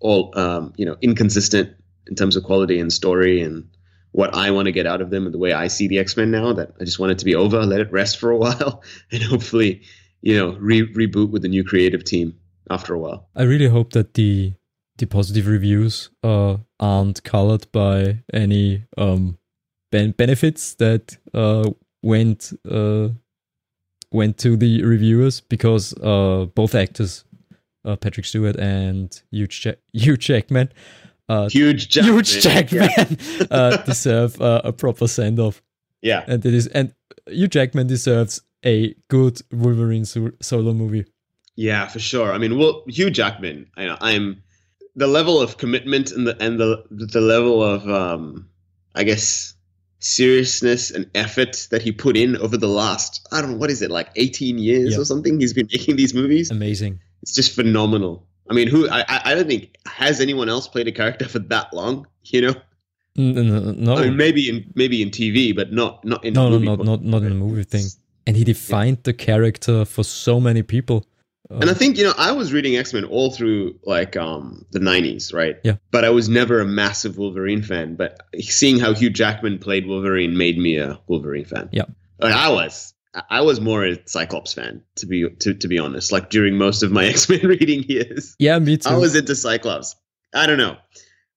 all 0.00 0.36
um, 0.38 0.72
you 0.76 0.86
know 0.86 0.96
inconsistent 1.00 1.76
in 2.08 2.16
terms 2.16 2.34
of 2.36 2.42
quality 2.42 2.80
and 2.80 2.92
story 2.92 3.42
and 3.42 3.68
what 4.12 4.34
I 4.34 4.50
want 4.50 4.66
to 4.66 4.72
get 4.72 4.86
out 4.86 5.00
of 5.00 5.10
them 5.10 5.24
and 5.24 5.32
the 5.32 5.38
way 5.38 5.52
I 5.52 5.68
see 5.68 5.88
the 5.88 5.98
X 5.98 6.16
Men 6.16 6.30
now. 6.30 6.52
That 6.54 6.72
I 6.80 6.84
just 6.84 6.98
want 6.98 7.12
it 7.12 7.18
to 7.18 7.24
be 7.24 7.34
over, 7.34 7.64
let 7.64 7.80
it 7.80 7.92
rest 7.92 8.18
for 8.18 8.30
a 8.30 8.36
while, 8.44 8.82
and 9.10 9.22
hopefully, 9.22 9.82
you 10.22 10.36
know, 10.36 10.56
re- 10.58 10.90
reboot 10.94 11.30
with 11.30 11.44
a 11.44 11.48
new 11.48 11.64
creative 11.64 12.04
team 12.04 12.38
after 12.70 12.94
a 12.94 12.98
while. 12.98 13.28
I 13.36 13.42
really 13.42 13.68
hope 13.68 13.92
that 13.92 14.14
the 14.14 14.54
the 14.98 15.06
positive 15.06 15.46
reviews 15.46 16.10
uh, 16.22 16.58
aren't 16.78 17.22
colored 17.24 17.66
by 17.72 18.22
any 18.32 18.84
um, 18.98 19.38
ben- 19.90 20.12
benefits 20.12 20.74
that 20.74 21.16
uh, 21.34 21.70
went 22.02 22.52
uh, 22.70 23.08
went 24.12 24.36
to 24.38 24.56
the 24.56 24.82
reviewers 24.84 25.40
because 25.40 25.94
uh, 26.02 26.46
both 26.54 26.74
actors, 26.74 27.24
uh, 27.84 27.96
Patrick 27.96 28.26
Stewart 28.26 28.56
and 28.56 29.22
Hugh, 29.30 29.46
Jack- 29.46 29.78
Hugh 29.92 30.16
Jackman, 30.18 30.68
uh, 31.28 31.48
Huge 31.48 31.88
Jackman. 31.88 32.14
Huge 32.14 32.42
Jackman 32.42 33.18
uh, 33.50 33.76
deserve 33.78 34.40
uh, 34.40 34.60
a 34.64 34.72
proper 34.72 35.08
send 35.08 35.38
off, 35.40 35.62
Yeah. 36.02 36.22
and 36.28 36.44
it 36.44 36.52
is 36.54 36.66
and 36.68 36.94
Hugh 37.26 37.48
Jackman 37.48 37.86
deserves 37.86 38.42
a 38.64 38.94
good 39.08 39.40
Wolverine 39.50 40.04
solo 40.04 40.72
movie. 40.74 41.06
Yeah, 41.56 41.86
for 41.88 41.98
sure. 41.98 42.32
I 42.32 42.38
mean, 42.38 42.58
well, 42.58 42.84
Hugh 42.88 43.10
Jackman. 43.10 43.66
I 43.76 43.86
know 43.86 43.96
I'm 44.00 44.42
the 44.96 45.06
level 45.06 45.40
of 45.40 45.58
commitment 45.58 46.10
and 46.10 46.26
the 46.26 46.36
and 46.42 46.58
the 46.58 46.84
the 46.90 47.20
level 47.20 47.62
of 47.62 47.88
um, 47.88 48.48
I 48.94 49.04
guess 49.04 49.54
seriousness 49.98 50.90
and 50.90 51.08
effort 51.14 51.68
that 51.70 51.80
he 51.80 51.92
put 51.92 52.16
in 52.16 52.36
over 52.38 52.56
the 52.56 52.68
last 52.68 53.26
I 53.30 53.40
don't 53.40 53.52
know 53.52 53.56
what 53.56 53.70
is 53.70 53.82
it 53.82 53.90
like 53.90 54.08
18 54.16 54.58
years 54.58 54.92
Yeah. 54.94 55.00
or 55.00 55.04
something. 55.04 55.38
He's 55.40 55.52
been 55.54 55.68
making 55.72 55.96
these 55.96 56.12
movies. 56.14 56.50
Amazing. 56.50 56.98
It's 57.22 57.34
just 57.34 57.54
phenomenal. 57.54 58.26
I 58.50 58.54
mean, 58.54 58.68
who 58.68 58.88
I 58.90 59.04
I 59.08 59.34
don't 59.34 59.46
think 59.46 59.76
has 59.86 60.20
anyone 60.20 60.48
else 60.48 60.66
played 60.68 60.88
a 60.88 60.92
character 60.92 61.28
for 61.28 61.38
that 61.38 61.72
long. 61.72 62.06
You 62.24 62.40
know, 62.42 62.54
No, 63.16 63.94
I 63.96 64.04
mean, 64.04 64.16
maybe 64.16 64.48
in 64.48 64.72
maybe 64.74 65.02
in 65.02 65.10
TV, 65.10 65.54
but 65.54 65.72
not 65.72 66.04
not 66.04 66.24
in 66.24 66.34
no, 66.34 66.48
no, 66.48 66.58
not 66.58 66.84
not 66.84 67.04
not 67.04 67.22
in 67.22 67.32
a 67.32 67.34
movie 67.34 67.64
thing. 67.64 67.84
And 68.26 68.36
he 68.36 68.44
defined 68.44 68.98
the 69.02 69.12
character 69.12 69.84
for 69.84 70.04
so 70.04 70.40
many 70.40 70.62
people. 70.62 71.04
Uh, 71.52 71.58
And 71.60 71.70
I 71.70 71.74
think 71.74 71.98
you 71.98 72.04
know 72.04 72.14
I 72.16 72.32
was 72.32 72.52
reading 72.52 72.76
X 72.76 72.92
Men 72.94 73.04
all 73.04 73.30
through 73.30 73.78
like 73.84 74.16
um 74.16 74.64
the 74.72 74.78
'90s, 74.80 75.32
right? 75.34 75.56
Yeah. 75.64 75.76
But 75.90 76.04
I 76.04 76.10
was 76.10 76.28
never 76.28 76.60
a 76.60 76.64
massive 76.64 77.18
Wolverine 77.18 77.62
fan. 77.62 77.96
But 77.96 78.20
seeing 78.40 78.78
how 78.80 78.94
Hugh 78.94 79.10
Jackman 79.10 79.58
played 79.58 79.86
Wolverine 79.86 80.36
made 80.36 80.58
me 80.58 80.76
a 80.78 80.98
Wolverine 81.08 81.44
fan. 81.44 81.68
Yeah. 81.72 81.84
Like 82.20 82.34
I 82.34 82.48
was, 82.50 82.94
I 83.30 83.40
was 83.42 83.60
more 83.60 83.84
a 83.84 83.98
Cyclops 84.06 84.52
fan 84.54 84.82
to 84.96 85.06
be 85.06 85.28
to 85.40 85.54
to 85.54 85.68
be 85.68 85.78
honest. 85.78 86.12
Like 86.12 86.30
during 86.30 86.56
most 86.56 86.82
of 86.82 86.90
my 86.92 87.04
X 87.14 87.28
Men 87.28 87.40
reading 87.42 87.82
years, 87.84 88.34
yeah, 88.38 88.58
me 88.58 88.76
too. 88.78 88.88
I 88.88 88.96
was 88.96 89.14
into 89.14 89.34
Cyclops. 89.34 89.94
I 90.34 90.46
don't 90.46 90.58
know, 90.58 90.76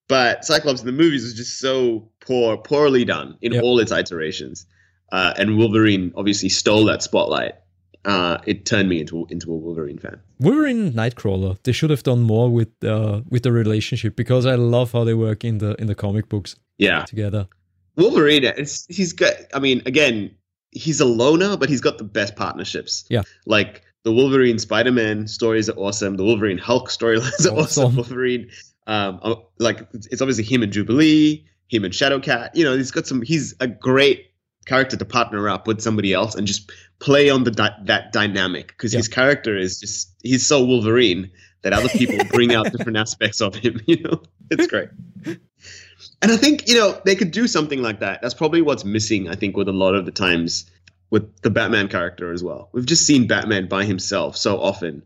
but 0.07 0.45
Cyclops 0.45 0.79
in 0.81 0.85
the 0.85 0.91
movies 0.93 1.23
was 1.23 1.33
just 1.33 1.59
so 1.59 2.09
poor, 2.25 2.55
poorly 2.57 3.03
done 3.03 3.37
in 3.41 3.51
Yeah. 3.53 3.61
all 3.61 3.79
its 3.79 3.91
iterations. 3.91 4.65
Uh, 5.11 5.33
and 5.37 5.57
Wolverine 5.57 6.13
obviously 6.15 6.49
stole 6.49 6.85
that 6.85 7.03
spotlight. 7.03 7.53
Uh, 8.05 8.37
it 8.45 8.65
turned 8.65 8.87
me 8.87 8.99
into 8.99 9.25
into 9.29 9.51
a 9.51 9.57
Wolverine 9.57 9.97
fan. 9.97 10.19
Wolverine 10.39 10.93
Nightcrawler. 10.93 11.57
They 11.63 11.71
should 11.71 11.89
have 11.89 12.03
done 12.03 12.21
more 12.21 12.49
with 12.51 12.69
uh, 12.83 13.21
with 13.29 13.43
the 13.43 13.51
relationship 13.51 14.15
because 14.15 14.45
I 14.45 14.55
love 14.55 14.91
how 14.91 15.03
they 15.03 15.13
work 15.15 15.43
in 15.43 15.57
the 15.57 15.73
in 15.81 15.87
the 15.87 15.95
comic 15.95 16.29
books 16.29 16.55
Yeah, 16.77 17.03
together. 17.05 17.47
Wolverine. 17.97 18.43
It's, 18.43 18.85
he's 18.87 19.13
got. 19.13 19.33
I 19.53 19.59
mean, 19.59 19.81
again, 19.85 20.35
he's 20.71 20.99
a 20.99 21.05
loner, 21.05 21.57
but 21.57 21.69
he's 21.69 21.81
got 21.81 21.97
the 21.97 22.03
best 22.03 22.35
partnerships. 22.35 23.05
Yeah. 23.09 23.23
like 23.45 23.81
the 24.03 24.11
Wolverine 24.11 24.59
Spider 24.59 24.91
Man 24.91 25.27
stories 25.27 25.67
are 25.69 25.77
awesome. 25.77 26.15
The 26.17 26.23
Wolverine 26.23 26.59
Hulk 26.59 26.89
storylines 26.89 27.45
are 27.49 27.55
awesome. 27.57 27.85
Awesome. 27.85 27.95
Wolverine, 27.95 28.49
um, 28.85 29.19
uh, 29.23 29.35
like 29.57 29.87
it's 29.93 30.21
obviously 30.21 30.43
him 30.43 30.61
and 30.61 30.71
Jubilee, 30.71 31.43
him 31.69 31.83
and 31.85 31.93
Shadowcat. 31.93 32.51
You 32.53 32.65
know, 32.65 32.77
he's 32.77 32.91
got 32.91 33.07
some. 33.07 33.23
He's 33.23 33.55
a 33.61 33.67
great 33.67 34.27
character 34.65 34.97
to 34.97 35.05
partner 35.05 35.47
up 35.49 35.67
with 35.67 35.81
somebody 35.81 36.13
else 36.13 36.35
and 36.35 36.47
just 36.47 36.71
play 36.99 37.29
on 37.29 37.43
the 37.43 37.51
di- 37.51 37.77
that 37.83 38.11
dynamic 38.11 38.67
because 38.69 38.93
Yeah. 38.93 38.97
his 38.97 39.07
character 39.07 39.57
is 39.57 39.79
just 39.79 40.11
he's 40.23 40.45
so 40.45 40.63
Wolverine 40.65 41.31
that 41.61 41.73
other 41.73 41.89
people 41.89 42.17
bring 42.31 42.53
out 42.53 42.71
different 42.71 42.97
aspects 43.05 43.41
of 43.41 43.55
him. 43.55 43.79
You 43.85 44.01
know, 44.03 44.21
it's 44.51 44.67
great. 44.67 44.89
And 46.21 46.31
I 46.31 46.37
think, 46.37 46.67
you 46.67 46.75
know, 46.75 46.99
they 47.05 47.15
could 47.15 47.31
do 47.31 47.47
something 47.47 47.81
like 47.81 47.99
that. 47.99 48.21
That's 48.21 48.33
probably 48.33 48.61
what's 48.61 48.85
missing, 48.85 49.29
I 49.29 49.35
think, 49.35 49.57
with 49.57 49.67
a 49.67 49.73
lot 49.73 49.95
of 49.95 50.05
the 50.05 50.11
times 50.11 50.69
with 51.11 51.41
the 51.41 51.49
Batman 51.49 51.87
character 51.87 52.31
as 52.31 52.43
well. 52.43 52.69
We've 52.71 52.85
just 52.85 53.05
seen 53.05 53.27
Batman 53.27 53.67
by 53.67 53.85
himself 53.85 54.35
so 54.37 54.59
often, 54.59 55.03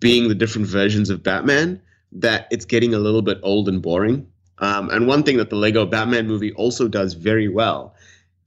being 0.00 0.28
the 0.28 0.34
different 0.34 0.66
versions 0.66 1.10
of 1.10 1.22
Batman, 1.22 1.80
that 2.12 2.48
it's 2.50 2.64
getting 2.64 2.94
a 2.94 2.98
little 2.98 3.22
bit 3.22 3.38
old 3.42 3.68
and 3.68 3.80
boring. 3.82 4.26
Um, 4.58 4.90
and 4.90 5.06
one 5.06 5.22
thing 5.22 5.36
that 5.36 5.50
the 5.50 5.56
Lego 5.56 5.86
Batman 5.86 6.26
movie 6.26 6.52
also 6.52 6.88
does 6.88 7.14
very 7.14 7.48
well 7.48 7.94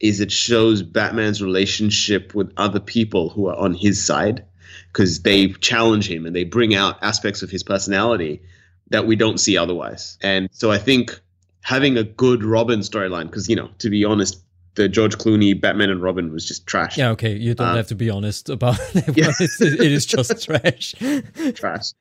is 0.01 0.19
it 0.19 0.31
shows 0.31 0.81
Batman's 0.83 1.41
relationship 1.41 2.33
with 2.35 2.51
other 2.57 2.79
people 2.79 3.29
who 3.29 3.47
are 3.47 3.55
on 3.55 3.73
his 3.73 4.03
side 4.05 4.43
because 4.91 5.21
they 5.21 5.49
challenge 5.53 6.09
him 6.09 6.25
and 6.25 6.35
they 6.35 6.43
bring 6.43 6.75
out 6.75 6.97
aspects 7.01 7.41
of 7.43 7.49
his 7.49 7.63
personality 7.63 8.41
that 8.89 9.05
we 9.07 9.15
don't 9.15 9.39
see 9.39 9.57
otherwise. 9.57 10.17
And 10.21 10.49
so 10.51 10.71
I 10.71 10.77
think 10.79 11.19
having 11.61 11.97
a 11.97 12.03
good 12.03 12.43
Robin 12.43 12.79
storyline, 12.81 13.25
because 13.27 13.47
you 13.47 13.55
know, 13.55 13.69
to 13.79 13.89
be 13.89 14.03
honest, 14.03 14.41
the 14.75 14.89
George 14.89 15.17
Clooney 15.17 15.59
Batman 15.59 15.89
and 15.89 16.01
Robin 16.01 16.31
was 16.31 16.45
just 16.47 16.65
trash. 16.65 16.97
Yeah, 16.97 17.09
okay. 17.11 17.35
You 17.35 17.53
don't 17.53 17.67
Uh, 17.67 17.75
have 17.75 17.87
to 17.87 17.95
be 17.95 18.09
honest 18.09 18.49
about 18.49 18.79
it. 18.95 19.17
Yeah. 19.17 19.31
it 19.39 19.91
is 19.91 20.05
just 20.05 20.43
trash. 20.45 20.95
trash. 21.55 21.91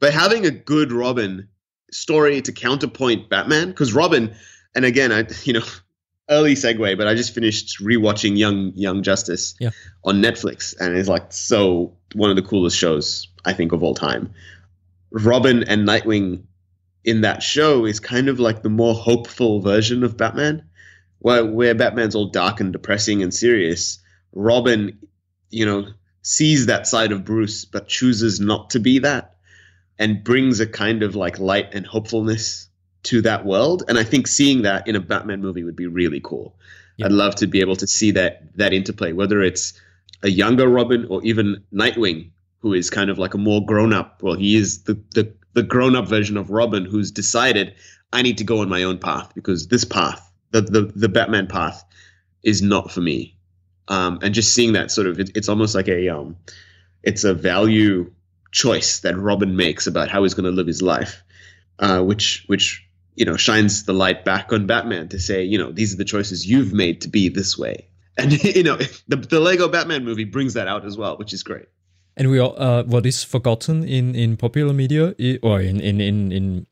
But 0.00 0.12
having 0.12 0.44
a 0.46 0.50
good 0.50 0.92
Robin 0.92 1.48
story 1.92 2.42
to 2.42 2.52
counterpoint 2.52 3.28
Batman, 3.30 3.68
because 3.68 3.92
Robin, 3.94 4.34
and 4.74 4.84
again, 4.84 5.12
I 5.12 5.26
you 5.44 5.52
know, 5.54 5.64
early 6.28 6.54
segue, 6.54 6.96
but 6.98 7.06
I 7.06 7.14
just 7.14 7.34
finished 7.34 7.78
rewatching 7.80 8.36
Young 8.36 8.72
Young 8.74 9.02
Justice 9.02 9.54
Yeah. 9.60 9.70
on 10.04 10.20
Netflix, 10.22 10.74
and 10.78 10.96
it's 10.96 11.08
like 11.08 11.32
so 11.32 11.96
one 12.14 12.30
of 12.30 12.36
the 12.36 12.42
coolest 12.42 12.76
shows 12.76 13.28
I 13.44 13.52
think 13.52 13.72
of 13.72 13.82
all 13.82 13.94
time. 13.94 14.32
Robin 15.10 15.62
and 15.64 15.86
Nightwing 15.86 16.42
in 17.04 17.20
that 17.20 17.42
show 17.42 17.84
is 17.86 18.00
kind 18.00 18.28
of 18.28 18.40
like 18.40 18.62
the 18.62 18.68
more 18.68 18.94
hopeful 18.94 19.60
version 19.60 20.02
of 20.02 20.16
Batman, 20.16 20.64
where 21.20 21.44
where 21.44 21.74
Batman's 21.74 22.14
all 22.14 22.30
dark 22.30 22.60
and 22.60 22.72
depressing 22.72 23.22
and 23.22 23.32
serious. 23.32 23.98
Robin, 24.32 24.98
you 25.50 25.64
know, 25.64 25.86
sees 26.22 26.66
that 26.66 26.86
side 26.88 27.12
of 27.12 27.24
Bruce, 27.24 27.64
but 27.64 27.88
chooses 27.88 28.40
not 28.40 28.70
to 28.70 28.80
be 28.80 28.98
that, 28.98 29.36
and 29.98 30.24
brings 30.24 30.58
a 30.58 30.66
kind 30.66 31.02
of 31.04 31.14
like 31.14 31.38
light 31.38 31.72
and 31.74 31.86
hopefulness 31.86 32.68
to 33.06 33.22
that 33.22 33.44
world. 33.44 33.84
And 33.88 33.98
I 33.98 34.04
think 34.04 34.26
seeing 34.26 34.62
that 34.62 34.86
in 34.86 34.96
a 34.96 35.00
Batman 35.00 35.40
movie 35.40 35.64
would 35.64 35.76
be 35.76 35.86
really 35.86 36.20
cool. 36.20 36.54
Yeah. 36.96 37.06
I'd 37.06 37.12
love 37.12 37.34
to 37.36 37.46
be 37.46 37.60
able 37.60 37.76
to 37.76 37.86
see 37.86 38.10
that 38.12 38.56
that 38.56 38.72
interplay, 38.72 39.12
whether 39.12 39.42
it's 39.42 39.74
a 40.22 40.30
younger 40.30 40.68
Robin 40.68 41.06
or 41.08 41.22
even 41.24 41.62
Nightwing, 41.72 42.30
who 42.60 42.72
is 42.72 42.90
kind 42.90 43.10
of 43.10 43.18
like 43.18 43.34
a 43.34 43.38
more 43.38 43.64
grown 43.64 43.92
up. 43.92 44.22
Well, 44.22 44.34
he 44.34 44.56
is 44.56 44.84
the 44.84 44.94
the, 45.14 45.32
the 45.52 45.62
grown 45.62 45.94
up 45.96 46.08
version 46.08 46.36
of 46.36 46.50
Robin, 46.50 46.84
who's 46.84 47.10
decided 47.10 47.74
I 48.12 48.22
need 48.22 48.38
to 48.38 48.44
go 48.44 48.60
on 48.60 48.68
my 48.68 48.82
own 48.82 48.98
path 48.98 49.34
because 49.34 49.68
this 49.68 49.84
path, 49.84 50.32
the 50.50 50.62
the, 50.62 50.92
the 50.94 51.08
Batman 51.08 51.46
path, 51.46 51.84
is 52.42 52.62
not 52.62 52.90
for 52.90 53.00
me. 53.00 53.36
Um, 53.88 54.18
and 54.22 54.34
just 54.34 54.52
seeing 54.52 54.72
that 54.72 54.90
sort 54.90 55.06
of, 55.06 55.20
it, 55.20 55.30
it's 55.36 55.48
almost 55.48 55.74
like 55.74 55.88
a 55.88 56.08
um, 56.08 56.36
it's 57.02 57.24
a 57.24 57.34
value 57.34 58.10
choice 58.52 59.00
that 59.00 59.16
Robin 59.16 59.54
makes 59.54 59.86
about 59.86 60.08
how 60.08 60.22
he's 60.22 60.34
going 60.34 60.46
to 60.46 60.50
live 60.50 60.66
his 60.66 60.82
life, 60.82 61.22
uh, 61.78 62.00
which 62.00 62.44
which 62.46 62.85
you 63.16 63.24
know 63.24 63.36
shines 63.36 63.84
the 63.84 63.92
light 63.92 64.24
back 64.24 64.52
on 64.52 64.66
Batman 64.66 65.08
to 65.08 65.18
say, 65.18 65.42
you 65.42 65.58
know, 65.58 65.72
these 65.72 65.92
are 65.92 65.96
the 65.96 66.04
choices 66.04 66.46
you've 66.46 66.72
made 66.72 67.00
to 67.00 67.08
be 67.08 67.28
this 67.28 67.58
way. 67.58 67.88
And 68.18 68.32
you 68.42 68.62
know, 68.62 68.76
the 69.08 69.16
the 69.16 69.40
Lego 69.40 69.68
Batman 69.68 70.02
movie 70.02 70.24
brings 70.24 70.54
that 70.54 70.68
out 70.68 70.86
as 70.86 70.96
well, 70.96 71.18
which 71.18 71.34
is 71.34 71.42
great. 71.42 71.66
And 72.16 72.30
we 72.30 72.38
all, 72.38 72.54
uh, 72.56 72.82
what 72.84 73.04
is 73.04 73.22
forgotten 73.22 73.84
in, 73.84 74.14
in 74.14 74.38
popular 74.38 74.72
media 74.72 75.14
or 75.42 75.60
in, 75.60 75.80
in, 75.80 76.00
in, 76.00 76.32
in 76.32 76.66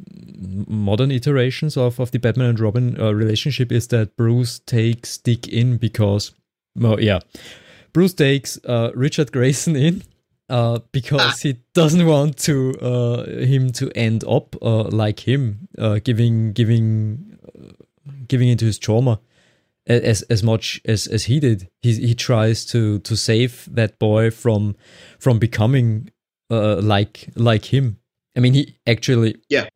modern 0.66 1.10
iterations 1.10 1.76
of, 1.76 2.00
of 2.00 2.12
the 2.12 2.18
Batman 2.18 2.48
and 2.48 2.60
Robin 2.60 2.98
uh, 2.98 3.12
relationship 3.12 3.70
is 3.70 3.88
that 3.88 4.16
Bruce 4.16 4.60
takes 4.60 5.18
Dick 5.18 5.46
in 5.46 5.76
because, 5.76 6.32
well, 6.74 6.98
yeah, 6.98 7.18
Bruce 7.92 8.14
takes 8.14 8.58
uh, 8.64 8.90
Richard 8.94 9.32
Grayson 9.32 9.76
in 9.76 10.02
uh, 10.48 10.80
because 10.92 11.40
he 11.42 11.56
doesn't 11.74 12.06
want 12.06 12.36
to 12.38 12.74
uh, 12.80 13.24
him 13.26 13.70
to 13.72 13.90
end 13.96 14.24
up 14.24 14.56
uh, 14.62 14.84
like 14.84 15.20
him, 15.20 15.68
uh, 15.78 15.98
giving 16.02 16.52
giving 16.52 17.38
uh, 17.58 17.72
giving 18.28 18.48
into 18.48 18.64
his 18.66 18.78
trauma 18.78 19.20
as 19.86 20.22
as 20.22 20.42
much 20.42 20.80
as 20.84 21.06
as 21.06 21.24
he 21.24 21.40
did. 21.40 21.68
He 21.82 21.94
he 21.94 22.14
tries 22.14 22.64
to 22.66 22.98
to 23.00 23.16
save 23.16 23.68
that 23.72 23.98
boy 23.98 24.30
from 24.30 24.76
from 25.18 25.38
becoming 25.38 26.10
uh, 26.50 26.76
like 26.76 27.28
like 27.36 27.66
him. 27.66 27.98
I 28.36 28.40
mean, 28.40 28.54
he 28.54 28.76
actually 28.86 29.36
Yeah. 29.48 29.68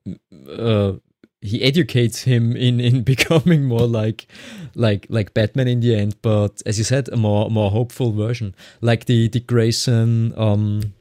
He 1.40 1.62
educates 1.62 2.22
him 2.22 2.56
in 2.56 2.80
in 2.80 3.02
becoming 3.12 3.64
more 3.64 3.86
like 3.86 4.26
like 4.74 5.06
like 5.08 5.34
Batman 5.34 5.68
in 5.68 5.80
the 5.80 5.94
end. 5.94 6.16
But 6.22 6.62
as 6.66 6.78
you 6.78 6.84
said, 6.84 7.08
a 7.08 7.16
more 7.16 7.50
more 7.50 7.70
hopeful 7.70 8.12
version, 8.12 8.54
like 8.80 9.06
the 9.06 9.28
the 9.28 9.40
Grayson 9.40 10.34
um 10.36 10.94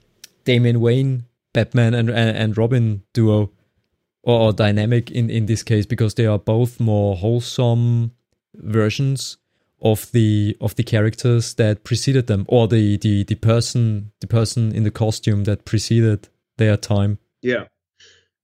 Damian 0.46 0.80
Wayne 0.80 1.26
Batman 1.54 1.94
and 1.94 2.10
and, 2.10 2.38
and 2.38 2.58
Robin 2.58 3.04
duo 3.14 3.52
or 4.24 4.54
dynamic 4.54 5.10
in 5.12 5.30
in 5.30 5.46
this 5.46 5.64
case 5.64 5.86
because 5.86 6.16
they 6.16 6.26
are 6.26 6.40
both 6.40 6.80
more 6.80 7.16
wholesome 7.16 8.12
versions 8.54 9.38
of 9.82 10.12
the 10.12 10.58
of 10.60 10.76
the 10.76 10.84
characters 10.84 11.54
that 11.56 11.84
preceded 11.84 12.28
them 12.28 12.46
or 12.48 12.68
the 12.68 12.98
the 12.98 13.24
the 13.24 13.36
person 13.36 14.12
the 14.22 14.28
person 14.28 14.74
in 14.74 14.84
the 14.84 14.92
costume 14.92 15.44
that 15.44 15.66
preceded 15.66 16.30
their 16.58 16.76
time 16.78 17.20
Yeah. 17.42 17.66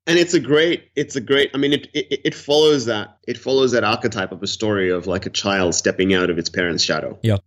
And 0.05 0.19
it's 0.19 0.33
a 0.33 0.39
great, 0.39 0.89
it's 0.95 1.15
a 1.15 1.21
great. 1.21 1.51
I 1.53 1.57
mean, 1.57 1.71
it, 1.73 1.87
it 1.93 2.21
it 2.25 2.35
follows 2.35 2.85
that 2.85 3.17
it 3.27 3.37
follows 3.37 3.71
that 3.71 3.83
archetype 3.85 4.31
of 4.33 4.43
a 4.43 4.47
story 4.47 4.89
of 4.91 5.07
like 5.07 5.25
a 5.25 5.29
child 5.29 5.75
stepping 5.75 6.13
out 6.13 6.29
of 6.29 6.37
its 6.37 6.49
parents' 6.49 6.83
shadow. 6.83 7.17
Yeah. 7.23 7.37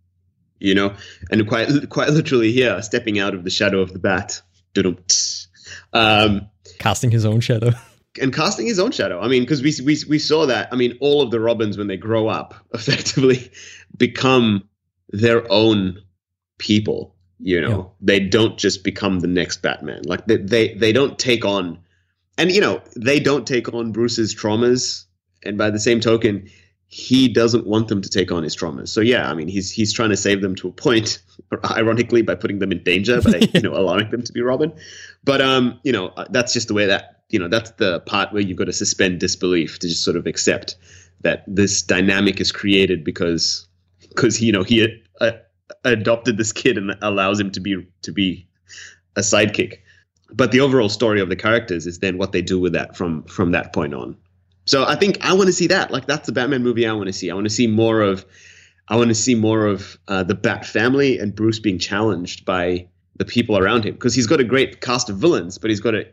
you 0.59 0.73
know, 0.73 0.95
and 1.29 1.47
quite 1.47 1.69
quite 1.89 2.09
literally 2.09 2.51
here, 2.51 2.81
stepping 2.81 3.19
out 3.19 3.35
of 3.35 3.43
the 3.43 3.51
shadow 3.51 3.79
of 3.81 3.93
the 3.93 3.99
bat. 3.99 4.41
Um, 5.93 6.49
casting 6.79 7.11
his 7.11 7.25
own 7.25 7.39
shadow 7.39 7.71
and 8.21 8.33
casting 8.33 8.65
his 8.67 8.79
own 8.79 8.91
shadow. 8.91 9.19
I 9.19 9.27
mean, 9.27 9.43
because 9.43 9.61
we, 9.61 9.73
we 9.85 9.97
we 10.09 10.19
saw 10.19 10.45
that. 10.47 10.69
I 10.71 10.75
mean, 10.75 10.97
all 11.01 11.21
of 11.21 11.31
the 11.31 11.39
Robins 11.39 11.77
when 11.77 11.87
they 11.87 11.97
grow 11.97 12.27
up, 12.27 12.55
effectively 12.73 13.51
become 13.95 14.67
their 15.09 15.49
own 15.51 16.01
people. 16.57 17.15
You 17.39 17.61
know, 17.61 17.69
Yeah. 17.69 17.83
they 18.01 18.19
don't 18.19 18.57
just 18.57 18.83
become 18.83 19.19
the 19.19 19.27
next 19.27 19.61
Batman. 19.61 20.01
Like 20.05 20.25
they, 20.25 20.37
they 20.37 20.73
they 20.73 20.91
don't 20.91 21.19
take 21.19 21.45
on, 21.45 21.79
and 22.37 22.51
you 22.51 22.61
know, 22.61 22.81
they 22.95 23.19
don't 23.19 23.47
take 23.47 23.73
on 23.73 23.91
Bruce's 23.91 24.35
traumas. 24.35 25.05
And 25.43 25.57
by 25.57 25.69
the 25.69 25.79
same 25.79 25.99
token, 25.99 26.49
he 26.87 27.27
doesn't 27.27 27.67
want 27.67 27.89
them 27.89 28.01
to 28.01 28.09
take 28.09 28.31
on 28.31 28.43
his 28.43 28.55
traumas. 28.55 28.89
So 28.89 29.01
yeah, 29.01 29.29
I 29.29 29.33
mean, 29.33 29.47
he's 29.47 29.71
he's 29.71 29.93
trying 29.93 30.09
to 30.09 30.17
save 30.17 30.41
them 30.41 30.55
to 30.55 30.69
a 30.69 30.71
point, 30.71 31.21
ironically, 31.71 32.21
by 32.21 32.35
putting 32.35 32.59
them 32.59 32.71
in 32.71 32.83
danger 32.83 33.21
by 33.21 33.41
you 33.53 33.61
know 33.61 33.75
allowing 33.75 34.09
them 34.09 34.23
to 34.23 34.33
be 34.33 34.41
Robin. 34.41 34.73
But 35.23 35.41
um, 35.41 35.79
you 35.83 35.91
know, 35.91 36.07
uh, 36.09 36.25
that's 36.29 36.53
just 36.53 36.69
the 36.69 36.73
way 36.73 36.85
that 36.85 37.21
you 37.29 37.39
know 37.39 37.47
that's 37.47 37.71
the 37.71 37.99
part 38.01 38.33
where 38.33 38.41
you've 38.41 38.57
got 38.57 38.65
to 38.65 38.73
suspend 38.73 39.19
disbelief 39.19 39.79
to 39.79 39.87
just 39.87 40.03
sort 40.03 40.17
of 40.17 40.25
accept 40.25 40.75
that 41.21 41.43
this 41.47 41.81
dynamic 41.81 42.39
is 42.39 42.51
created 42.51 43.03
because 43.03 43.67
because 44.09 44.41
you 44.41 44.51
know 44.51 44.63
he 44.63 45.03
uh, 45.19 45.31
adopted 45.83 46.37
this 46.37 46.53
kid 46.53 46.77
and 46.77 46.95
allows 47.01 47.39
him 47.39 47.51
to 47.51 47.59
be 47.59 47.85
to 48.03 48.11
be 48.11 48.47
a 49.15 49.21
sidekick. 49.21 49.79
But 50.31 50.51
the 50.51 50.59
overall 50.59 50.89
story 50.89 51.21
of 51.21 51.29
the 51.29 51.35
characters 51.35 51.87
is 51.87 51.99
then 51.99 52.17
what 52.17 52.31
they 52.31 52.41
do 52.41 52.59
with 52.59 52.73
that 52.73 52.97
from 52.97 53.23
from 53.23 53.51
that 53.51 53.73
point 53.73 53.93
on. 53.93 54.17
So 54.65 54.83
I 54.85 54.95
think 54.95 55.19
I 55.25 55.33
want 55.33 55.47
to 55.47 55.53
see 55.53 55.67
that. 55.67 55.91
Like 55.91 56.05
that's 56.05 56.25
the 56.25 56.33
Batman 56.33 56.63
movie 56.63 56.85
I 56.85 56.93
want 56.93 57.07
to 57.07 57.13
see. 57.13 57.31
I 57.31 57.33
want 57.33 57.45
to 57.45 57.53
see 57.53 57.67
more 57.67 58.01
of 58.01 58.25
I 58.87 58.95
want 58.97 59.09
to 59.09 59.15
see 59.15 59.35
more 59.35 59.65
of 59.65 59.97
uh, 60.07 60.23
the 60.23 60.35
Bat 60.35 60.65
family 60.65 61.19
and 61.19 61.35
Bruce 61.35 61.59
being 61.59 61.79
challenged 61.79 62.45
by 62.45 62.87
the 63.15 63.25
people 63.25 63.57
around 63.57 63.85
him 63.85 63.93
because 63.93 64.13
he's 64.13 64.27
got 64.27 64.39
a 64.39 64.43
great 64.43 64.81
cast 64.81 65.09
of 65.09 65.17
villains, 65.17 65.57
but 65.57 65.69
he's 65.69 65.79
got 65.81 65.95
a 65.95 66.05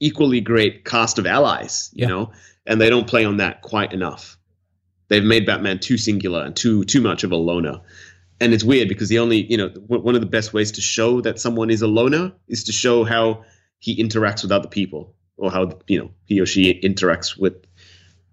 equally 0.00 0.40
great 0.40 0.84
cast 0.84 1.18
of 1.18 1.26
allies. 1.26 1.90
You 1.94 2.02
Yeah. 2.02 2.08
know, 2.08 2.32
and 2.66 2.80
they 2.80 2.90
don't 2.90 3.06
play 3.06 3.24
on 3.24 3.36
that 3.38 3.62
quite 3.62 3.92
enough. 3.92 4.36
They've 5.08 5.24
made 5.24 5.46
Batman 5.46 5.78
too 5.78 5.96
singular 5.96 6.42
and 6.44 6.56
too 6.56 6.84
too 6.84 7.00
much 7.00 7.24
of 7.24 7.30
a 7.32 7.36
loner. 7.36 7.80
And 8.40 8.52
it's 8.52 8.64
weird 8.64 8.88
because 8.88 9.08
the 9.08 9.18
only 9.18 9.44
you 9.50 9.56
know 9.56 9.68
one 9.86 10.14
of 10.14 10.20
the 10.20 10.26
best 10.26 10.52
ways 10.52 10.72
to 10.72 10.80
show 10.80 11.20
that 11.20 11.38
someone 11.38 11.70
is 11.70 11.82
a 11.82 11.86
loner 11.86 12.32
is 12.48 12.64
to 12.64 12.72
show 12.72 13.04
how 13.04 13.44
he 13.78 14.02
interacts 14.02 14.42
with 14.42 14.50
other 14.52 14.68
people 14.68 15.14
or 15.36 15.50
how 15.50 15.78
you 15.86 15.98
know 15.98 16.10
he 16.24 16.40
or 16.40 16.46
she 16.46 16.80
interacts 16.80 17.38
with 17.38 17.54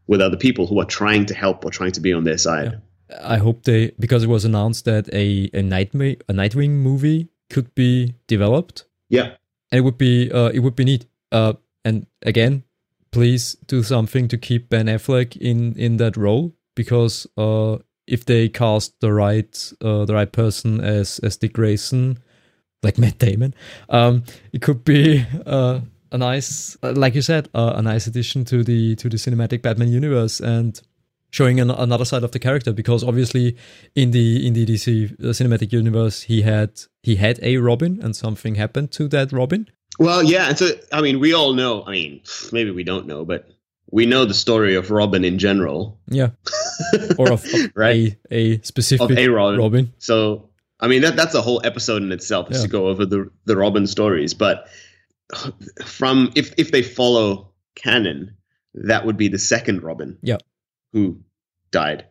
with 0.08 0.22
other 0.22 0.38
people 0.38 0.68
who 0.68 0.80
are 0.80 0.86
trying 0.86 1.26
to 1.28 1.34
help 1.34 1.64
or 1.64 1.70
trying 1.72 1.91
to 1.93 2.02
be 2.02 2.12
on 2.14 2.24
their 2.24 2.38
side. 2.38 2.82
I 3.24 3.38
hope 3.38 3.64
they 3.64 3.91
because 3.99 4.24
it 4.24 4.30
was 4.30 4.45
announced 4.45 4.86
that 4.86 5.08
a 5.14 5.49
a 5.54 5.62
Nightwing 5.62 6.22
a 6.28 6.34
Nightwing 6.34 6.70
movie 6.72 7.30
could 7.49 7.74
be 7.76 8.16
developed, 8.28 8.86
Yeah. 9.10 9.36
and 9.72 9.78
it 9.80 9.82
would 9.82 9.97
be 9.97 10.32
uh, 10.32 10.49
it 10.54 10.60
would 10.60 10.76
be 10.76 10.86
neat. 10.86 11.06
Uh, 11.32 11.54
and 11.86 12.08
again, 12.24 12.64
please 13.12 13.56
do 13.68 13.84
something 13.84 14.28
to 14.30 14.38
keep 14.38 14.70
Ben 14.70 14.88
Affleck 14.88 15.36
in 15.38 15.76
in 15.78 15.97
that 15.97 16.16
role 16.18 16.54
because 16.76 17.28
uh, 17.38 17.78
if 18.08 18.26
they 18.26 18.49
cast 18.49 18.99
the 18.99 19.14
right 19.14 19.74
uh, 19.82 20.06
the 20.06 20.14
right 20.14 20.32
person 20.32 20.82
as 20.82 21.20
as 21.20 21.38
Dick 21.38 21.54
Grayson, 21.54 22.20
like 22.84 22.97
Matt 22.99 23.20
Damon, 23.20 23.54
um, 23.89 24.24
it 24.54 24.62
could 24.62 24.84
be 24.84 25.26
uh, 25.45 25.82
a 26.12 26.18
nice, 26.18 26.78
uh, 26.84 26.93
like 26.95 27.16
you 27.16 27.22
said, 27.22 27.49
uh, 27.54 27.74
a 27.76 27.82
nice 27.82 28.08
addition 28.08 28.45
to 28.45 28.64
the 28.64 28.95
to 28.97 29.10
the 29.10 29.18
cinematic 29.18 29.62
Batman 29.62 29.89
universe 29.89 30.39
and 30.39 30.82
showing 31.32 31.60
an, 31.60 31.72
another 31.72 32.06
side 32.06 32.24
of 32.24 32.32
the 32.32 32.39
character 32.39 32.74
because 32.74 33.04
obviously 33.04 33.56
in 33.95 34.12
the 34.12 34.45
in 34.45 34.54
the 34.54 34.66
DC 34.66 35.14
uh, 35.14 35.28
cinematic 35.28 35.72
universe 35.72 36.24
he 36.24 36.41
had 36.41 36.82
he 37.04 37.16
had 37.16 37.39
a 37.41 37.58
Robin 37.58 37.99
and 38.02 38.16
something 38.16 38.56
happened 38.56 38.91
to 38.91 39.08
that 39.08 39.32
Robin. 39.32 39.68
Well, 39.99 40.24
yeah, 40.24 40.49
and 40.49 40.58
so 40.58 40.68
I 40.91 41.02
mean, 41.02 41.20
we 41.20 41.34
all 41.34 41.54
know. 41.54 41.84
I 41.86 41.91
mean, 41.91 42.22
maybe 42.52 42.72
we 42.72 42.84
don't 42.84 43.08
know, 43.08 43.26
but 43.26 43.49
we 43.91 44.05
know 44.05 44.25
the 44.25 44.33
story 44.33 44.75
of 44.75 44.89
Robin 44.91 45.23
in 45.25 45.37
general, 45.37 45.99
Yeah, 46.07 46.29
or 47.17 47.31
of, 47.33 47.43
of 47.45 47.71
Right. 47.75 48.17
a 48.31 48.35
a 48.55 48.61
specific 48.63 49.09
of 49.11 49.17
a 49.17 49.27
Robin. 49.27 49.59
Robin. 49.59 49.93
So, 49.99 50.49
I 50.79 50.87
mean, 50.87 51.01
that 51.03 51.15
that's 51.15 51.35
a 51.35 51.41
whole 51.41 51.61
episode 51.63 52.01
in 52.01 52.11
itself 52.11 52.49
is 52.51 52.57
Yeah. 52.57 52.63
to 52.63 52.69
go 52.69 52.87
over 52.87 53.05
the 53.05 53.29
the 53.45 53.55
Robin 53.57 53.85
stories. 53.87 54.33
But 54.33 54.67
from 55.85 56.31
if 56.35 56.53
if 56.57 56.71
they 56.71 56.81
follow 56.83 57.51
canon, 57.75 58.35
that 58.73 59.05
would 59.05 59.17
be 59.17 59.27
the 59.27 59.39
second 59.39 59.83
Robin. 59.83 60.17
Yeah. 60.21 60.37
who 60.93 61.21
died, 61.71 62.05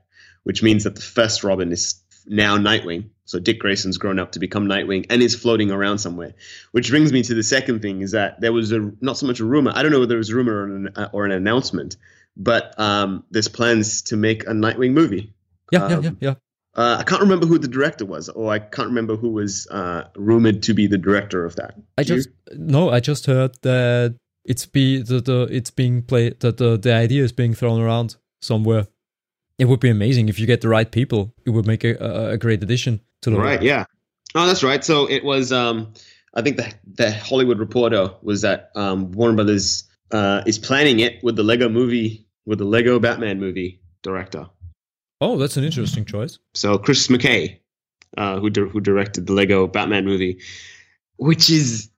which 0.45 0.63
means 0.63 0.85
that 0.85 0.95
the 0.95 1.03
first 1.03 1.45
Robin 1.45 1.71
is 1.73 2.03
now 2.27 2.57
Nightwing. 2.57 3.11
So 3.31 3.39
Dick 3.39 3.61
Grayson's 3.61 3.97
grown 3.97 4.19
up 4.19 4.33
to 4.33 4.41
become 4.41 4.67
Nightwing 4.67 5.07
and 5.09 5.23
is 5.23 5.37
floating 5.37 5.71
around 5.71 5.99
somewhere. 5.99 6.35
Which 6.73 6.91
brings 6.91 7.13
me 7.13 7.23
to 7.23 7.33
the 7.33 7.45
second 7.45 7.81
thing: 7.81 8.01
is 8.01 8.11
that 8.11 8.41
there 8.41 8.53
was 8.53 8.73
a 8.73 8.91
not 9.01 9.19
so 9.19 9.27
much 9.29 9.39
a 9.39 9.45
rumor. 9.45 9.71
I 9.73 9.85
don't 9.85 9.93
know 9.93 10.01
whether 10.01 10.17
it 10.17 10.19
was 10.19 10.31
a 10.31 10.35
rumor 10.35 10.63
or 10.63 10.65
an, 10.65 10.89
or 11.13 11.27
an 11.27 11.31
announcement, 11.31 11.97
but 12.37 12.77
um, 12.81 13.23
there's 13.31 13.47
plans 13.47 14.03
to 14.03 14.17
make 14.17 14.43
a 14.49 14.51
Nightwing 14.51 14.95
movie. 14.95 15.33
Yeah, 15.71 15.89
yeah, 15.89 15.97
Um, 15.97 16.05
yeah, 16.05 16.11
yeah. 16.21 16.35
Uh, 16.75 16.97
I 16.99 17.05
can't 17.05 17.21
remember 17.21 17.47
who 17.47 17.59
the 17.59 17.69
director 17.69 18.05
was, 18.05 18.29
or 18.29 18.51
I 18.51 18.59
can't 18.59 18.89
remember 18.89 19.15
who 19.15 19.31
was 19.31 19.69
uh, 19.71 20.09
rumored 20.17 20.65
to 20.65 20.75
be 20.75 20.89
the 20.89 20.99
director 20.99 21.45
of 21.45 21.55
that. 21.55 21.77
I 21.97 22.03
Do 22.03 22.15
you? 22.15 22.19
just 22.19 22.31
no, 22.57 22.91
I 22.91 22.99
just 22.99 23.27
heard 23.27 23.55
that 23.63 24.17
it's 24.45 24.67
be 24.67 25.03
the, 25.03 25.21
the 25.21 25.43
it's 25.53 25.71
being 25.71 26.03
played 26.03 26.41
that 26.41 26.57
the 26.57 26.77
the 26.77 26.93
idea 26.93 27.23
is 27.23 27.31
being 27.31 27.55
thrown 27.55 27.81
around 27.81 28.17
somewhere. 28.43 28.89
It 29.57 29.67
would 29.67 29.79
be 29.79 29.91
amazing 29.91 30.29
if 30.29 30.41
you 30.41 30.49
get 30.49 30.63
the 30.63 30.69
right 30.69 30.91
people. 30.91 31.33
It 31.45 31.51
would 31.51 31.67
make 31.67 31.85
a, 31.85 31.95
a, 31.95 32.31
a 32.31 32.37
great 32.37 32.63
addition 32.65 33.03
to 33.23 33.31
the 33.31 33.39
right, 33.39 33.63
yeah. 33.63 33.85
Oh, 34.35 34.47
that's 34.47 34.63
right. 34.63 34.85
So 34.85 35.09
it 35.09 35.25
was. 35.25 35.53
Um, 35.53 35.93
I 36.35 36.43
think 36.43 36.57
the 36.57 36.73
the 36.95 37.13
Hollywood 37.13 37.59
Reporter 37.59 38.15
was 38.23 38.43
that 38.43 38.71
um, 38.77 39.11
Warner 39.13 39.37
Brothers 39.37 39.85
uh, 40.13 40.43
is 40.47 40.59
planning 40.59 41.01
it 41.01 41.23
with 41.23 41.37
the 41.37 41.43
Lego 41.43 41.69
movie 41.69 42.27
with 42.47 42.59
the 42.59 42.65
Lego 42.65 42.99
Batman 42.99 43.41
movie 43.41 43.81
director. 44.03 44.49
Oh, 45.21 45.37
that's 45.37 45.57
an 45.57 45.65
interesting 45.65 46.05
choice. 46.05 46.39
So 46.55 46.79
Chris 46.79 47.09
McKay, 47.09 47.59
uh, 48.17 48.39
who 48.39 48.51
di- 48.51 48.69
who 48.69 48.81
directed 48.81 49.27
the 49.27 49.33
Lego 49.33 49.67
Batman 49.67 50.05
movie, 50.05 50.41
which 51.17 51.51
is 51.51 51.91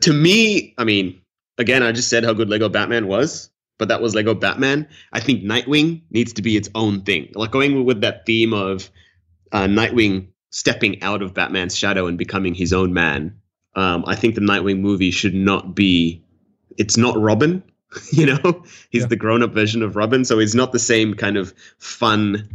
to 0.00 0.12
me, 0.12 0.74
I 0.78 0.84
mean, 0.84 1.20
again, 1.58 1.82
I 1.82 1.92
just 1.92 2.08
said 2.08 2.24
how 2.24 2.32
good 2.32 2.48
Lego 2.48 2.68
Batman 2.68 3.06
was, 3.06 3.50
but 3.78 3.88
that 3.88 4.00
was 4.00 4.14
Lego 4.14 4.34
Batman. 4.34 4.88
I 5.12 5.20
think 5.20 5.42
Nightwing 5.42 6.02
needs 6.10 6.32
to 6.34 6.42
be 6.42 6.56
its 6.56 6.70
own 6.74 7.02
thing, 7.02 7.30
like 7.34 7.50
going 7.50 7.84
with 7.84 8.00
that 8.00 8.24
theme 8.24 8.54
of 8.54 8.88
uh, 9.52 9.64
Nightwing 9.64 10.28
stepping 10.54 11.02
out 11.02 11.20
of 11.20 11.34
Batman's 11.34 11.76
shadow 11.76 12.06
and 12.06 12.16
becoming 12.16 12.54
his 12.54 12.72
own 12.72 12.92
man. 12.92 13.36
Um, 13.74 14.04
I 14.06 14.14
think 14.14 14.36
the 14.36 14.40
Nightwing 14.40 14.78
movie 14.78 15.10
should 15.10 15.34
not 15.34 15.74
be. 15.74 16.22
It's 16.78 16.96
not 16.96 17.18
Robin. 17.20 17.62
You 18.10 18.26
know, 18.26 18.64
he's 18.90 19.02
Yeah. 19.02 19.06
the 19.06 19.16
grown-up 19.16 19.52
version 19.52 19.80
of 19.82 19.94
Robin, 19.94 20.24
so 20.24 20.40
he's 20.40 20.54
not 20.54 20.72
the 20.72 20.80
same 20.80 21.14
kind 21.14 21.36
of 21.36 21.54
fun, 21.78 22.48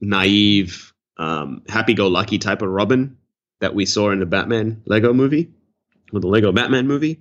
naive, 0.00 0.94
um, 1.18 1.60
happy-go-lucky 1.68 2.38
type 2.38 2.62
of 2.62 2.70
Robin 2.70 3.14
that 3.60 3.74
we 3.74 3.84
saw 3.84 4.10
in 4.10 4.20
the 4.20 4.26
Batman 4.26 4.80
Lego 4.86 5.12
movie, 5.12 5.50
or 6.14 6.20
the 6.20 6.28
Lego 6.28 6.50
Batman 6.50 6.86
movie. 6.86 7.20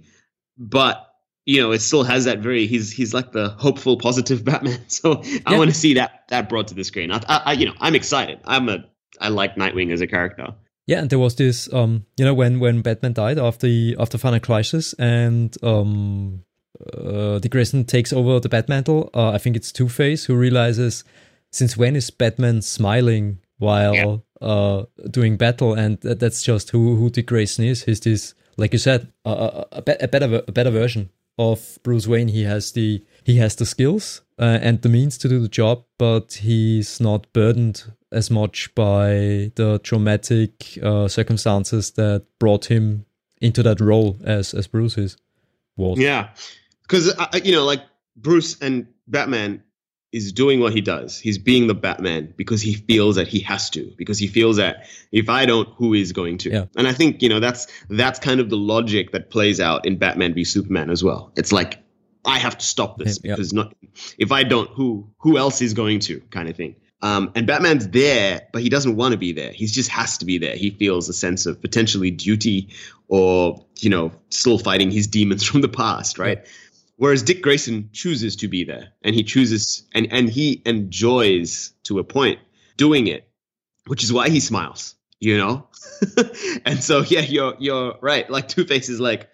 But 0.57 1.05
you 1.45 1.61
know, 1.61 1.71
it 1.73 1.79
still 1.79 2.03
has 2.03 2.23
that 2.25 2.39
very. 2.39 2.65
He's 2.65 2.91
he's 2.91 3.13
like 3.13 3.33
the 3.33 3.49
hopeful, 3.49 3.97
positive 3.97 4.43
Batman. 4.51 4.79
So 4.87 5.21
I 5.45 5.51
Yeah. 5.51 5.57
want 5.57 5.69
to 5.69 5.75
see 5.75 5.95
that 5.95 6.23
that 6.29 6.47
brought 6.47 6.69
to 6.69 6.75
the 6.75 6.83
screen. 6.85 7.11
I, 7.11 7.17
I, 7.27 7.41
I 7.47 7.51
you 7.53 7.65
know, 7.65 7.73
I'm 7.81 7.95
excited. 7.95 8.39
I'm 8.45 8.69
a 8.69 8.85
I 9.19 9.29
like 9.29 9.55
Nightwing 9.55 9.91
as 9.91 10.01
a 10.01 10.07
character. 10.07 10.53
Yeah, 10.87 10.99
and 10.99 11.09
there 11.09 11.19
was 11.19 11.35
this, 11.35 11.71
um, 11.73 12.05
you 12.15 12.25
know, 12.25 12.33
when 12.33 12.59
when 12.59 12.81
Batman 12.81 13.13
died 13.13 13.39
after 13.39 13.65
the 13.65 13.95
after 13.99 14.17
Final 14.17 14.39
Crisis, 14.39 14.93
and 14.93 15.55
um, 15.63 16.43
uh, 16.95 17.39
Dick 17.39 17.51
Grayson 17.51 17.85
takes 17.85 18.13
over 18.13 18.39
the 18.39 18.49
Batmantle. 18.49 19.09
Uh, 19.13 19.31
I 19.31 19.39
think 19.39 19.55
it's 19.55 19.71
Two 19.71 19.89
Face 19.89 20.25
who 20.25 20.35
realizes 20.35 21.03
since 21.51 21.75
when 21.75 21.95
is 21.95 22.09
Batman 22.11 22.61
smiling 22.61 23.39
while 23.57 24.23
uh 24.41 24.83
doing 25.09 25.37
battle, 25.37 25.73
and 25.73 25.99
that, 26.01 26.19
that's 26.19 26.43
just 26.43 26.69
who 26.69 26.95
who 26.97 27.09
Dick 27.09 27.25
Grayson 27.27 27.65
is. 27.65 27.83
He's 27.83 28.01
this, 28.01 28.35
like 28.57 28.71
you 28.71 28.79
said, 28.79 29.11
a, 29.23 29.65
a, 29.71 29.81
a 30.01 30.07
better 30.07 30.43
a 30.47 30.51
better 30.51 30.69
version 30.69 31.09
of 31.37 31.79
Bruce 31.83 32.07
Wayne. 32.07 32.27
He 32.27 32.43
has 32.43 32.71
the 32.71 33.03
he 33.23 33.37
has 33.37 33.55
the 33.55 33.65
skills 33.65 34.21
uh, 34.39 34.59
and 34.61 34.81
the 34.81 34.89
means 34.89 35.17
to 35.19 35.29
do 35.29 35.39
the 35.39 35.47
job, 35.47 35.83
but 35.97 36.33
he's 36.33 36.99
not 36.99 37.31
burdened 37.33 37.91
as 38.11 38.29
much 38.29 38.73
by 38.75 39.51
the 39.55 39.79
traumatic 39.83 40.77
uh, 40.81 41.07
circumstances 41.07 41.91
that 41.91 42.25
brought 42.39 42.65
him 42.65 43.05
into 43.41 43.63
that 43.63 43.79
role 43.79 44.17
as 44.23 44.53
as 44.53 44.67
Bruce 44.67 44.97
is. 44.97 45.17
Was. 45.77 45.99
Yeah, 45.99 46.29
because 46.83 47.13
you 47.43 47.51
know, 47.51 47.65
like 47.65 47.81
Bruce 48.15 48.61
and 48.61 48.87
Batman 49.07 49.63
is 50.15 50.31
doing 50.31 50.59
what 50.61 50.73
he 50.73 50.81
does. 50.81 51.19
He's 51.19 51.37
being 51.37 51.67
the 51.67 51.73
Batman 51.75 52.33
because 52.37 52.61
he 52.61 52.73
feels 52.73 53.17
that 53.17 53.27
he 53.27 53.41
has 53.41 53.69
to, 53.71 53.93
because 53.97 54.17
he 54.17 54.27
feels 54.27 54.57
that 54.57 54.87
if 55.11 55.29
I 55.29 55.45
don't, 55.45 55.67
who 55.75 55.93
is 55.93 56.13
going 56.13 56.37
to? 56.39 56.49
Yeah. 56.49 56.65
And 56.77 56.87
I 56.87 56.93
think, 56.93 57.21
you 57.21 57.29
know, 57.29 57.39
that's 57.39 57.67
that's 57.89 58.19
kind 58.19 58.39
of 58.39 58.49
the 58.49 58.57
logic 58.57 59.11
that 59.11 59.29
plays 59.29 59.59
out 59.59 59.85
in 59.85 59.97
Batman 59.97 60.33
v 60.33 60.43
Superman 60.43 60.89
as 60.89 61.03
well. 61.03 61.31
It's 61.35 61.51
like 61.51 61.79
I 62.23 62.39
have 62.39 62.57
to 62.57 62.65
stop 62.65 62.97
this 62.97 63.19
Yeah. 63.23 63.33
because 63.35 63.53
not 63.53 63.75
if 64.17 64.31
I 64.31 64.43
don't, 64.43 64.69
who 64.69 65.09
who 65.19 65.37
else 65.37 65.61
is 65.61 65.73
going 65.73 65.99
to 66.01 66.21
kind 66.31 66.49
of 66.49 66.55
thing. 66.55 66.75
Um, 67.01 67.31
and 67.35 67.45
Batman's 67.45 67.87
there, 67.89 68.47
but 68.51 68.63
he 68.63 68.69
doesn't 68.69 68.95
want 68.95 69.11
to 69.11 69.17
be 69.17 69.31
there. 69.33 69.51
He 69.51 69.67
just 69.67 69.89
has 69.89 70.17
to 70.19 70.25
be 70.25 70.39
there. 70.39 70.55
He 70.55 70.71
feels 70.71 71.07
a 71.07 71.13
sense 71.13 71.45
of 71.45 71.61
potentially 71.61 72.09
duty 72.09 72.69
or, 73.07 73.63
you 73.79 73.91
know, 73.91 74.11
still 74.29 74.57
fighting 74.57 74.89
his 74.89 75.05
demons 75.05 75.43
from 75.49 75.61
the 75.61 75.69
past, 75.69 76.17
right? 76.17 76.45
Whereas 76.97 77.23
Dick 77.23 77.41
Grayson 77.41 77.89
chooses 77.91 78.37
to 78.37 78.47
be 78.47 78.63
there 78.63 78.89
and 79.01 79.13
he 79.13 79.23
chooses 79.23 79.83
and, 79.93 80.07
and 80.11 80.29
he 80.29 80.61
enjoys 80.65 81.73
to 81.83 81.99
a 81.99 82.03
point 82.03 82.39
doing 82.77 83.07
it, 83.07 83.27
which 83.87 84.03
is 84.03 84.13
why 84.13 84.29
he 84.29 84.39
smiles, 84.39 84.95
you 85.19 85.37
know? 85.37 85.67
and 86.65 86.81
so 86.81 87.01
yeah, 87.01 87.21
you're 87.21 87.55
you're 87.59 87.95
right. 88.01 88.29
Like 88.29 88.47
Two 88.47 88.65
Face 88.65 88.87
is 88.87 88.99
like, 88.99 89.29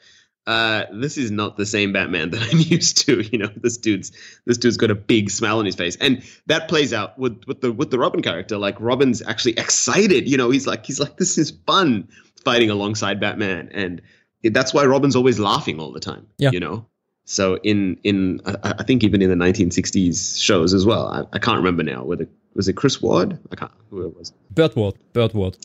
uh, 0.47 0.85
this 0.91 1.17
is 1.17 1.29
not 1.29 1.55
the 1.55 1.65
same 1.65 1.93
Batman 1.93 2.31
that 2.31 2.41
I'm 2.51 2.59
used 2.59 3.05
to. 3.05 3.21
You 3.21 3.37
know, 3.37 3.49
this 3.55 3.77
dude's 3.77 4.11
this 4.45 4.57
dude's 4.57 4.77
got 4.77 4.91
a 4.91 4.95
big 4.95 5.29
smile 5.29 5.59
on 5.59 5.65
his 5.65 5.75
face, 5.75 5.95
and 5.97 6.23
that 6.47 6.67
plays 6.67 6.93
out 6.93 7.17
with 7.19 7.43
with 7.45 7.61
the 7.61 7.71
with 7.71 7.91
the 7.91 7.99
Robin 7.99 8.21
character. 8.21 8.57
Like 8.57 8.79
Robin's 8.79 9.21
actually 9.21 9.53
excited. 9.53 10.27
You 10.27 10.37
know, 10.37 10.49
he's 10.49 10.65
like 10.65 10.85
he's 10.85 10.99
like 10.99 11.17
this 11.17 11.37
is 11.37 11.51
fun 11.67 12.07
fighting 12.43 12.71
alongside 12.71 13.19
Batman, 13.19 13.69
and 13.71 14.01
that's 14.43 14.73
why 14.73 14.85
Robin's 14.85 15.15
always 15.15 15.39
laughing 15.39 15.79
all 15.79 15.91
the 15.91 15.99
time. 15.99 16.25
Yeah. 16.37 16.49
you 16.51 16.59
know. 16.59 16.87
So 17.31 17.57
in 17.63 17.97
in 18.03 18.41
I, 18.45 18.75
I 18.79 18.83
think 18.83 19.03
even 19.05 19.21
in 19.21 19.29
the 19.29 19.45
1960s 19.45 20.41
shows 20.41 20.73
as 20.73 20.85
well. 20.85 21.07
I, 21.07 21.35
I 21.35 21.39
can't 21.39 21.57
remember 21.57 21.81
now 21.81 22.03
whether 22.03 22.27
was 22.55 22.67
it 22.67 22.73
Chris 22.73 23.01
Ward. 23.01 23.39
I 23.51 23.55
can't 23.55 23.71
who 23.89 24.05
it 24.05 24.17
was. 24.17 24.33
Birdward, 24.53 24.95
Birdward. 25.13 25.57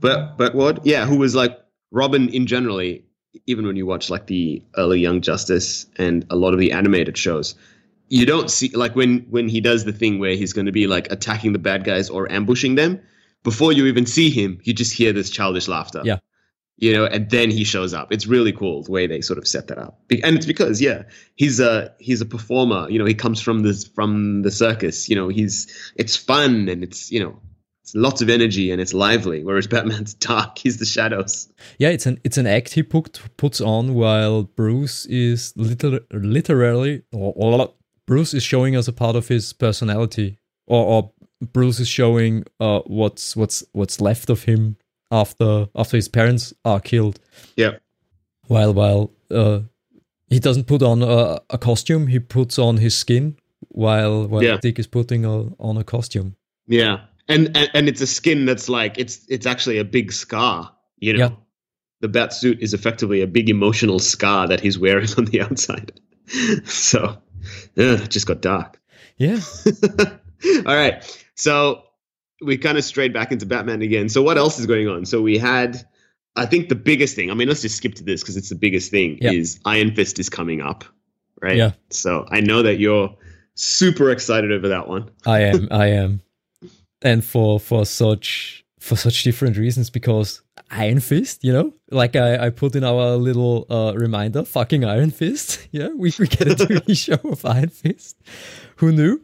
Burt, 0.00 0.36
Burt 0.36 0.54
Ward, 0.56 0.80
yeah, 0.82 1.06
who 1.06 1.16
was 1.16 1.36
like 1.36 1.56
Robin 1.92 2.28
in 2.28 2.48
generally, 2.48 3.04
even 3.46 3.64
when 3.66 3.76
you 3.76 3.86
watch 3.86 4.10
like 4.10 4.26
the 4.26 4.64
early 4.76 4.98
Young 4.98 5.20
Justice 5.20 5.86
and 5.96 6.26
a 6.28 6.34
lot 6.34 6.54
of 6.54 6.58
the 6.58 6.72
animated 6.72 7.16
shows, 7.16 7.54
you 8.08 8.26
don't 8.26 8.50
see 8.50 8.70
like 8.70 8.96
when 8.96 9.20
when 9.30 9.48
he 9.48 9.60
does 9.60 9.84
the 9.84 9.92
thing 9.92 10.18
where 10.18 10.34
he's 10.34 10.52
going 10.52 10.66
to 10.66 10.72
be 10.72 10.88
like 10.88 11.12
attacking 11.12 11.52
the 11.52 11.60
bad 11.60 11.84
guys 11.84 12.10
or 12.10 12.30
ambushing 12.32 12.74
them. 12.74 13.00
Before 13.44 13.72
you 13.72 13.86
even 13.86 14.06
see 14.06 14.30
him, 14.30 14.60
you 14.64 14.72
just 14.72 14.92
hear 14.92 15.12
this 15.12 15.30
childish 15.30 15.68
laughter. 15.68 16.02
Yeah. 16.04 16.18
You 16.82 16.92
know, 16.92 17.04
and 17.04 17.30
then 17.30 17.52
he 17.52 17.62
shows 17.62 17.94
up. 17.94 18.12
It's 18.12 18.26
really 18.26 18.50
cool 18.50 18.82
the 18.82 18.90
way 18.90 19.06
they 19.06 19.20
sort 19.20 19.38
of 19.38 19.46
set 19.46 19.68
that 19.68 19.78
up, 19.78 20.00
and 20.10 20.36
it's 20.36 20.46
because 20.46 20.80
yeah, 20.80 21.04
he's 21.36 21.60
a 21.60 21.94
he's 22.00 22.20
a 22.20 22.26
performer. 22.26 22.90
You 22.90 22.98
know, 22.98 23.04
he 23.04 23.14
comes 23.14 23.40
from 23.40 23.62
this 23.62 23.86
from 23.86 24.42
the 24.42 24.50
circus. 24.50 25.08
You 25.08 25.14
know, 25.14 25.28
he's 25.28 25.92
it's 25.94 26.16
fun 26.16 26.68
and 26.68 26.82
it's 26.82 27.12
you 27.12 27.20
know 27.20 27.38
it's 27.84 27.94
lots 27.94 28.20
of 28.20 28.28
energy 28.28 28.72
and 28.72 28.80
it's 28.80 28.92
lively. 28.92 29.44
Whereas 29.44 29.68
Batman's 29.68 30.12
dark, 30.28 30.58
he's 30.58 30.78
the 30.78 30.84
shadows. 30.84 31.48
Yeah, 31.78 31.90
it's 31.90 32.04
an 32.06 32.18
it's 32.24 32.36
an 32.36 32.48
act 32.48 32.74
he 32.74 32.82
put, 32.82 33.20
puts 33.36 33.60
on 33.60 33.94
while 33.94 34.42
Bruce 34.42 35.06
is 35.06 35.52
liter- 35.54 36.04
literally 36.12 37.04
or, 37.12 37.32
or 37.36 37.74
Bruce 38.08 38.34
is 38.34 38.42
showing 38.42 38.74
us 38.74 38.88
a 38.88 38.92
part 38.92 39.14
of 39.14 39.28
his 39.28 39.52
personality, 39.52 40.40
or, 40.66 40.84
or 40.84 41.12
Bruce 41.52 41.78
is 41.78 41.86
showing 41.86 42.42
uh, 42.58 42.80
what's 42.86 43.36
what's 43.36 43.62
what's 43.70 44.00
left 44.00 44.28
of 44.30 44.42
him 44.42 44.78
after 45.12 45.68
after 45.76 45.96
his 45.96 46.08
parents 46.08 46.52
are 46.64 46.80
killed. 46.80 47.20
Yeah. 47.56 47.76
While 48.48 48.74
while 48.74 49.12
uh, 49.30 49.60
he 50.28 50.40
doesn't 50.40 50.66
put 50.66 50.82
on 50.82 51.02
a, 51.02 51.40
a 51.50 51.58
costume, 51.58 52.08
he 52.08 52.18
puts 52.18 52.58
on 52.58 52.78
his 52.78 52.96
skin. 52.96 53.36
While 53.68 54.26
while 54.26 54.42
Yeah. 54.42 54.56
Dick 54.60 54.78
is 54.78 54.86
putting 54.88 55.24
a, 55.24 55.54
on 55.60 55.76
a 55.76 55.84
costume. 55.84 56.34
Yeah. 56.66 57.02
And, 57.28 57.56
and 57.56 57.70
and 57.74 57.88
it's 57.88 58.00
a 58.00 58.06
skin 58.06 58.46
that's 58.46 58.68
like 58.68 58.98
it's 58.98 59.24
it's 59.28 59.46
actually 59.46 59.78
a 59.78 59.84
big 59.84 60.12
scar, 60.12 60.72
you 60.98 61.12
know. 61.12 61.18
Yeah. 61.18 61.30
The 62.00 62.08
bat 62.08 62.32
suit 62.32 62.60
is 62.60 62.74
effectively 62.74 63.20
a 63.22 63.28
big 63.28 63.48
emotional 63.48 64.00
scar 64.00 64.48
that 64.48 64.58
he's 64.60 64.76
wearing 64.76 65.08
on 65.18 65.26
the 65.26 65.40
outside. 65.42 65.92
so 66.64 67.16
yeah, 67.76 68.02
it 68.02 68.10
just 68.10 68.26
got 68.26 68.40
dark. 68.40 68.80
Yeah, 69.18 69.38
All 70.66 70.74
right. 70.74 71.04
So 71.36 71.84
we 72.44 72.56
kind 72.56 72.78
of 72.78 72.84
strayed 72.84 73.12
back 73.12 73.32
into 73.32 73.46
Batman 73.46 73.82
again. 73.82 74.08
So 74.08 74.22
what 74.22 74.36
else 74.38 74.58
is 74.58 74.66
going 74.66 74.88
on? 74.88 75.04
So 75.06 75.20
we 75.22 75.38
had 75.38 75.84
I 76.36 76.46
think 76.46 76.68
the 76.70 76.74
biggest 76.74 77.14
thing, 77.14 77.30
I 77.30 77.34
mean, 77.34 77.48
let's 77.48 77.60
just 77.62 77.76
skip 77.76 77.94
to 77.96 78.02
this 78.04 78.22
because 78.22 78.36
it's 78.38 78.48
the 78.48 78.54
biggest 78.54 78.90
thing, 78.90 79.18
Yeah. 79.20 79.32
is 79.32 79.60
Iron 79.66 79.94
Fist 79.94 80.18
is 80.18 80.28
coming 80.30 80.62
up. 80.62 80.84
Right? 81.42 81.56
Yeah. 81.56 81.72
So 81.90 82.24
I 82.30 82.40
know 82.40 82.62
that 82.62 82.78
you're 82.78 83.14
super 83.54 84.10
excited 84.10 84.50
over 84.52 84.68
that 84.68 84.88
one. 84.88 85.10
I 85.26 85.40
am. 85.40 85.68
I 85.72 85.86
am, 85.88 86.22
and 87.02 87.24
for 87.24 87.58
for 87.60 87.84
such 87.84 88.64
for 88.80 88.96
such 88.96 89.22
different 89.24 89.56
reasons 89.56 89.90
because 89.90 90.42
Iron 90.70 91.00
Fist, 91.00 91.44
you 91.44 91.52
know, 91.52 91.74
like 91.90 92.16
I, 92.16 92.46
I 92.46 92.50
put 92.50 92.74
in 92.74 92.82
our 92.84 93.16
little 93.16 93.66
uh, 93.70 93.92
reminder, 93.94 94.44
fucking 94.44 94.84
Iron 94.84 95.10
Fist. 95.10 95.58
Yeah, 95.72 95.88
we 95.88 96.12
we 96.18 96.26
get 96.28 96.48
a 96.48 96.54
TV 96.54 96.96
show 96.96 97.28
of 97.30 97.44
Iron 97.44 97.68
Fist. 97.70 98.16
Who 98.76 98.92
knew? 98.92 99.20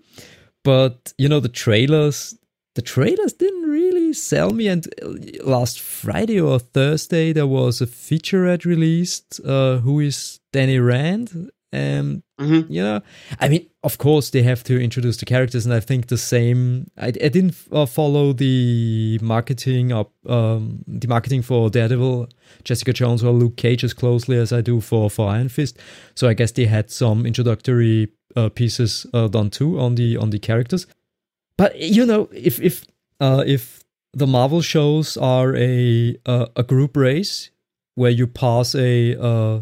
But 0.65 1.13
you 1.19 1.29
know, 1.29 1.41
the 1.41 1.49
trailers. 1.49 2.35
The 2.79 2.83
trailers 2.83 3.33
didn't 3.33 3.69
really 3.69 4.13
sell 4.13 4.53
me. 4.53 4.69
And 4.69 4.87
uh, 5.03 5.09
last 5.43 5.81
Friday 5.81 6.41
or 6.41 6.61
Thursday, 6.61 7.33
there 7.33 7.49
was 7.49 7.81
a 7.81 7.87
featurette 7.87 8.65
released. 8.65 9.41
Uh, 9.45 9.79
who 9.79 9.99
is 9.99 10.39
Danny 10.53 10.79
Rand? 10.79 11.51
And 11.73 12.23
hmm 12.39 12.61
you 12.69 12.81
know 12.83 13.01
i 13.41 13.49
mean 13.49 13.69
of 13.83 13.99
course 13.99 14.31
they 14.31 14.43
have 14.43 14.63
to 14.63 14.81
introduce 14.81 15.17
the 15.17 15.27
characters 15.27 15.67
and 15.67 15.75
i 15.75 15.81
think 15.81 16.07
the 16.07 16.17
same 16.17 16.87
i, 16.97 17.09
I 17.09 17.11
didn't 17.11 17.57
uh, 17.73 17.85
follow 17.85 18.33
the 18.33 19.19
marketing 19.21 19.93
up 19.93 20.13
um 20.27 20.85
the 20.87 21.09
marketing 21.09 21.43
for 21.43 21.69
daredevil 21.69 22.29
jessica 22.63 22.93
jones 22.93 23.25
or 23.25 23.33
luke 23.33 23.57
cage 23.57 23.83
as 23.83 23.93
closely 23.93 24.37
as 24.37 24.53
i 24.53 24.61
do 24.61 24.81
for 24.81 25.11
for 25.11 25.29
iron 25.29 25.49
fist 25.49 25.79
so 26.15 26.29
i 26.29 26.33
guess 26.33 26.53
they 26.53 26.67
had 26.67 26.91
some 26.91 27.27
introductory 27.27 28.09
uh, 28.37 28.49
pieces 28.49 29.05
uh, 29.13 29.27
done 29.27 29.51
too 29.51 29.81
on 29.81 29.97
the 29.97 30.17
on 30.17 30.31
the 30.31 30.39
characters 30.39 30.87
but 31.59 31.77
you 31.79 32.07
know 32.07 32.29
if 32.33 32.59
if 32.61 32.85
uh 33.21 33.45
if 33.47 33.85
the 34.15 34.27
marvel 34.27 34.63
shows 34.63 35.17
are 35.19 35.55
a 35.55 36.17
uh, 36.25 36.47
a 36.57 36.63
group 36.63 36.97
race 36.97 37.51
where 37.95 38.11
you 38.11 38.27
pass 38.27 38.75
a 38.75 39.15
uh 39.21 39.61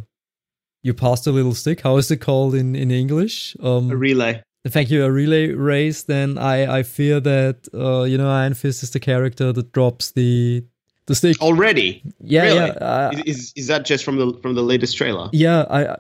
you 0.83 0.95
passed 0.95 1.27
a 1.27 1.33
little 1.33 1.55
stick. 1.55 1.81
How 1.81 1.97
is 1.97 2.11
it 2.13 2.19
called 2.21 2.55
in 2.55 2.77
in 2.77 2.91
English? 2.93 3.57
Um, 3.61 3.91
A 3.91 3.97
relay. 3.97 4.43
thank 4.69 4.89
you. 4.91 5.05
A 5.05 5.11
relay 5.11 5.49
race. 5.53 6.05
Then 6.05 6.39
I 6.39 6.79
I 6.79 6.83
fear 6.85 7.19
that 7.21 7.67
uh, 7.75 8.05
you 8.05 8.17
know 8.17 8.31
Iron 8.31 8.55
Fist 8.55 8.83
is 8.85 8.91
the 8.91 9.01
character 9.01 9.53
that 9.53 9.73
drops 9.73 10.13
the 10.13 10.63
the 11.07 11.15
stick. 11.15 11.43
Already? 11.43 12.03
yeah, 12.21 12.43
really? 12.45 12.57
yeah, 12.57 13.11
uh, 13.11 13.11
is 13.27 13.53
is 13.57 13.67
that 13.67 13.85
just 13.91 14.05
from 14.05 14.17
the 14.19 14.39
from 14.43 14.55
the 14.55 14.63
latest 14.63 14.97
trailer? 14.97 15.29
yeah. 15.33 15.65
I 15.69 15.87
I- 15.87 15.97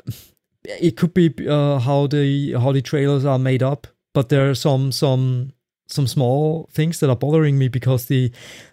it 0.81 0.97
could 0.97 1.15
be 1.15 1.31
uh, 1.49 1.79
how 1.79 2.07
the 2.09 2.53
how 2.55 2.73
the 2.73 2.83
trailers 2.83 3.25
are 3.25 3.39
made 3.39 3.63
up, 3.63 3.87
but 4.15 4.29
there 4.29 4.51
are 4.51 4.55
some 4.55 4.91
some 4.93 5.53
some 5.87 6.07
small 6.07 6.69
things 6.73 6.99
that 7.01 7.09
are 7.11 7.17
bothering 7.17 7.59
me 7.59 7.69
because 7.69 8.07
the 8.07 8.31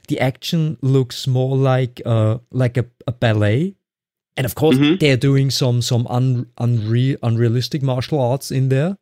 the 0.07 0.19
action 0.19 0.77
looks 0.81 1.27
more 1.27 1.55
like 1.55 2.01
uh 2.05 2.37
like 2.51 2.77
a, 2.77 2.85
a 3.07 3.11
ballet. 3.11 3.75
And 4.35 4.45
of 4.45 4.55
course 4.55 4.77
Mhm. 4.77 4.99
they're 4.99 5.17
doing 5.17 5.51
some 5.51 5.81
some 5.81 6.07
un, 6.09 6.47
unreal 6.57 7.17
unrealistic 7.21 7.81
martial 7.83 8.19
arts 8.19 8.51
in 8.51 8.69
there. 8.69 8.97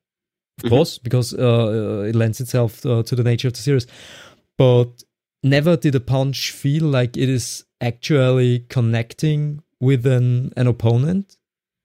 Of 0.58 0.64
Mhm. 0.66 0.70
course 0.70 0.98
because 0.98 1.34
uh, 1.34 1.40
uh, 2.02 2.10
it 2.10 2.16
lends 2.16 2.42
itself 2.42 2.86
uh, 2.86 3.04
to 3.04 3.16
the 3.16 3.24
nature 3.24 3.48
of 3.48 3.54
the 3.54 3.62
series. 3.62 3.88
But 4.58 5.04
never 5.44 5.78
did 5.78 5.96
a 5.96 6.00
punch 6.00 6.52
feel 6.52 6.84
like 6.84 7.18
it 7.18 7.30
is 7.30 7.64
actually 7.80 8.66
connecting 8.70 9.62
with 9.80 10.06
an 10.06 10.52
an 10.58 10.68
opponent. 10.68 11.38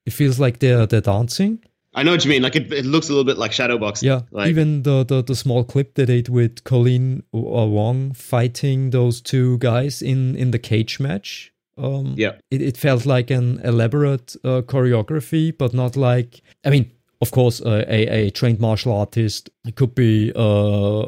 It 0.05 0.13
feels 0.13 0.39
like 0.39 0.59
they're 0.59 0.85
they're 0.85 1.01
dancing 1.01 1.59
I 1.97 2.03
know 2.03 2.11
what 2.11 2.23
you 2.23 2.29
mean. 2.29 2.43
Like 2.43 2.55
it, 2.55 2.71
it 2.71 2.85
looks 2.85 3.09
a 3.09 3.11
little 3.11 3.25
bit 3.25 3.37
like 3.39 3.51
Shadowbox. 3.51 4.03
yeah, 4.03 4.21
Like, 4.31 4.49
even 4.49 4.83
the, 4.83 5.03
the 5.03 5.23
the 5.23 5.35
small 5.35 5.63
clip 5.63 5.95
they 5.95 6.05
did 6.05 6.29
with 6.29 6.63
Colleen 6.63 7.23
or 7.31 7.67
Wong 7.69 8.13
fighting 8.13 8.91
those 8.91 9.19
two 9.21 9.57
guys 9.57 10.01
in 10.01 10.35
in 10.35 10.51
the 10.51 10.59
cage 10.59 10.99
match. 10.99 11.51
Um, 11.77 12.13
Yeah. 12.17 12.33
it, 12.51 12.61
it 12.61 12.77
felt 12.77 13.05
like 13.05 13.29
an 13.31 13.59
elaborate 13.63 14.35
uh, 14.43 14.61
choreography, 14.61 15.51
but 15.57 15.73
not 15.73 15.95
like. 15.95 16.41
I 16.65 16.69
mean, 16.69 16.91
of 17.19 17.31
course, 17.31 17.61
uh, 17.65 17.83
a 17.87 18.27
a 18.27 18.29
trained 18.31 18.59
martial 18.59 18.93
artist 18.93 19.49
could 19.75 19.95
be 19.95 20.31
uh 20.35 21.07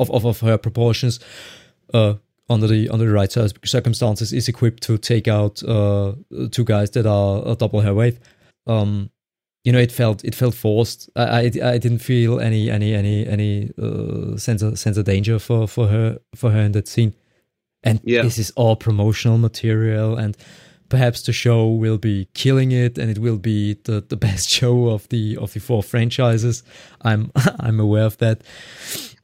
of 0.00 0.10
of, 0.10 0.24
of 0.26 0.40
her 0.40 0.58
proportions. 0.58 1.20
Uh, 1.94 2.14
under 2.48 2.66
the 2.66 2.88
under 2.90 3.06
the 3.06 3.12
right 3.12 3.32
circumstances, 3.64 4.32
is 4.32 4.48
equipped 4.48 4.82
to 4.82 4.98
take 4.98 5.26
out 5.28 5.62
uh 5.62 6.12
two 6.50 6.64
guys 6.64 6.90
that 6.90 7.06
are 7.06 7.54
double 7.56 7.80
her 7.80 7.94
weight. 7.94 8.18
Um, 8.66 9.10
you 9.64 9.72
know 9.72 9.78
it 9.78 9.92
felt 9.92 10.24
it 10.24 10.34
felt 10.34 10.54
forced 10.54 11.08
i 11.16 11.22
i, 11.22 11.40
I 11.74 11.78
didn't 11.78 11.98
feel 12.00 12.40
any 12.40 12.70
any 12.70 12.94
any 12.94 13.26
any 13.26 13.70
uh, 13.80 14.36
sense 14.36 14.60
of 14.62 14.78
sense 14.78 14.96
of 14.96 15.04
danger 15.04 15.38
for 15.38 15.68
for 15.68 15.86
her 15.88 16.18
for 16.34 16.50
her 16.50 16.60
in 16.60 16.72
that 16.72 16.88
scene 16.88 17.14
and 17.84 18.00
Yeah. 18.04 18.22
this 18.22 18.38
is 18.38 18.50
all 18.56 18.76
promotional 18.76 19.38
material 19.38 20.16
and 20.16 20.36
perhaps 20.88 21.22
the 21.22 21.32
show 21.32 21.68
will 21.68 21.98
be 21.98 22.28
killing 22.34 22.70
it 22.72 22.98
and 22.98 23.10
it 23.10 23.18
will 23.18 23.38
be 23.38 23.74
the, 23.84 24.00
the 24.08 24.16
best 24.16 24.48
show 24.58 24.88
of 24.90 25.08
the 25.08 25.36
of 25.38 25.52
the 25.54 25.60
four 25.60 25.82
franchises. 25.82 26.62
I'm 27.00 27.30
I'm 27.60 27.80
aware 27.80 28.04
of 28.04 28.16
that. 28.18 28.42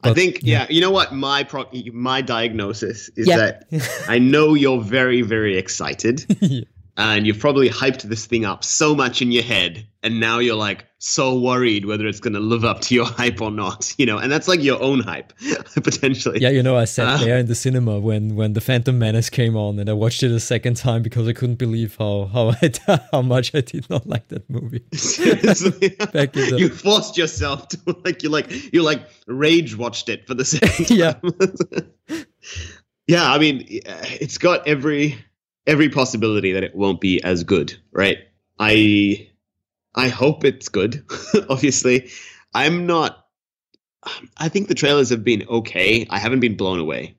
I 0.02 0.08
But, 0.08 0.14
think, 0.16 0.40
yeah. 0.42 0.66
you 0.70 0.80
know 0.80 0.90
what? 0.92 1.12
My 1.12 1.44
pro- 1.44 1.68
my 1.92 2.22
diagnosis 2.22 3.10
is 3.16 3.26
Yeah. 3.28 3.36
that 3.36 3.64
I 4.08 4.18
know 4.18 4.54
you're 4.54 4.80
very, 4.80 5.22
very 5.22 5.58
excited, 5.58 6.24
Yeah. 6.40 6.64
And 6.98 7.26
you've 7.26 7.38
probably 7.38 7.70
hyped 7.70 8.02
this 8.02 8.26
thing 8.26 8.44
up 8.44 8.64
so 8.64 8.94
much 8.94 9.22
in 9.22 9.30
your 9.32 9.44
head, 9.44 9.86
and 10.02 10.20
now 10.20 10.40
you're 10.40 10.56
like 10.56 10.84
so 11.00 11.38
worried 11.38 11.86
whether 11.86 12.08
it's 12.08 12.18
going 12.18 12.32
to 12.34 12.40
live 12.40 12.64
up 12.64 12.80
to 12.80 12.92
your 12.94 13.04
hype 13.20 13.40
or 13.40 13.52
not. 13.52 13.94
You 13.98 14.04
know, 14.06 14.18
and 14.18 14.30
that's 14.32 14.48
like 14.48 14.60
your 14.62 14.82
own 14.82 14.98
hype 15.00 15.32
potentially. 15.74 16.40
Yeah, 16.40 16.48
you 16.50 16.62
know, 16.62 16.76
I 16.76 16.84
sat 16.86 17.06
Ah. 17.06 17.16
there 17.24 17.38
in 17.38 17.46
the 17.46 17.54
cinema 17.54 18.00
when 18.00 18.34
when 18.34 18.52
the 18.54 18.60
Phantom 18.60 18.98
Menace 18.98 19.30
came 19.30 19.56
on, 19.56 19.78
and 19.78 19.88
I 19.88 19.92
watched 19.92 20.22
it 20.24 20.32
a 20.32 20.40
second 20.40 20.74
time 20.76 21.02
because 21.02 21.28
I 21.28 21.32
couldn't 21.32 21.56
believe 21.56 21.96
how 21.98 22.28
how 22.32 22.48
I 22.62 23.00
how 23.12 23.22
much 23.22 23.54
I 23.54 23.60
did 23.60 23.88
not 23.88 24.06
like 24.06 24.26
that 24.28 24.50
movie. 24.50 24.82
Seriously. 24.92 25.90
Back 26.12 26.36
in 26.36 26.50
the- 26.50 26.56
you 26.58 26.68
forced 26.68 27.16
yourself 27.16 27.68
to 27.68 27.78
like 28.04 28.22
you 28.24 28.28
like 28.28 28.50
you 28.74 28.82
like 28.82 29.02
rage 29.28 29.76
watched 29.76 30.08
it 30.08 30.26
for 30.26 30.34
the 30.34 30.44
second 30.44 30.90
Yeah. 30.90 31.14
yeah, 33.06 33.30
I 33.32 33.38
mean 33.38 33.64
it's 33.68 34.38
got 34.38 34.66
every 34.66 35.16
every 35.68 35.90
possibility 35.90 36.52
that 36.52 36.64
it 36.64 36.74
won't 36.74 37.00
be 37.00 37.22
as 37.22 37.44
good, 37.44 37.76
right? 37.92 38.18
I 38.58 39.28
I 39.94 40.08
hope 40.08 40.44
it's 40.44 40.68
good. 40.68 41.04
Obviously, 41.48 42.10
I'm 42.54 42.86
not 42.86 43.28
I 44.36 44.48
think 44.48 44.68
the 44.68 44.74
trailers 44.74 45.10
have 45.10 45.22
been 45.22 45.44
okay. 45.48 46.06
I 46.08 46.18
haven't 46.18 46.40
been 46.40 46.56
blown 46.56 46.80
away. 46.80 47.16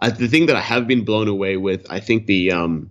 Uh, 0.00 0.10
the 0.10 0.28
thing 0.28 0.46
that 0.46 0.56
I 0.56 0.60
have 0.60 0.86
been 0.86 1.04
blown 1.04 1.28
away 1.28 1.56
with, 1.56 1.86
I 1.88 2.00
think 2.00 2.26
the 2.26 2.52
um 2.52 2.90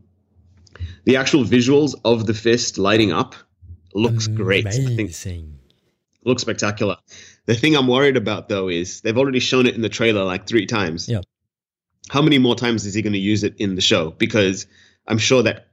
the 1.05 1.17
actual 1.17 1.43
visuals 1.43 1.95
of 2.05 2.25
the 2.25 2.33
fist 2.33 2.77
lighting 2.77 3.11
up 3.11 3.35
looks 3.93 4.27
great. 4.27 4.65
I 4.65 4.71
think 4.71 4.99
Amazing. 4.99 5.59
looks 6.23 6.41
spectacular. 6.41 6.97
The 7.45 7.55
thing 7.55 7.75
I'm 7.75 7.87
worried 7.87 8.17
about 8.17 8.47
though 8.47 8.69
is 8.69 9.01
they've 9.01 9.17
already 9.17 9.39
shown 9.39 9.67
it 9.67 9.75
in 9.75 9.81
the 9.81 9.89
trailer 9.89 10.23
like 10.23 10.47
three 10.47 10.65
times. 10.65 11.09
Yeah. 11.09 11.21
How 12.09 12.21
many 12.21 12.37
more 12.37 12.55
times 12.55 12.85
is 12.85 12.93
he 12.93 13.01
going 13.01 13.13
to 13.13 13.19
use 13.19 13.43
it 13.43 13.55
in 13.57 13.75
the 13.75 13.81
show? 13.81 14.11
Because 14.11 14.65
I'm 15.07 15.17
sure 15.17 15.43
that 15.43 15.67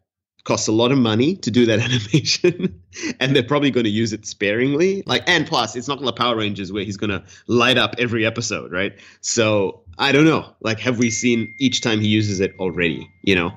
costs 0.45 0.69
a 0.69 0.73
lot 0.73 0.91
of 0.91 0.99
money 0.99 1.37
to 1.37 1.51
do 1.51 1.67
that 1.67 1.79
animation, 1.87 2.81
and 3.21 3.35
they're 3.35 3.43
probably 3.43 3.71
going 3.71 3.85
to 3.85 3.91
use 3.91 4.13
it 4.13 4.27
sparingly. 4.27 5.03
Like, 5.07 5.23
and 5.27 5.47
plus, 5.47 5.77
it's 5.77 5.89
not 5.89 6.03
like 6.03 6.17
Power 6.17 6.37
Rangers 6.37 6.73
where 6.73 6.85
he's 6.85 6.97
going 6.97 7.11
to 7.11 7.23
light 7.47 7.79
up 7.79 7.95
every 7.99 8.27
episode, 8.27 8.73
right? 8.73 8.93
So 9.21 9.83
I 9.99 10.13
don't 10.13 10.25
know. 10.25 10.55
Like, 10.61 10.81
have 10.81 10.99
we 10.99 11.11
seen 11.11 11.55
each 11.59 11.81
time 11.81 12.01
he 12.01 12.09
uses 12.09 12.41
it 12.41 12.55
already? 12.59 13.11
You 13.23 13.35
know, 13.35 13.53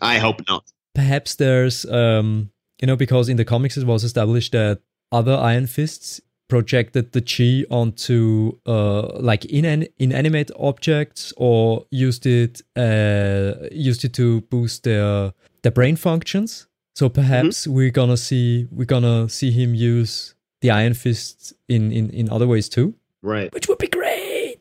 I 0.00 0.18
hope 0.18 0.40
not. 0.48 0.64
Perhaps 0.94 1.34
there's 1.36 1.84
um 1.86 2.50
you 2.80 2.86
know 2.86 2.96
because 2.96 3.28
in 3.28 3.36
the 3.36 3.44
comics 3.44 3.76
it 3.76 3.84
was 3.84 4.04
established 4.04 4.52
that 4.52 4.80
other 5.10 5.34
Iron 5.34 5.66
Fists 5.66 6.20
projected 6.48 7.12
the 7.12 7.20
chi 7.20 7.64
onto 7.74 8.52
uh 8.66 9.18
like 9.20 9.44
in 9.46 9.88
inanimate 9.98 10.50
objects 10.58 11.32
or 11.36 11.86
used 11.90 12.26
it 12.26 12.60
uh 12.76 13.54
used 13.72 14.04
it 14.04 14.12
to 14.14 14.40
boost 14.42 14.82
their 14.84 15.32
their 15.62 15.72
brain 15.72 15.96
functions. 15.96 16.66
So 16.94 17.08
perhaps 17.08 17.66
we're 17.66 17.90
gonna 17.90 18.16
see 18.16 18.66
we're 18.70 18.84
gonna 18.84 19.28
see 19.28 19.50
him 19.50 19.74
use 19.74 20.34
the 20.60 20.70
Iron 20.70 20.94
Fist 20.94 21.52
in 21.68 21.90
in 21.92 22.10
in 22.10 22.28
other 22.30 22.46
ways 22.46 22.68
too, 22.68 22.94
Right. 23.22 23.52
which 23.54 23.66
would 23.68 23.78
be 23.78 23.88
great. 23.88 24.58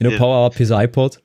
You 0.00 0.04
know, 0.04 0.10
Yeah. 0.10 0.18
power 0.18 0.46
up 0.46 0.54
his 0.54 0.70
iPod 0.70 1.18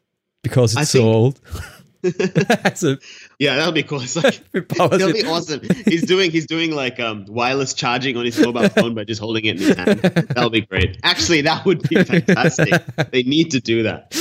because 0.43 0.73
it's 0.73 0.81
I 0.81 0.83
so 0.83 0.99
think- 0.99 1.15
old. 1.15 1.39
so 2.75 2.95
Yeah, 3.39 3.55
that'll 3.55 3.71
be 3.73 3.83
cool. 3.83 4.01
It's 4.01 4.15
like 4.15 4.41
That'll 4.51 5.13
be 5.13 5.23
awesome. 5.25 5.61
He's 5.85 6.03
doing 6.05 6.31
he's 6.31 6.45
doing 6.47 6.71
like 6.71 6.99
um 6.99 7.25
wireless 7.27 7.73
charging 7.73 8.17
on 8.17 8.25
his 8.25 8.39
mobile 8.39 8.69
phone 8.69 8.95
by 8.95 9.03
just 9.03 9.19
holding 9.21 9.45
it 9.45 9.55
in 9.55 9.67
his 9.67 9.75
hand. 9.75 9.99
That'll 10.01 10.49
be 10.49 10.61
great. 10.61 10.99
Actually, 11.03 11.41
that 11.41 11.65
would 11.65 11.87
be 11.89 12.03
fantastic. 12.03 12.73
They 13.11 13.23
need 13.23 13.51
to 13.51 13.59
do 13.59 13.83
that. 13.83 14.15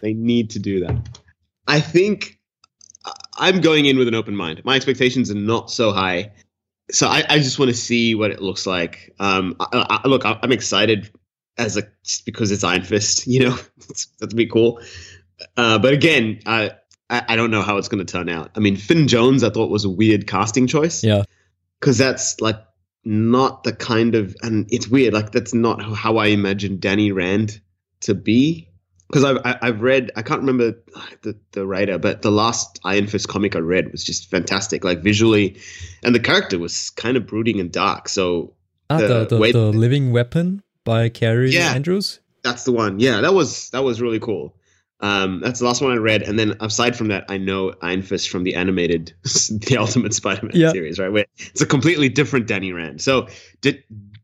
They 0.00 0.14
need 0.14 0.50
to 0.50 0.58
do 0.58 0.80
that. 0.80 0.96
I 1.66 1.80
think 1.80 2.38
I- 3.04 3.12
I'm 3.38 3.60
going 3.60 3.86
in 3.86 3.98
with 3.98 4.08
an 4.08 4.14
open 4.14 4.34
mind. 4.36 4.62
My 4.64 4.76
expectations 4.76 5.30
are 5.30 5.34
not 5.34 5.70
so 5.70 5.92
high, 5.92 6.32
so 6.90 7.06
I, 7.06 7.22
I 7.28 7.38
just 7.38 7.58
want 7.58 7.70
to 7.70 7.76
see 7.76 8.14
what 8.14 8.30
it 8.30 8.40
looks 8.42 8.66
like. 8.66 9.14
Um, 9.18 9.56
I, 9.60 10.00
I, 10.04 10.08
look, 10.08 10.24
I- 10.24 10.38
I'm 10.42 10.52
excited 10.52 11.10
as 11.58 11.76
a 11.76 11.82
just 12.04 12.24
because 12.24 12.50
it's 12.50 12.64
Iron 12.64 12.82
Fist. 12.82 13.26
You 13.26 13.48
know, 13.50 13.56
that'd 14.20 14.36
be 14.36 14.46
cool. 14.46 14.80
Uh, 15.56 15.78
but 15.78 15.92
again, 15.92 16.40
I, 16.46 16.72
I 17.10 17.22
I 17.28 17.36
don't 17.36 17.50
know 17.50 17.62
how 17.62 17.76
it's 17.76 17.88
going 17.88 18.04
to 18.04 18.10
turn 18.10 18.28
out. 18.30 18.50
I 18.56 18.60
mean, 18.60 18.76
Finn 18.76 19.08
Jones, 19.08 19.44
I 19.44 19.50
thought 19.50 19.68
was 19.70 19.84
a 19.84 19.90
weird 19.90 20.26
casting 20.26 20.66
choice 20.66 21.04
Yeah. 21.04 21.24
because 21.80 21.98
that's 21.98 22.40
like 22.40 22.56
not 23.04 23.64
the 23.64 23.72
kind 23.72 24.14
of 24.14 24.36
and 24.42 24.66
it's 24.70 24.86
weird 24.88 25.14
like 25.14 25.32
that's 25.32 25.54
not 25.54 25.80
how 25.82 26.18
i 26.18 26.26
imagine 26.26 26.78
danny 26.78 27.10
rand 27.12 27.58
to 28.00 28.14
be 28.14 28.68
because 29.08 29.24
I've, 29.24 29.38
I- 29.42 29.58
I've 29.62 29.80
read 29.80 30.10
i 30.16 30.20
can't 30.22 30.40
remember 30.42 30.78
the, 31.22 31.34
the 31.52 31.66
writer 31.66 31.96
but 31.98 32.20
the 32.20 32.30
last 32.30 32.78
iron 32.84 33.06
fist 33.06 33.26
comic 33.26 33.56
i 33.56 33.58
read 33.58 33.90
was 33.90 34.04
just 34.04 34.30
fantastic 34.30 34.84
like 34.84 35.02
visually 35.02 35.58
and 36.02 36.14
the 36.14 36.20
character 36.20 36.58
was 36.58 36.90
kind 36.90 37.16
of 37.16 37.26
brooding 37.26 37.58
and 37.58 37.72
dark 37.72 38.10
so 38.10 38.52
Ah, 38.90 38.98
the, 38.98 39.06
the 39.08 39.24
the, 39.24 39.38
way- 39.38 39.52
the 39.52 39.70
Living 39.72 40.12
Weapon 40.12 40.62
by 40.84 41.08
Kaare 41.08 41.50
Yeah. 41.50 41.72
Andrews. 41.72 42.20
that's 42.42 42.64
the 42.64 42.72
one 42.72 43.00
yeah 43.00 43.22
that 43.22 43.32
was 43.32 43.70
that 43.70 43.82
was 43.82 44.02
really 44.02 44.20
cool 44.20 44.54
um, 45.00 45.40
that's 45.40 45.60
the 45.60 45.64
last 45.66 45.80
one 45.80 45.92
I 45.92 45.96
read, 45.96 46.22
and 46.22 46.38
then 46.38 46.56
aside 46.60 46.96
from 46.96 47.08
that, 47.08 47.24
I 47.28 47.38
know 47.38 47.72
Iron 47.82 48.02
Fist 48.02 48.28
from 48.28 48.44
the 48.44 48.54
animated, 48.54 49.12
the 49.22 49.76
Ultimate 49.78 50.12
Spider-Man 50.14 50.52
Yeah. 50.54 50.72
series, 50.72 50.98
right? 50.98 51.10
Where 51.10 51.24
it's 51.38 51.60
a 51.62 51.66
completely 51.66 52.08
different 52.08 52.46
Danny 52.46 52.72
Rand. 52.72 53.00
So, 53.00 53.28
D- 53.62 53.80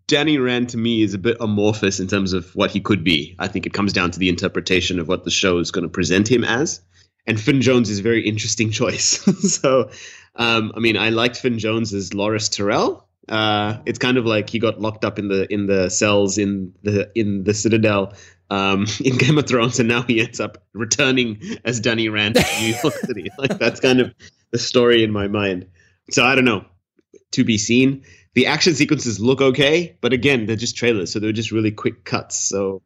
Danny 0.07 0.39
Rand 0.39 0.69
to 0.71 0.79
me 0.79 1.03
is 1.03 1.15
a 1.15 1.19
bit 1.19 1.37
amorphous 1.41 1.99
in 1.99 2.07
terms 2.09 2.33
of 2.33 2.55
what 2.55 2.71
he 2.71 2.81
could 2.81 3.03
be. 3.03 3.35
I 3.39 3.49
think 3.49 3.67
it 3.67 3.73
comes 3.73 3.93
down 3.93 4.11
to 4.13 4.19
the 4.19 4.29
interpretation 4.29 5.01
of 5.01 5.09
what 5.09 5.25
the 5.25 5.31
show 5.31 5.59
is 5.59 5.71
going 5.71 5.83
to 5.85 5.89
present 5.89 6.31
him 6.31 6.45
as. 6.45 6.81
And 7.27 7.41
Finn 7.41 7.61
Jones 7.61 7.91
is 7.91 7.99
a 7.99 8.03
very 8.03 8.27
interesting 8.27 8.71
choice. 8.81 9.19
so, 9.61 9.91
um, 10.37 10.73
I 10.77 10.81
mean, 10.81 10.97
I 10.97 11.09
liked 11.09 11.37
Finn 11.39 11.59
Jones 11.59 11.93
as 11.95 12.11
Loras 12.11 12.55
Tyrell. 12.55 13.05
Uh, 13.29 13.79
it's 13.87 13.99
kind 13.99 14.17
of 14.19 14.27
like 14.27 14.49
he 14.49 14.61
got 14.61 14.81
locked 14.81 15.05
up 15.05 15.19
in 15.19 15.27
the 15.27 15.53
in 15.53 15.67
the 15.67 15.89
cells 15.91 16.39
in 16.39 16.73
the 16.85 17.11
in 17.17 17.43
the 17.43 17.55
Citadel 17.55 18.13
um, 18.51 18.87
in 19.05 19.17
Game 19.19 19.39
of 19.39 19.47
Thrones, 19.47 19.79
and 19.81 19.89
now 19.89 20.03
he 20.03 20.21
ends 20.21 20.41
up 20.41 20.65
returning 20.73 21.41
as 21.65 21.81
Danny 21.81 22.09
Rand 22.09 22.37
to 22.37 22.45
New 22.61 22.75
York 22.83 22.95
City. 23.07 23.29
Like 23.39 23.59
that's 23.59 23.81
kind 23.81 24.01
of 24.01 24.15
the 24.53 24.59
story 24.59 25.03
in 25.03 25.11
my 25.13 25.29
mind. 25.29 25.67
So 26.11 26.25
I 26.25 26.35
don't 26.35 26.45
know. 26.45 26.65
To 27.33 27.45
be 27.45 27.59
seen. 27.59 28.05
The 28.35 28.47
action 28.47 28.75
sequences 28.75 29.19
look 29.19 29.41
okay, 29.41 29.97
but 30.01 30.13
again, 30.13 30.47
they're 30.47 30.57
just 30.57 30.77
trailers, 30.77 31.11
so 31.13 31.19
they're 31.19 31.33
just 31.33 31.51
really 31.53 31.71
quick 31.73 32.05
cuts. 32.05 32.39
So 32.39 32.83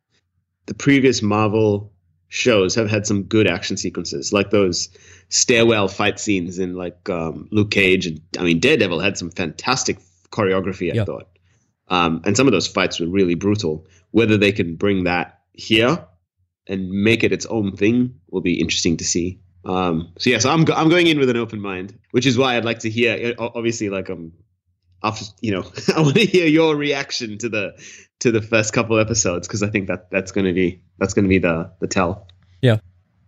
the 0.66 0.74
previous 0.74 1.22
Marvel 1.22 1.92
shows 2.28 2.74
have 2.76 2.88
had 2.88 3.06
some 3.06 3.24
good 3.24 3.46
action 3.48 3.76
sequences, 3.76 4.32
like 4.32 4.50
those 4.50 4.88
stairwell 5.28 5.88
fight 5.88 6.18
scenes 6.20 6.58
in 6.58 6.74
like 6.76 7.08
um, 7.10 7.48
Luke 7.50 7.70
Cage 7.72 8.06
and 8.06 8.20
I 8.38 8.42
mean 8.44 8.60
Daredevil 8.60 9.00
had 9.00 9.18
some 9.18 9.30
fantastic 9.30 9.98
choreography. 10.30 10.90
I 10.92 10.96
Yeah. 10.96 11.04
thought, 11.04 11.28
um, 11.88 12.22
and 12.24 12.36
some 12.36 12.46
of 12.46 12.52
those 12.52 12.68
fights 12.68 12.98
were 13.00 13.08
really 13.08 13.34
brutal. 13.34 13.86
Whether 14.12 14.36
they 14.38 14.52
can 14.52 14.76
bring 14.76 15.04
that 15.04 15.39
here 15.60 16.06
and 16.66 16.88
make 16.90 17.24
it 17.24 17.32
its 17.32 17.46
own 17.46 17.76
thing 17.76 18.14
will 18.30 18.40
be 18.40 18.60
interesting 18.60 18.96
to 18.98 19.04
see. 19.04 19.40
Um, 19.64 20.12
so 20.18 20.30
yeah, 20.30 20.38
so 20.38 20.50
I'm 20.50 20.64
go- 20.64 20.74
I'm 20.74 20.88
going 20.88 21.06
in 21.06 21.18
with 21.18 21.28
an 21.28 21.36
open 21.36 21.60
mind, 21.60 21.98
which 22.12 22.26
is 22.26 22.38
why 22.38 22.56
I'd 22.56 22.64
like 22.64 22.80
to 22.80 22.90
hear. 22.90 23.34
Obviously, 23.38 23.90
like 23.90 24.08
um, 24.08 24.32
after 25.02 25.26
you 25.40 25.52
know, 25.52 25.70
I 25.96 26.00
want 26.00 26.14
to 26.14 26.24
hear 26.24 26.46
your 26.46 26.76
reaction 26.76 27.36
to 27.38 27.48
the 27.48 27.72
to 28.20 28.30
the 28.30 28.40
first 28.40 28.72
couple 28.72 28.98
episodes 28.98 29.46
because 29.46 29.62
I 29.62 29.68
think 29.68 29.88
that 29.88 30.10
that's 30.10 30.32
going 30.32 30.46
to 30.46 30.52
be 30.52 30.82
that's 30.98 31.12
going 31.12 31.24
to 31.24 31.28
be 31.28 31.38
the 31.38 31.72
the 31.80 31.88
tell. 31.88 32.28
Yeah, 32.62 32.78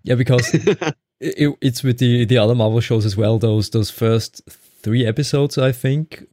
yeah, 0.04 0.14
because 0.14 0.54
it, 1.20 1.56
it's 1.60 1.82
with 1.82 1.98
the 1.98 2.24
the 2.24 2.38
other 2.38 2.54
Marvel 2.54 2.80
shows 2.80 3.04
as 3.04 3.16
well. 3.16 3.38
Those 3.38 3.70
those 3.70 3.90
first 3.90 4.40
three 4.48 5.04
episodes, 5.04 5.58
I 5.58 5.72
think, 5.72 6.24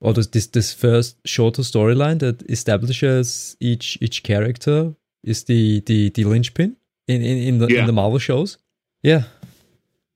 or 0.00 0.14
this 0.14 0.28
this, 0.28 0.46
this 0.46 0.72
first 0.72 1.16
shorter 1.26 1.62
storyline 1.62 2.20
that 2.20 2.42
establishes 2.50 3.56
each 3.60 3.98
each 4.00 4.22
character 4.22 4.94
is 5.24 5.44
the 5.44 5.80
the 5.86 6.10
the 6.10 6.24
linchpin 6.24 6.76
in 7.08 7.22
in, 7.22 7.38
in 7.38 7.58
the 7.58 7.68
Yeah. 7.68 7.80
in 7.80 7.86
the 7.86 7.92
Marvel 7.92 8.18
shows. 8.18 8.58
Yeah, 9.02 9.24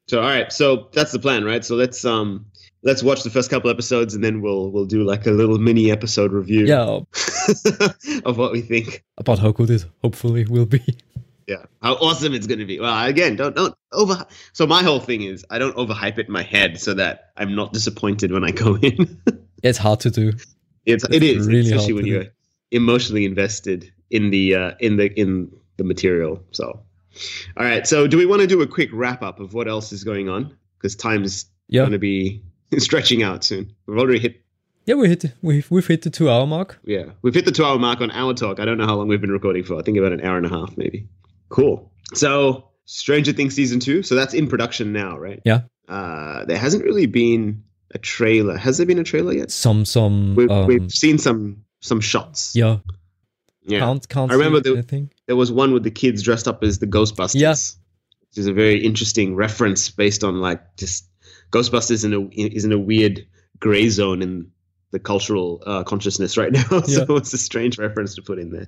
So 0.09 0.21
all 0.21 0.29
right, 0.29 0.53
so 0.53 0.89
that's 0.93 1.11
the 1.13 1.19
plan, 1.19 1.45
right? 1.45 1.65
So 1.65 1.75
let's 1.75 2.05
um 2.05 2.47
let's 2.83 3.03
watch 3.03 3.23
the 3.25 3.31
first 3.31 3.51
couple 3.51 3.69
episodes 3.71 4.15
and 4.15 4.23
then 4.23 4.41
we'll 4.41 4.71
we'll 4.71 4.87
do 4.87 5.03
like 5.03 5.27
a 5.27 5.31
little 5.33 5.59
mini 5.59 5.91
episode 5.91 6.33
review 6.33 6.67
yeah. 6.67 7.01
of 8.25 8.39
what 8.39 8.53
we 8.53 8.61
think. 8.61 9.05
About 9.19 9.39
how 9.39 9.51
good 9.53 9.71
it 9.71 9.85
hopefully 10.03 10.45
will 10.49 10.67
be. 10.67 10.83
Yeah, 11.49 11.63
how 11.81 11.95
awesome 11.95 12.35
it's 12.35 12.49
going 12.49 12.59
to 12.59 12.65
be. 12.65 12.81
Well, 12.81 13.07
again, 13.07 13.37
don't 13.37 13.55
don't 13.55 13.73
over. 13.93 14.27
So 14.53 14.67
my 14.67 14.83
whole 14.83 14.99
thing 14.99 15.23
is 15.23 15.45
I 15.49 15.61
don't 15.61 15.77
overhype 15.77 16.19
it 16.19 16.27
in 16.27 16.33
my 16.33 16.43
head 16.43 16.81
so 16.81 16.93
that 16.95 17.31
I'm 17.37 17.55
not 17.55 17.73
disappointed 17.73 18.33
when 18.33 18.43
I 18.43 18.51
go 18.51 18.75
in. 18.77 19.21
It's 19.63 19.79
hard 19.79 20.01
to 20.01 20.11
do. 20.11 20.33
it's 20.85 21.05
it 21.05 21.23
It's 21.23 21.47
really 21.47 21.71
especially 21.71 21.93
when 21.93 22.07
you're 22.07 22.25
emotionally 22.73 23.25
invested 23.25 23.93
in 24.11 24.31
the 24.31 24.55
uh, 24.55 24.71
in 24.81 24.97
the 24.97 25.13
in 25.21 25.51
the 25.77 25.85
material. 25.85 26.43
So, 26.53 26.65
all 27.57 27.65
right. 27.65 27.87
So 27.87 28.07
do 28.07 28.17
we 28.17 28.27
want 28.27 28.41
to 28.43 28.47
do 28.47 28.63
a 28.63 28.67
quick 28.67 28.91
wrap 28.93 29.23
up 29.23 29.41
of 29.41 29.55
what 29.55 29.69
else 29.69 29.93
is 29.93 30.05
going 30.05 30.29
on? 30.29 30.57
Because 30.79 30.97
time's 30.97 31.47
Yeah. 31.69 31.83
going 31.83 31.93
to 31.93 31.99
be 31.99 32.43
stretching 32.79 33.23
out 33.23 33.45
soon. 33.45 33.73
We've 33.87 33.99
already 33.99 34.19
hit 34.21 34.43
Yeah, 34.87 34.95
we 34.97 35.09
hit 35.09 35.25
we've 35.43 35.71
we've 35.71 35.87
hit 35.87 36.03
the 36.03 36.11
two 36.11 36.31
hour 36.31 36.47
mark. 36.47 36.79
yeah 36.85 37.07
we've 37.23 37.35
hit 37.35 37.45
the 37.45 37.53
two 37.53 37.65
hour 37.65 37.79
mark 37.79 38.01
on 38.01 38.11
our 38.13 38.35
talk. 38.35 38.61
I 38.61 38.65
don't 38.65 38.79
know 38.79 38.87
how 38.87 38.97
long 38.97 39.09
we've 39.09 39.21
been 39.21 39.33
recording 39.33 39.65
for. 39.65 39.79
I 39.79 39.83
think 39.83 39.99
about 39.99 40.13
an 40.13 40.21
hour 40.23 40.37
and 40.37 40.47
a 40.47 40.51
half 40.51 40.77
maybe. 40.77 41.09
Cool. 41.49 41.91
So 42.15 42.69
Stranger 42.85 43.33
Things 43.33 43.55
season 43.55 43.81
two. 43.81 44.03
So 44.03 44.15
that's 44.15 44.33
in 44.35 44.47
production 44.49 44.93
now, 44.93 45.19
right? 45.19 45.41
Yeah. 45.45 45.63
Uh, 45.89 46.45
there 46.45 46.59
hasn't 46.59 46.85
really 46.85 47.07
been 47.07 47.63
a 47.93 47.99
trailer. 47.99 48.57
Has 48.57 48.77
there 48.79 48.87
been 48.87 48.99
a 48.99 49.05
trailer 49.05 49.33
yet? 49.33 49.51
Some 49.51 49.85
some 49.85 50.35
We've, 50.37 50.51
um, 50.51 50.67
we've 50.67 50.91
seen 50.91 51.19
some 51.19 51.65
some 51.81 52.01
shots. 52.01 52.53
yeah, 52.55 52.79
Yeah. 53.67 53.81
can't 53.81 54.09
can't 54.09 54.31
I 54.31 54.35
remember 54.35 54.59
see 54.59 54.71
the- 54.71 54.77
anything. 54.79 55.11
There 55.27 55.37
was 55.37 55.51
one 55.53 55.73
with 55.73 55.83
the 55.83 55.91
kids 55.91 56.23
dressed 56.23 56.47
up 56.49 56.63
as 56.63 56.79
the 56.79 56.87
Ghostbusters. 56.87 57.41
Yeah. 57.41 57.51
Which 57.51 58.39
is 58.39 58.47
a 58.47 58.53
very 58.53 58.85
interesting 58.85 59.35
reference 59.35 59.89
based 59.91 60.23
on 60.25 60.41
like 60.41 60.77
just 60.77 61.09
Ghostbusters 61.53 62.05
in 62.05 62.13
a 62.15 62.21
is 62.57 62.65
in 62.65 62.73
a 62.73 62.79
weird 62.79 63.27
gray 63.61 63.89
zone 63.89 64.23
in 64.23 64.51
the 64.93 64.99
cultural 65.01 65.63
uh, 65.67 65.83
consciousness 65.85 66.37
right 66.37 66.53
now. 66.53 66.63
so 66.85 66.85
Yeah. 66.87 67.17
it's 67.17 67.33
a 67.33 67.39
strange 67.39 67.79
reference 67.79 68.15
to 68.17 68.23
put 68.23 68.39
in 68.39 68.51
there. 68.51 68.67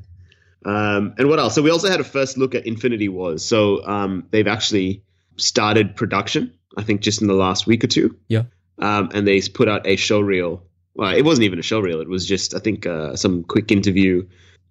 Um, 0.65 1.15
and 1.19 1.29
what 1.29 1.39
else? 1.39 1.55
So 1.55 1.63
we 1.63 1.71
also 1.71 1.89
had 1.89 2.01
a 2.01 2.05
first 2.05 2.37
look 2.37 2.55
at 2.55 2.67
Infinity 2.67 3.09
Wars. 3.09 3.45
So 3.45 3.87
um, 3.87 4.27
they've 4.31 4.49
actually 4.49 5.05
started 5.37 5.95
production. 5.97 6.53
I 6.77 6.83
think 6.83 7.01
just 7.01 7.23
in 7.23 7.29
the 7.29 7.35
last 7.35 7.67
week 7.67 7.85
or 7.85 7.87
two. 7.87 8.17
Yeah. 8.29 8.43
Um, 8.79 9.11
and 9.15 9.27
they 9.27 9.41
put 9.43 9.69
out 9.69 9.87
a 9.87 9.97
show 9.97 10.21
reel. 10.21 10.63
Well, 10.95 11.15
it 11.15 11.25
wasn't 11.25 11.45
even 11.45 11.59
a 11.59 11.63
show 11.63 11.81
reel. 11.81 12.01
It 12.01 12.09
was 12.09 12.27
just 12.27 12.55
I 12.55 12.59
think 12.59 12.87
uh, 12.87 13.15
some 13.17 13.45
quick 13.45 13.71
interview 13.71 14.27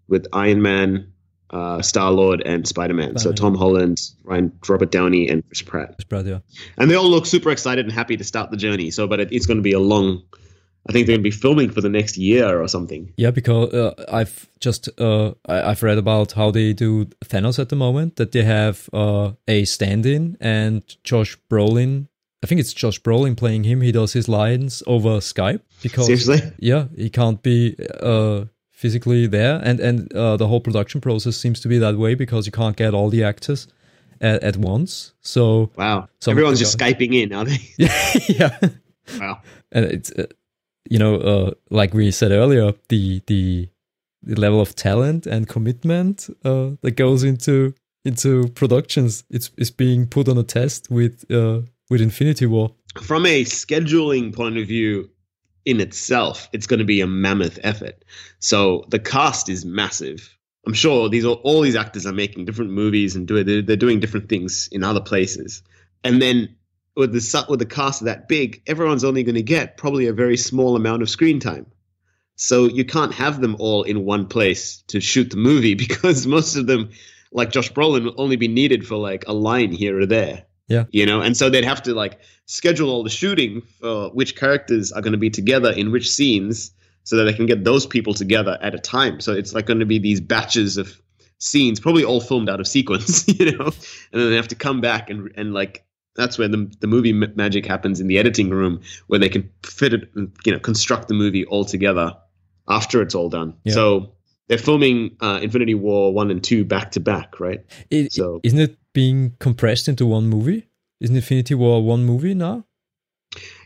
with 0.07 0.27
Iron 0.33 0.61
Man, 0.61 1.11
uh, 1.49 1.81
Star 1.81 2.11
Lord, 2.11 2.41
and 2.45 2.67
Spider 2.67 2.93
Man. 2.93 3.17
So 3.17 3.31
Tom 3.31 3.55
Holland, 3.55 4.01
Ryan, 4.23 4.51
Robert 4.67 4.91
Downey, 4.91 5.29
and 5.29 5.45
Chris 5.47 5.61
Pratt, 5.61 5.91
It's 5.93 6.03
Brad, 6.03 6.25
yeah. 6.27 6.39
and 6.77 6.89
they 6.89 6.95
all 6.95 7.09
look 7.09 7.25
super 7.25 7.51
excited 7.51 7.85
and 7.85 7.93
happy 7.93 8.17
to 8.17 8.23
start 8.23 8.51
the 8.51 8.57
journey. 8.57 8.91
So, 8.91 9.07
but 9.07 9.19
it, 9.19 9.29
it's 9.31 9.45
going 9.45 9.57
to 9.57 9.63
be 9.63 9.73
a 9.73 9.79
long. 9.79 10.23
I 10.89 10.93
think 10.93 11.05
they're 11.05 11.17
going 11.17 11.23
to 11.23 11.29
be 11.29 11.31
filming 11.31 11.69
for 11.69 11.81
the 11.81 11.89
next 11.89 12.17
year 12.17 12.61
or 12.61 12.67
something. 12.69 13.11
Yeah, 13.17 13.31
because 13.31 13.73
uh, 13.73 14.05
I've 14.09 14.49
just 14.61 14.87
uh, 14.99 15.33
I, 15.45 15.71
I've 15.71 15.83
read 15.83 15.97
about 15.97 16.31
how 16.31 16.51
they 16.51 16.71
do 16.71 17.05
Thanos 17.25 17.59
at 17.59 17.69
the 17.69 17.75
moment. 17.75 18.15
That 18.15 18.31
they 18.31 18.43
have 18.43 18.89
uh, 18.93 19.31
a 19.47 19.65
stand-in 19.65 20.37
and 20.39 20.83
Josh 21.03 21.37
Brolin. 21.49 22.07
I 22.43 22.47
think 22.47 22.61
it's 22.61 22.71
Josh 22.71 23.01
Brolin 23.01 23.35
playing 23.35 23.63
him. 23.63 23.81
He 23.81 23.91
does 23.91 24.13
his 24.13 24.29
lines 24.29 24.83
over 24.87 25.17
Skype 25.17 25.61
because 25.81 26.05
Seriously, 26.05 26.39
yeah, 26.59 26.85
he 26.95 27.09
can't 27.09 27.41
be 27.41 27.75
uh, 27.99 28.45
physically 28.77 29.25
there, 29.27 29.59
and 29.63 29.79
and 29.79 30.13
uh, 30.13 30.37
the 30.37 30.47
whole 30.47 30.61
production 30.61 31.01
process 31.01 31.35
seems 31.35 31.59
to 31.61 31.67
be 31.67 31.79
that 31.79 31.97
way 31.97 32.15
because 32.15 32.45
you 32.45 32.51
can't 32.51 32.77
get 32.77 32.93
all 32.93 33.09
the 33.09 33.23
actors 33.23 33.67
at, 34.21 34.43
at 34.43 34.55
once. 34.57 35.13
So 35.21 35.71
wow! 35.75 36.07
Of 36.21 36.27
Everyone's 36.27 36.59
just 36.59 36.77
skyping 36.77 37.13
in, 37.21 37.33
are 37.33 37.45
they? 37.45 37.59
yeah, 38.29 38.57
Wow. 39.19 39.41
and 39.71 39.85
it's 39.85 40.11
uh, 40.11 40.27
you 40.89 40.99
know 40.99 41.15
uh, 41.15 41.51
like 41.71 41.93
we 41.93 42.11
said 42.11 42.31
earlier 42.31 42.73
the 42.89 43.21
the 43.27 43.69
the 44.21 44.35
level 44.35 44.61
of 44.61 44.75
talent 44.75 45.25
and 45.25 45.47
commitment 45.47 46.29
uh, 46.45 46.71
that 46.81 46.95
goes 46.95 47.23
into 47.23 47.73
into 48.05 48.47
productions 48.49 49.23
it's 49.29 49.51
it's 49.57 49.71
being 49.71 50.05
put 50.07 50.27
on 50.29 50.37
a 50.37 50.43
test 50.43 50.89
with 50.91 51.25
uh, 51.31 51.61
with 51.89 52.01
Infinity 52.01 52.45
War. 52.45 52.75
From 53.01 53.25
a 53.25 53.43
scheduling 53.45 54.35
point 54.35 54.57
of 54.57 54.67
view, 54.67 55.09
in 55.67 55.81
itself, 55.81 56.47
it's 56.53 56.65
going 56.65 56.79
to 56.79 56.85
be 56.85 57.01
a 57.01 57.07
mammoth 57.07 57.59
effort. 57.61 58.05
So 58.39 58.85
the 58.87 58.99
cast 58.99 59.49
is 59.49 59.65
massive. 59.65 60.33
I'm 60.65 60.73
sure 60.73 61.09
these 61.09 61.25
are, 61.25 61.33
all 61.33 61.59
these 61.59 61.75
actors 61.75 62.05
are 62.05 62.13
making 62.13 62.45
different 62.45 62.71
movies 62.71 63.17
and 63.17 63.27
do 63.27 63.43
they're, 63.43 63.61
they're 63.61 63.75
doing 63.75 63.99
different 63.99 64.29
things 64.29 64.69
in 64.71 64.85
other 64.85 65.01
places. 65.01 65.61
And 66.05 66.21
then 66.21 66.55
with 66.95 67.11
the 67.11 67.45
with 67.49 67.59
the 67.59 67.65
cast 67.65 68.05
that 68.05 68.29
big, 68.29 68.63
everyone's 68.65 69.03
only 69.03 69.23
going 69.23 69.35
to 69.35 69.43
get 69.43 69.75
probably 69.75 70.07
a 70.07 70.13
very 70.13 70.37
small 70.37 70.77
amount 70.77 71.01
of 71.01 71.09
screen 71.09 71.41
time. 71.41 71.65
So 72.37 72.69
you 72.69 72.85
can't 72.85 73.13
have 73.13 73.41
them 73.41 73.57
all 73.59 73.83
in 73.83 74.05
one 74.05 74.27
place 74.27 74.83
to 74.87 75.01
shoot 75.01 75.31
the 75.31 75.37
movie 75.37 75.73
because 75.85 76.25
most 76.25 76.55
of 76.55 76.65
them, 76.65 76.91
like 77.33 77.51
Josh 77.51 77.73
Brolin, 77.73 78.05
will 78.05 78.21
only 78.21 78.37
be 78.37 78.47
needed 78.47 78.87
for 78.87 78.95
like 78.95 79.25
a 79.27 79.33
line 79.33 79.73
here 79.73 79.99
or 79.99 80.05
there. 80.05 80.45
Yeah. 80.67 80.83
You 80.91 81.05
know, 81.05 81.21
and 81.21 81.35
so 81.37 81.49
they'd 81.49 81.63
have 81.63 81.81
to 81.83 81.93
like 81.93 82.19
schedule 82.45 82.89
all 82.89 83.03
the 83.03 83.09
shooting 83.09 83.61
for 83.79 84.09
which 84.09 84.35
characters 84.35 84.91
are 84.91 85.01
going 85.01 85.13
to 85.13 85.17
be 85.17 85.29
together 85.29 85.71
in 85.71 85.91
which 85.91 86.09
scenes 86.11 86.71
so 87.03 87.15
that 87.15 87.23
they 87.23 87.33
can 87.33 87.45
get 87.45 87.63
those 87.63 87.85
people 87.85 88.13
together 88.13 88.57
at 88.61 88.75
a 88.75 88.79
time. 88.79 89.21
So 89.21 89.31
it's 89.33 89.53
like 89.53 89.65
going 89.65 89.79
to 89.79 89.85
be 89.85 89.97
these 89.99 90.19
batches 90.19 90.77
of 90.77 91.01
scenes, 91.39 91.79
probably 91.79 92.03
all 92.03 92.19
filmed 92.19 92.49
out 92.49 92.59
of 92.59 92.67
sequence, 92.67 93.25
you 93.39 93.57
know, 93.57 93.65
and 93.65 93.73
then 94.21 94.29
they 94.29 94.35
have 94.35 94.49
to 94.49 94.55
come 94.55 94.81
back 94.81 95.09
and 95.09 95.31
and 95.37 95.53
like 95.53 95.85
that's 96.15 96.37
where 96.37 96.47
the 96.47 96.69
the 96.81 96.87
movie 96.87 97.13
magic 97.13 97.65
happens 97.65 97.99
in 98.01 98.07
the 98.07 98.17
editing 98.17 98.49
room 98.49 98.81
where 99.07 99.19
they 99.19 99.29
can 99.29 99.49
fit 99.63 99.93
it, 99.93 100.09
you 100.45 100.51
know, 100.51 100.59
construct 100.59 101.07
the 101.07 101.13
movie 101.13 101.45
all 101.45 101.63
together 101.63 102.13
after 102.67 103.01
it's 103.01 103.15
all 103.15 103.29
done. 103.29 103.53
Yeah. 103.63 103.73
So 103.73 104.13
they're 104.47 104.57
filming 104.57 105.15
uh, 105.21 105.39
Infinity 105.41 105.75
War 105.75 106.13
one 106.13 106.31
and 106.31 106.43
two 106.43 106.65
back 106.65 106.91
to 106.91 106.99
back, 106.99 107.39
right? 107.39 107.63
It, 107.89 108.11
So- 108.13 108.39
isn't 108.43 108.59
it 108.59 108.77
being 108.97 109.35
compressed 109.39 109.87
into 109.87 110.07
one 110.07 110.27
movie? 110.27 110.67
Isn't 110.99 111.15
Infinity 111.15 111.53
War 111.53 111.83
one 111.83 112.03
movie 112.03 112.33
now? 112.33 112.65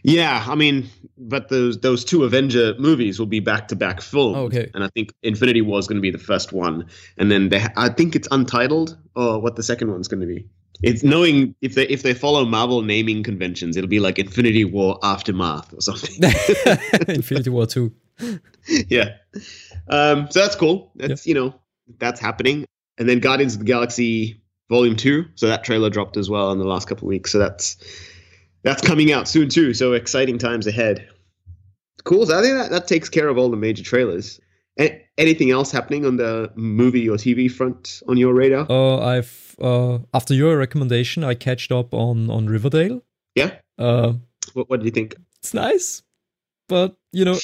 Yeah, 0.04 0.46
I 0.46 0.56
mean, 0.56 0.90
but 1.18 1.48
those 1.48 1.80
those 1.80 2.04
two 2.04 2.26
Avenger 2.26 2.76
movies 2.78 3.18
will 3.18 3.28
be 3.28 3.40
back 3.40 3.70
to 3.70 3.78
back 3.78 4.02
filmed. 4.02 4.36
Okay. 4.36 4.70
and 4.74 4.84
I 4.84 4.90
think 4.90 5.14
Infinity 5.24 5.62
War 5.62 5.80
is 5.80 5.88
going 5.88 5.96
to 5.96 6.02
be 6.02 6.12
the 6.12 6.18
first 6.18 6.52
one, 6.52 6.88
and 7.18 7.32
then 7.32 7.48
they, 7.48 7.66
I 7.78 7.88
think 7.88 8.14
it's 8.18 8.28
Untitled 8.30 8.98
or 9.16 9.40
what 9.40 9.56
the 9.56 9.64
second 9.64 9.90
one's 9.90 10.10
going 10.10 10.20
to 10.20 10.28
be. 10.28 10.50
It's 10.84 11.02
knowing 11.02 11.56
if 11.62 11.76
they 11.76 11.88
if 11.88 12.04
they 12.04 12.14
follow 12.14 12.44
Marvel 12.44 12.82
naming 12.82 13.24
conventions, 13.24 13.78
it'll 13.78 13.88
be 13.88 14.02
like 14.02 14.20
Infinity 14.20 14.66
War 14.66 15.00
Aftermath 15.02 15.74
or 15.74 15.80
something. 15.80 16.14
Infinity 17.08 17.52
War 17.52 17.68
two. 17.68 17.94
yeah, 18.90 19.16
um, 19.88 20.30
so 20.30 20.42
that's 20.42 20.58
cool. 20.58 20.92
That's 20.96 21.26
you 21.26 21.36
know 21.36 21.56
that's 22.00 22.20
happening, 22.20 22.66
and 22.98 23.08
then 23.08 23.20
Guardians 23.20 23.54
of 23.54 23.60
the 23.60 23.66
Galaxy 23.66 24.41
Volume 24.72 24.96
Two. 24.96 25.26
So 25.36 25.46
that 25.48 25.64
trailer 25.64 25.90
dropped 25.92 26.18
as 26.18 26.30
well 26.30 26.52
in 26.52 26.58
the 26.58 26.66
last 26.66 26.88
couple 26.88 27.06
of 27.08 27.10
weeks. 27.10 27.32
So 27.32 27.38
that's 27.38 27.78
that's 28.64 28.82
coming 28.82 29.12
out 29.12 29.28
soon 29.28 29.50
too. 29.50 29.74
So 29.76 29.94
exciting 29.94 30.38
times 30.40 30.66
ahead. 30.66 31.08
Cool. 32.04 32.26
So 32.26 32.40
I 32.40 32.42
think 32.42 32.56
that, 32.58 32.72
that 32.72 32.88
takes 32.88 33.10
care 33.10 33.28
of 33.28 33.38
all 33.38 33.50
the 33.52 33.58
major 33.58 33.84
trailers. 33.84 34.40
A- 34.80 35.06
anything 35.18 35.52
else 35.52 35.72
happening 35.72 36.06
on 36.06 36.16
the 36.18 36.52
movie 36.56 37.08
or 37.10 37.18
TV 37.18 37.52
front 37.52 38.02
on 38.08 38.18
your 38.18 38.34
radar? 38.34 38.66
Uh, 38.70 38.98
I've 39.00 39.56
uh, 39.62 40.00
after 40.14 40.34
your 40.34 40.58
recommendation, 40.58 41.24
I 41.24 41.36
catched 41.36 41.72
up 41.72 41.94
on 41.94 42.30
on 42.32 42.48
Riverdale. 42.48 43.04
yeah. 43.36 43.52
Uh, 43.78 44.14
What, 44.54 44.70
what 44.70 44.78
did 44.80 44.86
you 44.86 44.92
think? 44.92 45.16
it's 45.40 45.54
nice, 45.54 46.02
but 46.72 46.96
you 47.14 47.26
know, 47.26 47.38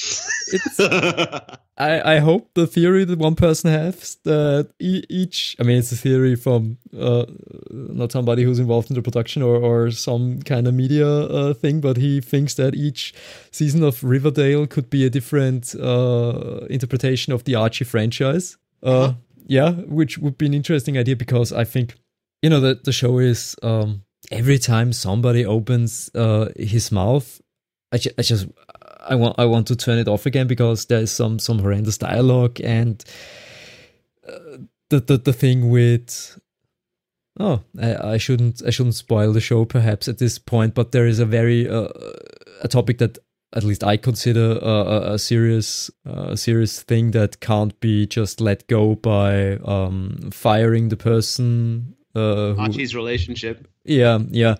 it's 0.56 0.80
I, 1.78 2.16
I 2.16 2.18
hope 2.18 2.50
the 2.54 2.66
theory 2.66 3.04
that 3.04 3.18
one 3.18 3.34
person 3.36 3.70
has 3.70 4.16
that 4.24 4.70
e- 4.80 5.04
each 5.08 5.56
I 5.60 5.62
mean 5.62 5.78
it's 5.78 5.92
a 5.92 5.96
theory 5.96 6.34
from 6.36 6.78
uh, 6.98 7.24
not 7.70 8.10
somebody 8.12 8.42
who's 8.42 8.58
involved 8.58 8.90
in 8.90 8.96
the 8.96 9.02
production 9.02 9.42
or, 9.42 9.56
or 9.56 9.90
some 9.92 10.42
kind 10.42 10.66
of 10.66 10.74
media 10.74 11.06
uh, 11.06 11.54
thing 11.54 11.80
but 11.80 11.96
he 11.96 12.20
thinks 12.20 12.54
that 12.54 12.74
each 12.74 13.14
season 13.52 13.82
of 13.84 14.02
Riverdale 14.02 14.66
could 14.66 14.88
be 14.90 15.04
a 15.06 15.10
different 15.10 15.74
uh, 15.76 16.66
interpretation 16.70 17.32
of 17.32 17.44
the 17.44 17.54
Archie 17.54 17.84
franchise 17.84 18.56
uh, 18.82 18.88
Uh-huh. 18.88 19.12
yeah 19.46 19.70
which 19.98 20.18
would 20.18 20.36
be 20.38 20.46
an 20.46 20.54
interesting 20.54 20.96
idea 20.98 21.16
because 21.16 21.52
I 21.52 21.64
think 21.64 21.94
you 22.42 22.50
know 22.50 22.60
that 22.60 22.84
the 22.84 22.92
show 22.92 23.18
is 23.20 23.54
um, 23.62 24.02
every 24.30 24.58
time 24.58 24.92
somebody 24.92 25.44
opens 25.46 26.10
uh, 26.14 26.48
his 26.56 26.90
mouth 26.90 27.40
I, 27.94 27.98
ju- 27.98 28.14
I 28.18 28.22
just 28.22 28.46
I 29.08 29.14
want 29.14 29.36
I 29.38 29.46
want 29.46 29.66
to 29.68 29.76
turn 29.76 29.98
it 29.98 30.08
off 30.08 30.26
again 30.26 30.46
because 30.46 30.86
there's 30.86 31.10
some 31.10 31.38
some 31.38 31.58
horrendous 31.58 31.98
dialogue 31.98 32.60
and 32.62 33.02
uh, 34.26 34.58
the, 34.90 35.00
the 35.00 35.18
the 35.18 35.32
thing 35.32 35.70
with 35.70 36.38
oh 37.40 37.62
I, 37.80 38.14
I 38.14 38.16
shouldn't 38.18 38.62
I 38.66 38.70
shouldn't 38.70 38.94
spoil 38.94 39.32
the 39.32 39.40
show 39.40 39.64
perhaps 39.64 40.08
at 40.08 40.18
this 40.18 40.38
point 40.38 40.74
but 40.74 40.92
there 40.92 41.06
is 41.06 41.18
a 41.18 41.26
very 41.26 41.68
uh, 41.68 41.88
a 42.60 42.68
topic 42.68 42.98
that 42.98 43.18
at 43.54 43.64
least 43.64 43.82
I 43.82 43.96
consider 43.96 44.58
a, 44.60 44.66
a, 44.66 45.14
a 45.14 45.18
serious 45.18 45.90
uh, 46.06 46.36
serious 46.36 46.82
thing 46.82 47.12
that 47.12 47.40
can't 47.40 47.78
be 47.80 48.06
just 48.06 48.40
let 48.40 48.66
go 48.68 48.94
by 48.94 49.56
um, 49.64 50.30
firing 50.30 50.90
the 50.90 50.96
person 50.96 51.94
uh, 52.14 52.52
who, 52.54 52.60
Archie's 52.60 52.94
relationship. 52.94 53.68
yeah, 53.84 54.18
yeah. 54.30 54.56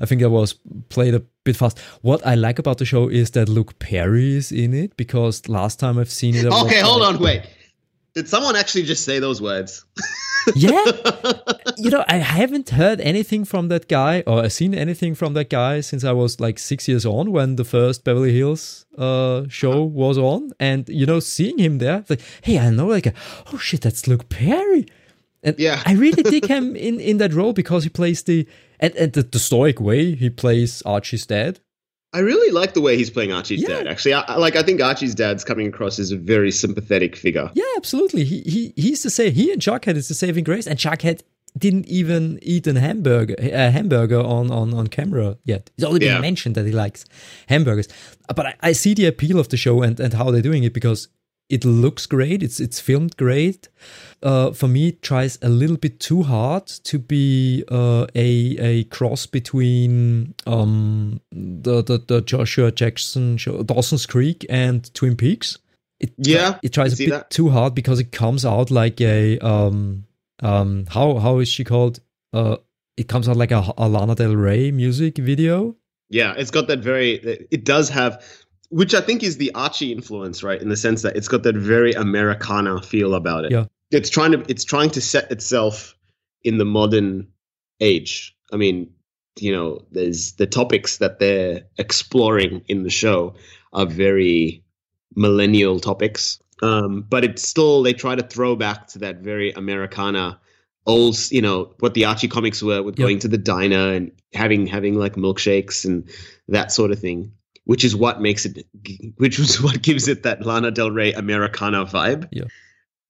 I 0.00 0.06
think 0.06 0.20
that 0.22 0.30
was 0.30 0.54
played 0.88 1.14
a 1.14 1.20
bit 1.44 1.56
fast. 1.56 1.78
What 2.02 2.26
I 2.26 2.34
like 2.34 2.58
about 2.58 2.78
the 2.78 2.84
show 2.84 3.08
is 3.08 3.30
that 3.32 3.48
Luke 3.48 3.78
Perry 3.78 4.36
is 4.36 4.50
in 4.52 4.74
it 4.74 4.96
because 4.96 5.48
last 5.48 5.78
time 5.80 5.98
I've 5.98 6.10
seen 6.10 6.34
it. 6.34 6.46
I 6.46 6.62
Okay, 6.64 6.80
hold 6.80 7.00
like- 7.02 7.14
on, 7.14 7.22
wait. 7.22 7.42
Did 8.14 8.28
someone 8.28 8.56
actually 8.56 8.84
just 8.84 9.04
say 9.04 9.18
those 9.18 9.40
words? 9.42 9.84
Yeah, 10.54 10.84
you 11.76 11.90
know, 11.90 12.04
I 12.06 12.18
haven't 12.18 12.70
heard 12.70 13.00
anything 13.00 13.44
from 13.44 13.66
that 13.66 13.88
guy 13.88 14.22
or 14.28 14.48
seen 14.48 14.74
anything 14.74 15.16
from 15.16 15.34
that 15.34 15.50
guy 15.50 15.80
since 15.80 16.04
I 16.04 16.12
was 16.12 16.38
like 16.38 16.60
six 16.60 16.86
years 16.86 17.04
on 17.04 17.32
when 17.32 17.56
the 17.56 17.64
first 17.64 18.04
Beverly 18.04 18.32
Hills 18.32 18.86
uh, 18.96 19.46
show 19.48 19.82
was 19.82 20.16
on, 20.18 20.52
and 20.60 20.88
you 20.88 21.04
know, 21.04 21.18
seeing 21.18 21.58
him 21.58 21.78
there, 21.78 22.04
like, 22.08 22.20
hey, 22.42 22.60
I 22.60 22.70
know, 22.70 22.86
like, 22.86 23.12
oh 23.52 23.58
shit, 23.58 23.80
that's 23.80 24.06
Luke 24.06 24.28
Perry. 24.28 24.86
And 25.46 25.58
Yeah. 25.58 25.82
I 25.86 25.94
really 25.94 26.22
dig 26.22 26.44
him 26.54 26.76
in, 26.76 27.00
in 27.00 27.16
that 27.18 27.32
role 27.32 27.52
because 27.54 27.84
he 27.84 27.88
plays 27.90 28.22
the 28.24 28.46
and, 28.80 28.94
and 28.96 29.12
the, 29.14 29.22
the 29.22 29.38
stoic 29.38 29.80
way 29.80 30.14
he 30.14 30.28
plays 30.28 30.82
Archie's 30.84 31.24
dad. 31.24 31.60
I 32.12 32.20
really 32.20 32.50
like 32.52 32.74
the 32.74 32.80
way 32.80 32.96
he's 32.96 33.10
playing 33.10 33.32
Archie's 33.32 33.62
Yeah. 33.62 33.68
dad. 33.68 33.86
Actually, 33.86 34.14
I, 34.14 34.36
like 34.36 34.56
I 34.56 34.62
think 34.62 34.80
Archie's 34.80 35.14
dad's 35.14 35.44
coming 35.44 35.66
across 35.68 35.98
as 35.98 36.12
a 36.12 36.16
very 36.16 36.50
sympathetic 36.50 37.16
figure. 37.16 37.50
Yeah, 37.54 37.64
absolutely. 37.76 38.24
He 38.24 38.40
he 38.42 38.72
he's 38.76 39.02
the 39.02 39.10
same. 39.10 39.32
He 39.32 39.50
and 39.52 39.60
Jughead 39.62 39.96
is 39.96 40.08
the 40.08 40.14
saving 40.14 40.44
grace, 40.44 40.66
and 40.66 40.78
Jughead 40.78 41.22
didn't 41.58 41.86
even 41.88 42.38
eat 42.42 42.66
a 42.66 42.78
hamburger 42.78 43.34
a 43.38 43.70
hamburger 43.70 44.20
on 44.20 44.50
on 44.50 44.74
on 44.74 44.86
camera 44.88 45.36
yet. 45.44 45.70
It's 45.76 45.84
only 45.86 46.00
been 46.00 46.08
Yeah. 46.14 46.20
mentioned 46.20 46.54
that 46.56 46.66
he 46.66 46.72
likes 46.72 47.04
hamburgers. 47.48 47.88
But 48.34 48.46
I, 48.46 48.54
I 48.60 48.72
see 48.72 48.94
the 48.94 49.06
appeal 49.06 49.38
of 49.38 49.48
the 49.48 49.56
show 49.56 49.82
and 49.82 49.98
and 50.00 50.12
how 50.14 50.30
they're 50.30 50.42
doing 50.50 50.64
it 50.64 50.72
because 50.74 51.08
it 51.48 51.64
looks 51.64 52.06
great. 52.06 52.42
It's 52.42 52.58
it's 52.60 52.80
filmed 52.80 53.16
great. 53.16 53.68
Uh, 54.22 54.50
for 54.52 54.66
me, 54.68 54.88
it 54.88 55.02
tries 55.02 55.38
a 55.42 55.48
little 55.48 55.76
bit 55.76 56.00
too 56.00 56.22
hard 56.24 56.66
to 56.66 56.98
be 56.98 57.64
uh, 57.68 58.06
a 58.14 58.56
a 58.58 58.84
cross 58.84 59.26
between 59.26 60.34
um 60.46 61.20
the 61.30 61.82
the, 61.82 61.98
the 61.98 62.20
Joshua 62.22 62.72
Jackson 62.72 63.36
show, 63.36 63.62
Dawson's 63.62 64.06
Creek 64.06 64.44
and 64.48 64.92
Twin 64.94 65.16
Peaks. 65.16 65.58
It 66.00 66.12
Yeah, 66.18 66.58
it 66.62 66.72
tries 66.72 66.94
a 66.94 66.96
bit 66.96 67.10
that. 67.10 67.30
too 67.30 67.48
hard 67.50 67.74
because 67.74 68.00
it 68.00 68.12
comes 68.12 68.44
out 68.44 68.70
like 68.70 69.00
a 69.00 69.38
um 69.38 70.04
um 70.42 70.86
how 70.90 71.18
how 71.18 71.38
is 71.38 71.48
she 71.48 71.64
called 71.64 72.00
uh 72.32 72.56
it 72.96 73.08
comes 73.08 73.28
out 73.28 73.36
like 73.36 73.52
a, 73.52 73.72
a 73.78 73.88
Lana 73.88 74.14
Del 74.14 74.34
Rey 74.36 74.70
music 74.72 75.16
video 75.18 75.76
Yeah, 76.08 76.34
it's 76.36 76.50
got 76.50 76.66
that 76.68 76.80
very. 76.80 77.14
It 77.50 77.64
does 77.64 77.88
have, 77.90 78.22
which 78.70 78.94
I 78.94 79.00
think 79.00 79.22
is 79.22 79.36
the 79.38 79.52
Archie 79.54 79.92
influence, 79.92 80.42
right? 80.42 80.60
In 80.60 80.68
the 80.68 80.76
sense 80.76 81.02
that 81.02 81.16
it's 81.16 81.28
got 81.28 81.42
that 81.44 81.56
very 81.56 81.92
Americana 81.92 82.82
feel 82.82 83.14
about 83.14 83.44
it. 83.44 83.52
Yeah. 83.52 83.66
it's 83.90 84.10
trying 84.10 84.32
to 84.32 84.44
it's 84.48 84.64
trying 84.64 84.90
to 84.90 85.00
set 85.00 85.30
itself 85.30 85.94
in 86.42 86.58
the 86.58 86.64
modern 86.64 87.28
age. 87.80 88.36
I 88.52 88.56
mean, 88.56 88.90
you 89.40 89.52
know, 89.52 89.84
there's 89.92 90.32
the 90.34 90.46
topics 90.46 90.98
that 90.98 91.18
they're 91.18 91.62
exploring 91.78 92.62
in 92.68 92.82
the 92.82 92.90
show 92.90 93.34
are 93.72 93.86
very 93.86 94.64
millennial 95.14 95.80
topics. 95.80 96.38
Um, 96.62 97.02
but 97.08 97.24
it's 97.24 97.46
still 97.46 97.82
they 97.82 97.92
try 97.92 98.14
to 98.14 98.22
throw 98.22 98.56
back 98.56 98.86
to 98.88 98.98
that 99.00 99.18
very 99.18 99.52
Americana 99.52 100.40
old, 100.86 101.16
you 101.30 101.42
know, 101.42 101.74
what 101.80 101.94
the 101.94 102.04
Archie 102.06 102.28
comics 102.28 102.62
were 102.62 102.82
with 102.82 102.98
Yeah. 102.98 103.04
going 103.06 103.18
to 103.20 103.28
the 103.28 103.38
diner 103.38 103.92
and 103.92 104.12
having 104.32 104.66
having 104.66 104.94
like 104.94 105.14
milkshakes 105.16 105.84
and 105.84 106.08
that 106.48 106.72
sort 106.72 106.92
of 106.92 106.98
thing, 106.98 107.32
which 107.66 107.84
is 107.84 107.94
what 107.94 108.20
makes 108.20 108.46
it, 108.46 108.66
which 109.16 109.38
was 109.38 109.60
what 109.60 109.82
gives 109.82 110.08
it 110.08 110.22
that 110.22 110.44
Lana 110.46 110.70
Del 110.70 110.90
Rey 110.90 111.12
Americana 111.12 111.84
vibe. 111.84 112.28
Yeah. 112.32 112.44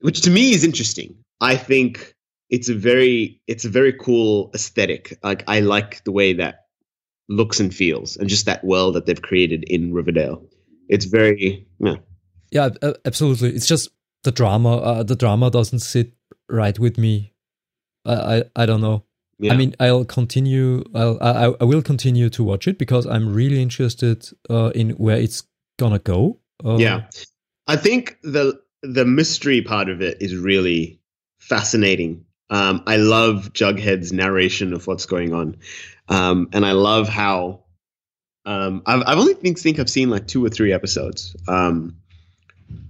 which 0.00 0.22
to 0.22 0.30
me 0.30 0.52
is 0.52 0.64
interesting. 0.64 1.16
I 1.40 1.56
think 1.56 2.14
it's 2.50 2.68
a 2.68 2.74
very 2.74 3.40
it's 3.46 3.64
a 3.64 3.68
very 3.68 3.92
cool 3.92 4.50
aesthetic. 4.54 5.18
Like 5.22 5.44
I 5.46 5.60
like 5.60 6.02
the 6.04 6.12
way 6.12 6.32
that 6.34 6.66
looks 7.28 7.60
and 7.60 7.74
feels, 7.74 8.16
and 8.16 8.28
just 8.28 8.46
that 8.46 8.64
world 8.64 8.94
that 8.94 9.06
they've 9.06 9.22
created 9.22 9.64
in 9.64 9.92
Riverdale. 9.92 10.46
It's 10.88 11.04
very 11.04 11.66
yeah. 11.80 11.96
yeah 12.50 12.70
absolutely 13.04 13.50
it's 13.50 13.66
just 13.66 13.88
the 14.22 14.32
drama 14.32 14.76
uh, 14.76 15.02
the 15.02 15.16
drama 15.16 15.50
doesn't 15.50 15.80
sit 15.80 16.12
right 16.48 16.78
with 16.78 16.96
me 16.98 17.32
I 18.04 18.14
I, 18.14 18.42
I 18.54 18.66
don't 18.66 18.80
know 18.80 19.05
yeah. 19.38 19.52
I 19.52 19.56
mean 19.56 19.74
I'll 19.78 20.04
continue 20.04 20.84
I'll, 20.94 21.18
I 21.20 21.54
I 21.60 21.64
will 21.64 21.82
continue 21.82 22.28
to 22.30 22.42
watch 22.42 22.66
it 22.68 22.78
because 22.78 23.06
I'm 23.06 23.32
really 23.32 23.60
interested 23.60 24.28
uh, 24.48 24.70
in 24.74 24.90
where 24.90 25.16
it's 25.16 25.42
gonna 25.78 25.98
go 25.98 26.38
uh, 26.64 26.76
yeah. 26.76 27.06
I 27.66 27.76
think 27.76 28.18
the 28.22 28.60
the 28.82 29.04
mystery 29.04 29.62
part 29.62 29.88
of 29.88 30.00
it 30.00 30.18
is 30.20 30.36
really 30.36 31.00
fascinating. 31.38 32.24
Um, 32.48 32.82
I 32.86 32.96
love 32.96 33.52
Jughead's 33.52 34.12
narration 34.12 34.72
of 34.72 34.86
what's 34.86 35.06
going 35.06 35.34
on, 35.34 35.56
um, 36.08 36.48
and 36.52 36.64
I 36.64 36.72
love 36.72 37.08
how 37.08 37.64
um, 38.44 38.82
I've, 38.86 39.02
I've 39.06 39.18
only 39.18 39.34
think 39.34 39.58
think 39.58 39.78
I've 39.78 39.90
seen 39.90 40.10
like 40.10 40.28
two 40.28 40.44
or 40.44 40.48
three 40.48 40.72
episodes, 40.72 41.34
um, 41.48 41.96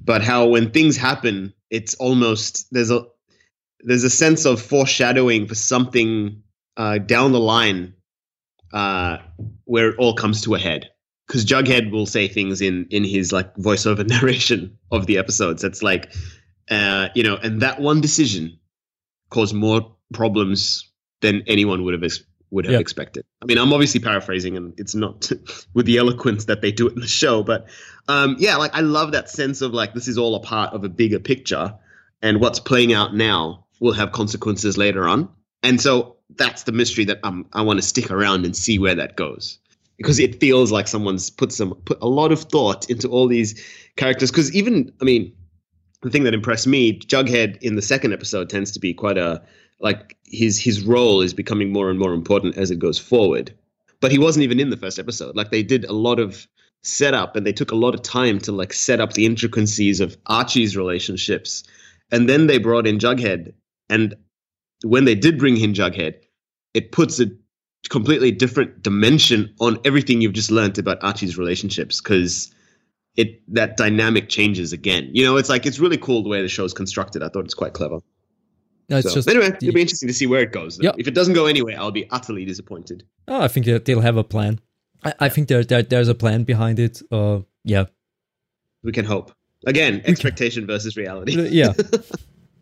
but 0.04 0.22
how 0.22 0.46
when 0.46 0.70
things 0.70 0.96
happen, 0.96 1.54
it's 1.70 1.94
almost 1.94 2.66
there's 2.70 2.90
a 2.90 3.06
there's 3.86 4.04
a 4.04 4.10
sense 4.10 4.44
of 4.44 4.60
foreshadowing 4.60 5.46
for 5.46 5.54
something 5.54 6.42
uh, 6.76 6.98
down 6.98 7.32
the 7.32 7.40
line 7.40 7.94
uh, 8.72 9.18
where 9.64 9.90
it 9.90 9.96
all 9.98 10.14
comes 10.14 10.42
to 10.42 10.54
a 10.54 10.58
head 10.58 10.90
because 11.26 11.44
Jughead 11.44 11.90
will 11.90 12.04
say 12.06 12.28
things 12.28 12.60
in 12.60 12.86
in 12.90 13.04
his 13.04 13.32
like 13.32 13.54
voiceover 13.56 14.06
narration 14.08 14.76
of 14.90 15.06
the 15.06 15.18
episodes. 15.18 15.62
That's 15.62 15.82
like, 15.82 16.12
uh, 16.68 17.08
you 17.14 17.22
know, 17.22 17.36
and 17.36 17.62
that 17.62 17.80
one 17.80 18.00
decision 18.00 18.58
caused 19.30 19.54
more 19.54 19.96
problems 20.12 20.90
than 21.20 21.42
anyone 21.46 21.84
would 21.84 21.94
have 21.94 22.02
ex- 22.02 22.24
would 22.50 22.64
have 22.64 22.74
Yeah. 22.74 22.80
expected. 22.80 23.24
I 23.40 23.46
mean, 23.46 23.58
I'm 23.58 23.72
obviously 23.72 24.00
paraphrasing, 24.00 24.56
and 24.56 24.74
it's 24.78 24.94
not 24.96 25.30
with 25.74 25.86
the 25.86 25.98
eloquence 25.98 26.46
that 26.46 26.60
they 26.60 26.72
do 26.72 26.88
it 26.88 26.94
in 26.94 27.00
the 27.00 27.08
show, 27.08 27.44
but 27.44 27.66
um, 28.08 28.36
yeah, 28.38 28.56
like 28.56 28.74
I 28.74 28.80
love 28.80 29.12
that 29.12 29.30
sense 29.30 29.62
of 29.62 29.72
like 29.72 29.94
this 29.94 30.08
is 30.08 30.18
all 30.18 30.34
a 30.34 30.40
part 30.40 30.74
of 30.74 30.82
a 30.84 30.88
bigger 30.88 31.20
picture, 31.20 31.74
and 32.20 32.40
what's 32.40 32.58
playing 32.60 32.92
out 32.92 33.14
now 33.14 33.65
will 33.80 33.92
have 33.92 34.12
consequences 34.12 34.76
later 34.76 35.08
on, 35.08 35.28
and 35.62 35.80
so 35.80 36.16
that's 36.36 36.64
the 36.64 36.72
mystery 36.72 37.04
that 37.04 37.20
um, 37.22 37.46
I 37.52 37.62
want 37.62 37.78
to 37.78 37.86
stick 37.86 38.10
around 38.10 38.44
and 38.44 38.56
see 38.56 38.78
where 38.78 38.94
that 38.94 39.16
goes 39.16 39.58
because 39.96 40.18
it 40.18 40.40
feels 40.40 40.72
like 40.72 40.88
someone's 40.88 41.30
put 41.30 41.52
some 41.52 41.74
put 41.84 41.98
a 42.00 42.08
lot 42.08 42.32
of 42.32 42.42
thought 42.42 42.88
into 42.90 43.08
all 43.08 43.26
these 43.28 43.62
characters. 43.96 44.30
Because 44.30 44.54
even 44.54 44.92
I 45.00 45.04
mean, 45.04 45.32
the 46.02 46.10
thing 46.10 46.24
that 46.24 46.34
impressed 46.34 46.66
me, 46.66 46.98
Jughead 46.98 47.62
in 47.62 47.76
the 47.76 47.82
second 47.82 48.12
episode 48.12 48.50
tends 48.50 48.70
to 48.72 48.80
be 48.80 48.94
quite 48.94 49.18
a 49.18 49.42
like 49.80 50.16
his 50.24 50.58
his 50.58 50.82
role 50.82 51.20
is 51.20 51.34
becoming 51.34 51.72
more 51.72 51.90
and 51.90 51.98
more 51.98 52.12
important 52.12 52.56
as 52.56 52.70
it 52.70 52.78
goes 52.78 52.98
forward. 52.98 53.54
But 54.00 54.12
he 54.12 54.18
wasn't 54.18 54.44
even 54.44 54.60
in 54.60 54.70
the 54.70 54.76
first 54.76 54.98
episode. 54.98 55.36
Like 55.36 55.50
they 55.50 55.62
did 55.62 55.84
a 55.84 55.92
lot 55.92 56.18
of 56.18 56.46
setup 56.82 57.34
and 57.34 57.46
they 57.46 57.52
took 57.52 57.72
a 57.72 57.76
lot 57.76 57.94
of 57.94 58.02
time 58.02 58.38
to 58.40 58.52
like 58.52 58.72
set 58.72 59.00
up 59.00 59.14
the 59.14 59.26
intricacies 59.26 60.00
of 60.00 60.16
Archie's 60.26 60.76
relationships. 60.76 61.64
And 62.12 62.28
then 62.28 62.46
they 62.46 62.58
brought 62.58 62.86
in 62.86 62.98
Jughead. 62.98 63.52
And 63.88 64.14
when 64.82 65.04
they 65.04 65.14
did 65.14 65.38
bring 65.38 65.56
in 65.58 65.72
Jughead, 65.72 66.14
it 66.74 66.92
puts 66.92 67.20
a 67.20 67.26
completely 67.88 68.30
different 68.32 68.82
dimension 68.82 69.54
on 69.60 69.78
everything 69.84 70.20
you've 70.20 70.32
just 70.32 70.50
learned 70.50 70.76
about 70.78 70.98
Archie's 71.02 71.38
relationships 71.38 72.00
because 72.00 72.52
it 73.16 73.40
that 73.54 73.76
dynamic 73.76 74.28
changes 74.28 74.72
again. 74.72 75.08
You 75.12 75.24
know, 75.24 75.36
it's 75.36 75.48
like 75.48 75.64
it's 75.66 75.78
really 75.78 75.96
cool 75.96 76.22
the 76.22 76.28
way 76.28 76.42
the 76.42 76.48
show's 76.48 76.74
constructed. 76.74 77.22
I 77.22 77.28
thought 77.28 77.44
it's 77.44 77.54
quite 77.54 77.72
clever. 77.72 78.00
No, 78.88 78.98
it's 78.98 79.08
So, 79.08 79.14
just 79.14 79.28
anyway, 79.28 79.50
the- 79.50 79.56
it'll 79.56 79.72
be 79.74 79.80
interesting 79.80 80.08
to 80.08 80.14
see 80.14 80.26
where 80.26 80.42
it 80.42 80.52
goes. 80.52 80.76
though. 80.76 80.84
Yeah. 80.84 80.92
If 80.98 81.08
it 81.08 81.14
doesn't 81.14 81.34
go 81.34 81.46
anywhere, 81.46 81.76
I'll 81.78 81.90
be 81.92 82.08
utterly 82.10 82.44
disappointed. 82.44 83.04
Oh, 83.26 83.40
I 83.40 83.48
think 83.48 83.66
they'll 83.66 84.00
have 84.00 84.16
a 84.16 84.24
plan. 84.24 84.60
I, 85.04 85.14
I 85.20 85.28
think 85.28 85.48
there, 85.48 85.64
there 85.64 85.82
there's 85.82 86.08
a 86.08 86.14
plan 86.14 86.44
behind 86.44 86.78
it. 86.78 87.00
Uh, 87.10 87.40
yeah, 87.64 87.86
We 88.82 88.92
can 88.92 89.04
hope. 89.04 89.32
Again, 89.66 90.02
expectation 90.04 90.66
versus 90.66 90.96
reality. 90.96 91.48
Yeah. 91.50 91.72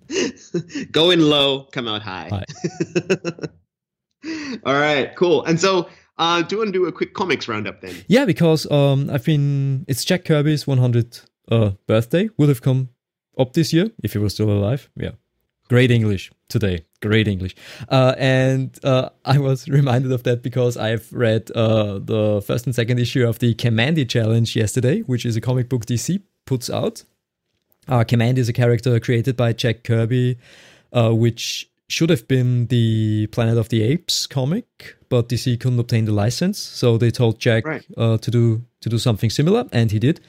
go 0.90 1.10
in 1.10 1.20
low, 1.20 1.64
come 1.72 1.88
out 1.88 2.02
high. 2.02 2.28
High. 2.28 2.44
All 4.64 4.74
right, 4.74 5.14
cool. 5.16 5.44
And 5.44 5.60
so, 5.60 5.88
uh, 6.18 6.42
do 6.42 6.56
you 6.56 6.58
want 6.60 6.68
to 6.68 6.72
do 6.72 6.86
a 6.86 6.92
quick 6.92 7.14
comics 7.14 7.48
roundup 7.48 7.80
then? 7.80 7.94
Yeah, 8.06 8.24
because 8.24 8.70
um, 8.70 9.10
I've 9.10 9.24
been. 9.24 9.84
It's 9.88 10.04
Jack 10.04 10.24
Kirby's 10.24 10.64
100th 10.64 11.26
uh, 11.50 11.72
birthday. 11.86 12.30
Would 12.38 12.48
have 12.48 12.62
come 12.62 12.90
up 13.38 13.52
this 13.52 13.72
year 13.72 13.90
if 14.02 14.12
he 14.12 14.18
was 14.18 14.34
still 14.34 14.50
alive. 14.50 14.88
Yeah, 14.96 15.12
great 15.68 15.90
English 15.90 16.30
today. 16.48 16.84
Great 17.02 17.28
English. 17.28 17.54
Uh, 17.88 18.14
and 18.16 18.78
uh, 18.82 19.10
I 19.24 19.38
was 19.38 19.68
reminded 19.80 20.12
of 20.12 20.22
that 20.22 20.42
because 20.42 20.76
I've 20.76 21.12
read 21.12 21.50
uh, 21.54 21.98
the 21.98 22.42
first 22.46 22.66
and 22.66 22.74
second 22.74 22.98
issue 22.98 23.26
of 23.26 23.40
the 23.40 23.54
Kamandi 23.54 24.08
Challenge 24.08 24.56
yesterday, 24.56 25.00
which 25.00 25.26
is 25.26 25.36
a 25.36 25.40
comic 25.40 25.68
book 25.68 25.84
DC 25.84 26.22
puts 26.46 26.70
out. 26.70 27.04
Uh, 27.88 28.04
Kamandi 28.04 28.38
is 28.38 28.48
a 28.48 28.52
character 28.52 28.98
created 29.00 29.36
by 29.36 29.52
Jack 29.52 29.84
Kirby, 29.84 30.38
uh, 30.92 31.10
which 31.12 31.68
should 31.88 32.10
have 32.10 32.26
been 32.26 32.66
the 32.68 33.26
Planet 33.28 33.58
of 33.58 33.68
the 33.68 33.82
Apes 33.82 34.26
comic, 34.26 34.96
but 35.10 35.28
DC 35.28 35.58
couldn't 35.60 35.78
obtain 35.78 36.06
the 36.06 36.12
license, 36.12 36.58
so 36.58 36.96
they 36.98 37.10
told 37.10 37.38
Jack 37.38 37.66
Right. 37.66 37.84
uh, 37.96 38.16
to 38.18 38.30
do 38.30 38.62
to 38.80 38.88
do 38.88 38.98
something 38.98 39.30
similar, 39.30 39.66
and 39.72 39.90
he 39.90 39.98
did. 39.98 40.20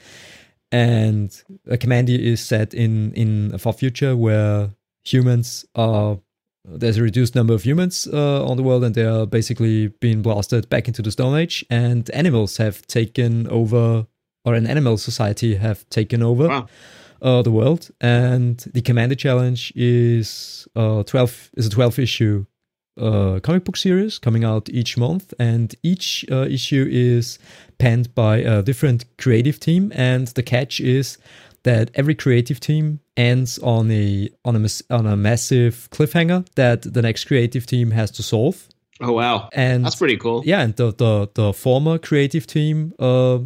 And 0.71 1.29
uh, 1.71 1.75
Kamandi 1.75 2.19
is 2.19 2.41
set 2.41 2.73
in 2.73 3.13
in 3.13 3.51
a 3.53 3.57
far 3.57 3.73
future 3.73 4.15
where 4.15 4.71
humans 5.03 5.65
are 5.75 6.19
there's 6.67 6.97
a 6.97 7.03
reduced 7.03 7.35
number 7.35 7.53
of 7.53 7.63
humans 7.63 8.07
uh, 8.11 8.43
on 8.43 8.57
the 8.57 8.63
world, 8.63 8.83
and 8.83 8.95
they 8.95 9.05
are 9.05 9.25
basically 9.27 9.89
being 10.01 10.21
blasted 10.23 10.67
back 10.67 10.87
into 10.87 11.01
the 11.03 11.11
Stone 11.11 11.37
Age, 11.37 11.63
and 11.69 12.09
animals 12.11 12.57
have 12.57 12.85
taken 12.87 13.47
over, 13.49 14.07
or 14.43 14.55
an 14.55 14.65
animal 14.67 14.97
society 14.97 15.55
have 15.55 15.87
taken 15.89 16.23
over 16.23 16.47
Wow. 16.47 16.67
Uh, 17.21 17.41
the 17.41 17.51
world. 17.51 17.89
And 18.01 18.57
the 18.73 18.81
Kamandi 18.81 19.17
Challenge 19.17 19.73
is 19.75 20.67
uh, 20.75 21.03
twelve 21.03 21.49
is 21.55 21.67
a 21.67 21.69
twelve 21.69 21.97
issue 21.97 22.45
uh, 22.99 23.39
comic 23.41 23.63
book 23.65 23.77
series 23.77 24.19
coming 24.19 24.43
out 24.43 24.69
each 24.69 24.97
month, 24.97 25.33
and 25.39 25.75
each 25.83 26.25
uh, 26.31 26.45
issue 26.49 26.87
is 26.89 27.39
penned 27.77 28.13
by 28.15 28.37
a 28.37 28.61
different 28.61 29.05
creative 29.17 29.59
team. 29.59 29.91
And 29.95 30.27
the 30.27 30.43
catch 30.43 30.79
is 30.79 31.17
that 31.63 31.91
every 31.95 32.15
creative 32.15 32.59
team 32.59 32.99
ends 33.17 33.59
on 33.59 33.91
a 33.91 34.29
on 34.43 34.55
a 34.55 34.69
on 34.89 35.05
a 35.07 35.17
massive 35.17 35.89
cliffhanger 35.91 36.47
that 36.55 36.81
the 36.93 37.01
next 37.01 37.25
creative 37.25 37.65
team 37.65 37.91
has 37.91 38.11
to 38.11 38.23
solve. 38.23 38.67
Oh 39.01 39.11
wow, 39.11 39.49
and 39.51 39.83
that's 39.83 39.97
pretty 39.97 40.17
cool. 40.17 40.43
yeah, 40.45 40.61
and 40.61 40.75
the 40.75 40.91
the, 40.93 41.29
the 41.33 41.53
former 41.53 41.97
creative 41.97 42.47
team 42.47 42.93
uh, 42.97 43.39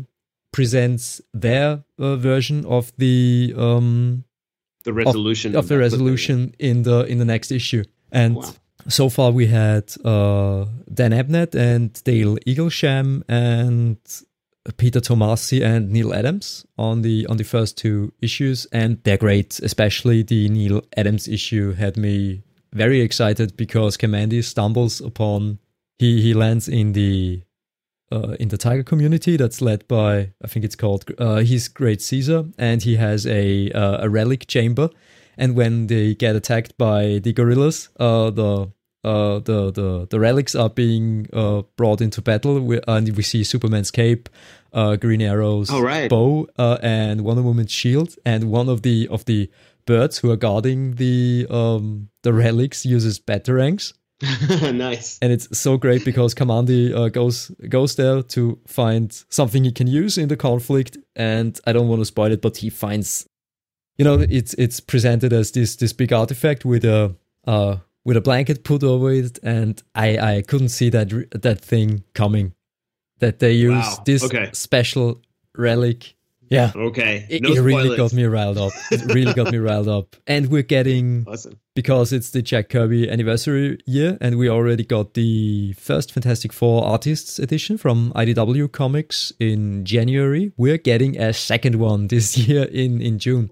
presents 0.52 1.22
their 1.34 1.84
uh, 2.00 2.16
version 2.16 2.66
of 2.66 2.92
the 2.98 3.54
um, 3.58 4.24
The 4.84 4.94
resolution 4.94 5.56
of 5.56 5.68
the 5.68 5.76
that- 5.76 5.80
resolution 5.82 6.54
in 6.60 6.84
the 6.84 7.06
in 7.06 7.18
the 7.20 7.26
next 7.26 7.52
issue. 7.52 7.84
And 8.12 8.36
Wow. 8.38 8.54
so 8.88 9.10
far 9.10 9.32
we 9.32 9.48
had 9.48 9.92
uh, 10.06 10.66
Dan 10.94 11.12
Abnett 11.12 11.54
and 11.56 11.92
Dale 12.04 12.38
Eaglesham 12.48 13.24
and 13.28 13.98
Peter 14.78 15.00
Tomasi 15.02 15.62
and 15.64 15.90
Neal 15.92 16.14
Adams 16.14 16.66
on 16.78 17.02
the 17.02 17.26
on 17.28 17.38
the 17.38 17.44
first 17.44 17.78
two 17.78 18.12
issues, 18.22 18.68
and 18.72 18.98
they're 19.04 19.18
great. 19.18 19.60
Especially 19.64 20.24
the 20.24 20.48
Neal 20.50 20.82
Adams 20.98 21.28
issue 21.28 21.74
had 21.74 21.98
me 21.98 22.44
very 22.74 23.02
excited 23.02 23.58
because 23.58 23.98
Kamandi 23.98 24.44
stumbles 24.44 25.02
upon 25.02 25.60
he 25.98 26.22
he 26.22 26.34
lands 26.34 26.68
in 26.70 26.94
the 26.94 27.42
uh, 28.12 28.36
in 28.40 28.50
the 28.50 28.58
tiger 28.58 28.84
community 28.84 29.38
that's 29.38 29.62
led 29.62 29.88
by 29.88 30.32
I 30.44 30.48
think 30.48 30.66
it's 30.66 30.76
called 30.76 31.06
uh, 31.18 31.38
he's 31.38 31.68
Great 31.68 32.02
Caesar 32.02 32.46
and 32.58 32.82
he 32.82 32.96
has 32.96 33.26
a 33.26 33.72
uh, 33.72 34.06
a 34.06 34.10
relic 34.10 34.48
chamber. 34.48 34.90
And 35.38 35.56
when 35.56 35.88
they 35.88 36.16
get 36.16 36.36
attacked 36.36 36.78
by 36.78 37.20
the 37.20 37.34
gorillas 37.34 37.90
uh, 38.00 38.30
the 38.30 38.72
uh, 39.02 39.40
the, 39.40 39.72
the 39.72 40.08
the 40.10 40.20
relics 40.20 40.56
are 40.56 40.70
being 40.70 41.28
uh, 41.32 41.62
brought 41.78 42.02
into 42.02 42.22
battle 42.22 42.60
we, 42.60 42.82
and 42.88 43.16
we 43.16 43.24
see 43.24 43.44
Superman's 43.44 43.92
cape 43.92 44.28
uh, 44.74 44.96
Green 44.96 45.22
Arrow's 45.22 45.72
right. 45.72 46.10
bow 46.10 46.48
uh, 46.58 46.78
and 46.82 47.22
Wonder 47.22 47.42
Woman's 47.42 47.72
shield. 47.72 48.16
And 48.26 48.52
one 48.52 48.70
of 48.70 48.82
the 48.82 49.08
of 49.10 49.26
the 49.26 49.50
birds 49.86 50.20
who 50.20 50.32
are 50.32 50.36
guarding 50.36 50.96
the 50.96 51.48
um, 51.50 52.10
the 52.24 52.34
relics 52.34 52.86
uses 52.86 53.20
batarangs 53.20 53.94
nice. 54.74 55.18
and 55.22 55.32
it's 55.32 55.58
so 55.58 55.78
great 55.78 56.04
because 56.04 56.36
Kamandi 56.36 56.94
uh, 56.94 57.10
goes 57.10 57.52
goes 57.70 57.96
there 57.96 58.22
to 58.22 58.60
find 58.68 59.24
something 59.30 59.64
he 59.64 59.72
can 59.72 59.88
use 59.88 60.18
in 60.18 60.28
the 60.28 60.36
conflict, 60.38 60.98
and 61.16 61.60
I 61.66 61.72
don't 61.74 61.88
want 61.88 62.02
to 62.02 62.06
spoil 62.06 62.32
it, 62.32 62.42
but 62.42 62.58
he 62.58 62.70
finds, 62.70 63.28
you 63.98 64.04
know, 64.06 64.20
it's 64.30 64.54
it's 64.56 64.80
presented 64.82 65.32
as 65.34 65.52
this 65.52 65.76
this 65.78 65.94
big 65.94 66.12
artifact 66.12 66.66
with 66.66 66.84
a 66.84 67.16
uh 67.48 67.78
with 68.04 68.18
a 68.18 68.22
blanket 68.22 68.64
put 68.64 68.84
over 68.84 69.12
it, 69.12 69.40
and 69.42 69.82
I 69.96 70.38
I 70.38 70.42
couldn't 70.42 70.70
see 70.70 70.90
that 70.90 71.10
that 71.42 71.62
thing 71.62 72.04
coming, 72.14 72.54
that 73.20 73.40
they 73.40 73.54
use 73.54 73.86
Wow, 73.86 74.04
this 74.06 74.24
okay. 74.24 74.50
special 74.54 75.22
relic. 75.58 76.16
Yeah, 76.50 76.72
Okay, 76.76 77.28
it, 77.30 77.44
no 77.44 77.50
it 77.52 77.60
really 77.60 77.96
got 77.96 78.12
me 78.12 78.24
riled 78.26 78.58
up. 78.58 78.72
It 78.92 79.14
really 79.14 79.34
got 79.34 79.52
me 79.52 79.58
riled 79.70 79.88
up, 79.88 80.16
and 80.26 80.50
we're 80.50 80.64
getting 80.64 81.26
Awesome. 81.28 81.60
because 81.76 82.12
it's 82.12 82.32
the 82.32 82.42
Jack 82.42 82.70
Kirby 82.70 83.10
anniversary 83.10 83.78
year, 83.86 84.18
and 84.20 84.38
we 84.38 84.50
already 84.50 84.84
got 84.84 85.14
the 85.14 85.74
first 85.74 86.12
Fantastic 86.12 86.52
Four 86.52 86.84
Artists 86.86 87.38
edition 87.38 87.78
from 87.78 88.12
IDW 88.16 88.72
Comics 88.72 89.32
in 89.40 89.86
January. 89.86 90.52
We're 90.58 90.78
getting 90.80 91.20
a 91.22 91.34
second 91.34 91.76
one 91.76 92.08
this 92.08 92.36
year 92.48 92.64
in 92.64 93.00
in 93.02 93.20
June, 93.20 93.52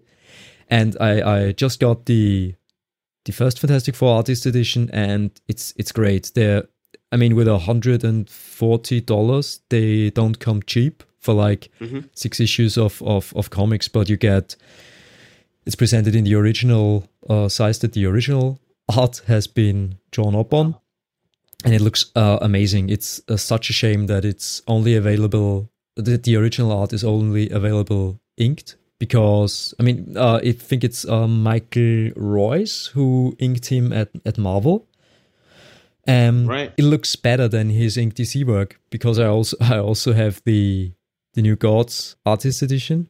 and 0.67 0.97
I 0.99 1.21
I 1.21 1.51
just 1.51 1.79
got 1.79 2.07
the 2.07 2.55
the 3.25 3.31
first 3.31 3.59
Fantastic 3.59 3.95
Four 3.95 4.15
Artist 4.15 4.45
edition, 4.47 4.89
and 4.91 5.29
it's 5.47 5.73
it's 5.77 5.91
great. 5.91 6.31
They're 6.33 6.63
I 7.11 7.15
mean, 7.15 7.35
with 7.35 7.47
a 7.47 7.59
hundred 7.59 8.03
and 8.03 8.27
forty 8.29 9.01
dollars, 9.01 9.61
they 9.69 10.09
don't 10.09 10.39
come 10.39 10.61
cheap 10.63 11.03
for 11.19 11.33
like 11.33 11.69
Mhm. 11.79 12.03
six 12.13 12.39
issues 12.39 12.77
of, 12.77 13.01
of 13.03 13.33
of 13.35 13.49
comics, 13.49 13.87
but 13.89 14.09
you 14.09 14.17
get 14.17 14.55
it's 15.65 15.75
presented 15.75 16.15
in 16.15 16.23
the 16.23 16.35
original 16.35 17.03
uh, 17.29 17.49
size 17.49 17.79
that 17.79 17.91
the 17.93 18.05
original 18.05 18.59
art 18.97 19.21
has 19.27 19.47
been 19.47 19.95
drawn 20.11 20.35
up 20.35 20.53
on, 20.53 20.75
and 21.65 21.73
it 21.73 21.81
looks 21.81 22.05
uh, 22.15 22.37
amazing. 22.41 22.89
It's 22.89 23.21
uh, 23.27 23.35
such 23.37 23.69
a 23.69 23.73
shame 23.73 24.07
that 24.07 24.23
it's 24.25 24.61
only 24.67 24.95
available. 24.95 25.69
That 25.95 26.23
the 26.23 26.35
original 26.37 26.71
art 26.71 26.93
is 26.93 27.03
only 27.03 27.49
available 27.49 28.19
inked 28.37 28.75
because 28.99 29.73
I 29.79 29.83
mean 29.83 30.13
uh, 30.15 30.39
I 30.43 30.51
think 30.53 30.83
it's 30.83 31.05
uh, 31.05 31.27
Michael 31.27 32.11
Royce 32.15 32.91
who 32.95 33.35
inked 33.39 33.65
him 33.71 33.91
at 33.91 34.09
at 34.25 34.37
Marvel. 34.37 34.87
Um, 36.07 36.45
Right. 36.47 36.71
It 36.77 36.83
looks 36.85 37.15
better 37.17 37.47
than 37.49 37.69
his 37.69 37.97
ink 37.97 38.13
DC 38.15 38.45
work 38.45 38.79
because 38.89 39.19
I 39.19 39.25
also 39.27 39.57
I 39.59 39.77
also 39.79 40.13
have 40.13 40.41
the 40.45 40.91
the 41.37 41.43
new 41.43 41.55
Gods 41.55 42.15
Artist 42.25 42.63
Edition, 42.63 43.09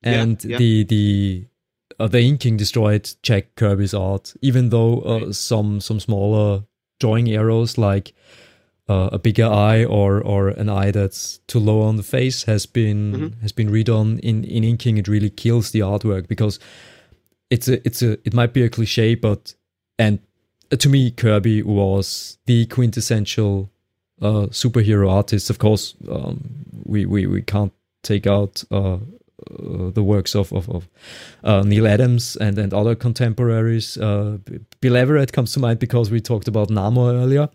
and 0.00 0.42
yeah. 0.44 0.56
the 0.56 0.84
the 0.84 1.46
uh, 1.98 2.06
the 2.06 2.20
inking 2.20 2.56
destroyed 2.56 3.10
Jack 3.22 3.56
Kirby's 3.56 3.92
art. 3.92 4.34
Even 4.40 4.70
though 4.70 5.00
uh, 5.00 5.18
Right. 5.26 5.34
some 5.34 5.80
some 5.80 5.98
smaller 5.98 6.62
drawing 7.00 7.28
errors 7.28 7.76
like 7.76 8.14
uh, 8.88 9.08
a 9.12 9.18
bigger 9.18 9.46
eye 9.46 9.84
or 9.84 10.22
or 10.22 10.48
an 10.48 10.68
eye 10.68 10.92
that's 10.92 11.38
too 11.48 11.58
low 11.58 11.80
on 11.82 11.96
the 11.96 12.04
face 12.04 12.44
has 12.44 12.66
been 12.66 13.12
Mhm. 13.12 13.42
has 13.42 13.50
been 13.52 13.68
redone 13.68 14.20
in 14.20 14.44
in 14.44 14.62
inking. 14.62 14.96
It 14.96 15.08
really 15.08 15.30
kills 15.30 15.72
the 15.72 15.80
artwork 15.80 16.28
because 16.28 16.60
it's 17.50 17.66
a 17.68 17.84
it's 17.84 18.00
a 18.00 18.12
it 18.24 18.32
might 18.32 18.52
be 18.52 18.62
a 18.62 18.68
cliche, 18.70 19.16
but 19.16 19.56
and 19.98 20.20
uh, 20.70 20.76
to 20.76 20.88
me 20.88 21.10
Kirby 21.10 21.62
was 21.64 22.38
the 22.46 22.66
quintessential 22.66 23.70
uh, 24.22 24.46
superhero 24.50 25.10
artists. 25.10 25.50
Of 25.50 25.58
course, 25.58 25.94
um, 26.10 26.40
we, 26.84 27.06
we 27.06 27.26
we 27.26 27.42
can't 27.42 27.72
take 28.02 28.26
out 28.26 28.64
uh, 28.70 28.94
uh, 28.94 29.90
the 29.92 30.02
works 30.02 30.34
of 30.34 30.52
of, 30.52 30.68
of 30.68 30.88
uh, 31.44 31.62
Neal 31.62 31.86
Adams 31.86 32.36
and 32.36 32.58
and 32.58 32.72
other 32.72 32.94
contemporaries. 32.94 33.96
Uh, 33.96 34.38
Bill 34.80 34.96
Everett 34.96 35.32
comes 35.32 35.52
to 35.52 35.60
mind 35.60 35.78
because 35.78 36.10
we 36.10 36.20
talked 36.20 36.48
about 36.48 36.68
Namor 36.68 37.12
earlier. 37.12 37.48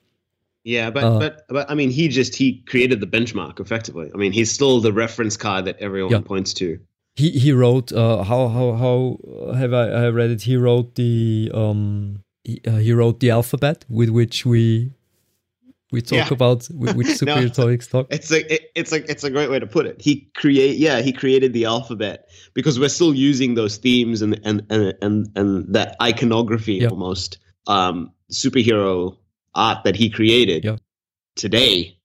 Yeah, 0.63 0.91
but 0.91 1.03
Uh, 1.03 1.19
but 1.19 1.45
but 1.49 1.71
I 1.71 1.75
mean, 1.75 1.89
he 1.89 2.07
just 2.07 2.35
he 2.35 2.61
created 2.67 2.99
the 2.99 3.07
benchmark 3.07 3.59
effectively. 3.59 4.11
I 4.13 4.17
mean, 4.17 4.31
he's 4.31 4.51
still 4.51 4.79
the 4.81 4.93
reference 4.93 5.37
card 5.37 5.65
that 5.65 5.77
everyone 5.79 6.11
Yeah. 6.11 6.21
points 6.21 6.53
to. 6.55 6.77
He 7.15 7.29
he 7.31 7.51
wrote 7.51 7.91
uh, 7.91 8.23
how 8.23 8.47
how 8.47 8.73
how 8.73 9.17
have 9.55 9.73
I, 9.73 10.05
I 10.05 10.09
read 10.09 10.29
it? 10.29 10.43
He 10.43 10.55
wrote 10.55 10.95
the 10.95 11.51
um 11.53 12.23
he, 12.43 12.61
uh, 12.67 12.77
he 12.77 12.93
wrote 12.93 13.19
the 13.19 13.31
alphabet 13.31 13.85
with 13.89 14.09
which 14.09 14.45
we 14.45 14.93
we 15.91 16.01
talk 16.01 16.17
Yeah. 16.29 16.33
about 16.33 16.65
which 16.67 17.07
No. 17.21 17.35
superhero 17.35 17.53
topics 17.53 17.87
talk. 17.87 18.07
It's 18.09 18.31
a 18.31 18.39
it, 18.53 18.71
it's 18.75 18.91
a 18.93 19.11
it's 19.11 19.23
a 19.23 19.29
great 19.29 19.49
way 19.49 19.59
to 19.59 19.67
put 19.67 19.85
it. 19.85 20.01
He 20.01 20.29
create 20.35 20.77
yeah 20.77 21.01
he 21.01 21.11
created 21.11 21.53
the 21.53 21.65
alphabet 21.65 22.27
because 22.53 22.79
we're 22.79 22.89
still 22.89 23.13
using 23.13 23.55
those 23.55 23.77
themes 23.77 24.21
and 24.21 24.39
and 24.43 24.65
and 24.69 24.93
and, 25.01 25.27
and 25.35 25.73
that 25.73 25.95
iconography 26.01 26.75
Yeah. 26.75 26.89
almost 26.89 27.37
um 27.67 28.11
superhero 28.31 29.17
art 29.53 29.83
that 29.83 29.95
he 29.95 30.09
created 30.09 30.63
Yeah. 30.63 30.77
today. 31.35 31.97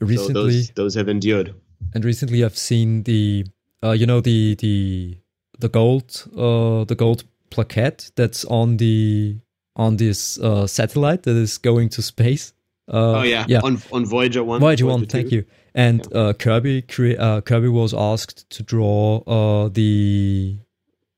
So 0.00 0.06
Recently, 0.06 0.32
those 0.32 0.68
those 0.70 0.94
have 0.94 1.08
endured. 1.08 1.54
and 1.94 2.04
recently 2.04 2.44
I've 2.44 2.56
seen 2.58 3.02
the 3.04 3.46
uh, 3.84 3.92
you 3.92 4.06
know 4.06 4.20
the 4.20 4.54
the 4.56 5.18
the 5.58 5.68
gold 5.68 6.24
uh 6.36 6.84
the 6.84 6.94
gold 6.96 7.24
plaquette 7.50 8.10
that's 8.16 8.44
on 8.46 8.78
the 8.78 9.36
on 9.76 9.96
this 9.96 10.38
uh 10.40 10.66
satellite 10.66 11.22
that 11.22 11.36
is 11.36 11.58
going 11.58 11.88
to 11.90 12.02
space. 12.02 12.52
Uh, 12.88 13.18
oh 13.20 13.22
yeah, 13.22 13.44
yeah. 13.48 13.60
on 13.62 13.80
on 13.92 14.04
Voyager 14.06 14.42
one. 14.44 14.60
Voyager 14.60 14.86
one, 14.86 15.06
thank 15.06 15.30
you. 15.30 15.44
And 15.74 16.06
uh, 16.14 16.32
Kirby 16.34 16.82
crea- 16.82 17.16
uh, 17.16 17.40
Kirby 17.40 17.68
was 17.68 17.94
asked 17.94 18.48
to 18.50 18.62
draw 18.62 19.18
uh, 19.26 19.68
the 19.68 20.58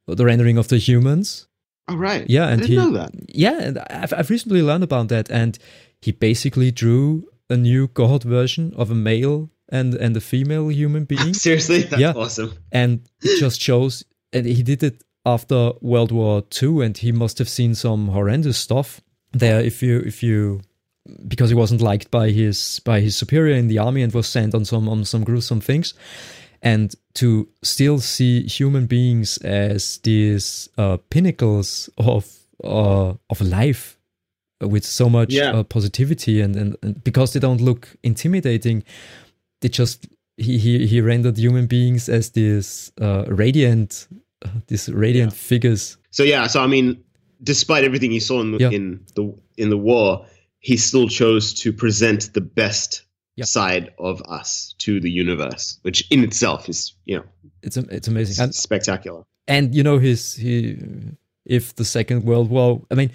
the 0.06 0.24
rendering 0.24 0.58
of 0.58 0.68
the 0.68 0.78
humans. 0.78 1.48
Oh 1.88 1.96
right. 1.96 2.24
Yeah, 2.28 2.48
and 2.48 2.62
I 2.62 2.66
he 2.66 2.74
didn't 2.76 2.92
know 2.92 2.98
that. 2.98 3.12
yeah, 3.28 3.58
and 3.60 3.78
I've 3.90 4.12
I've 4.12 4.30
recently 4.30 4.62
learned 4.62 4.84
about 4.84 5.08
that, 5.08 5.30
and 5.30 5.58
he 6.00 6.12
basically 6.12 6.70
drew 6.70 7.24
a 7.50 7.56
new 7.56 7.88
god 7.88 8.22
version 8.24 8.72
of 8.76 8.90
a 8.90 8.94
male 8.94 9.50
and 9.70 9.94
and 9.94 10.16
a 10.16 10.20
female 10.20 10.68
human 10.70 11.04
being, 11.12 11.34
Seriously, 11.34 11.82
that's 11.82 12.00
Yeah. 12.00 12.12
awesome. 12.14 12.52
and 12.72 13.00
it 13.22 13.38
just 13.40 13.60
shows. 13.60 14.04
And 14.32 14.46
he 14.46 14.62
did 14.62 14.82
it 14.82 15.02
after 15.26 15.72
World 15.80 16.12
War 16.12 16.42
II, 16.62 16.84
and 16.84 16.96
he 16.98 17.12
must 17.12 17.38
have 17.38 17.48
seen 17.48 17.74
some 17.74 18.08
horrendous 18.08 18.58
stuff 18.58 19.00
there. 19.32 19.60
If 19.60 19.82
you 19.82 20.00
if 20.00 20.22
you 20.22 20.60
because 21.28 21.50
he 21.50 21.54
wasn't 21.56 21.80
liked 21.80 22.10
by 22.10 22.30
his 22.30 22.80
by 22.84 23.00
his 23.00 23.16
superior 23.16 23.54
in 23.56 23.68
the 23.68 23.78
army 23.78 24.02
and 24.02 24.12
was 24.14 24.26
sent 24.26 24.54
on 24.54 24.64
some 24.64 24.88
on 24.88 25.04
some 25.04 25.24
gruesome 25.24 25.60
things 25.60 25.94
and 26.62 26.94
to 27.14 27.46
still 27.62 27.98
see 27.98 28.42
human 28.46 28.86
beings 28.86 29.36
as 29.38 29.98
these 29.98 30.68
uh, 30.78 30.96
pinnacles 31.10 31.90
of 31.98 32.26
uh, 32.64 33.12
of 33.28 33.40
life 33.40 33.98
with 34.60 34.84
so 34.84 35.08
much 35.10 35.34
Yeah. 35.34 35.50
uh, 35.52 35.62
positivity 35.64 36.40
and, 36.40 36.56
and, 36.56 36.76
and 36.82 37.04
because 37.04 37.32
they 37.34 37.40
don't 37.40 37.60
look 37.60 37.88
intimidating 38.02 38.82
they 39.60 39.68
just 39.68 40.06
he 40.38 40.56
he, 40.58 40.86
he 40.86 41.00
rendered 41.02 41.36
human 41.36 41.66
beings 41.66 42.08
as 42.08 42.30
these 42.30 42.92
uh, 43.00 43.24
radiant 43.28 44.08
uh, 44.44 44.48
these 44.68 44.88
radiant 44.88 45.32
Yeah. 45.32 45.36
figures 45.38 45.98
So 46.10 46.22
yeah, 46.22 46.46
so 46.46 46.62
I 46.62 46.66
mean, 46.66 47.04
despite 47.42 47.84
everything 47.84 48.10
he 48.12 48.20
saw 48.20 48.40
in 48.40 48.52
the, 48.52 48.58
Yeah. 48.58 48.70
in 48.70 49.00
the 49.16 49.34
in 49.58 49.68
the 49.68 49.76
war, 49.76 50.24
he 50.68 50.76
still 50.78 51.08
chose 51.08 51.52
to 51.62 51.72
present 51.72 52.20
the 52.32 52.40
best 52.40 52.90
Yeah. 53.36 53.46
side 53.46 53.86
of 53.98 54.16
us 54.38 54.74
to 54.84 55.00
the 55.00 55.10
universe, 55.24 55.78
which 55.84 55.98
in 56.10 56.20
itself 56.24 56.68
is 56.68 56.94
you 57.10 57.16
know 57.18 57.24
it's 57.62 57.76
it's 57.76 58.08
amazing 58.08 58.42
and 58.44 58.54
spectacular. 58.54 59.22
and 59.48 59.74
you 59.74 59.82
know 59.82 59.98
his 59.98 60.20
he 60.44 60.76
if 61.58 61.74
the 61.74 61.84
Second 61.84 62.24
World 62.24 62.48
War, 62.48 62.80
I 62.90 62.94
mean, 62.94 63.10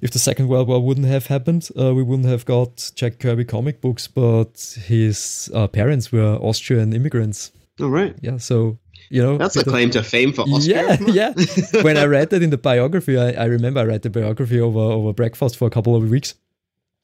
if 0.00 0.10
the 0.10 0.18
Second 0.18 0.48
World 0.48 0.68
War 0.68 0.80
wouldn't 0.80 1.06
have 1.06 1.26
happened, 1.26 1.68
uh, 1.78 1.92
we 1.94 2.02
wouldn't 2.02 2.28
have 2.28 2.44
got 2.46 2.90
Jack 2.94 3.18
Kirby 3.18 3.44
comic 3.44 3.80
books, 3.82 4.08
but 4.08 4.78
his 4.86 5.50
uh, 5.52 5.66
parents 5.68 6.10
were 6.10 6.38
Austrian 6.40 6.92
immigrants. 6.94 7.52
All 7.80 7.90
right. 7.90 8.14
Yeah, 8.22 8.38
so 8.38 8.78
you 9.10 9.22
know 9.22 9.36
That's 9.36 9.56
a 9.56 9.58
bit 9.60 9.66
of- 9.66 9.72
claim 9.74 9.90
to 9.90 10.02
fame 10.02 10.32
for 10.32 10.42
Austria. 10.48 10.96
Yeah, 11.06 11.34
yeah. 11.36 11.82
when 11.82 11.96
I 11.98 12.06
read 12.06 12.30
that 12.30 12.42
in 12.42 12.50
the 12.50 12.56
biography, 12.70 13.18
I, 13.18 13.32
I 13.32 13.46
remember 13.56 13.80
I 13.80 13.84
read 13.84 14.00
the 14.02 14.10
biography 14.10 14.60
over 14.60 14.80
over 14.98 15.12
breakfast 15.12 15.56
for 15.58 15.66
a 15.66 15.70
couple 15.70 15.94
of 15.94 16.08
weeks. 16.10 16.34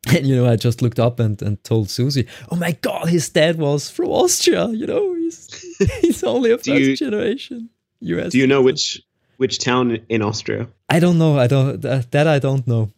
And 0.17 0.27
you 0.27 0.37
know, 0.37 0.47
I 0.53 0.57
just 0.57 0.83
looked 0.83 0.99
up 1.01 1.21
and, 1.21 1.41
and 1.43 1.63
told 1.65 1.89
Susie, 1.91 2.27
"Oh 2.51 2.57
my 2.57 2.73
God, 2.73 3.09
his 3.09 3.29
dad 3.31 3.57
was 3.59 3.91
from 3.91 4.09
Austria. 4.11 4.69
You 4.69 4.87
know, 4.87 5.15
he's 5.15 5.39
he's 6.01 6.23
only 6.25 6.51
a 6.51 6.57
first 6.59 6.69
you- 6.69 6.97
generation 6.97 7.71
U.S. 8.01 8.33
Do 8.33 8.39
you 8.39 8.47
know 8.47 8.61
which 8.63 9.01
which 9.39 9.59
town 9.59 9.99
in 10.09 10.23
Austria? 10.23 10.69
I 10.89 11.01
don't 11.01 11.17
know. 11.19 11.39
I 11.39 11.47
don't 11.47 11.81
that, 11.83 12.11
that 12.11 12.27
I 12.27 12.39
don't 12.39 12.67
know. 12.67 12.91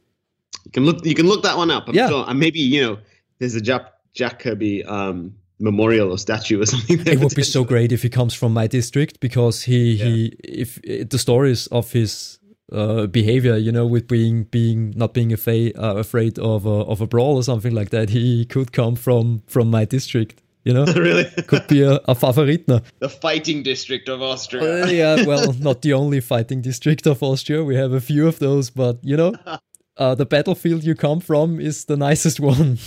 You 0.64 0.70
can 0.72 0.84
look. 0.84 1.04
You 1.06 1.14
can 1.14 1.26
look 1.26 1.42
that 1.44 1.56
one 1.56 1.70
up. 1.70 1.88
I'm 1.88 1.94
Yeah. 1.94 2.08
sure. 2.08 2.24
And 2.28 2.38
maybe 2.40 2.58
you 2.60 2.82
know 2.82 2.98
there's 3.38 3.54
a 3.54 3.60
Jack, 3.60 3.82
Jack 4.14 4.40
Kirby 4.40 4.82
um, 4.84 5.34
memorial 5.60 6.10
or 6.10 6.18
statue 6.18 6.60
or 6.60 6.66
something. 6.72 6.98
there 7.04 7.14
It 7.14 7.20
would 7.20 7.34
be 7.36 7.42
so 7.44 7.62
great 7.64 7.92
if 7.92 8.02
he 8.02 8.08
comes 8.08 8.34
from 8.34 8.52
my 8.52 8.66
district 8.66 9.20
because 9.20 9.62
he 9.62 9.96
he 9.96 10.36
if 10.42 10.80
the 11.10 11.18
stories 11.18 11.68
of 11.68 11.92
his 11.92 12.38
uh, 12.72 13.06
behavior, 13.06 13.56
you 13.56 13.70
know, 13.70 13.86
with 13.86 14.08
being 14.08 14.44
being 14.44 14.92
not 14.96 15.14
being 15.14 15.32
afraid 15.32 15.76
uh, 15.76 15.96
afraid 15.96 16.38
of 16.38 16.66
a, 16.66 16.68
of 16.68 17.00
a 17.00 17.06
brawl 17.06 17.36
or 17.36 17.42
something 17.42 17.74
like 17.74 17.90
that, 17.90 18.10
he 18.10 18.44
could 18.44 18.72
come 18.72 18.96
from 18.96 19.42
from 19.46 19.70
my 19.70 19.84
district. 19.84 20.42
You 20.64 20.74
know, 20.74 20.84
really 20.96 21.24
could 21.46 21.68
be 21.68 21.82
a, 21.82 21.94
a 22.08 22.14
Favoritner. 22.14 22.82
the 22.98 23.08
fighting 23.08 23.62
district 23.62 24.08
of 24.08 24.20
Austria. 24.20 24.84
Uh, 24.84 24.86
yeah, 24.88 25.24
well, 25.24 25.52
not 25.60 25.82
the 25.82 25.92
only 25.92 26.20
fighting 26.20 26.60
district 26.60 27.06
of 27.06 27.22
Austria. 27.22 27.62
We 27.62 27.76
have 27.76 27.92
a 27.92 28.00
few 28.00 28.26
of 28.26 28.40
those, 28.40 28.70
but 28.70 28.98
you 29.02 29.16
know, 29.16 29.34
uh, 29.96 30.16
the 30.16 30.26
battlefield 30.26 30.82
you 30.82 30.96
come 30.96 31.20
from 31.20 31.60
is 31.60 31.84
the 31.84 31.96
nicest 31.96 32.40
one. 32.40 32.78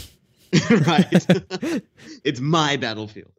right. 0.85 1.25
it's 2.25 2.41
my 2.41 2.75
battlefield. 2.75 3.31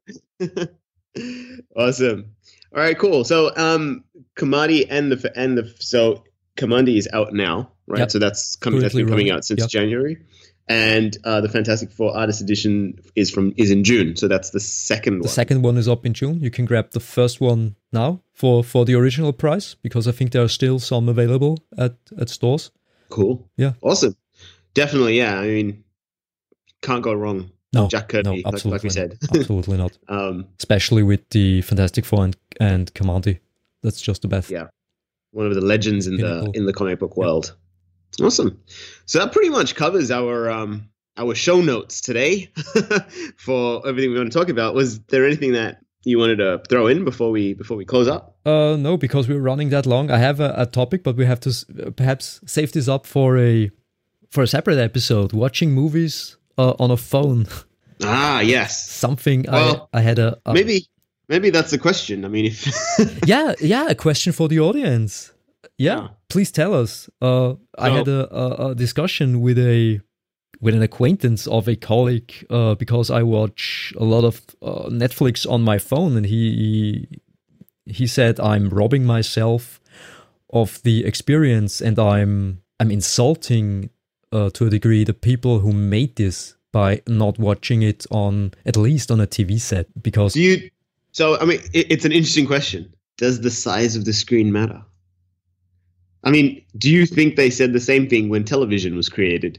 awesome. 1.76 2.32
All 2.74 2.80
right, 2.80 2.96
cool. 2.96 3.24
So, 3.24 3.54
um, 3.56 4.04
Kamandi 4.36 4.86
and 4.88 5.12
the 5.12 5.32
and 5.36 5.58
the 5.58 5.74
so 5.80 6.22
Kamandi 6.60 6.96
is 6.96 7.08
out 7.12 7.32
now, 7.32 7.70
right? 7.86 8.00
Yep. 8.00 8.10
So 8.10 8.18
that's 8.18 8.56
coming. 8.56 8.80
That's 8.80 8.94
been 8.94 9.06
coming 9.06 9.26
running. 9.26 9.32
out 9.32 9.44
since 9.44 9.60
Yep. 9.60 9.70
January, 9.70 10.18
and 10.68 11.16
uh, 11.24 11.40
the 11.40 11.48
Fantastic 11.48 11.90
Four 11.90 12.16
Artist 12.16 12.40
Edition 12.40 13.00
is 13.16 13.30
from 13.30 13.52
is 13.56 13.70
in 13.70 13.82
June. 13.84 14.16
So 14.16 14.28
that's 14.28 14.50
the 14.50 14.60
second 14.60 15.18
The 15.18 15.22
one. 15.26 15.28
second 15.28 15.62
one 15.62 15.76
is 15.78 15.88
up 15.88 16.04
in 16.06 16.12
June. 16.14 16.40
You 16.40 16.50
can 16.50 16.64
grab 16.66 16.90
the 16.92 17.00
first 17.00 17.40
one 17.40 17.76
now 17.92 18.20
for 18.34 18.62
for 18.62 18.84
the 18.84 18.94
original 18.94 19.32
price 19.32 19.74
because 19.82 20.06
I 20.06 20.12
think 20.12 20.32
there 20.32 20.42
are 20.42 20.48
still 20.48 20.78
some 20.78 21.08
available 21.08 21.58
at 21.78 21.96
at 22.18 22.28
stores. 22.28 22.70
cool. 23.08 23.48
Yeah. 23.56 23.72
Awesome. 23.82 24.14
Definitely. 24.74 25.16
Yeah. 25.16 25.38
I 25.40 25.46
mean, 25.46 25.82
can't 26.82 27.02
go 27.02 27.12
wrong. 27.14 27.50
No, 27.72 27.86
Jack 27.88 28.08
Kirby, 28.08 28.24
no, 28.24 28.32
like- 28.32 28.44
like 28.44 28.54
absolutely, 28.54 28.86
we 28.86 28.90
said. 28.90 29.18
absolutely 29.34 29.76
not. 29.76 29.96
Um, 30.08 30.46
Especially 30.58 31.02
with 31.04 31.28
the 31.30 31.62
Fantastic 31.62 32.04
Four 32.04 32.24
and 32.24 32.36
and 32.60 32.92
Kamandi. 32.94 33.38
That's 33.82 34.00
just 34.00 34.22
the 34.22 34.28
best. 34.28 34.50
Yeah. 34.50 34.68
One 35.32 35.46
of 35.46 35.54
the 35.54 35.60
legends 35.60 36.06
in 36.06 36.16
the 36.16 36.50
in 36.54 36.66
the 36.66 36.72
comic 36.72 36.98
book 36.98 37.16
world. 37.16 37.54
Awesome. 38.22 38.60
So 39.06 39.18
that 39.20 39.32
pretty 39.32 39.50
much 39.50 39.74
covers 39.74 40.10
our 40.10 40.50
um 40.50 40.88
our 41.16 41.34
show 41.34 41.60
notes 41.60 42.00
today 42.00 42.50
for 43.38 43.86
everything 43.86 44.10
we 44.12 44.18
want 44.18 44.32
to 44.32 44.38
talk 44.38 44.48
about. 44.48 44.74
Was 44.74 45.00
there 45.00 45.26
anything 45.26 45.52
that 45.52 45.80
you 46.04 46.18
wanted 46.18 46.36
to 46.36 46.62
throw 46.68 46.86
in 46.86 47.04
before 47.04 47.30
we 47.30 47.54
before 47.54 47.76
we 47.76 47.84
close 47.84 48.08
up? 48.08 48.36
Uh, 48.46 48.76
no, 48.76 48.96
because 48.96 49.28
we're 49.28 49.40
running 49.40 49.68
that 49.70 49.86
long. 49.86 50.10
I 50.10 50.18
have 50.18 50.40
a, 50.40 50.54
a 50.56 50.66
topic, 50.66 51.02
but 51.04 51.16
we 51.16 51.26
have 51.26 51.40
to 51.40 51.50
s- 51.50 51.64
uh, 51.84 51.90
perhaps 51.90 52.40
save 52.46 52.72
this 52.72 52.88
up 52.88 53.06
for 53.06 53.38
a 53.38 53.70
for 54.30 54.42
a 54.42 54.46
separate 54.46 54.78
episode. 54.78 55.32
Watching 55.32 55.72
movies 55.72 56.36
uh, 56.56 56.74
on 56.78 56.90
a 56.90 56.96
phone, 56.96 57.46
Ah, 58.02 58.40
yes. 58.40 58.90
something 58.90 59.44
Well, 59.48 59.88
I 59.92 59.98
I 59.98 60.00
had 60.00 60.18
a, 60.18 60.38
a 60.46 60.54
Maybe 60.54 60.86
maybe 61.30 61.48
that's 61.50 61.72
a 61.72 61.78
question. 61.78 62.24
I 62.24 62.28
mean, 62.28 62.44
if 62.52 62.56
yeah 63.32 63.54
yeah 63.60 63.86
a 63.88 63.94
question 63.94 64.32
for 64.32 64.48
the 64.48 64.60
audience. 64.60 65.32
Yeah, 65.78 65.96
Yeah. 66.00 66.08
please 66.28 66.50
tell 66.52 66.74
us. 66.82 67.08
Uh, 67.22 67.52
I 67.78 67.88
So- 67.88 67.94
had 67.96 68.08
a, 68.08 68.20
a, 68.42 68.46
a 68.70 68.74
discussion 68.74 69.40
with 69.40 69.58
a 69.58 70.00
with 70.60 70.74
an 70.74 70.82
acquaintance 70.82 71.46
of 71.46 71.66
a 71.68 71.74
colleague 71.76 72.32
uh, 72.50 72.74
because 72.74 73.10
I 73.10 73.22
watch 73.22 73.94
a 73.96 74.04
lot 74.04 74.24
of 74.24 74.34
uh, 74.60 74.90
Netflix 74.90 75.46
on 75.50 75.62
my 75.62 75.78
phone, 75.78 76.16
and 76.18 76.26
he 76.26 77.08
he 77.86 78.06
said 78.06 78.38
I'm 78.40 78.68
robbing 78.68 79.06
myself 79.06 79.80
of 80.52 80.80
the 80.82 81.06
experience, 81.06 81.80
and 81.86 81.98
I'm 81.98 82.60
I'm 82.78 82.90
insulting 82.90 83.88
uh, 84.32 84.50
to 84.50 84.66
a 84.66 84.70
degree 84.70 85.04
the 85.04 85.14
people 85.14 85.60
who 85.60 85.72
made 85.72 86.16
this 86.16 86.56
by 86.72 87.00
not 87.06 87.38
watching 87.38 87.82
it 87.82 88.06
on 88.10 88.52
at 88.66 88.76
least 88.76 89.10
on 89.10 89.20
a 89.20 89.26
TV 89.26 89.58
set 89.58 89.86
because 90.02 90.34
do 90.34 90.40
you 90.42 90.70
so 91.12 91.38
I 91.40 91.44
mean 91.44 91.60
it, 91.72 91.90
it's 91.90 92.04
an 92.04 92.12
interesting 92.12 92.46
question. 92.46 92.94
Does 93.18 93.40
the 93.40 93.50
size 93.50 93.96
of 93.96 94.04
the 94.04 94.12
screen 94.12 94.52
matter? 94.52 94.82
I 96.24 96.30
mean, 96.30 96.62
do 96.76 96.90
you 96.90 97.06
think 97.06 97.36
they 97.36 97.50
said 97.50 97.72
the 97.72 97.80
same 97.80 98.08
thing 98.08 98.28
when 98.28 98.44
television 98.44 98.94
was 98.96 99.08
created? 99.08 99.58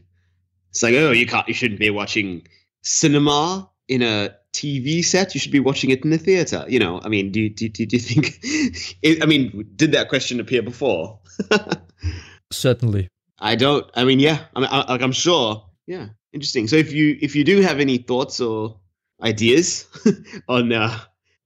It's 0.69 0.83
like, 0.83 0.93
oh, 0.95 1.11
you 1.11 1.25
can't, 1.25 1.47
you 1.47 1.53
shouldn't 1.53 1.79
be 1.79 1.89
watching 1.89 2.47
cinema 2.83 3.69
in 3.87 4.01
a 4.03 4.35
TV 4.53 5.03
set. 5.03 5.33
You 5.33 5.39
should 5.39 5.51
be 5.51 5.59
watching 5.59 5.89
it 5.89 6.03
in 6.03 6.11
the 6.11 6.17
theater. 6.17 6.65
You 6.67 6.79
know, 6.79 7.01
I 7.03 7.09
mean, 7.09 7.31
do 7.31 7.41
you, 7.41 7.49
do, 7.49 7.65
you- 7.65 7.69
do 7.69 7.95
you 7.95 7.99
think? 7.99 8.39
It, 9.01 9.23
I 9.23 9.25
mean, 9.25 9.67
did 9.75 9.91
that 9.93 10.09
question 10.09 10.39
appear 10.39 10.61
before? 10.61 11.19
certainly 12.51 13.07
I 13.39 13.55
don't. 13.55 13.89
I 13.95 14.03
mean, 14.03 14.19
yeah. 14.19 14.39
I 14.55 14.59
mean, 14.59 14.69
I, 14.71 14.91
like 14.91 15.01
I'm 15.01 15.11
sure. 15.11 15.65
Yeah, 15.87 16.09
interesting. 16.31 16.67
So 16.67 16.75
if 16.75 16.93
you 16.93 17.17
if 17.21 17.35
you 17.35 17.43
do 17.43 17.61
have 17.61 17.79
any 17.79 17.97
thoughts 17.97 18.39
or 18.39 18.79
ideas 19.21 19.87
on 20.47 20.71
uh, 20.71 20.97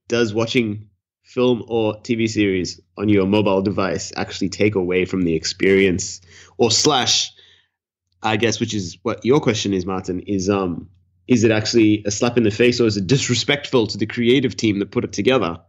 does 0.07 0.33
watching 0.33 0.89
film 1.23 1.63
or 1.67 1.95
TV 2.01 2.29
series 2.29 2.79
on 2.97 3.09
your 3.09 3.25
mobile 3.25 3.61
device 3.61 4.13
actually 4.15 4.49
take 4.49 4.75
away 4.75 5.05
from 5.05 5.23
the 5.23 5.33
experience, 5.35 6.21
or 6.57 6.71
slash, 6.71 7.33
I 8.21 8.37
guess, 8.37 8.59
which 8.59 8.73
is 8.73 8.97
what 9.01 9.25
your 9.25 9.39
question 9.39 9.73
is, 9.73 9.85
Martin, 9.85 10.19
is 10.21 10.49
um 10.49 10.89
is 11.27 11.43
it 11.43 11.51
actually 11.51 12.03
a 12.05 12.11
slap 12.11 12.37
in 12.37 12.43
the 12.43 12.51
face 12.51 12.79
or 12.79 12.85
is 12.85 12.97
it 12.97 13.07
disrespectful 13.07 13.87
to 13.87 13.97
the 13.97 14.05
creative 14.05 14.55
team 14.55 14.79
that 14.79 14.91
put 14.91 15.03
it 15.03 15.11
together 15.13 15.59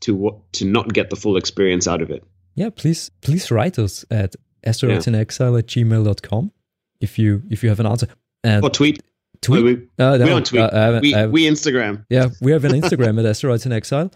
to 0.00 0.42
to 0.52 0.64
not 0.64 0.92
get 0.92 1.10
the 1.10 1.16
full 1.16 1.36
experience 1.36 1.86
out 1.86 2.02
of 2.02 2.10
it? 2.10 2.24
yeah 2.54 2.70
please 2.70 3.10
please 3.20 3.50
write 3.52 3.78
us 3.78 4.04
at 4.10 4.34
asteroidsinexile 4.66 5.58
at 5.58 5.66
gmail.com 5.66 6.50
if 7.00 7.18
you 7.18 7.42
if 7.48 7.62
you 7.62 7.68
have 7.68 7.78
an 7.78 7.86
answer 7.86 8.08
and 8.42 8.64
Or 8.64 8.70
tweet. 8.70 9.02
Tweet 9.40 9.64
We, 9.64 9.72
uh, 10.04 10.12
we 10.18 10.24
don't 10.26 10.46
tweet. 10.46 10.62
uh, 10.62 10.98
we, 11.02 11.26
we 11.26 11.44
Instagram. 11.44 12.04
yeah 12.10 12.28
we 12.40 12.52
have 12.52 12.64
an 12.64 12.72
instagram 12.72 13.18
at 13.18 13.26
asteroids 13.26 13.64
in 13.66 13.72
exile 13.72 14.10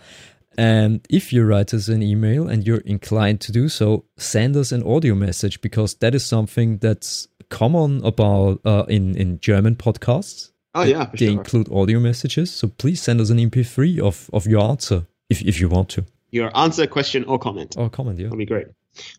and 0.59 1.07
if 1.09 1.33
you 1.33 1.45
write 1.45 1.73
us 1.73 1.89
an 1.89 2.03
email 2.03 2.49
and 2.49 2.67
you're 2.67 2.79
inclined 2.85 3.41
to 3.41 3.53
do 3.53 3.69
so 3.69 4.05
send 4.19 4.57
us 4.57 4.73
an 4.73 4.83
audio 4.83 5.15
message 5.15 5.61
because 5.61 5.95
that 5.97 6.15
is 6.15 6.25
something 6.25 6.79
that's 6.79 7.29
common 7.49 8.05
about 8.05 8.61
uh, 8.65 8.85
in 8.89 9.17
in 9.17 9.39
german 9.41 9.75
podcasts 9.77 10.51
Oh 10.75 10.85
yeah, 10.85 11.05
for 11.05 11.17
they 11.19 11.27
sure. 11.27 11.35
include 11.39 11.71
audio 11.71 12.01
messages 12.01 12.51
so 12.51 12.67
please 12.69 13.03
send 13.03 13.21
us 13.21 13.29
an 13.31 13.39
mp3 13.39 14.01
of 14.01 14.31
of 14.33 14.47
your 14.47 14.63
answer 14.63 15.07
if, 15.29 15.43
if 15.43 15.61
you 15.61 15.69
want 15.69 15.89
to 15.91 16.05
Your 16.31 16.51
answer, 16.57 16.87
question, 16.87 17.25
or 17.25 17.39
comment. 17.39 17.75
or 17.77 17.91
comment 17.91 18.19
yeah 18.19 18.25
That'd 18.29 18.39
be 18.39 18.47
great. 18.47 18.67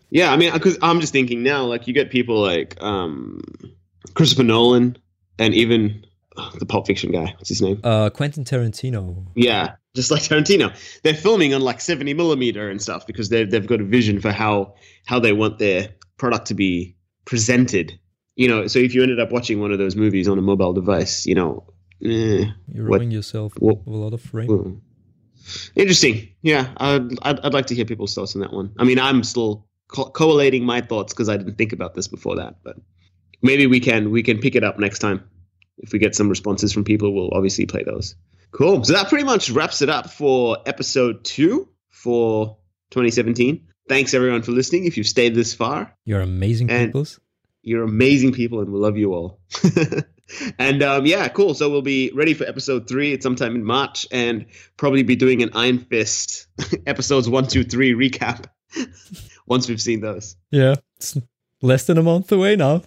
Yeah, 0.09 0.31
I 0.33 0.37
mean, 0.37 0.51
because 0.53 0.77
I'm 0.81 0.99
just 0.99 1.13
thinking 1.13 1.41
now, 1.43 1.63
like 1.65 1.87
you 1.87 1.93
get 1.93 2.09
people 2.11 2.39
like 2.41 2.75
um, 2.81 3.41
Christopher 4.15 4.43
Nolan 4.43 4.97
and 5.39 5.53
even 5.53 6.05
uh, 6.37 6.49
the 6.59 6.65
Pulp 6.65 6.87
Fiction 6.87 7.11
guy. 7.11 7.33
What's 7.37 7.49
his 7.49 7.61
name? 7.61 7.79
uh 7.83 8.09
quentin 8.09 8.43
tarantino 8.43 9.25
Yeah, 9.35 9.75
just 9.95 10.09
like 10.11 10.21
Tarantino. 10.23 10.73
They're 11.03 11.13
filming 11.13 11.53
on 11.53 11.61
like 11.61 11.79
70 11.81 12.13
millimeter 12.15 12.69
and 12.69 12.81
stuff 12.81 13.05
because 13.07 13.29
they've 13.29 13.49
they've 13.49 13.65
got 13.67 13.81
a 13.81 13.85
vision 13.85 14.19
for 14.21 14.31
how 14.31 14.75
how 15.05 15.19
they 15.19 15.33
want 15.33 15.59
their 15.59 15.89
product 16.17 16.47
to 16.47 16.53
be 16.55 16.95
presented. 17.25 17.99
You 18.35 18.47
know, 18.47 18.65
so 18.67 18.79
if 18.79 18.95
you 18.95 19.03
ended 19.03 19.19
up 19.19 19.31
watching 19.31 19.59
one 19.59 19.71
of 19.71 19.77
those 19.77 19.95
movies 19.95 20.27
on 20.27 20.39
a 20.39 20.41
mobile 20.41 20.73
device, 20.73 21.27
you 21.27 21.35
know, 21.35 21.63
eh, 22.03 22.45
you're 22.67 22.87
What- 22.87 22.97
robbing 22.97 23.11
yourself 23.11 23.53
what- 23.59 23.81
of 23.85 23.93
a 23.93 23.97
lot 23.97 24.13
of 24.13 24.21
frame. 24.21 24.81
Interesting. 25.75 26.29
Yeah, 26.41 26.71
I'd, 26.77 27.09
I'd, 27.21 27.39
I'd 27.41 27.53
like 27.53 27.67
to 27.67 27.75
hear 27.75 27.85
people's 27.85 28.13
thoughts 28.15 28.35
on 28.35 28.41
that 28.41 28.53
one. 28.53 28.71
I 28.79 28.85
mean, 28.85 28.97
I'm 28.99 29.23
still 29.23 29.67
co- 29.87 30.09
collating 30.09 30.63
my 30.65 30.81
thoughts 30.81 31.13
because 31.13 31.29
I 31.29 31.37
didn't 31.37 31.57
think 31.57 31.73
about 31.73 31.93
this 31.95 32.07
before 32.07 32.37
that, 32.37 32.55
but 32.63 32.77
maybe 33.43 33.67
we 33.67 33.79
can 33.79 34.09
we 34.09 34.23
can 34.23 34.39
pick 34.39 34.55
it 34.55 34.63
up 34.63 34.79
next 34.79 34.99
time. 34.99 35.29
If 35.77 35.91
we 35.91 35.99
get 35.99 36.15
some 36.15 36.29
responses 36.29 36.73
from 36.73 36.83
people, 36.83 37.13
we'll 37.13 37.33
obviously 37.33 37.65
play 37.65 37.83
those. 37.83 38.15
Cool. 38.51 38.83
So 38.83 38.93
that 38.93 39.09
pretty 39.09 39.25
much 39.25 39.49
wraps 39.49 39.81
it 39.81 39.89
up 39.89 40.09
for 40.09 40.57
episode 40.65 41.23
two 41.23 41.69
for 41.89 42.57
2017. 42.91 43.67
Thanks 43.89 44.13
everyone 44.13 44.43
for 44.43 44.51
listening. 44.51 44.85
If 44.85 44.97
you've 44.97 45.07
stayed 45.07 45.35
this 45.35 45.53
far, 45.53 45.95
you're 46.05 46.21
amazing 46.21 46.67
peoples 46.69 47.19
you're 47.63 47.83
amazing 47.83 48.33
people 48.33 48.59
and 48.59 48.71
we 48.71 48.79
love 48.79 48.97
you 48.97 49.13
all. 49.13 49.39
and 50.59 50.83
um, 50.83 51.05
yeah, 51.05 51.27
cool. 51.29 51.53
So 51.55 51.69
we'll 51.69 51.81
be 51.81 52.11
ready 52.13 52.33
for 52.33 52.43
episode 52.43 52.87
three 52.87 53.13
at 53.13 53.23
sometime 53.23 53.55
in 53.55 53.63
March 53.63 54.05
and 54.11 54.45
probably 54.77 55.03
be 55.03 55.15
doing 55.15 55.41
an 55.41 55.51
Iron 55.53 55.79
Fist 55.79 56.47
episodes 56.85 57.27
one, 57.27 57.47
two, 57.47 57.63
three 57.63 57.93
recap 57.93 58.45
once 59.47 59.67
we've 59.67 59.81
seen 59.81 60.01
those. 60.01 60.35
Yeah, 60.51 60.75
it's 60.97 61.17
less 61.61 61.87
than 61.87 61.97
a 61.97 62.03
month 62.03 62.31
away 62.31 62.57
now. 62.57 62.83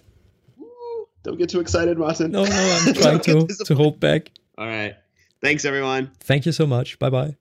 Woo, 1.27 1.31
Don't 1.31 1.37
get 1.37 1.49
too 1.49 1.59
excited, 1.59 1.97
Martin. 1.97 2.31
No, 2.31 2.43
no, 2.45 2.79
I'm 2.87 2.93
trying 2.93 3.19
to, 3.47 3.47
to 3.65 3.75
hold 3.75 3.99
back. 3.99 4.31
All 4.57 4.65
right. 4.65 4.95
Thanks, 5.41 5.65
everyone. 5.65 6.11
Thank 6.21 6.45
you 6.45 6.51
so 6.51 6.65
much. 6.65 6.97
Bye 6.99 7.09
bye. 7.09 7.35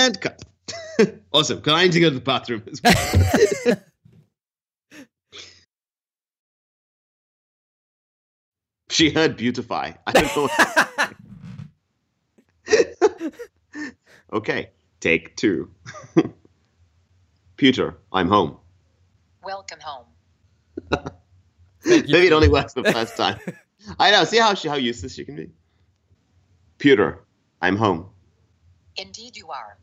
And 0.00 0.18
cut. 0.18 0.42
awesome. 1.32 1.60
Can 1.60 1.74
I 1.74 1.82
need 1.82 1.92
to 1.92 2.00
go 2.00 2.08
to 2.08 2.14
the 2.14 2.22
bathroom 2.22 2.62
as 2.72 2.80
well. 2.82 3.76
she 8.88 9.10
heard 9.10 9.36
beautify. 9.36 9.92
I 10.06 10.12
don't 10.12 10.36
know. 12.66 13.30
okay. 14.32 14.70
Take 15.00 15.36
two. 15.36 15.70
Puter, 17.58 17.96
I'm 18.10 18.28
home. 18.28 18.56
Welcome 19.44 19.80
home. 19.80 20.06
Maybe 21.84 22.26
it 22.26 22.32
only 22.32 22.48
works 22.48 22.72
the 22.72 22.84
first 22.84 23.18
time. 23.18 23.38
I 23.98 24.10
know. 24.12 24.24
See 24.24 24.38
how 24.38 24.54
she, 24.54 24.68
how 24.68 24.76
useless 24.76 25.14
she 25.14 25.26
can 25.26 25.36
be. 25.36 25.50
Puter, 26.78 27.18
I'm 27.60 27.76
home. 27.76 28.08
Indeed, 28.96 29.36
you 29.36 29.48
are. 29.48 29.76